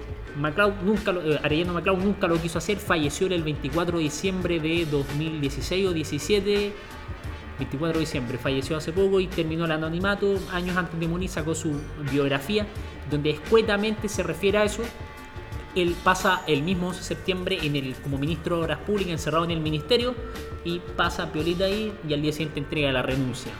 nunca 0.83 1.11
lo- 1.11 1.21
eh, 1.21 1.39
Arellano 1.43 1.73
MacLeod 1.73 1.99
nunca 1.99 2.27
lo 2.27 2.41
quiso 2.41 2.57
hacer, 2.57 2.77
falleció 2.77 3.27
el 3.27 3.43
24 3.43 3.97
de 3.99 4.03
diciembre 4.05 4.59
de 4.59 4.87
2016 4.87 5.87
o 5.87 5.93
17, 5.93 6.73
24 7.57 7.93
de 7.93 7.99
diciembre, 7.99 8.37
falleció 8.37 8.77
hace 8.77 8.91
poco 8.91 9.19
y 9.19 9.27
terminó 9.27 9.65
el 9.65 9.71
anonimato. 9.71 10.39
Años 10.51 10.75
antes 10.77 10.99
de 10.99 11.07
morir 11.07 11.29
sacó 11.29 11.55
su 11.55 11.79
biografía, 12.11 12.67
donde 13.09 13.31
escuetamente 13.31 14.09
se 14.09 14.23
refiere 14.23 14.57
a 14.57 14.63
eso. 14.63 14.83
Él 15.75 15.95
pasa 16.03 16.43
el 16.47 16.61
mismo 16.61 16.93
septiembre 16.93 17.57
en 17.63 17.75
el, 17.75 17.95
como 17.95 18.17
ministro 18.17 18.57
de 18.57 18.63
Obras 18.63 18.79
Públicas, 18.79 19.13
encerrado 19.13 19.45
en 19.45 19.51
el 19.51 19.59
ministerio, 19.59 20.13
y 20.63 20.79
pasa 20.79 21.31
Piolita 21.31 21.65
ahí 21.65 21.91
y 22.07 22.13
al 22.13 22.21
día 22.21 22.31
siguiente 22.31 22.59
entrega 22.59 22.91
la 22.91 23.01
renuncia. 23.01 23.51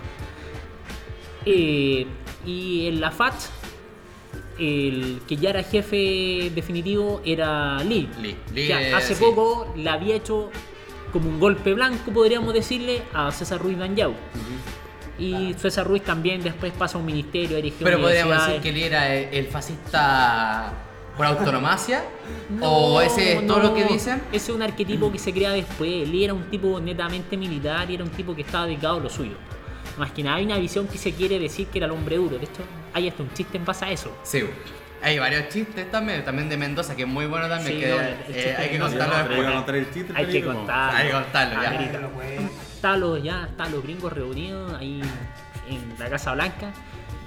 Eh, 1.45 2.05
y 2.45 2.87
en 2.87 3.01
la 3.01 3.11
FAT, 3.11 3.33
el 4.59 5.21
que 5.27 5.37
ya 5.37 5.49
era 5.49 5.63
jefe 5.63 6.51
definitivo 6.53 7.21
era 7.25 7.83
Lee. 7.83 8.07
Lee. 8.21 8.35
Lee, 8.53 8.71
hace 8.71 9.15
sí. 9.15 9.23
poco 9.23 9.73
le 9.75 9.89
había 9.89 10.15
hecho 10.15 10.51
como 11.13 11.29
un 11.29 11.39
golpe 11.39 11.73
blanco, 11.73 12.11
podríamos 12.11 12.53
decirle, 12.53 13.03
a 13.13 13.31
César 13.31 13.61
Ruiz 13.61 13.77
Danyau. 13.77 14.13
Y 15.19 15.53
César 15.53 15.87
Ruiz 15.87 16.03
también 16.03 16.41
después 16.41 16.73
pasa 16.73 16.97
a 16.97 16.99
un 16.99 17.05
ministerio, 17.05 17.55
dirige 17.55 17.85
Pero 17.85 18.01
podríamos 18.01 18.47
decir 18.47 18.61
que 18.61 18.69
él 18.69 18.77
era 18.77 19.13
el, 19.13 19.33
el 19.33 19.47
fascista 19.47 20.73
por 21.15 21.27
autonomacia 21.27 22.03
No, 22.49 22.67
o 22.69 23.01
ese 23.01 23.33
es 23.33 23.47
todo 23.47 23.57
no, 23.57 23.63
lo 23.69 23.73
que 23.75 23.85
dicen. 23.85 24.21
Ese 24.31 24.51
es 24.51 24.55
un 24.55 24.61
arquetipo 24.61 25.11
que 25.11 25.19
se 25.19 25.31
crea 25.31 25.51
después. 25.51 26.09
Lee 26.09 26.25
era 26.25 26.33
un 26.33 26.49
tipo 26.49 26.79
netamente 26.79 27.37
militar 27.37 27.89
y 27.89 27.95
era 27.95 28.03
un 28.03 28.09
tipo 28.09 28.35
que 28.35 28.41
estaba 28.41 28.65
dedicado 28.65 28.97
a 28.97 29.03
lo 29.03 29.09
suyo. 29.09 29.35
Más 29.97 30.11
que 30.11 30.23
nada 30.23 30.37
hay 30.37 30.45
una 30.45 30.57
visión 30.57 30.87
que 30.87 30.97
se 30.97 31.13
quiere 31.13 31.39
decir 31.39 31.67
que 31.67 31.77
era 31.77 31.85
el 31.85 31.93
hombre 31.93 32.17
duro. 32.17 32.37
De 32.37 32.45
hecho, 32.45 32.63
hay 32.93 33.07
hasta 33.07 33.23
un 33.23 33.31
chiste 33.33 33.57
en 33.57 33.65
base 33.65 33.85
a 33.85 33.91
eso. 33.91 34.11
Sí. 34.23 34.43
Hay 35.03 35.19
varios 35.19 35.49
chistes 35.49 35.91
también, 35.91 36.23
también 36.23 36.47
de 36.47 36.55
Mendoza, 36.55 36.95
que 36.95 37.01
es 37.03 37.07
muy 37.07 37.25
bueno 37.25 37.49
también, 37.49 37.75
Sí, 37.75 37.79
que 37.81 37.89
no, 37.89 37.99
el 37.99 38.35
eh, 38.35 38.55
hay 38.57 38.69
que 38.69 38.79
contarlo 38.79 39.17
después. 39.17 39.77
el 39.77 39.93
chiste. 39.93 40.13
Hay 40.15 40.25
que 40.25 40.31
Felipe, 40.31 40.47
¿no? 40.47 40.55
contar. 40.55 40.95
Hay 40.95 41.07
que 41.07 41.13
contarlo, 41.13 41.61
ya. 41.61 42.49
Estaban 42.75 42.99
los, 42.99 43.23
ya 43.23 43.43
estaban 43.49 43.71
los 43.73 43.83
gringos 43.83 44.13
reunidos 44.13 44.73
ahí 44.79 45.01
en 45.69 45.99
la 45.99 46.09
Casa 46.09 46.33
Blanca 46.33 46.71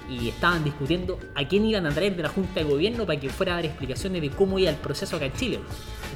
y 0.09 0.29
estaban 0.29 0.63
discutiendo 0.63 1.19
a 1.35 1.43
quién 1.47 1.65
iban 1.65 1.85
a 1.85 1.89
traer 1.89 2.15
de 2.15 2.23
la 2.23 2.29
Junta 2.29 2.61
de 2.61 2.63
Gobierno 2.63 3.05
para 3.05 3.19
que 3.19 3.29
fuera 3.29 3.53
a 3.53 3.55
dar 3.57 3.65
explicaciones 3.65 4.21
de 4.21 4.29
cómo 4.29 4.57
iba 4.57 4.69
el 4.69 4.75
proceso 4.77 5.17
acá 5.17 5.25
en 5.25 5.33
Chile. 5.33 5.59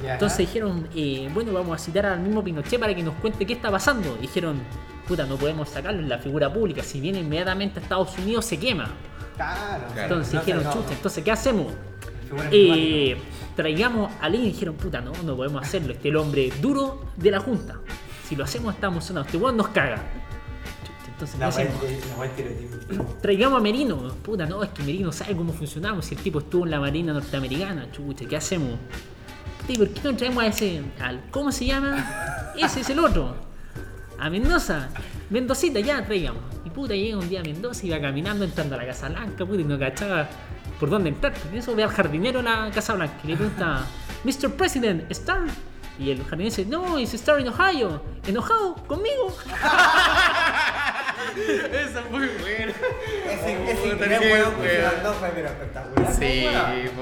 Entonces 0.04 0.38
dijeron, 0.38 0.88
eh, 0.96 1.28
bueno, 1.32 1.52
vamos 1.52 1.80
a 1.80 1.84
citar 1.84 2.06
al 2.06 2.20
mismo 2.20 2.42
Pinochet 2.42 2.80
para 2.80 2.94
que 2.94 3.02
nos 3.02 3.14
cuente 3.14 3.46
qué 3.46 3.52
está 3.52 3.70
pasando. 3.70 4.16
Dijeron, 4.16 4.60
puta, 5.06 5.26
no 5.26 5.36
podemos 5.36 5.68
sacarlo 5.68 6.00
en 6.00 6.08
la 6.08 6.18
figura 6.18 6.52
pública, 6.52 6.82
si 6.82 7.00
viene 7.00 7.20
inmediatamente 7.20 7.78
a 7.78 7.82
Estados 7.82 8.18
Unidos 8.18 8.46
se 8.46 8.58
quema. 8.58 8.88
Claro. 9.42 10.02
Entonces 10.02 10.34
No, 10.34 10.40
dijeron, 10.40 10.64
no, 10.64 10.72
chucha, 10.72 10.92
entonces 10.92 11.24
¿qué 11.24 11.30
hacemos? 11.30 11.72
Eh, 12.50 13.16
traigamos 13.56 14.10
a 14.20 14.28
Lee 14.28 14.38
y 14.38 14.52
dijeron, 14.52 14.74
puta, 14.76 15.00
no, 15.00 15.12
no 15.24 15.36
podemos 15.36 15.62
hacerlo. 15.62 15.92
Este 15.92 16.08
es 16.08 16.12
el 16.12 16.16
hombre 16.16 16.52
duro 16.60 17.04
de 17.16 17.30
la 17.30 17.40
Junta. 17.40 17.78
Si 18.28 18.36
lo 18.36 18.44
hacemos 18.44 18.74
estamos 18.74 19.04
sonados. 19.04 19.26
Este 19.26 19.38
weón 19.38 19.56
nos 19.56 19.68
caga. 19.68 20.02
Entonces, 21.08 21.36
¿qué 22.36 22.94
La. 22.96 23.04
Traigamos 23.22 23.58
a 23.58 23.62
Merino. 23.62 23.96
Puta, 24.22 24.46
no, 24.46 24.62
es 24.62 24.70
que 24.70 24.82
Merino 24.82 25.12
sabe 25.12 25.36
cómo 25.36 25.52
funcionamos. 25.52 26.06
Si 26.06 26.14
el 26.14 26.22
tipo 26.22 26.38
estuvo 26.38 26.64
en 26.64 26.70
la 26.70 26.80
Marina 26.80 27.12
Norteamericana, 27.12 27.90
chucha, 27.92 28.24
¿qué 28.26 28.36
hacemos? 28.36 28.78
Puta, 29.60 29.72
¿y 29.72 29.76
¿Por 29.76 29.88
qué 29.90 30.00
no 30.02 30.16
traemos 30.16 30.42
a 30.42 30.46
ese, 30.46 30.82
al, 31.00 31.20
¿cómo 31.30 31.52
se 31.52 31.66
llama? 31.66 32.52
Ese 32.56 32.80
es 32.80 32.90
el 32.90 32.98
otro. 32.98 33.36
A 34.18 34.30
Mendoza. 34.30 34.88
Mendocita, 35.32 35.80
ya 35.80 36.04
traigamos. 36.04 36.42
Y 36.62 36.68
puta, 36.68 36.94
llega 36.94 37.16
un 37.16 37.26
día 37.26 37.40
a 37.40 37.42
Mendoza, 37.42 37.86
iba 37.86 37.98
caminando, 37.98 38.44
entrando 38.44 38.74
a 38.74 38.78
la 38.78 38.86
Casa 38.86 39.08
Blanca, 39.08 39.46
puta, 39.46 39.62
y 39.62 39.64
no 39.64 39.78
cachaba 39.78 40.28
por 40.78 40.90
dónde 40.90 41.08
entrar. 41.08 41.32
Y 41.52 41.56
eso 41.56 41.74
ve 41.74 41.82
al 41.82 41.88
jardinero 41.88 42.40
en 42.40 42.44
la 42.44 42.70
Casa 42.70 42.92
Blanca 42.94 43.14
y 43.24 43.28
le 43.28 43.36
pregunta, 43.36 43.86
Mr. 44.24 44.50
President, 44.52 45.10
¿Star? 45.10 45.44
Y 45.98 46.10
el 46.10 46.18
jardinero 46.18 46.54
dice, 46.54 46.66
no, 46.66 46.98
es 46.98 47.14
Star 47.14 47.40
en 47.40 47.48
Ohio. 47.48 48.02
¿Enojado? 48.26 48.74
¿Conmigo? 48.86 49.34
Eso 51.34 51.98
es 51.98 52.10
muy 52.10 52.28
bueno. 52.40 52.72
Ese, 53.30 53.52
inglés, 53.52 53.78
fue 53.78 53.96
pero 53.96 55.48
espectacular. 55.48 56.12
Sí, 56.12 56.46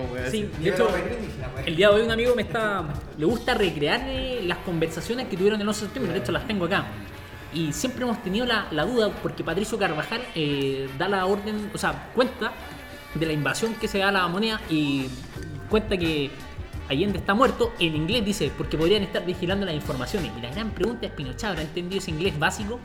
bueno. 0.09 0.31
Sí, 0.31 0.49
de 0.61 0.71
hecho, 0.71 0.89
el 1.67 1.75
día 1.75 1.89
de 1.89 1.95
hoy 1.95 2.03
un 2.03 2.13
amigo 2.13 2.37
me 2.37 2.43
está. 2.43 2.85
le 3.19 3.27
gusta 3.27 3.55
recrear 3.55 4.03
eh, 4.05 4.43
las 4.45 4.59
conversaciones 4.59 5.27
que 5.27 5.37
tuvieron 5.37 5.57
en 5.57 5.63
el 5.63 5.69
11 5.69 5.81
de 5.81 5.87
septiembre, 5.87 6.13
de 6.13 6.21
hecho 6.21 6.31
las 6.31 6.47
tengo 6.47 6.67
acá. 6.67 6.85
Y 7.53 7.73
siempre 7.73 8.05
hemos 8.05 8.23
tenido 8.23 8.47
la, 8.47 8.69
la 8.71 8.85
duda, 8.85 9.11
porque 9.23 9.43
Patricio 9.43 9.79
Carvajal 9.79 10.23
eh, 10.35 10.89
da 10.99 11.09
la 11.09 11.27
orden, 11.27 11.71
o 11.75 11.79
sea, 11.79 12.11
cuenta 12.15 12.53
de 13.15 13.27
la 13.27 13.33
invasión 13.33 13.75
que 13.75 13.89
se 13.89 13.99
da 13.99 14.09
a 14.09 14.13
la 14.13 14.29
moneda 14.29 14.61
y 14.71 15.09
cuenta 15.69 15.97
que 15.97 16.31
Allende 16.89 17.19
está 17.19 17.35
muerto. 17.35 17.73
En 17.79 17.95
inglés 17.95 18.25
dice, 18.25 18.51
porque 18.57 18.77
podrían 18.77 19.03
estar 19.03 19.25
vigilando 19.25 19.65
las 19.65 19.75
informaciones. 19.75 20.33
Y 20.37 20.43
la 20.43 20.51
gran 20.51 20.71
pregunta 20.71 21.07
es: 21.07 21.13
¿Pinochet 21.13 21.45
habrá 21.45 21.63
entendido 21.63 21.99
ese 21.99 22.11
inglés 22.11 22.39
básico? 22.39 22.81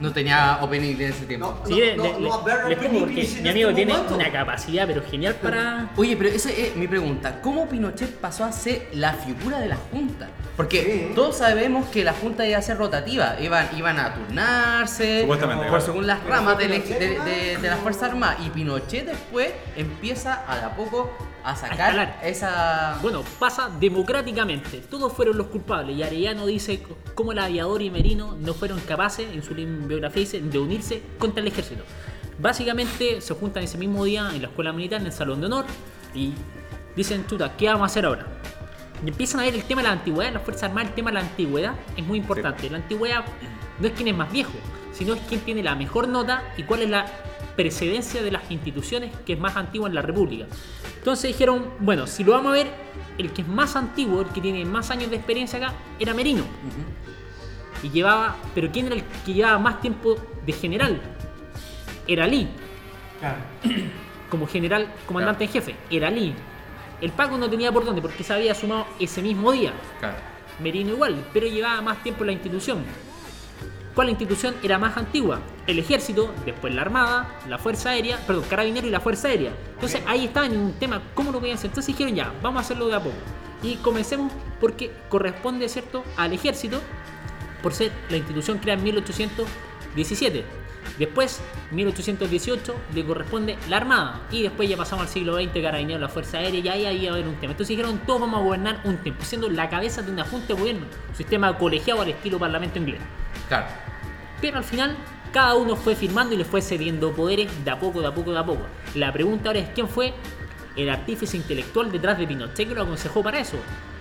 No 0.00 0.12
tenía 0.12 0.58
opening 0.62 0.94
en 0.94 1.02
ese 1.02 1.26
tiempo. 1.26 1.58
No, 1.60 1.66
Sí, 1.66 1.72
no, 1.74 1.78
le, 1.78 1.96
no, 1.96 2.02
le- 2.04 2.12
no, 2.12 2.18
le- 2.20 2.32
haber 2.32 2.54
le 2.66 2.72
explico 2.74 2.86
opening 2.86 3.00
porque 3.00 3.20
English 3.20 3.36
en 3.36 3.42
mi 3.42 3.48
amigo 3.50 3.68
este 3.70 3.76
tiene 3.76 3.92
momento. 3.92 4.14
una 4.14 4.32
capacidad, 4.32 4.86
pero 4.86 5.02
genial 5.10 5.34
para. 5.36 5.90
Oye, 5.96 6.16
pero 6.16 6.30
esa 6.30 6.50
es 6.50 6.74
mi 6.76 6.88
pregunta. 6.88 7.40
¿Cómo 7.42 7.68
Pinochet 7.68 8.14
pasó 8.16 8.44
a 8.44 8.52
ser 8.52 8.88
la 8.94 9.12
figura 9.12 9.58
de 9.60 9.68
la 9.68 9.76
Junta? 9.90 10.28
Porque 10.56 11.06
Sí. 11.08 11.14
todos 11.14 11.36
sabemos 11.38 11.86
que 11.88 12.04
la 12.04 12.12
Junta 12.12 12.46
iba 12.46 12.58
a 12.58 12.62
ser 12.62 12.76
rotativa. 12.78 13.36
Iban, 13.40 13.68
iban 13.76 13.98
a 13.98 14.14
turnarse. 14.14 15.20
Supuestamente, 15.22 15.66
Por 15.68 15.80
según 15.80 16.06
las 16.06 16.22
ramas 16.24 16.56
de 16.58 17.68
las 17.68 17.78
Fuerzas 17.80 18.04
Armadas. 18.10 18.36
Y 18.46 18.50
Pinochet 18.50 19.06
después 19.06 19.50
empieza 19.76 20.44
a 20.46 20.56
de 20.56 20.64
a 20.64 20.76
poco 20.76 21.10
a 21.44 21.56
sacar 21.56 22.20
esa. 22.22 22.98
Bueno, 23.02 23.22
pasa 23.38 23.70
democráticamente. 23.80 24.78
Todos 24.78 25.12
fueron 25.12 25.36
los 25.36 25.48
culpables. 25.48 25.96
Y 25.96 26.02
Arellano 26.02 26.46
dice 26.46 26.82
cómo 27.14 27.32
el 27.32 27.38
aviador 27.38 27.82
y 27.82 27.90
Merino 27.90 28.36
no 28.40 28.54
fueron 28.54 28.80
capaces, 28.80 29.26
en 29.32 29.42
su 29.42 29.54
biografía 29.54 30.20
dice, 30.20 30.40
de 30.40 30.58
unirse 30.58 31.02
contra 31.18 31.40
el 31.40 31.48
ejército. 31.48 31.82
Básicamente 32.38 33.20
se 33.20 33.34
juntan 33.34 33.62
ese 33.62 33.78
mismo 33.78 34.04
día 34.04 34.30
en 34.34 34.42
la 34.42 34.48
escuela 34.48 34.72
militar, 34.72 35.00
en 35.00 35.06
el 35.06 35.12
salón 35.12 35.40
de 35.40 35.46
honor, 35.46 35.64
y 36.14 36.32
dicen, 36.96 37.26
chuta, 37.26 37.56
¿qué 37.56 37.66
vamos 37.66 37.82
a 37.82 37.86
hacer 37.86 38.06
ahora? 38.06 38.26
Y 39.04 39.08
empiezan 39.08 39.40
a 39.40 39.44
ver 39.44 39.54
el 39.54 39.64
tema 39.64 39.82
de 39.82 39.88
la 39.88 39.92
antigüedad, 39.94 40.32
las 40.32 40.42
Fuerzas 40.42 40.64
Armadas, 40.64 40.90
el 40.90 40.94
tema 40.94 41.10
de 41.10 41.14
la 41.14 41.20
antigüedad 41.20 41.74
es 41.96 42.04
muy 42.04 42.18
importante. 42.18 42.70
La 42.70 42.78
antigüedad 42.78 43.24
no 43.78 43.86
es 43.86 43.92
quién 43.94 44.08
es 44.08 44.16
más 44.16 44.32
viejo, 44.32 44.52
sino 44.92 45.14
es 45.14 45.20
quién 45.28 45.40
tiene 45.40 45.62
la 45.62 45.74
mejor 45.74 46.08
nota 46.08 46.42
y 46.56 46.62
cuál 46.62 46.82
es 46.82 46.90
la 46.90 47.06
precedencia 47.56 48.22
de 48.22 48.30
las 48.30 48.50
instituciones 48.50 49.12
que 49.26 49.34
es 49.34 49.38
más 49.38 49.56
antigua 49.56 49.88
en 49.88 49.94
la 49.94 50.02
República. 50.02 50.46
Entonces 51.02 51.32
dijeron, 51.32 51.64
bueno, 51.80 52.06
si 52.06 52.22
lo 52.22 52.30
vamos 52.30 52.52
a 52.52 52.54
ver, 52.54 52.68
el 53.18 53.32
que 53.32 53.42
es 53.42 53.48
más 53.48 53.74
antiguo, 53.74 54.20
el 54.20 54.28
que 54.28 54.40
tiene 54.40 54.64
más 54.64 54.88
años 54.92 55.10
de 55.10 55.16
experiencia 55.16 55.58
acá, 55.58 55.74
era 55.98 56.14
Merino. 56.14 56.44
Y 57.82 57.90
llevaba, 57.90 58.36
pero 58.54 58.70
¿quién 58.70 58.86
era 58.86 58.94
el 58.94 59.02
que 59.26 59.34
llevaba 59.34 59.58
más 59.58 59.80
tiempo 59.80 60.14
de 60.46 60.52
general? 60.52 61.00
Era 62.06 62.28
Lee, 62.28 62.48
Claro. 63.18 63.38
como 64.30 64.46
general, 64.46 64.92
comandante 65.04 65.42
en 65.42 65.50
jefe, 65.50 65.74
era 65.90 66.08
Lee. 66.08 66.36
El 67.00 67.10
Paco 67.10 67.36
no 67.36 67.50
tenía 67.50 67.72
por 67.72 67.84
dónde, 67.84 68.00
porque 68.00 68.22
se 68.22 68.32
había 68.32 68.54
sumado 68.54 68.86
ese 69.00 69.22
mismo 69.22 69.50
día. 69.50 69.72
Claro. 69.98 70.18
Merino 70.60 70.90
igual, 70.92 71.24
pero 71.32 71.48
llevaba 71.48 71.80
más 71.82 72.00
tiempo 72.04 72.22
en 72.22 72.26
la 72.28 72.32
institución. 72.34 72.84
¿Cuál 73.94 74.08
institución 74.08 74.54
era 74.62 74.78
más 74.78 74.96
antigua? 74.96 75.40
El 75.66 75.78
ejército, 75.78 76.32
después 76.46 76.74
la 76.74 76.80
armada, 76.80 77.38
la 77.46 77.58
fuerza 77.58 77.90
aérea, 77.90 78.18
perdón, 78.26 78.44
carabinero 78.48 78.86
y 78.86 78.90
la 78.90 79.00
fuerza 79.00 79.28
aérea. 79.28 79.52
Entonces 79.74 80.02
ahí 80.06 80.24
estaba 80.24 80.46
en 80.46 80.56
un 80.56 80.72
tema, 80.72 81.02
¿cómo 81.14 81.30
lo 81.30 81.40
voy 81.40 81.50
a 81.50 81.54
hacer? 81.54 81.66
Entonces 81.66 81.94
dijeron 81.94 82.14
ya, 82.14 82.32
vamos 82.42 82.58
a 82.58 82.60
hacerlo 82.62 82.88
de 82.88 82.96
a 82.96 83.00
poco. 83.00 83.16
Y 83.62 83.76
comencemos 83.76 84.32
porque 84.60 84.92
corresponde, 85.10 85.68
¿cierto?, 85.68 86.04
al 86.16 86.32
ejército 86.32 86.80
por 87.62 87.74
ser 87.74 87.92
la 88.08 88.16
institución 88.16 88.58
creada 88.58 88.78
en 88.78 88.84
1817. 88.84 90.61
Después, 90.98 91.40
1818, 91.70 92.74
le 92.94 93.04
corresponde 93.04 93.56
la 93.68 93.78
Armada. 93.78 94.20
Y 94.30 94.42
después 94.42 94.68
ya 94.68 94.76
pasamos 94.76 95.06
al 95.06 95.12
siglo 95.12 95.34
XX, 95.34 95.62
Carabineros, 95.62 96.00
la 96.00 96.08
Fuerza 96.08 96.38
Aérea, 96.38 96.60
y 96.60 96.68
ahí 96.68 96.86
ahí 96.86 97.06
va 97.06 97.12
a 97.12 97.14
haber 97.14 97.28
un 97.28 97.36
tema. 97.36 97.52
Entonces 97.52 97.76
dijeron, 97.76 98.00
todos 98.06 98.20
vamos 98.20 98.40
a 98.40 98.42
gobernar 98.44 98.80
un 98.84 98.98
tiempo, 98.98 99.24
siendo 99.24 99.48
la 99.48 99.68
cabeza 99.68 100.02
de 100.02 100.10
una 100.10 100.24
junta 100.24 100.48
de 100.48 100.54
gobierno, 100.54 100.86
un 101.08 101.16
sistema 101.16 101.56
colegiado 101.56 102.02
al 102.02 102.08
estilo 102.08 102.38
parlamento 102.38 102.78
inglés. 102.78 103.00
Claro. 103.48 103.66
Pero 104.40 104.58
al 104.58 104.64
final, 104.64 104.96
cada 105.32 105.54
uno 105.54 105.76
fue 105.76 105.96
firmando 105.96 106.34
y 106.34 106.38
le 106.38 106.44
fue 106.44 106.60
cediendo 106.60 107.12
poderes 107.12 107.48
de 107.64 107.70
a 107.70 107.78
poco, 107.78 108.00
de 108.00 108.08
a 108.08 108.14
poco, 108.14 108.32
de 108.32 108.38
a 108.38 108.44
poco. 108.44 108.66
La 108.94 109.12
pregunta 109.12 109.48
ahora 109.48 109.60
es, 109.60 109.70
¿quién 109.70 109.88
fue 109.88 110.12
el 110.76 110.90
artífice 110.90 111.36
intelectual 111.36 111.90
detrás 111.90 112.18
de 112.18 112.26
Pinochet 112.26 112.68
que 112.68 112.74
lo 112.74 112.82
aconsejó 112.82 113.22
para 113.22 113.38
eso? 113.40 113.56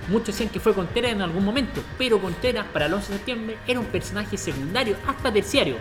Muchos 0.09 0.27
decían 0.27 0.49
que 0.49 0.59
fue 0.59 0.73
Contreras 0.73 1.13
en 1.13 1.21
algún 1.21 1.45
momento, 1.45 1.81
pero 1.97 2.19
Contreras 2.19 2.65
para 2.73 2.87
el 2.87 2.93
11 2.93 3.11
de 3.11 3.17
septiembre 3.17 3.57
era 3.67 3.79
un 3.79 3.85
personaje 3.85 4.35
secundario, 4.35 4.95
hasta 5.07 5.31
terciario. 5.31 5.75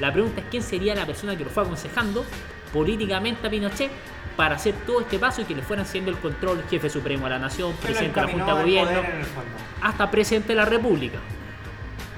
La 0.00 0.12
pregunta 0.12 0.40
es 0.40 0.46
quién 0.50 0.62
sería 0.62 0.94
la 0.94 1.06
persona 1.06 1.36
que 1.36 1.44
lo 1.44 1.50
fue 1.50 1.62
aconsejando 1.62 2.24
políticamente 2.72 3.46
a 3.46 3.50
Pinochet 3.50 3.90
para 4.36 4.54
hacer 4.56 4.74
todo 4.86 5.00
este 5.00 5.18
paso 5.18 5.42
y 5.42 5.44
que 5.44 5.54
le 5.54 5.62
fueran 5.62 5.84
siendo 5.84 6.10
el 6.10 6.16
control 6.18 6.62
jefe 6.70 6.88
supremo 6.88 7.24
de 7.24 7.30
la 7.30 7.38
nación, 7.38 7.72
presidente 7.74 8.18
de 8.20 8.26
la 8.26 8.32
Junta 8.32 8.54
de 8.54 8.62
Gobierno, 8.62 9.00
hasta 9.82 10.10
presidente 10.10 10.48
de 10.48 10.54
la 10.54 10.64
República. 10.64 11.18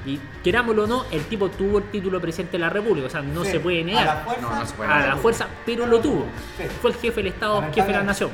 Y 0.04 0.18
querámoslo 0.42 0.84
o 0.84 0.86
no, 0.86 1.04
el 1.12 1.22
tipo 1.24 1.48
tuvo 1.48 1.78
el 1.78 1.84
título 1.84 2.18
de 2.18 2.22
presidente 2.22 2.52
de 2.52 2.58
la 2.60 2.70
República, 2.70 3.06
o 3.06 3.10
sea, 3.10 3.22
no 3.22 3.44
Sí, 3.44 3.52
se 3.52 3.60
puede 3.60 3.80
A 3.82 3.84
la 3.84 3.86
negar 3.86 4.24
fuerza, 4.24 4.42
No, 4.42 4.54
no 4.56 4.66
se 4.66 4.74
puede 4.74 4.90
a 4.90 4.94
negar. 4.96 5.08
la 5.08 5.16
fuerza, 5.16 5.46
pero 5.64 5.86
lo 5.86 6.00
tuvo. 6.00 6.26
Sí. 6.56 6.64
Fue 6.80 6.90
el 6.90 6.96
jefe 6.96 7.16
del 7.22 7.26
Estado, 7.32 7.62
jefe 7.72 7.86
de 7.86 7.92
la 7.92 8.02
nación. 8.02 8.30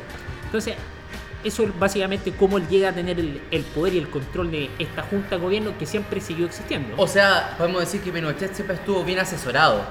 Entonces, 0.47 0.75
eso 1.45 1.63
es 1.65 1.79
básicamente 1.79 2.33
cómo 2.33 2.59
él 2.59 2.67
llega 2.69 2.89
a 2.91 2.93
tener 2.93 3.19
el, 3.21 3.41
el 3.51 3.63
poder 3.63 3.95
y 3.95 3.99
el 3.99 4.09
control 4.09 4.51
de 4.51 4.71
esta 4.79 5.03
junta 5.03 5.37
de 5.37 5.43
gobierno 5.43 5.77
que 5.79 5.87
siempre 5.87 6.21
siguió 6.21 6.47
existiendo. 6.47 6.95
O 6.97 7.07
sea, 7.07 7.55
podemos 7.57 7.81
decir 7.81 8.01
que 8.01 8.11
Pinochet 8.13 8.55
siempre 8.55 8.77
estuvo 8.77 9.05
bien 9.05 9.19
asesorado. 9.21 9.85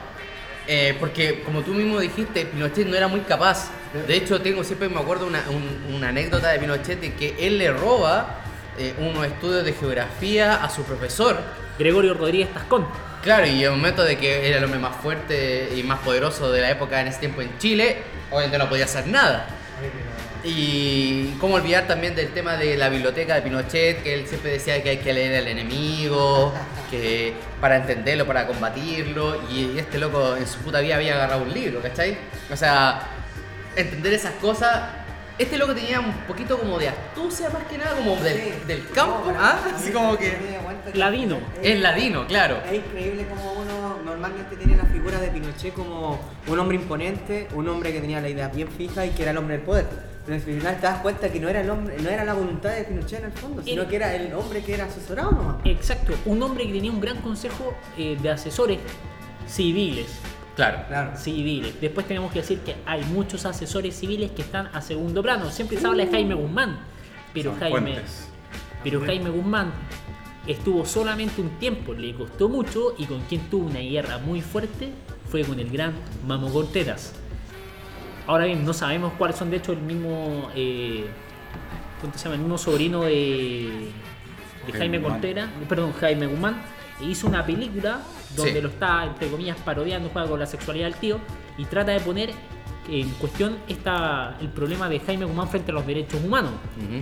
Eh, 0.69 0.97
porque 0.99 1.43
como 1.43 1.61
tú 1.61 1.73
mismo 1.73 1.97
dijiste, 1.99 2.45
Pinochet 2.45 2.85
no 2.87 2.95
era 2.97 3.07
muy 3.07 3.21
capaz. 3.21 3.69
De 4.05 4.15
hecho, 4.17 4.41
tengo 4.41 4.63
siempre 4.65 4.89
me 4.89 4.99
acuerdo 4.99 5.25
una, 5.25 5.43
un- 5.49 5.95
una 5.95 6.09
anécdota 6.09 6.49
de 6.49 6.59
Pinochet 6.59 6.99
de 6.99 7.13
que 7.13 7.35
él 7.39 7.57
le 7.57 7.71
roba 7.71 8.41
eh, 8.77 8.93
unos 8.99 9.25
estudios 9.25 9.63
de 9.63 9.71
geografía 9.73 10.61
a 10.61 10.69
su 10.69 10.83
profesor. 10.83 11.37
Gregorio 11.79 12.13
Rodríguez 12.15 12.53
Tascón. 12.53 12.85
Claro, 13.23 13.45
y 13.47 13.51
en 13.63 13.71
el 13.71 13.77
momento 13.77 14.03
de 14.03 14.17
que 14.17 14.47
era 14.47 14.57
el 14.57 14.63
hombre 14.65 14.79
más 14.79 14.95
fuerte 14.97 15.71
y 15.75 15.83
más 15.83 15.99
poderoso 15.99 16.51
de 16.51 16.61
la 16.61 16.71
época 16.71 16.99
en 17.01 17.07
ese 17.07 17.19
tiempo 17.19 17.41
en 17.41 17.57
Chile, 17.59 17.97
obviamente 18.29 18.57
no 18.57 18.67
podía 18.69 18.85
hacer 18.85 19.07
nada. 19.07 19.47
Y 20.43 21.31
cómo 21.39 21.55
olvidar 21.55 21.87
también 21.87 22.15
del 22.15 22.29
tema 22.29 22.55
de 22.55 22.77
la 22.77 22.89
biblioteca 22.89 23.35
de 23.35 23.41
Pinochet, 23.41 24.03
que 24.03 24.13
él 24.13 24.27
siempre 24.27 24.51
decía 24.51 24.81
que 24.81 24.89
hay 24.91 24.97
que 24.97 25.11
leer 25.13 25.37
al 25.41 25.47
enemigo, 25.47 26.53
que 26.91 27.33
para 27.59 27.77
entenderlo, 27.77 28.25
para 28.25 28.47
combatirlo, 28.47 29.41
y 29.51 29.77
este 29.77 29.97
loco 29.97 30.35
en 30.37 30.47
su 30.47 30.59
puta 30.59 30.79
vida 30.79 30.95
había 30.95 31.15
agarrado 31.15 31.43
un 31.43 31.53
libro, 31.53 31.81
¿cachai? 31.81 32.17
O 32.51 32.55
sea, 32.55 33.01
entender 33.75 34.13
esas 34.13 34.33
cosas. 34.35 34.83
Este 35.37 35.55
loco 35.57 35.75
tenía 35.75 35.99
un 35.99 36.11
poquito 36.27 36.57
como 36.57 36.79
de 36.79 36.89
astucia 36.89 37.49
más 37.51 37.63
que 37.65 37.77
nada, 37.77 37.95
como 37.95 38.15
del, 38.15 38.37
Sí. 38.37 38.53
del 38.67 38.89
campo, 38.89 39.31
No, 39.31 39.39
¿ah? 39.39 39.59
Así 39.75 39.91
como 39.91 40.17
que 40.17 40.35
Ladino. 40.95 41.37
Es 41.61 41.79
ladino, 41.79 42.25
claro. 42.25 42.57
Es 42.65 42.77
increíble 42.77 43.27
como 43.27 43.53
uno 43.53 43.99
normalmente 44.03 44.55
tiene 44.55 44.77
la 44.77 44.85
figura 44.85 45.19
de 45.19 45.27
Pinochet 45.27 45.73
como 45.75 46.19
un 46.47 46.59
hombre 46.59 46.77
imponente, 46.77 47.47
un 47.53 47.69
hombre 47.69 47.91
que 47.93 47.99
tenía 48.01 48.19
la 48.19 48.29
idea 48.29 48.47
bien 48.47 48.67
fija 48.69 49.05
y 49.05 49.11
que 49.11 49.21
era 49.23 49.31
el 49.31 49.37
hombre 49.37 49.57
del 49.57 49.65
poder. 49.65 49.85
Pero 50.27 50.35
al 50.35 50.41
final 50.41 50.75
te 50.75 50.81
das 50.81 50.99
cuenta 50.99 51.31
que 51.31 51.39
no 51.39 51.47
era 51.47 51.61
el 51.61 51.69
hombre, 51.69 51.95
no 52.01 52.09
era 52.09 52.23
la 52.25 52.33
voluntad 52.33 52.69
de 52.75 52.83
Pinochet 52.83 53.19
en 53.19 53.25
el 53.27 53.31
fondo, 53.31 53.63
sino 53.63 53.83
El- 53.83 53.87
que 53.87 53.95
era 53.95 54.13
el 54.13 54.33
hombre 54.33 54.61
que 54.61 54.73
era 54.73 54.83
asesorado 54.85 55.31
nomás. 55.31 55.55
Exacto, 55.63 56.13
un 56.25 56.43
hombre 56.43 56.67
que 56.67 56.73
tenía 56.73 56.91
un 56.91 56.99
gran 56.99 57.17
consejo 57.21 57.73
eh, 57.97 58.17
de 58.21 58.29
asesores 58.29 58.77
civiles. 59.47 60.07
Claro. 60.55 60.79
Claro. 60.87 61.17
Civiles. 61.17 61.79
Después 61.79 62.07
tenemos 62.07 62.31
que 62.31 62.39
decir 62.41 62.59
que 62.59 62.75
hay 62.85 63.03
muchos 63.05 63.45
asesores 63.45 63.95
civiles 63.95 64.31
que 64.31 64.41
están 64.41 64.67
a 64.73 64.81
segundo 64.81 65.21
plano. 65.23 65.49
Siempre 65.49 65.77
se 65.77 65.87
habla 65.87 66.03
de 66.05 66.11
Jaime 66.11 66.33
Guzmán, 66.33 66.77
pero 67.33 67.51
Son 67.51 67.59
Jaime, 67.59 67.79
fuentes. 67.79 68.27
pero 68.83 69.01
Jaime 69.05 69.29
Guzmán 69.29 69.71
estuvo 70.47 70.85
solamente 70.85 71.41
un 71.41 71.51
tiempo, 71.59 71.93
le 71.93 72.13
costó 72.15 72.49
mucho 72.49 72.95
y 72.97 73.05
con 73.05 73.21
quien 73.21 73.41
tuvo 73.49 73.67
una 73.67 73.79
guerra 73.79 74.17
muy 74.17 74.41
fuerte 74.41 74.89
fue 75.29 75.43
con 75.43 75.59
el 75.59 75.69
gran 75.69 75.93
Mamo 76.25 76.51
Contreras. 76.51 77.13
Ahora 78.27 78.45
bien, 78.45 78.65
no 78.65 78.73
sabemos 78.73 79.13
cuáles 79.17 79.37
son 79.37 79.49
de 79.49 79.57
hecho 79.57 79.71
el 79.71 79.79
mismo, 79.79 80.49
eh, 80.55 81.05
¿cómo 82.01 82.13
se 82.13 82.19
llama? 82.25 82.35
El 82.35 82.41
mismo 82.41 82.57
sobrino 82.57 83.01
de, 83.03 83.89
de 84.65 84.73
Jaime. 84.73 85.01
Contreras, 85.01 85.49
perdón, 85.69 85.93
Jaime 85.99 86.27
Guzmán, 86.27 86.61
e 87.01 87.05
hizo 87.05 87.27
una 87.27 87.45
película 87.45 87.99
donde 88.35 88.53
Sí. 88.53 88.61
lo 88.61 88.67
está, 88.69 89.05
entre 89.05 89.29
comillas, 89.29 89.55
parodiando, 89.63 90.09
juega 90.11 90.27
con 90.27 90.39
la 90.39 90.45
sexualidad 90.45 90.87
del 90.87 90.95
tío 90.95 91.19
y 91.57 91.65
trata 91.65 91.91
de 91.93 92.01
poner 92.01 92.31
en 92.89 93.09
cuestión 93.11 93.57
esta, 93.67 94.37
el 94.41 94.49
problema 94.49 94.89
de 94.89 94.99
Jaime 94.99 95.25
Guzmán 95.25 95.47
frente 95.47 95.71
a 95.71 95.75
los 95.75 95.85
derechos 95.87 96.21
humanos. 96.23 96.51
Ujú. 96.77 97.01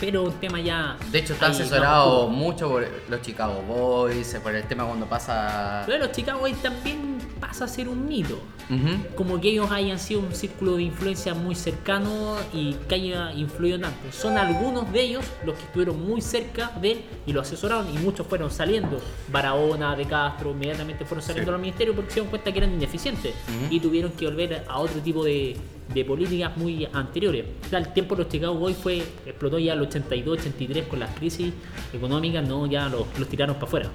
Pero 0.00 0.24
un 0.24 0.32
tema 0.34 0.58
ya. 0.60 0.96
De 1.12 1.20
hecho, 1.20 1.34
está 1.34 1.46
asesorado 1.46 2.26
mucho 2.28 2.68
por 2.68 2.84
los 3.08 3.22
Chicago 3.22 3.62
Boys, 3.62 4.36
por 4.42 4.52
el 4.52 4.64
tema 4.64 4.84
cuando 4.84 5.06
pasa. 5.06 5.84
Pero 5.86 5.98
los 5.98 6.10
Chicago 6.12 6.40
Boys 6.40 6.56
también 6.60 7.13
pasa 7.46 7.66
a 7.66 7.68
ser 7.68 7.88
un 7.88 8.06
mito. 8.08 8.38
Ujú. 8.70 9.14
Como 9.16 9.38
que 9.38 9.50
ellos 9.50 9.70
hayan 9.70 9.98
sido 9.98 10.20
un 10.20 10.34
círculo 10.34 10.76
de 10.76 10.84
influencia 10.84 11.34
muy 11.34 11.54
cercano 11.54 12.36
y 12.54 12.72
que 12.88 12.94
haya 12.94 13.32
influido 13.34 13.78
tanto. 13.78 13.98
Son 14.12 14.38
algunos 14.38 14.90
de 14.92 15.02
ellos 15.02 15.24
los 15.44 15.54
que 15.56 15.64
estuvieron 15.64 16.02
muy 16.02 16.22
cerca 16.22 16.72
de 16.80 16.92
él 16.92 17.00
y 17.26 17.34
lo 17.34 17.42
asesoraron 17.42 17.86
y 17.94 17.98
muchos 17.98 18.26
fueron 18.26 18.50
saliendo. 18.50 18.98
Barahona, 19.30 19.94
De 19.94 20.06
Castro, 20.06 20.52
inmediatamente 20.52 21.04
fueron 21.04 21.22
saliendo 21.22 21.50
Sí. 21.50 21.50
a 21.50 21.52
los 21.52 21.60
ministerios 21.60 21.94
porque 21.96 22.10
se 22.10 22.14
dieron 22.14 22.30
cuenta 22.30 22.50
que 22.50 22.58
eran 22.58 22.72
ineficientes 22.72 23.34
Ujú. 23.34 23.74
y 23.74 23.80
tuvieron 23.80 24.12
que 24.12 24.24
volver 24.24 24.64
a 24.66 24.78
otro 24.78 25.00
tipo 25.02 25.22
de, 25.22 25.54
de 25.92 26.04
políticas 26.06 26.56
muy 26.56 26.88
anteriores. 26.94 27.44
O 27.66 27.68
sea, 27.68 27.78
el 27.80 27.92
tiempo 27.92 28.16
de 28.16 28.22
los 28.22 28.32
Chicago 28.32 28.54
Boys 28.54 28.76
fue, 28.78 29.02
explotó 29.26 29.58
ya 29.58 29.74
el 29.74 29.82
82, 29.82 30.38
83 30.40 30.86
con 30.86 30.98
las 31.00 31.14
crisis 31.14 31.52
económicas, 31.92 32.48
no, 32.48 32.64
ya 32.66 32.88
los, 32.88 33.02
los 33.18 33.28
tiraron 33.28 33.56
para 33.56 33.66
afuera. 33.66 33.90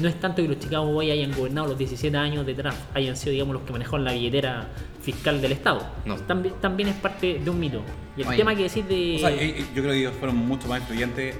No 0.00 0.08
es 0.08 0.18
tanto 0.20 0.42
que 0.42 0.48
los 0.48 0.58
Chicago 0.58 0.86
Boys 0.92 1.10
hayan 1.12 1.32
gobernado 1.32 1.68
los 1.68 1.78
17 1.78 2.16
años 2.16 2.44
detrás, 2.44 2.74
hayan 2.94 3.16
sido, 3.16 3.32
digamos, 3.32 3.54
los 3.54 3.62
que 3.62 3.72
manejaron 3.72 4.04
la 4.04 4.12
billetera 4.12 4.68
fiscal 5.00 5.40
del 5.40 5.52
Estado. 5.52 5.86
No. 6.04 6.16
También, 6.16 6.54
también 6.60 6.88
es 6.90 6.96
parte 6.96 7.38
de 7.42 7.50
un 7.50 7.58
mito. 7.58 7.80
Y 8.16 8.22
el 8.22 8.28
Oye. 8.28 8.36
tema 8.36 8.54
que 8.54 8.64
decir 8.64 8.84
de... 8.84 9.16
O 9.16 9.18
sea, 9.20 9.30
yo 9.30 9.82
creo 9.82 9.92
que 9.92 9.98
ellos 9.98 10.14
fueron 10.18 10.36
mucho 10.36 10.68
más 10.68 10.80
influyentes 10.80 11.36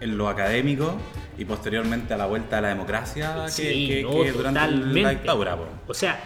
en 0.00 0.18
lo 0.18 0.28
académico 0.28 0.96
y 1.38 1.44
posteriormente 1.44 2.14
a 2.14 2.16
la 2.16 2.26
vuelta 2.26 2.58
a 2.58 2.60
la 2.60 2.68
democracia 2.68 3.44
que, 3.46 3.50
Sí, 3.50 3.88
que- 3.88 4.02
no, 4.02 4.10
que 4.22 4.32
durante 4.32 4.60
totalmente. 4.60 5.02
la 5.02 5.10
dictadura. 5.10 5.56
po. 5.56 5.66
O 5.88 5.94
sea, 5.94 6.20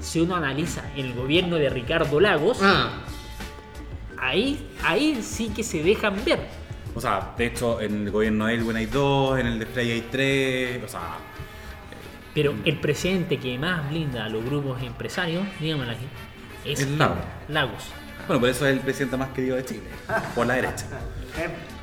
si 0.00 0.20
uno 0.20 0.36
analiza 0.36 0.82
el 0.96 1.12
gobierno 1.14 1.56
de 1.56 1.68
Ricardo 1.70 2.20
Lagos, 2.20 2.58
Ah, 2.62 3.00
ahí, 4.18 4.58
ahí 4.84 5.20
sí 5.22 5.48
que 5.54 5.62
se 5.62 5.82
dejan 5.82 6.24
ver. 6.24 6.40
O 6.96 7.00
sea, 7.00 7.34
de 7.36 7.46
hecho, 7.46 7.78
en 7.78 8.06
el 8.06 8.10
gobierno 8.10 8.46
de 8.46 8.54
Elwin 8.54 8.76
hay 8.76 8.86
dos, 8.86 9.38
en 9.38 9.46
el 9.46 9.58
de 9.58 9.66
Frey 9.66 9.90
hay 9.90 10.00
tres, 10.10 10.82
o 10.82 10.88
sea, 10.88 11.18
Pero 12.34 12.54
el 12.64 12.80
presidente 12.80 13.38
que 13.38 13.58
más 13.58 13.88
blinda 13.90 14.24
a 14.24 14.28
los 14.30 14.42
grupos 14.42 14.82
empresarios, 14.82 15.44
digámoslo 15.60 15.92
aquí, 15.92 16.06
es 16.64 16.80
Es 16.80 16.88
Lagos. 16.92 17.18
Lagos. 17.48 17.84
bueno, 18.26 18.40
por 18.40 18.48
eso 18.48 18.66
es 18.66 18.72
el 18.72 18.80
presidente 18.80 19.18
más 19.18 19.28
querido 19.28 19.56
de 19.56 19.64
Chile, 19.66 19.82
por 20.34 20.46
la 20.46 20.54
derecha. 20.54 20.86
Eh, 21.38 21.48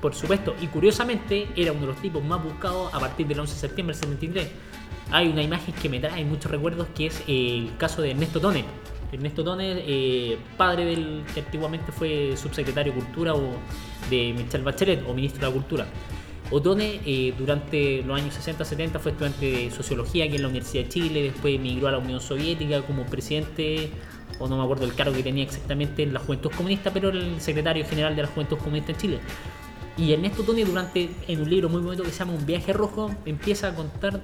Por 0.00 0.14
supuesto, 0.14 0.54
y 0.60 0.68
curiosamente 0.68 1.48
era 1.56 1.72
uno 1.72 1.80
de 1.80 1.86
los 1.88 2.00
tipos 2.00 2.22
más 2.22 2.42
buscados 2.42 2.94
a 2.94 3.00
partir 3.00 3.26
del 3.26 3.40
11 3.40 3.52
de 3.52 3.60
septiembre 3.60 3.96
del 3.96 4.04
73. 4.04 4.48
Hay 5.10 5.28
una 5.28 5.42
imagen 5.42 5.74
que 5.74 5.88
me 5.88 5.98
trae 5.98 6.24
muchos 6.24 6.50
recuerdos 6.52 6.86
que 6.94 7.06
es 7.06 7.24
el 7.26 7.72
caso 7.78 8.00
de 8.00 8.12
Ernesto 8.12 8.40
Tonet. 8.40 8.64
Ernesto 9.10 9.42
Tonet, 9.42 9.82
eh, 9.84 10.38
padre 10.56 10.84
del 10.84 11.24
que 11.34 11.40
antiguamente 11.40 11.90
fue 11.90 12.36
subsecretario 12.36 12.92
de 12.92 13.00
Cultura 13.00 13.34
o 13.34 13.56
de 14.10 14.34
Michelle 14.36 14.64
Bachelet 14.64 15.04
o 15.08 15.14
ministro 15.14 15.40
de 15.40 15.46
la 15.46 15.52
Cultura. 15.52 15.86
Otone 16.50 17.00
eh, 17.04 17.34
durante 17.38 18.02
los 18.02 18.18
años 18.18 18.34
60-70 18.34 18.98
fue 18.98 19.12
estudiante 19.12 19.46
de 19.46 19.70
sociología 19.70 20.24
aquí 20.24 20.36
en 20.36 20.42
la 20.42 20.48
Universidad 20.48 20.84
de 20.84 20.88
Chile, 20.88 21.22
después 21.24 21.54
emigró 21.54 21.88
a 21.88 21.92
la 21.92 21.98
Unión 21.98 22.20
Soviética 22.20 22.80
como 22.82 23.04
presidente, 23.04 23.90
o 24.38 24.48
no 24.48 24.56
me 24.56 24.62
acuerdo 24.62 24.86
el 24.86 24.94
cargo 24.94 25.14
que 25.14 25.22
tenía 25.22 25.44
exactamente 25.44 26.02
en 26.02 26.14
la 26.14 26.20
Juventud 26.20 26.50
Comunista, 26.56 26.90
pero 26.90 27.10
era 27.10 27.18
el 27.18 27.40
secretario 27.40 27.84
general 27.84 28.16
de 28.16 28.22
la 28.22 28.28
Juventud 28.28 28.56
Comunista 28.56 28.92
en 28.92 28.98
Chile. 28.98 29.18
Y 29.98 30.12
Ernesto 30.12 30.42
Toni 30.42 30.62
durante, 30.62 31.10
en 31.26 31.42
un 31.42 31.50
libro 31.50 31.68
muy 31.68 31.82
bonito 31.82 32.02
que 32.02 32.10
se 32.10 32.20
llama 32.20 32.32
Un 32.32 32.46
viaje 32.46 32.72
rojo, 32.72 33.10
empieza 33.26 33.68
a 33.68 33.74
contar 33.74 34.20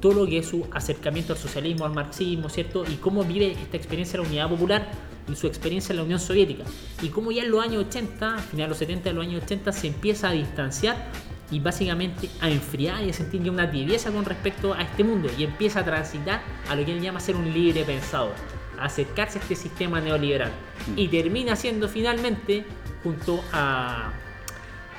todo 0.00 0.14
lo 0.14 0.26
que 0.26 0.38
es 0.38 0.46
su 0.46 0.66
acercamiento 0.72 1.32
al 1.32 1.38
socialismo, 1.38 1.84
al 1.84 1.92
marxismo, 1.92 2.48
¿cierto? 2.48 2.84
Y 2.88 2.96
cómo 2.96 3.24
vive 3.24 3.52
esta 3.52 3.76
experiencia 3.76 4.18
de 4.18 4.24
la 4.24 4.28
unidad 4.28 4.48
popular 4.48 4.90
y 5.30 5.36
su 5.36 5.46
experiencia 5.46 5.92
en 5.92 5.98
la 5.98 6.02
Unión 6.04 6.20
Soviética. 6.20 6.64
Y 7.02 7.08
cómo 7.08 7.30
ya 7.32 7.42
en 7.42 7.50
los 7.50 7.62
años 7.62 7.84
80, 7.86 8.34
a 8.34 8.38
finales 8.38 8.52
de 8.52 8.68
los 8.68 8.78
70, 8.78 9.08
de 9.08 9.14
los 9.14 9.26
años 9.26 9.42
80, 9.44 9.72
se 9.72 9.86
empieza 9.88 10.28
a 10.28 10.32
distanciar 10.32 11.10
y 11.50 11.60
básicamente 11.60 12.28
a 12.40 12.50
enfriar 12.50 13.04
y 13.04 13.10
a 13.10 13.12
sentir 13.12 13.42
ya 13.42 13.50
una 13.50 13.70
tibieza 13.70 14.10
con 14.10 14.24
respecto 14.24 14.74
a 14.74 14.82
este 14.82 15.04
mundo 15.04 15.30
y 15.38 15.44
empieza 15.44 15.80
a 15.80 15.84
transitar 15.84 16.42
a 16.68 16.74
lo 16.74 16.84
que 16.84 16.92
él 16.92 17.00
llama 17.00 17.20
ser 17.20 17.36
un 17.36 17.52
libre 17.52 17.84
pensador, 17.84 18.34
a 18.78 18.84
acercarse 18.84 19.38
a 19.38 19.42
este 19.42 19.54
sistema 19.54 20.00
neoliberal 20.00 20.52
y 20.96 21.08
termina 21.08 21.56
siendo 21.56 21.88
finalmente 21.88 22.64
junto 23.02 23.42
a 23.52 24.12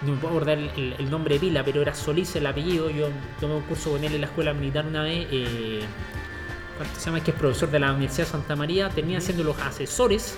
no 0.01 0.13
me 0.13 0.17
puedo 0.17 0.35
acordar 0.35 0.57
el, 0.57 0.95
el 0.97 1.09
nombre 1.09 1.35
de 1.35 1.41
pila, 1.41 1.63
pero 1.63 1.81
era 1.81 1.93
Solís 1.93 2.35
el 2.35 2.45
apellido. 2.45 2.89
Yo 2.89 3.09
tomé 3.39 3.55
un 3.55 3.63
curso 3.63 3.91
con 3.91 4.03
él 4.03 4.13
en 4.13 4.21
la 4.21 4.27
escuela 4.27 4.53
militar 4.53 4.85
una 4.85 5.03
vez. 5.03 5.27
Eh, 5.31 5.81
¿Cuánto 6.77 6.97
se 6.97 7.05
llama? 7.05 7.17
Es 7.17 7.23
que 7.26 7.31
es 7.31 7.38
profesor 7.38 7.69
de 7.69 7.80
la 7.80 7.91
Universidad 7.91 8.26
de 8.26 8.31
Santa 8.31 8.55
María. 8.55 8.89
Terminan 8.89 9.21
siendo 9.21 9.43
los 9.43 9.59
asesores 9.59 10.38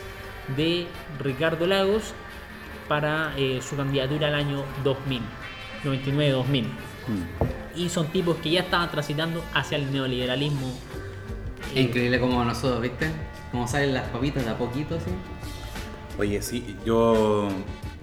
de 0.57 0.87
Ricardo 1.19 1.67
Lagos 1.67 2.13
para 2.87 3.33
eh, 3.37 3.61
su 3.61 3.75
candidatura 3.75 4.27
al 4.29 4.35
año 4.35 4.63
2000, 4.83 5.21
99-2000. 5.83 6.65
Y 7.75 7.89
son 7.89 8.07
tipos 8.07 8.37
que 8.37 8.51
ya 8.51 8.61
estaban 8.61 8.89
transitando 8.89 9.43
hacia 9.53 9.77
el 9.77 9.91
neoliberalismo. 9.91 10.73
Es 11.73 11.85
increíble 11.85 12.19
como 12.19 12.43
nosotros, 12.43 12.81
¿viste? 12.81 13.11
Como 13.51 13.67
salen 13.67 13.93
las 13.93 14.09
papitas 14.09 14.43
de 14.43 14.51
a 14.51 14.57
poquito, 14.57 14.95
así. 14.95 15.11
Oye, 16.19 16.41
sí, 16.41 16.75
yo 16.85 17.47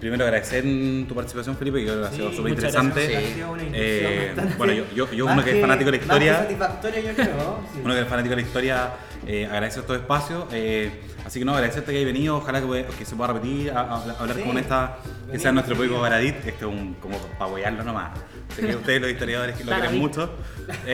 primero 0.01 0.25
agradecer 0.25 0.63
tu 1.09 1.15
participación, 1.15 1.57
Felipe, 1.57 1.79
que 1.81 1.87
creo 1.87 2.01
que 2.03 2.07
ha 2.07 2.11
sido 2.13 2.33
súper 2.33 2.53
interesante. 2.53 3.01
gracias. 3.09 3.25
Ha 3.33 3.35
sido 3.35 3.51
una 3.53 3.63
Eh, 3.73 4.33
bueno, 4.57 4.73
yo, 4.73 4.85
yo, 4.95 5.13
yo 5.13 5.27
uno 5.27 5.45
que 5.45 5.57
es 5.57 5.61
fanático 5.61 5.91
de 5.91 5.97
la 5.99 6.03
historia, 6.03 6.49
yo 6.51 7.15
creo. 7.15 7.61
sí. 7.75 7.81
uno 7.85 7.95
que 7.95 8.01
es 8.01 8.09
fanático 8.09 8.31
de 8.37 8.43
la 8.43 8.47
historia, 8.47 8.91
eh, 9.27 9.47
agradecer 9.47 9.81
estos 9.81 9.97
espacios. 9.97 10.45
eh, 10.53 10.91
así 11.27 11.41
que 11.41 11.45
no, 11.45 11.53
agradecerte 11.53 11.91
que 11.93 11.99
hayas 11.99 12.13
venido, 12.13 12.37
ojalá 12.37 12.61
que, 12.63 12.87
que 12.97 13.05
se 13.05 13.17
pueda 13.17 13.33
repetir, 13.33 13.71
a- 13.73 13.81
a- 13.81 14.03
hablar 14.21 14.37
Sí, 14.37 14.43
con 14.43 14.57
esta, 14.59 14.99
que 15.31 15.39
sea 15.39 15.53
nuestro 15.53 15.75
público. 15.77 16.01
Baradit, 16.01 16.37
este 16.37 16.51
es 16.51 16.63
un, 16.63 16.95
como 16.95 17.19
para 17.19 17.47
apoyarlo 17.47 17.83
nomás. 17.83 18.19
Sé 18.55 18.67
que 18.67 18.77
ustedes 18.77 19.01
los 19.03 19.11
historiadores 19.11 19.57
que 19.57 19.65
lo 19.65 19.73
quieren 19.73 19.99
mucho. 19.99 20.33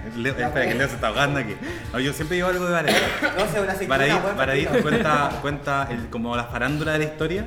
Leo- 0.16 0.32
espera, 0.38 0.66
que 0.68 0.74
Leo 0.74 0.88
se 0.88 0.94
está 0.94 1.08
ahogando 1.08 1.40
aquí. 1.40 1.54
No, 1.92 2.00
yo 2.00 2.12
siempre 2.12 2.36
digo 2.36 2.48
algo 2.48 2.64
de 2.66 2.72
Baradit. 2.72 2.96
No 3.38 3.46
sé, 3.52 3.60
una 3.60 3.74
Baradit, 3.88 4.36
Baradit 4.36 4.82
cuenta, 4.82 5.38
cuenta 5.42 5.88
el- 5.90 6.08
como 6.10 6.36
la 6.36 6.44
farándula 6.44 6.92
de 6.92 6.98
la 6.98 7.04
historia, 7.04 7.46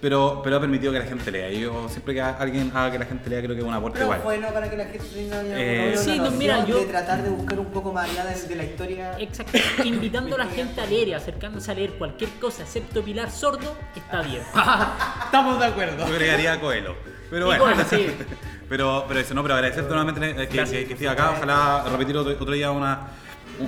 pero, 0.00 0.40
pero 0.44 0.56
ha 0.56 0.60
permitido 0.60 0.92
que 0.92 0.98
la 1.00 1.04
gente 1.06 1.30
lea. 1.30 1.50
Y 1.50 1.60
yo 1.60 1.88
siempre 1.88 2.14
que 2.14 2.20
alguien 2.20 2.70
haga 2.74 2.92
que 2.92 2.98
la 2.98 3.04
gente 3.06 3.28
lea, 3.30 3.40
creo 3.42 3.54
que 3.54 3.60
es 3.62 3.66
un 3.66 3.74
aporte 3.74 4.00
igual. 4.00 4.20
bueno 4.22 4.48
para 4.52 4.70
que 4.70 4.76
la 4.76 4.84
gente 4.84 5.06
tenga 5.14 5.40
una, 5.40 5.60
Eh, 5.60 5.90
una 5.92 6.02
Sí, 6.02 6.18
no, 6.18 6.30
mira, 6.32 6.64
yo- 6.64 6.78
de 6.80 6.86
tratar 6.86 7.22
de 7.22 7.30
buscar 7.30 7.58
un 7.58 7.66
poco 7.72 7.92
más 7.92 8.08
allá 8.10 8.24
de, 8.26 8.40
de 8.42 8.54
la 8.54 8.64
historia. 8.64 9.12
Exacto. 9.18 9.58
Invitando 9.84 10.34
a 10.36 10.38
la 10.38 10.46
gente 10.46 10.80
a 10.80 10.86
leer 10.86 11.08
y 11.08 11.12
acercándose 11.14 11.70
a 11.70 11.74
leer 11.74 11.92
cualquier 11.94 12.30
cosa, 12.40 12.62
excepto 12.62 13.02
Pilar 13.02 13.30
Sordo, 13.30 13.76
está 13.96 14.22
bien. 14.22 14.42
Estamos 15.24 15.58
de 15.58 15.66
acuerdo. 15.66 15.98
Yo 16.06 16.12
agregaría 16.14 16.52
a 16.54 16.60
Coelho. 16.60 16.94
Pero 17.30 17.44
Y 17.52 17.58
bueno. 17.58 17.64
Coelho, 17.64 17.84
sí. 17.88 18.10
pero, 18.68 19.04
pero 19.08 19.20
eso, 19.20 19.34
no, 19.34 19.42
pero 19.42 19.54
agradecerte 19.54 19.88
nuevamente 19.94 20.30
eh, 20.42 20.48
que, 20.48 20.64
que, 20.64 20.84
que 20.86 20.92
estés 20.94 21.08
acá. 21.08 21.32
Ojalá 21.36 21.84
repetir 21.90 22.16
otro, 22.16 22.32
otro 22.32 22.52
día 22.54 22.70
una, 22.70 23.08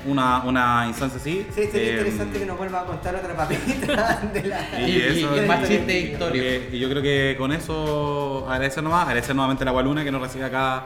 una, 0.06 0.42
una 0.44 0.84
instancia 0.86 1.18
así. 1.20 1.46
Sí, 1.54 1.66
sería 1.70 1.80
Eh, 1.88 1.90
interesante 1.98 2.38
que 2.38 2.46
nos 2.46 2.58
vuelva 2.58 2.80
a 2.80 2.84
contar 2.84 3.14
otra 3.16 3.34
papelita 3.36 4.20
de 4.32 4.42
la. 4.44 4.80
Y 4.80 4.90
Y, 4.90 5.00
eso- 5.02 5.36
y 5.36 5.46
más 5.46 5.66
chiste 5.68 6.00
historia. 6.00 6.56
Y 6.72 6.78
yo 6.78 6.88
creo 6.90 7.02
que 7.02 7.34
con 7.38 7.52
eso 7.52 8.46
agradecer 8.48 8.82
nomás, 8.82 9.02
agradecer 9.06 9.34
nuevamente 9.34 9.64
a 9.64 9.66
la 9.66 9.72
Gualuna 9.72 10.04
que 10.04 10.12
nos 10.12 10.20
recibe 10.22 10.44
acá 10.44 10.84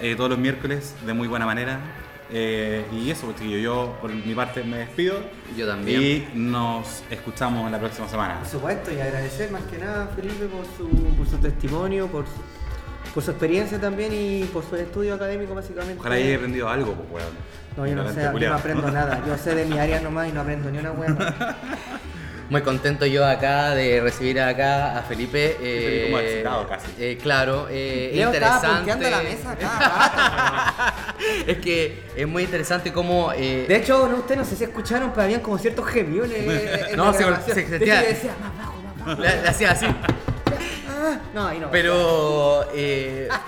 eh, 0.00 0.14
todos 0.16 0.30
los 0.30 0.38
miércoles 0.38 0.94
de 1.06 1.12
muy 1.14 1.28
buena 1.28 1.46
manera. 1.46 1.78
Eh, 2.36 2.84
y 2.90 3.10
eso, 3.10 3.26
pues, 3.26 3.36
chiquillos, 3.36 3.60
yo 3.62 3.96
por 4.00 4.10
mi 4.12 4.34
parte 4.34 4.64
me 4.64 4.78
despido. 4.78 5.20
Yo 5.56 5.66
también. 5.68 6.02
Y 6.02 6.26
nos 6.38 7.02
escuchamos 7.10 7.70
la 7.70 7.78
próxima 7.78 8.08
semana. 8.08 8.38
Por 8.40 8.48
supuesto, 8.48 8.90
y 8.92 8.98
agradecer 9.00 9.50
más 9.50 9.62
que 9.64 9.78
nada 9.78 10.04
a 10.04 10.08
Felipe 10.08 10.46
por 10.46 10.64
su, 10.76 10.88
por 11.16 11.26
su 11.28 11.36
testimonio, 11.36 12.06
por 12.08 12.24
su, 12.24 12.32
por 13.14 13.22
su 13.22 13.30
experiencia 13.30 13.80
también 13.80 14.12
y 14.12 14.44
por 14.52 14.64
su 14.68 14.74
estudio 14.76 15.14
académico 15.14 15.54
básicamente. 15.54 16.00
Ojalá 16.00 16.16
hayas 16.16 16.36
aprendido 16.36 16.68
algo, 16.68 16.94
pues, 16.94 17.22
weón. 17.22 17.34
No, 17.76 17.86
yo 17.86 17.94
no 17.94 18.12
sé, 18.12 18.22
yo 18.40 18.48
no 18.50 18.54
aprendo 18.56 18.90
nada. 18.92 19.22
Yo 19.26 19.36
sé 19.38 19.54
de 19.54 19.64
mi 19.66 19.78
área 19.78 20.00
nomás 20.00 20.28
y 20.28 20.32
no 20.32 20.40
aprendo 20.40 20.70
ni 20.70 20.78
una 20.78 20.92
hueá. 20.92 21.56
Muy 22.50 22.60
contento 22.60 23.06
yo 23.06 23.26
acá 23.26 23.70
de 23.74 24.02
recibir 24.02 24.38
acá 24.38 24.98
a 24.98 25.02
Felipe. 25.02 25.56
Felipe 25.58 26.04
como 26.10 26.18
excitado 26.18 26.68
casi. 26.68 26.86
eh, 26.98 27.18
claro, 27.20 27.68
eh, 27.70 28.10
Leo 28.14 28.26
interesante. 28.28 29.10
la 29.10 29.22
mesa 29.22 29.56
cada 29.56 30.94
es 31.46 31.56
que 31.56 32.02
es 32.14 32.28
muy 32.28 32.42
interesante 32.42 32.92
cómo. 32.92 33.32
eh, 33.34 33.64
De 33.66 33.76
hecho, 33.76 34.06
no, 34.08 34.16
ustedes 34.18 34.38
no 34.40 34.44
sé 34.44 34.56
si 34.56 34.64
escucharon, 34.64 35.10
pero 35.10 35.22
habían 35.22 35.40
como 35.40 35.56
ciertos 35.56 35.86
gemidos 35.86 36.28
No, 36.96 37.06
la 37.06 37.40
se- 37.40 37.54
se 37.54 37.60
hecho, 37.76 37.84
yo 37.86 37.94
decía, 38.08 38.34
más 38.38 38.58
bajo, 38.58 38.74
más 38.82 39.06
bajo. 39.06 39.22
le, 39.22 39.42
le 39.42 39.48
hacía 39.48 39.70
así. 39.70 39.86
Ah, 41.06 41.20
no, 41.34 41.46
ahí 41.46 41.58
no. 41.58 41.70
Pero. 41.70 42.64
eh, 42.74 43.28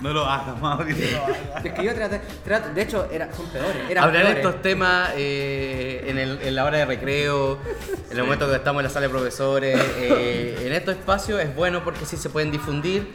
No 0.00 0.14
lo 0.14 0.24
hagas, 0.24 0.58
Mauricio. 0.58 1.20
Es 1.64 1.72
que 1.74 1.84
yo 1.84 1.94
traté, 1.94 2.22
trato- 2.42 2.70
de 2.72 2.80
hecho, 2.82 3.06
era, 3.12 3.30
son 3.34 3.44
peores. 3.48 3.82
Eran 3.90 4.04
hablar 4.04 4.22
de 4.22 4.32
peores. 4.34 4.46
estos 4.46 4.62
temas 4.62 5.10
eh, 5.16 6.04
en, 6.06 6.16
el- 6.18 6.40
en 6.40 6.54
la 6.54 6.64
hora 6.64 6.78
de 6.78 6.86
recreo, 6.86 7.58
en 8.10 8.16
el 8.16 8.22
momento 8.22 8.48
que 8.48 8.56
estamos 8.56 8.80
en 8.80 8.84
la 8.84 8.90
sala 8.90 9.06
de 9.08 9.10
profesores, 9.10 9.78
eh, 9.98 10.56
en 10.64 10.72
estos 10.72 10.94
espacios 10.96 11.38
es 11.42 11.54
bueno 11.54 11.84
porque 11.84 12.06
sí 12.06 12.16
se 12.16 12.30
pueden 12.30 12.50
difundir. 12.50 13.12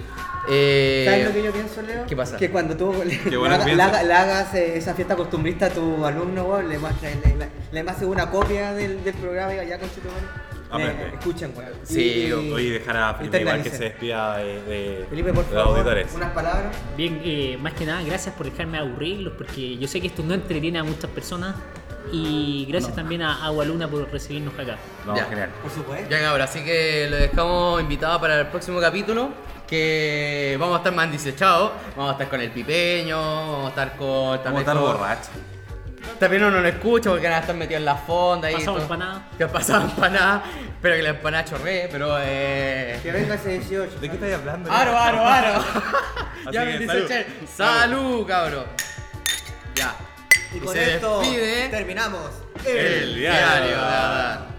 eh, 0.48 1.06
¿Sabes 1.10 1.26
lo 1.28 1.34
que 1.34 1.44
yo 1.44 1.52
pienso, 1.52 1.82
Leo? 1.82 2.06
¿Qué 2.06 2.16
pasa? 2.16 2.38
Que 2.38 2.52
cuando 2.52 2.78
tú 2.78 2.94
le, 3.04 3.18
Qué 3.20 3.32
le 3.32 3.38
bueno 3.38 3.56
haga- 3.56 3.64
que 3.66 3.72
le 3.72 3.76
piensa. 3.78 3.92
haga- 4.00 4.04
le 4.04 4.14
hagas 4.14 4.54
eh, 4.54 4.78
esa 4.78 4.94
fiesta 4.94 5.16
costumbrista 5.16 5.66
a 5.68 5.70
tu 5.72 6.06
alumno, 6.06 6.44
weón, 6.44 6.70
le 6.70 6.78
muestras, 6.78 7.14
le, 7.16 7.36
le, 7.36 7.50
le 7.84 7.90
haces 7.90 8.04
una 8.04 8.30
copia 8.30 8.74
del, 8.74 9.04
del 9.04 9.16
programa 9.16 9.56
y 9.56 9.68
ya 9.68 9.80
con 9.80 9.90
Aprende. 10.76 11.08
Escuchen, 11.18 11.54
weón. 11.56 11.72
Sí, 11.84 12.26
Y- 12.28 12.32
Oye, 12.32 12.72
dejar 12.72 12.98
a 12.98 13.14
Felipe 13.16 13.42
igual 13.42 13.64
que 13.64 13.70
se 13.70 13.84
despida 13.86 14.38
de, 14.38 14.62
de- 14.64 15.06
Felipe, 15.10 15.34
por 15.34 15.46
de 15.46 15.54
los 15.56 15.64
favor, 15.64 15.78
auditores. 15.80 16.14
unas 16.14 16.32
palabras. 16.32 16.76
Bien, 16.98 17.22
eh, 17.24 17.58
más 17.62 17.74
que 17.74 17.86
nada, 17.86 18.02
gracias 18.04 18.34
por 18.36 18.50
dejarme 18.50 18.78
aburrirlos, 18.78 19.34
porque 19.38 19.78
yo 19.78 19.88
sé 19.88 20.02
que 20.02 20.08
esto 20.08 20.24
no 20.24 20.34
entretiene 20.34 20.80
a 20.80 20.84
muchas 20.84 21.10
personas. 21.12 21.56
Y 22.12 22.68
gracias 22.70 22.94
también 22.96 23.24
a 23.24 23.44
Agua 23.46 23.66
Luna 23.66 23.88
por 23.88 24.08
recibirnos 24.12 24.54
acá. 24.60 24.78
No, 25.08 25.16
Ya. 25.16 25.26
genial. 25.26 25.50
Por 25.64 25.72
supuesto. 25.72 26.08
Ya 26.08 26.20
cabrón, 26.22 26.42
así 26.44 26.64
que 26.64 27.08
lo 27.10 27.16
dejamos 27.18 27.82
invitado 27.82 28.22
para 28.22 28.42
el 28.42 28.48
próximo 28.48 28.80
capítulo. 28.80 29.30
Que 29.68 30.56
vamos 30.60 30.76
a 30.76 30.78
estar 30.78 30.94
más 30.94 31.12
disechados. 31.12 31.72
Vamos 31.96 32.10
a 32.12 32.14
estar 32.14 32.30
con 32.30 32.40
el 32.42 32.52
pipeño, 32.52 33.18
vamos 33.18 33.66
a 33.66 33.70
estar 33.70 33.98
con. 33.98 34.38
Vamos 34.44 34.58
a 34.58 34.60
estar 34.60 34.78
borrachos. 34.78 35.30
También 36.20 36.44
uno 36.44 36.62
no 36.62 36.68
escucha 36.68 37.10
porque 37.10 37.26
van 37.28 37.36
a 37.36 37.40
estar 37.40 37.56
metidos 37.56 37.80
en 37.80 37.86
la 37.86 37.96
fonda. 37.96 38.50
y 38.50 38.56
Pasamos 38.56 38.76
todo. 38.76 38.84
empanada. 38.84 39.28
Que 39.38 39.48
pasamos 39.48 39.92
empanada. 39.94 40.44
Espero 40.76 40.96
que 40.96 41.02
la 41.04 41.10
empanada 41.10 41.46
chorree, 41.46 41.88
pero 41.92 42.18
eh. 42.22 43.00
Que 43.04 43.12
venga 43.12 43.36
ese 43.36 43.50
18. 43.50 44.00
¿De 44.00 44.08
qué 44.10 44.14
estáis 44.16 44.36
hablando? 44.36 44.72
¡Aro, 44.72 44.98
aro, 44.98 45.26
aro! 45.26 45.66
ya 46.52 46.62
Así 46.62 46.70
me 46.72 46.72
que, 46.74 46.80
dice 46.80 46.88
salud. 46.94 47.08
Chel. 47.08 47.26
¡Salud, 47.56 48.28
cabrón! 48.28 48.66
Ya. 49.76 49.96
Y 50.54 50.60
con 50.60 50.74
se 50.74 50.94
esto 50.96 51.20
despide 51.20 51.68
terminamos 51.70 52.30
el 52.66 53.16
diario 53.16 53.68
de 53.68 53.76
Adán. 53.76 54.55